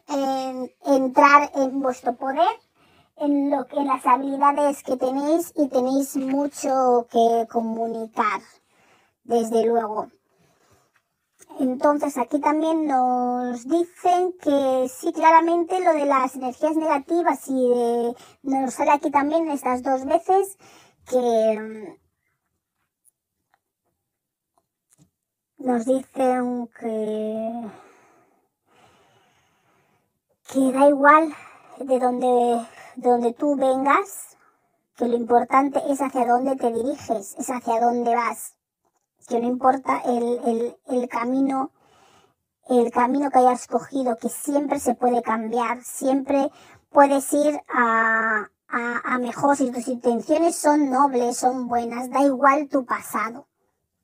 entrar 0.84 1.50
en 1.54 1.80
vuestro 1.80 2.16
poder, 2.16 2.56
en 3.16 3.50
lo 3.50 3.66
que 3.66 3.82
las 3.82 4.04
habilidades 4.06 4.82
que 4.82 4.96
tenéis 4.96 5.52
y 5.56 5.68
tenéis 5.68 6.16
mucho 6.16 7.06
que 7.10 7.46
comunicar, 7.50 8.40
desde 9.24 9.64
luego. 9.64 10.08
Entonces 11.58 12.18
aquí 12.18 12.38
también 12.38 12.86
nos 12.86 13.66
dicen 13.66 14.34
que 14.42 14.88
sí, 14.90 15.10
claramente 15.12 15.80
lo 15.80 15.94
de 15.94 16.04
las 16.04 16.36
energías 16.36 16.76
negativas 16.76 17.48
y 17.48 18.14
nos 18.42 18.74
sale 18.74 18.90
aquí 18.90 19.10
también 19.10 19.50
estas 19.50 19.82
dos 19.82 20.04
veces 20.04 20.58
que 21.08 21.96
nos 25.58 25.86
dicen 25.86 26.68
que, 26.78 27.70
que 30.52 30.72
da 30.72 30.88
igual 30.88 31.34
de 31.78 31.98
donde, 31.98 32.66
donde 32.96 33.32
tú 33.32 33.56
vengas, 33.56 34.36
que 34.96 35.08
lo 35.08 35.16
importante 35.16 35.80
es 35.88 36.02
hacia 36.02 36.26
dónde 36.26 36.56
te 36.56 36.70
diriges, 36.70 37.34
es 37.38 37.48
hacia 37.48 37.80
dónde 37.80 38.14
vas, 38.14 38.55
que 39.26 39.40
no 39.40 39.46
importa 39.46 40.00
el, 40.04 40.40
el, 40.44 40.76
el 40.86 41.08
camino, 41.08 41.72
el 42.68 42.90
camino 42.90 43.30
que 43.30 43.38
hayas 43.38 43.66
cogido, 43.66 44.16
que 44.16 44.28
siempre 44.28 44.80
se 44.80 44.94
puede 44.94 45.22
cambiar, 45.22 45.82
siempre 45.82 46.50
puedes 46.90 47.32
ir 47.32 47.60
a, 47.68 48.48
a, 48.68 49.18
mejor 49.18 49.56
si 49.56 49.70
tus 49.70 49.88
intenciones 49.88 50.56
son 50.56 50.90
nobles, 50.90 51.36
son 51.36 51.68
buenas, 51.68 52.10
da 52.10 52.22
igual 52.22 52.68
tu 52.68 52.84
pasado. 52.84 53.48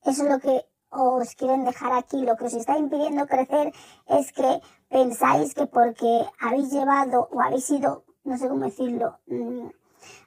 Eso 0.04 0.24
es 0.24 0.30
lo 0.30 0.38
que 0.40 0.66
os 0.90 1.34
quieren 1.34 1.64
dejar 1.64 1.92
aquí, 1.92 2.22
lo 2.22 2.36
que 2.36 2.44
os 2.44 2.54
está 2.54 2.76
impidiendo 2.76 3.26
crecer 3.26 3.72
es 4.06 4.32
que 4.32 4.60
pensáis 4.88 5.54
que 5.54 5.66
porque 5.66 6.26
habéis 6.38 6.70
llevado 6.70 7.28
o 7.32 7.40
habéis 7.40 7.70
ido, 7.70 8.04
no 8.24 8.36
sé 8.36 8.48
cómo 8.48 8.64
decirlo, 8.64 9.18
mm, 9.26 9.68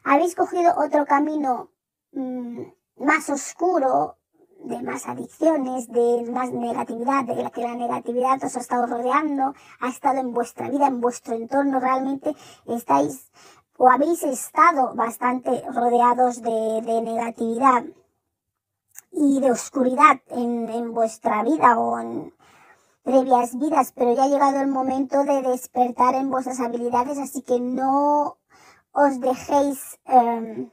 habéis 0.04 0.36
cogido 0.36 0.74
otro 0.78 1.06
camino 1.06 1.70
mm, 2.14 2.62
más 2.98 3.30
oscuro, 3.30 4.18
de 4.66 4.82
más 4.82 5.08
adicciones, 5.08 5.88
de 5.88 6.30
más 6.32 6.52
negatividad, 6.52 7.26
de 7.26 7.44
la 7.44 7.50
que 7.50 7.62
la 7.62 7.76
negatividad 7.76 8.44
os 8.44 8.56
ha 8.56 8.60
estado 8.60 8.88
rodeando, 8.88 9.54
ha 9.80 9.90
estado 9.90 10.20
en 10.20 10.34
vuestra 10.34 10.70
vida, 10.70 10.88
en 10.88 11.02
vuestro 11.02 11.36
entorno, 11.36 11.80
realmente 11.80 12.36
estáis 12.66 13.32
o 13.78 13.90
habéis 13.90 14.24
estado 14.24 14.96
bastante 14.96 15.64
rodeados 15.74 16.42
de, 16.42 16.82
de 16.82 17.02
negatividad 17.02 17.84
y 19.12 19.40
de 19.40 19.52
oscuridad 19.52 20.22
en, 20.30 20.70
en 20.70 20.94
vuestra 20.94 21.44
vida 21.44 21.78
o 21.78 22.00
en 22.00 22.34
previas 23.04 23.58
vidas, 23.58 23.92
pero 23.96 24.14
ya 24.14 24.24
ha 24.24 24.28
llegado 24.28 24.62
el 24.62 24.68
momento 24.68 25.24
de 25.24 25.42
despertar 25.42 26.16
en 26.16 26.30
vuestras 26.30 26.60
habilidades, 26.60 27.18
así 27.20 27.42
que 27.44 27.60
no 27.60 28.38
os 28.92 29.20
dejéis 29.20 30.00
eh, 30.06 30.70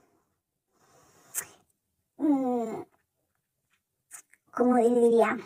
como 4.52 4.76
diría, 4.76 5.38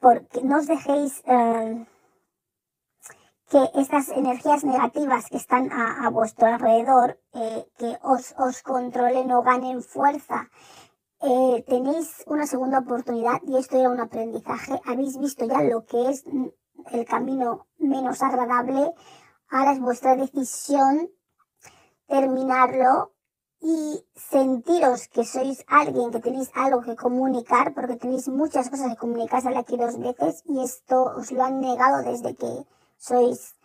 porque 0.00 0.42
no 0.42 0.58
os 0.58 0.66
dejéis 0.66 1.22
eh, 1.26 1.86
que 3.50 3.70
estas 3.74 4.10
energías 4.10 4.62
negativas 4.64 5.28
que 5.30 5.38
están 5.38 5.72
a, 5.72 6.08
vuestro 6.10 6.46
alrededor, 6.46 7.18
eh, 7.32 7.66
que 7.78 7.98
os, 8.02 8.34
os 8.38 8.62
controlen 8.62 9.32
o 9.32 9.42
ganen 9.42 9.82
fuerza. 9.82 10.50
Eh, 11.20 11.64
tenéis 11.66 12.22
una 12.26 12.46
segunda 12.46 12.78
oportunidad 12.78 13.40
y 13.46 13.56
esto 13.56 13.76
era 13.78 13.90
un 13.90 14.00
aprendizaje. 14.00 14.78
Habéis 14.84 15.18
visto 15.18 15.46
ya 15.46 15.62
lo 15.62 15.84
que 15.84 16.10
es 16.10 16.24
el 16.92 17.04
camino 17.06 17.66
menos 17.78 18.22
agradable. 18.22 18.92
Ahora 19.50 19.72
es 19.72 19.80
vuestra 19.80 20.14
decisión 20.14 21.10
terminarlo 22.06 23.12
y 23.60 24.04
sentiros 24.14 25.08
que 25.08 25.24
sois 25.24 25.64
alguien 25.66 26.10
que 26.12 26.20
tenéis 26.20 26.50
algo 26.54 26.82
que 26.82 26.94
comunicar, 26.94 27.74
porque 27.74 27.96
tenéis 27.96 28.28
muchas 28.28 28.70
cosas 28.70 28.92
que 28.92 28.96
comunicar, 28.96 29.42
aquí 29.56 29.76
dos 29.76 29.98
veces 29.98 30.42
y 30.46 30.62
esto 30.62 31.12
os 31.16 31.32
lo 31.32 31.42
han 31.44 31.60
negado 31.60 32.02
desde 32.02 32.34
que 32.36 32.66
sois 32.98 33.56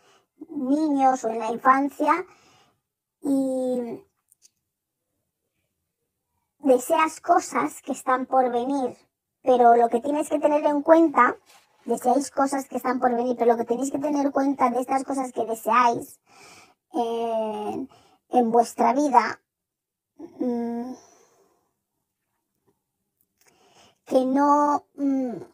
niños 0.49 1.24
o 1.24 1.30
en 1.30 1.40
la 1.40 1.52
infancia 1.52 2.14
y 3.22 4.02
deseas 6.60 7.22
cosas 7.22 7.82
que 7.82 7.91
están 7.91 8.26
por 8.26 8.52
venir, 8.52 8.98
pero 9.44 9.76
lo 9.76 9.90
que 9.90 9.99
tienes 9.99 10.30
que 10.30 10.40
tener 10.40 10.65
en 10.65 10.82
cuenta, 10.82 11.36
deseáis 11.86 12.32
cosas 12.32 12.68
que 12.68 12.78
están 12.78 12.99
por 12.99 13.14
venir, 13.15 13.36
pero 13.38 13.52
lo 13.52 13.57
que 13.57 13.65
tenéis 13.65 13.91
que 13.91 13.99
tener 13.99 14.26
en 14.26 14.32
cuenta 14.32 14.70
de 14.70 14.80
estas 14.80 15.03
cosas 15.03 15.32
que 15.32 15.45
deseáis 15.45 16.20
en, 16.94 17.90
en 18.30 18.52
vuestra 18.52 18.94
vida, 18.94 19.40
mm, 20.18 20.94
que 24.06 24.26
no, 24.26 24.85
mm, 24.95 25.53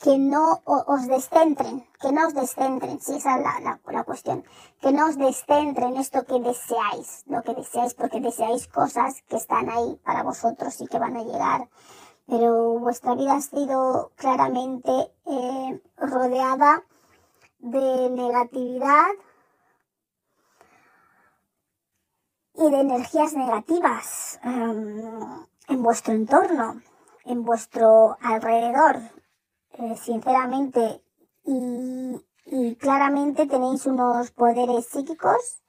que 0.00 0.18
no 0.18 0.62
os 0.64 1.06
descentren, 1.06 1.86
que 2.00 2.10
no 2.10 2.26
os 2.26 2.34
descentren, 2.34 3.00
si 3.00 3.16
esa 3.16 3.36
es 3.36 3.42
la, 3.44 3.78
la, 3.86 4.04
cuestión, 4.04 4.44
que 4.80 4.92
no 4.92 5.06
os 5.08 5.18
descentren 5.18 5.96
esto 5.96 6.24
que 6.24 6.40
deseáis, 6.40 7.24
lo 7.26 7.42
que 7.42 7.54
deseáis, 7.54 7.94
porque 7.94 8.20
deseáis 8.20 8.66
cosas 8.68 9.22
que 9.28 9.36
están 9.36 9.68
ahí 9.68 10.00
para 10.04 10.22
vosotros 10.22 10.80
y 10.80 10.86
que 10.86 10.98
van 10.98 11.16
a 11.16 11.24
llegar. 11.24 11.68
Pero 12.26 12.78
vuestra 12.78 13.14
vida 13.14 13.34
ha 13.34 13.40
sido 13.42 14.12
claramente 14.16 15.12
eh, 15.26 15.82
rodeada 15.98 16.82
de 17.58 18.08
negatividad 18.10 19.08
y 22.60 22.70
de 22.70 22.80
energías 22.80 23.32
negativas 23.32 24.38
em, 24.44 25.46
en 25.68 25.82
vuestro 25.82 26.12
entorno, 26.12 26.82
en 27.24 27.42
vuestro 27.42 28.18
alrededor. 28.20 28.96
Eh, 29.72 29.96
sinceramente 29.96 31.02
y, 31.44 32.20
y 32.44 32.76
claramente 32.76 33.46
tenéis 33.46 33.86
unos 33.86 34.30
poderes 34.32 34.86
psíquicos 34.86 35.62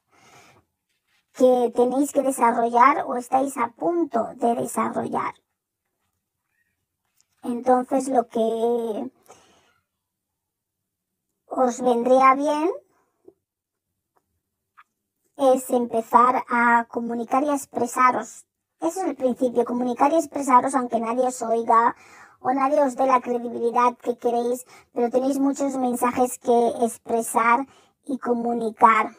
que 1.34 1.72
tenéis 1.74 2.12
que 2.12 2.24
desarrollar 2.24 3.06
o 3.08 3.16
estáis 3.16 3.56
a 3.58 3.70
punto 3.70 4.34
de 4.36 4.56
desarrollar. 4.56 5.34
Entonces 7.44 8.10
lo 8.10 8.28
que 8.28 9.12
os 11.48 11.82
vendría 11.82 12.36
bien 12.36 12.70
es 15.38 15.70
empezar 15.70 16.44
a 16.50 16.86
comunicar 16.90 17.44
y 17.44 17.50
a 17.50 17.56
expresaros. 17.56 18.46
Eso 18.80 19.02
es 19.02 19.08
el 19.08 19.16
principio, 19.16 19.66
comunicar 19.66 20.12
y 20.12 20.16
expresaros 20.16 20.76
aunque 20.76 21.00
nadie 21.00 21.28
os 21.28 21.42
oiga 21.42 21.96
o 22.40 22.52
nadie 22.52 22.82
os 22.82 22.96
dé 22.96 23.06
la 23.06 23.22
credibilidad 23.22 23.96
que 23.98 24.18
queréis, 24.18 24.66
pero 24.94 25.10
tenéis 25.10 25.40
muchos 25.40 25.78
mensajes 25.78 26.40
que 26.40 26.70
expresar 26.84 27.68
y 28.06 28.18
comunicar. 28.18 29.12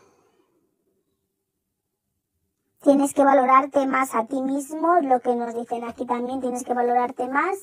Tienes 2.82 3.14
que 3.14 3.22
valorarte 3.22 3.86
más 3.86 4.16
a 4.16 4.26
ti 4.26 4.42
mismo, 4.42 5.00
lo 5.00 5.20
que 5.20 5.36
nos 5.36 5.54
dicen 5.54 5.84
aquí 5.84 6.04
también, 6.04 6.40
tienes 6.40 6.64
que 6.64 6.74
valorarte 6.74 7.28
más, 7.28 7.56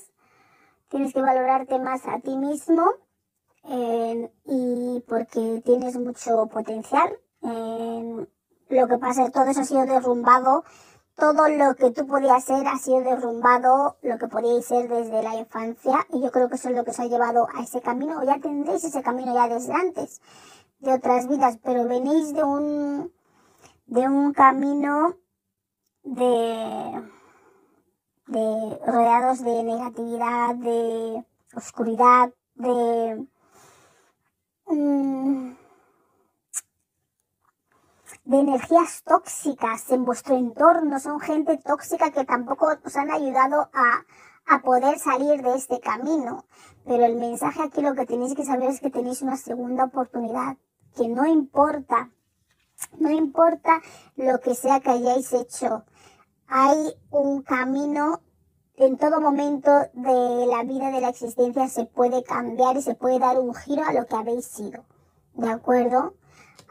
tienes 0.88 1.14
que 1.14 1.22
valorarte 1.22 1.78
más 1.80 2.08
a 2.08 2.20
ti 2.20 2.38
mismo 2.38 2.90
eh, 3.66 4.32
y 4.46 5.04
porque 5.08 5.62
tienes 5.66 5.98
mucho 5.98 6.48
potencial. 6.48 7.20
Eh, 7.42 8.28
lo 8.70 8.88
que 8.88 8.98
pasa 8.98 9.22
es 9.22 9.28
que 9.28 9.34
todo 9.34 9.46
eso 9.46 9.62
ha 9.62 9.66
sido 9.66 9.86
derrumbado. 9.86 10.64
Todo 11.16 11.50
lo 11.50 11.76
que 11.76 11.91
tú 11.91 12.08
podías 12.08 12.46
ser 12.46 12.66
ha 12.66 12.78
sido 12.78 13.02
derrumbado, 13.02 13.98
lo 14.02 14.18
que 14.18 14.28
podíais 14.28 14.66
ser 14.66 14.88
desde 14.88 15.22
la 15.22 15.36
infancia, 15.36 16.08
y 16.14 16.22
yo 16.22 16.32
creo 16.32 16.48
que 16.48 16.56
eso 16.56 16.70
es 16.70 16.76
lo 16.76 16.86
que 16.86 16.91
os 16.91 17.00
ha 17.00 17.08
llevado 17.08 17.46
a 17.54 17.62
ese 17.62 17.82
camino, 17.82 18.20
o 18.20 18.24
ya 18.24 18.40
tendréis 18.40 18.86
ese 18.86 19.02
camino 19.02 19.34
ya 19.34 19.50
desde 19.50 19.74
antes, 19.74 20.22
de 20.80 20.94
otras 20.94 21.28
vidas, 21.28 21.58
pero 21.62 21.86
venís 21.90 22.34
de 22.34 22.44
un, 22.44 23.12
de 23.88 24.08
un 24.08 24.32
camino 24.32 25.18
de, 26.04 27.04
de 28.28 28.80
rodeados 28.86 29.44
de 29.44 29.64
negatividad, 29.64 30.56
de 30.56 31.26
oscuridad, 31.54 32.32
de, 32.56 33.28
mm, 34.68 35.59
de 38.30 38.38
energías 38.38 39.01
tóxicas 39.06 39.89
en 39.89 40.06
vuestro 40.06 40.35
entorno, 40.35 40.99
son 40.99 41.19
gente 41.19 41.57
tóxica 41.57 42.11
que 42.11 42.26
tampoco 42.26 42.68
os 42.85 42.95
han 42.95 43.10
ayudado 43.10 43.72
a, 43.73 44.06
a 44.45 44.61
poder 44.61 44.99
salir 44.99 45.41
de 45.41 45.56
este 45.56 45.80
camino. 45.80 46.45
Pero 46.85 47.06
el 47.06 47.15
mensaje 47.15 47.64
aquí 47.64 47.81
lo 47.81 47.95
que 47.95 48.06
tenéis 48.06 48.35
que 48.35 48.45
saber 48.45 48.69
es 48.69 48.81
que 48.81 48.91
tenéis 48.91 49.23
una 49.23 49.35
segunda 49.35 49.85
oportunidad, 49.85 50.57
que 50.95 51.07
no 51.07 51.26
importa, 51.26 52.11
no 52.99 53.10
importa 53.10 53.81
lo 54.15 54.39
que 54.39 54.53
sea 54.53 54.80
que 54.80 54.91
hayáis 54.91 55.34
hecho, 55.34 55.85
hay 56.47 56.93
un 57.10 57.41
camino 57.41 58.22
en 58.76 58.97
todo 58.97 59.22
momento 59.22 59.72
de 59.93 60.45
la 60.45 60.64
vida, 60.64 60.91
de 60.91 61.01
la 61.01 61.10
existencia, 61.10 61.68
se 61.68 61.85
puede 61.85 62.23
cambiar 62.23 62.77
y 62.77 62.84
se 62.84 62.93
puede 62.93 63.18
dar 63.18 63.39
un 63.39 63.56
giro 63.56 63.84
a 63.85 63.91
lo 63.91 64.06
que 64.06 64.15
habéis 64.15 64.45
sido. 64.45 64.85
¿De 65.34 65.49
acuerdo? 65.49 66.14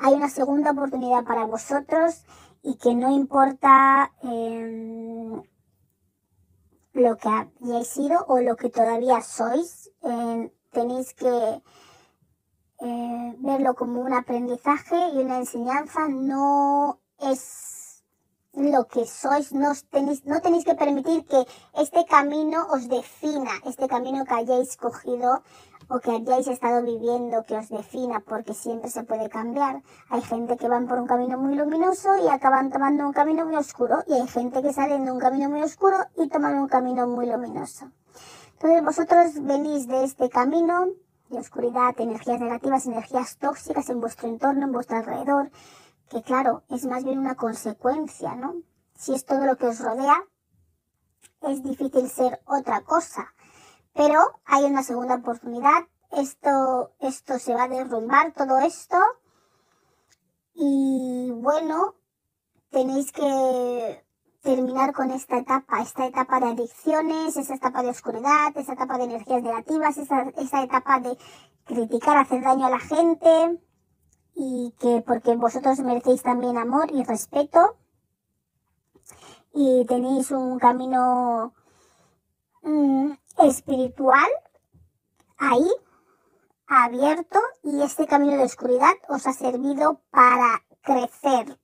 Hay 0.01 0.15
una 0.15 0.29
segunda 0.29 0.71
oportunidad 0.71 1.25
para 1.25 1.45
vosotros 1.45 2.25
y 2.63 2.77
que 2.77 2.95
no 2.95 3.11
importa 3.11 4.13
em, 4.23 5.43
lo 6.93 7.17
que 7.17 7.29
hayáis 7.29 7.89
sido 7.89 8.25
o 8.27 8.41
lo 8.41 8.57
que 8.57 8.71
todavía 8.71 9.21
sois, 9.21 9.91
em, 10.03 10.51
tenéis 10.71 11.15
que 11.15 11.63
eh, 12.81 13.35
verlo 13.39 13.75
como 13.75 14.01
un 14.01 14.13
aprendizaje 14.13 14.97
y 15.15 15.19
una 15.19 15.39
enseñanza, 15.39 16.09
no 16.09 17.01
es 17.19 17.78
lo 18.59 18.87
que 18.87 19.07
sois, 19.07 19.53
no 19.53 19.73
tenéis, 19.91 20.25
no 20.27 20.41
tenéis 20.41 20.65
que 20.65 20.75
permitir 20.75 21.25
que 21.25 21.47
este 21.75 22.05
camino 22.05 22.67
os 22.71 22.89
defina, 22.89 23.53
este 23.65 23.87
camino 23.89 24.25
que 24.25 24.35
hayáis 24.35 24.77
cogido 24.77 25.43
o 25.89 26.01
que 26.01 26.11
hayáis 26.11 26.49
estado 26.49 26.83
viviendo 26.83 27.45
que 27.45 27.57
os 27.57 27.69
defina, 27.69 28.21
porque 28.21 28.53
siempre 28.53 28.91
se 28.91 29.05
puede 29.05 29.29
cambiar. 29.31 29.83
Hay 30.11 30.23
gente 30.23 30.57
que 30.57 30.69
van 30.69 30.87
por 30.87 30.99
un 30.99 31.07
camino 31.07 31.39
muy 31.39 31.55
luminoso 31.55 32.11
y 32.23 32.29
acaban 32.29 32.71
tomando 32.71 33.07
un 33.07 33.13
camino 33.13 33.47
muy 33.47 33.57
oscuro, 33.57 34.03
y 34.07 34.15
hay 34.15 34.27
gente 34.29 34.61
que 34.63 34.73
salen 34.73 35.05
de 35.05 35.13
un 35.13 35.19
camino 35.19 35.49
muy 35.49 35.63
oscuro 35.63 35.97
y 36.17 36.29
toman 36.29 36.59
un 36.59 36.69
camino 36.69 37.07
muy 37.07 37.27
luminoso. 37.27 37.91
Entonces 38.55 38.85
vosotros 38.85 39.27
venís 39.43 39.87
de 39.87 40.05
este 40.05 40.29
camino 40.29 40.89
de 41.31 41.39
oscuridad, 41.39 41.95
energías 41.99 42.41
negativas, 42.41 42.87
energías 42.87 43.39
tóxicas 43.39 43.89
en 43.89 44.01
vuestro 44.01 44.29
entorno, 44.29 44.65
en 44.65 44.73
vuestro 44.73 44.97
alrededor, 44.97 45.51
que 46.09 46.23
claro, 46.23 46.63
es 46.69 46.85
más 46.87 47.05
bien 47.05 47.19
una 47.19 47.37
consecuencia, 47.37 48.35
¿no? 48.35 48.63
Si 48.95 49.15
es 49.15 49.25
todo 49.25 49.45
lo 49.45 49.57
que 49.57 49.67
os 49.67 49.81
rodea, 49.81 50.25
es 51.43 51.63
difícil 51.63 52.09
ser 52.09 52.41
otra 52.47 52.83
cosa. 52.83 53.35
Pero 53.95 54.21
hay 54.45 54.65
una 54.65 54.83
segunda 54.83 55.17
oportunidad. 55.17 55.87
Esto, 56.11 56.93
esto 57.01 57.39
se 57.39 57.55
va 57.55 57.65
a 57.65 57.69
derrumbar, 57.69 58.33
todo 58.33 58.59
esto. 58.59 58.97
Y 60.55 61.31
bueno, 61.33 61.95
tenéis 62.71 63.13
que 63.13 64.05
terminar 64.43 64.93
con 64.93 65.11
esta 65.11 65.39
etapa, 65.39 65.81
esta 65.81 66.07
etapa 66.07 66.41
de 66.41 66.47
adicciones, 66.47 67.37
esa 67.37 67.55
etapa 67.55 67.83
de 67.83 67.91
oscuridad, 67.91 68.57
esa 68.57 68.73
etapa 68.73 68.99
de 68.99 69.05
energías 69.05 69.43
negativas, 69.43 69.99
esa, 69.99 70.23
esa 70.37 70.63
etapa 70.63 71.01
de 71.01 71.17
criticar, 71.65 72.17
hacer 72.17 72.43
daño 72.43 72.67
a 72.67 72.71
la 72.71 72.81
gente 72.81 73.61
y 74.39 74.73
que 74.79 75.03
porque 75.05 75.35
vosotros 75.35 75.81
merecéis 75.81 76.23
también 76.23 76.57
amor 76.57 76.91
y 76.93 77.03
respeto 77.03 77.77
y 79.53 79.85
tenéis 79.87 80.31
un 80.31 80.61
camino 80.61 81.53
mm, 82.63 83.11
espiritual 83.39 84.31
ahí, 85.39 85.69
abierto, 86.69 87.41
y 87.65 87.83
este 87.83 88.07
camino 88.07 88.37
de 88.37 88.45
oscuridad 88.45 88.95
os 89.09 89.27
ha 89.27 89.33
servido 89.33 90.01
para 90.11 90.63
crecer, 90.83 91.59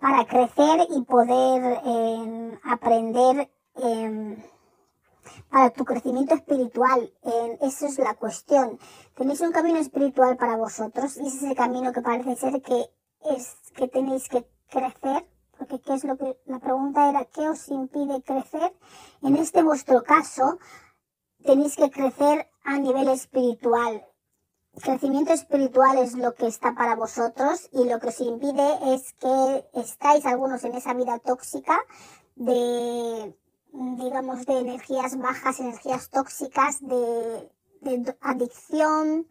para 0.00 0.24
crecer 0.26 0.88
y 0.90 1.02
poder 1.02 1.80
em, 1.84 2.58
aprender 2.64 3.48
em, 3.76 4.42
para 5.50 5.70
tu 5.70 5.84
crecimiento 5.84 6.34
espiritual. 6.34 7.12
Eh, 7.22 7.58
esa 7.62 7.86
es 7.86 7.98
la 7.98 8.14
cuestión. 8.14 8.78
Tenéis 9.14 9.40
un 9.40 9.52
camino 9.52 9.78
espiritual 9.78 10.36
para 10.36 10.56
vosotros 10.56 11.16
y 11.16 11.26
ese 11.26 11.36
es 11.38 11.42
el 11.42 11.56
camino 11.56 11.92
que 11.92 12.02
parece 12.02 12.36
ser 12.36 12.62
que 12.62 12.90
es 13.30 13.56
que 13.74 13.88
tenéis 13.88 14.28
que 14.28 14.46
crecer 14.68 15.26
porque 15.58 15.80
qué 15.80 15.94
es 15.94 16.04
lo 16.04 16.16
que 16.16 16.38
la 16.46 16.58
pregunta 16.58 17.08
era 17.08 17.24
qué 17.24 17.48
os 17.48 17.68
impide 17.68 18.22
crecer. 18.22 18.74
En 19.22 19.36
este 19.36 19.62
vuestro 19.62 20.02
caso, 20.02 20.58
tenéis 21.44 21.76
que 21.76 21.90
crecer 21.90 22.48
a 22.64 22.78
nivel 22.78 23.08
espiritual. 23.08 24.06
Crecimiento 24.82 25.32
espiritual 25.32 25.98
es 25.98 26.14
lo 26.14 26.34
que 26.34 26.46
está 26.46 26.74
para 26.74 26.96
vosotros 26.96 27.70
y 27.72 27.88
lo 27.88 27.98
que 27.98 28.08
os 28.08 28.20
impide 28.20 28.94
es 28.94 29.14
que 29.14 29.66
estáis 29.72 30.26
algunos 30.26 30.64
en 30.64 30.74
esa 30.74 30.92
vida 30.92 31.18
tóxica 31.18 31.78
de, 32.34 33.34
digamos, 33.72 34.46
de 34.46 34.58
energías 34.60 35.18
bajas, 35.18 35.60
energías 35.60 36.10
tóxicas, 36.10 36.80
de, 36.80 37.50
de 37.80 38.16
adicción, 38.20 39.26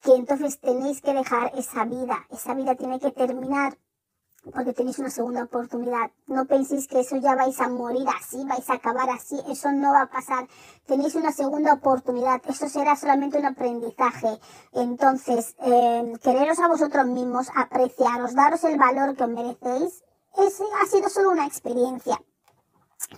que 0.00 0.14
entonces 0.14 0.60
tenéis 0.60 1.00
que 1.00 1.14
dejar 1.14 1.52
esa 1.56 1.84
vida. 1.84 2.26
Esa 2.30 2.54
vida 2.54 2.74
tiene 2.74 3.00
que 3.00 3.10
terminar 3.10 3.78
porque 4.52 4.72
tenéis 4.72 4.98
una 4.98 5.10
segunda 5.10 5.44
oportunidad. 5.44 6.10
No 6.26 6.44
penséis 6.44 6.86
que 6.86 7.00
eso 7.00 7.16
ya 7.16 7.34
vais 7.34 7.58
a 7.60 7.68
morir 7.68 8.06
así, 8.08 8.44
vais 8.44 8.68
a 8.68 8.74
acabar 8.74 9.08
así, 9.10 9.40
eso 9.48 9.72
no 9.72 9.92
va 9.92 10.02
a 10.02 10.10
pasar. 10.10 10.46
Tenéis 10.86 11.14
una 11.14 11.32
segunda 11.32 11.72
oportunidad, 11.72 12.42
eso 12.46 12.68
será 12.68 12.96
solamente 12.96 13.38
un 13.38 13.46
aprendizaje. 13.46 14.38
Entonces, 14.72 15.56
eh, 15.60 16.12
quereros 16.22 16.58
a 16.58 16.68
vosotros 16.68 17.06
mismos, 17.06 17.48
apreciaros, 17.54 18.34
daros 18.34 18.64
el 18.64 18.78
valor 18.78 19.16
que 19.16 19.26
merecéis, 19.26 20.04
ese 20.36 20.64
ha 20.82 20.86
sido 20.86 21.08
solo 21.08 21.30
una 21.30 21.46
experiencia. 21.46 22.20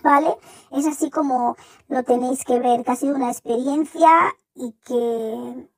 ¿Vale? 0.03 0.37
Es 0.71 0.85
así 0.85 1.09
como 1.09 1.55
lo 1.87 2.03
tenéis 2.03 2.43
que 2.43 2.59
ver, 2.59 2.83
que 2.83 2.91
ha 2.91 2.95
sido 2.95 3.15
una 3.15 3.31
experiencia 3.31 4.35
y 4.53 4.73
que 4.85 5.69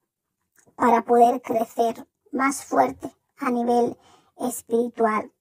para 0.76 1.03
poder 1.03 1.41
crecer 1.41 2.07
más 2.31 2.63
fuerte 2.63 3.11
a 3.38 3.51
nivel 3.51 3.97
espiritual. 4.38 5.31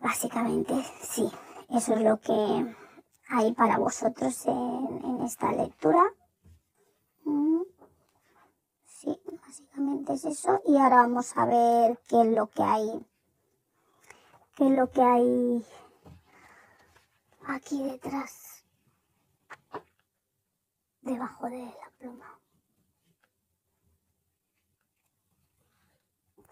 Básicamente, 0.00 0.74
sí, 1.02 1.30
eso 1.68 1.94
es 1.94 2.00
lo 2.00 2.18
que 2.18 2.74
hay 3.28 3.52
para 3.52 3.78
vosotros 3.78 4.46
en, 4.46 5.20
esta 5.22 5.52
lectura. 5.52 6.02
Mm. 7.24 7.62
Sí, 8.86 9.20
básicamente 9.46 10.14
es 10.14 10.24
eso. 10.24 10.60
Y 10.66 10.76
ahora 10.78 10.96
vamos 10.96 11.36
a 11.36 11.44
ver 11.44 12.00
qué 12.08 12.22
es 12.22 12.26
lo 12.28 12.48
que 12.48 12.62
hay. 12.62 13.06
¿Qué 14.60 14.66
es 14.66 14.76
lo 14.76 14.90
que 14.90 15.02
hay 15.02 15.64
aquí 17.46 17.82
detrás? 17.82 18.62
Debajo 21.00 21.48
de 21.48 21.64
la 21.64 21.90
pluma. 21.98 22.38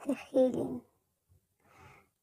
The 0.07 0.15
healing. 0.15 0.83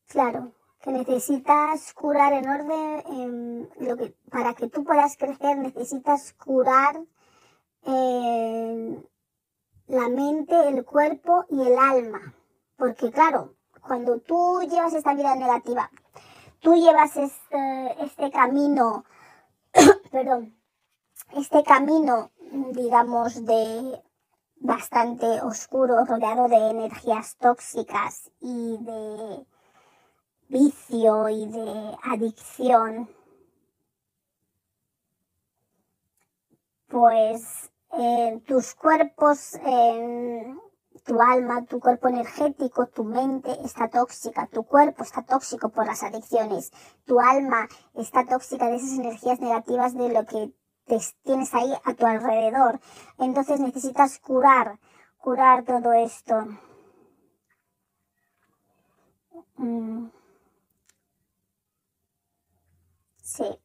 Claro, 0.07 0.53
que 0.82 0.91
necesitas 0.91 1.94
curar 1.94 2.34
en 2.34 2.49
orden, 2.49 3.70
que, 3.78 4.16
para 4.32 4.56
que 4.56 4.70
tú 4.70 4.84
puedas 4.84 5.16
crecer 5.18 5.60
necesitas 5.60 6.34
curar 6.34 6.99
la 7.84 9.03
mente, 10.10 10.68
el 10.68 10.84
cuerpo 10.84 11.45
y 11.48 11.62
el 11.62 11.78
alma. 11.78 12.34
Porque 12.76 13.12
claro, 13.12 13.55
cuando 13.86 14.20
tú 14.20 14.62
llevas 14.62 14.94
esta 14.94 15.14
vida 15.14 15.36
negativa, 15.36 15.90
tú 16.60 16.76
llevas 16.76 17.16
este, 17.18 18.03
este 18.03 18.32
camino, 18.32 19.06
perdón, 20.12 20.56
este 21.36 21.64
camino, 21.64 22.32
digamos, 22.72 23.45
de 23.45 24.02
bastante 24.60 25.26
oscuro, 25.41 26.06
rodeado 26.06 26.48
de 26.48 26.70
energías 26.70 27.36
tóxicas 27.38 28.32
y 28.40 28.78
de 28.80 29.45
vicio 30.48 31.30
y 31.30 31.45
de 31.48 31.98
adicción, 32.03 33.10
pues 36.88 37.72
eh, 37.98 38.41
tus 38.48 38.74
cuerpos, 38.76 39.56
eh, 39.66 40.56
tu 41.06 41.22
alma, 41.22 41.65
tu 41.65 41.80
cuerpo 41.80 42.07
energético, 42.10 42.88
tu 42.88 43.03
mente 43.03 43.52
está 43.64 43.90
tóxica, 43.90 44.48
tu 44.48 44.64
cuerpo 44.64 45.03
está 45.03 45.23
tóxico 45.23 45.69
por 45.69 45.86
las 45.86 46.03
adicciones, 46.03 46.72
tu 47.06 47.19
alma 47.19 47.68
está 47.94 48.26
tóxica 48.26 48.68
de 48.68 48.77
esas 48.77 48.98
energías 48.99 49.40
negativas 49.40 49.94
de 49.94 50.10
lo 50.11 50.26
que 50.26 50.52
te 50.86 50.99
tienes 51.23 51.53
ahí 51.53 51.73
a 51.84 51.94
tu 51.94 52.06
alrededor. 52.06 52.80
Entonces 53.19 53.60
necesitas 53.60 54.19
curar, 54.19 54.80
curar 55.18 55.64
todo 55.64 55.94
esto. 55.94 56.48
Mm. 59.57 60.10
Sí. 63.22 63.60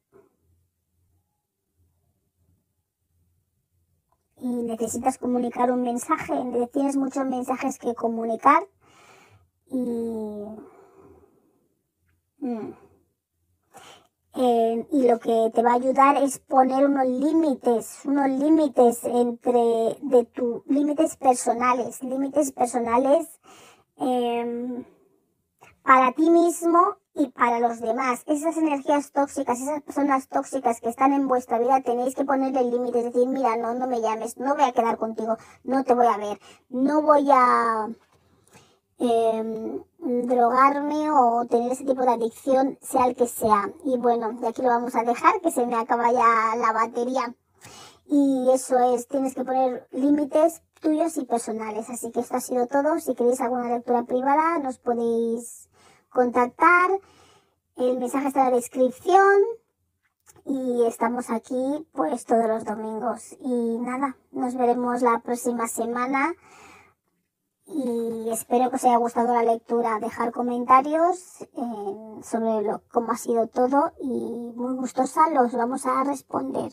Y 4.41 4.47
necesitas 4.47 5.17
comunicar 5.17 5.71
un 5.71 5.83
mensaje, 5.83 6.33
tienes 6.73 6.97
muchos 6.97 7.25
mensajes 7.25 7.77
que 7.77 7.93
comunicar 7.93 8.63
y... 9.69 10.45
Mm, 12.39 12.73
eh, 14.33 14.87
y 14.91 15.07
lo 15.07 15.19
que 15.19 15.51
te 15.53 15.61
va 15.61 15.71
a 15.71 15.75
ayudar 15.75 16.15
es 16.23 16.39
poner 16.39 16.85
unos 16.85 17.05
límites, 17.05 17.99
unos 18.05 18.29
límites 18.29 19.03
entre 19.03 19.97
de 20.01 20.25
tus 20.33 20.65
límites 20.67 21.17
personales, 21.17 22.01
límites 22.01 22.53
personales 22.53 23.27
eh, 23.97 24.85
para 25.83 26.13
ti 26.13 26.29
mismo 26.29 26.97
y 27.13 27.29
para 27.29 27.59
los 27.59 27.79
demás. 27.81 28.23
Esas 28.25 28.57
energías 28.57 29.11
tóxicas, 29.11 29.59
esas 29.59 29.81
personas 29.81 30.27
tóxicas 30.27 30.79
que 30.79 30.89
están 30.89 31.13
en 31.13 31.27
vuestra 31.27 31.59
vida, 31.59 31.81
tenéis 31.81 32.15
que 32.15 32.25
ponerle 32.25 32.63
límites, 32.63 33.05
decir, 33.05 33.27
mira, 33.27 33.57
no, 33.57 33.73
no 33.73 33.87
me 33.87 34.01
llames, 34.01 34.37
no 34.37 34.55
voy 34.55 34.63
a 34.63 34.71
quedar 34.71 34.97
contigo, 34.97 35.37
no 35.63 35.83
te 35.83 35.93
voy 35.93 36.07
a 36.07 36.17
ver, 36.17 36.39
no 36.69 37.01
voy 37.01 37.27
a 37.31 37.87
eh, 38.99 39.83
drogarme 39.97 41.11
o 41.11 41.45
tener 41.45 41.71
ese 41.71 41.85
tipo 41.85 42.03
de 42.03 42.11
adicción, 42.11 42.77
sea 42.81 43.07
el 43.07 43.15
que 43.15 43.27
sea. 43.27 43.71
Y 43.83 43.97
bueno, 43.97 44.33
de 44.33 44.47
aquí 44.47 44.61
lo 44.61 44.69
vamos 44.69 44.95
a 44.95 45.03
dejar, 45.03 45.41
que 45.41 45.51
se 45.51 45.65
me 45.65 45.75
acaba 45.75 46.11
ya 46.11 46.55
la 46.55 46.71
batería. 46.71 47.35
Y 48.05 48.49
eso 48.53 48.77
es, 48.93 49.07
tienes 49.07 49.33
que 49.33 49.43
poner 49.45 49.87
límites 49.91 50.61
tuyos 50.81 51.17
y 51.17 51.25
personales. 51.25 51.89
Así 51.89 52.11
que 52.11 52.19
esto 52.19 52.35
ha 52.35 52.41
sido 52.41 52.67
todo. 52.67 52.99
Si 52.99 53.15
queréis 53.15 53.39
alguna 53.41 53.69
lectura 53.69 54.03
privada, 54.03 54.59
nos 54.59 54.79
podéis 54.79 55.69
contactar. 56.11 56.91
El 57.77 57.97
mensaje 57.97 58.27
está 58.27 58.41
en 58.41 58.51
la 58.51 58.55
descripción 58.57 59.41
y 60.45 60.83
estamos 60.85 61.29
aquí 61.29 61.87
pues 61.93 62.25
todos 62.25 62.47
los 62.47 62.65
domingos. 62.65 63.35
Y 63.39 63.79
nada, 63.79 64.15
nos 64.31 64.55
veremos 64.55 65.01
la 65.01 65.19
próxima 65.19 65.67
semana 65.67 66.33
y 67.65 68.29
espero 68.29 68.69
que 68.69 68.75
os 68.75 68.83
haya 68.83 68.97
gustado 68.97 69.33
la 69.33 69.43
lectura. 69.43 69.99
Dejar 69.99 70.31
comentarios 70.31 71.41
eh, 71.41 72.21
sobre 72.23 72.61
lo, 72.61 72.81
cómo 72.91 73.13
ha 73.13 73.17
sido 73.17 73.47
todo 73.47 73.93
y 73.99 74.53
muy 74.55 74.75
gustosa 74.75 75.29
los 75.29 75.53
vamos 75.53 75.85
a 75.85 76.03
responder. 76.03 76.71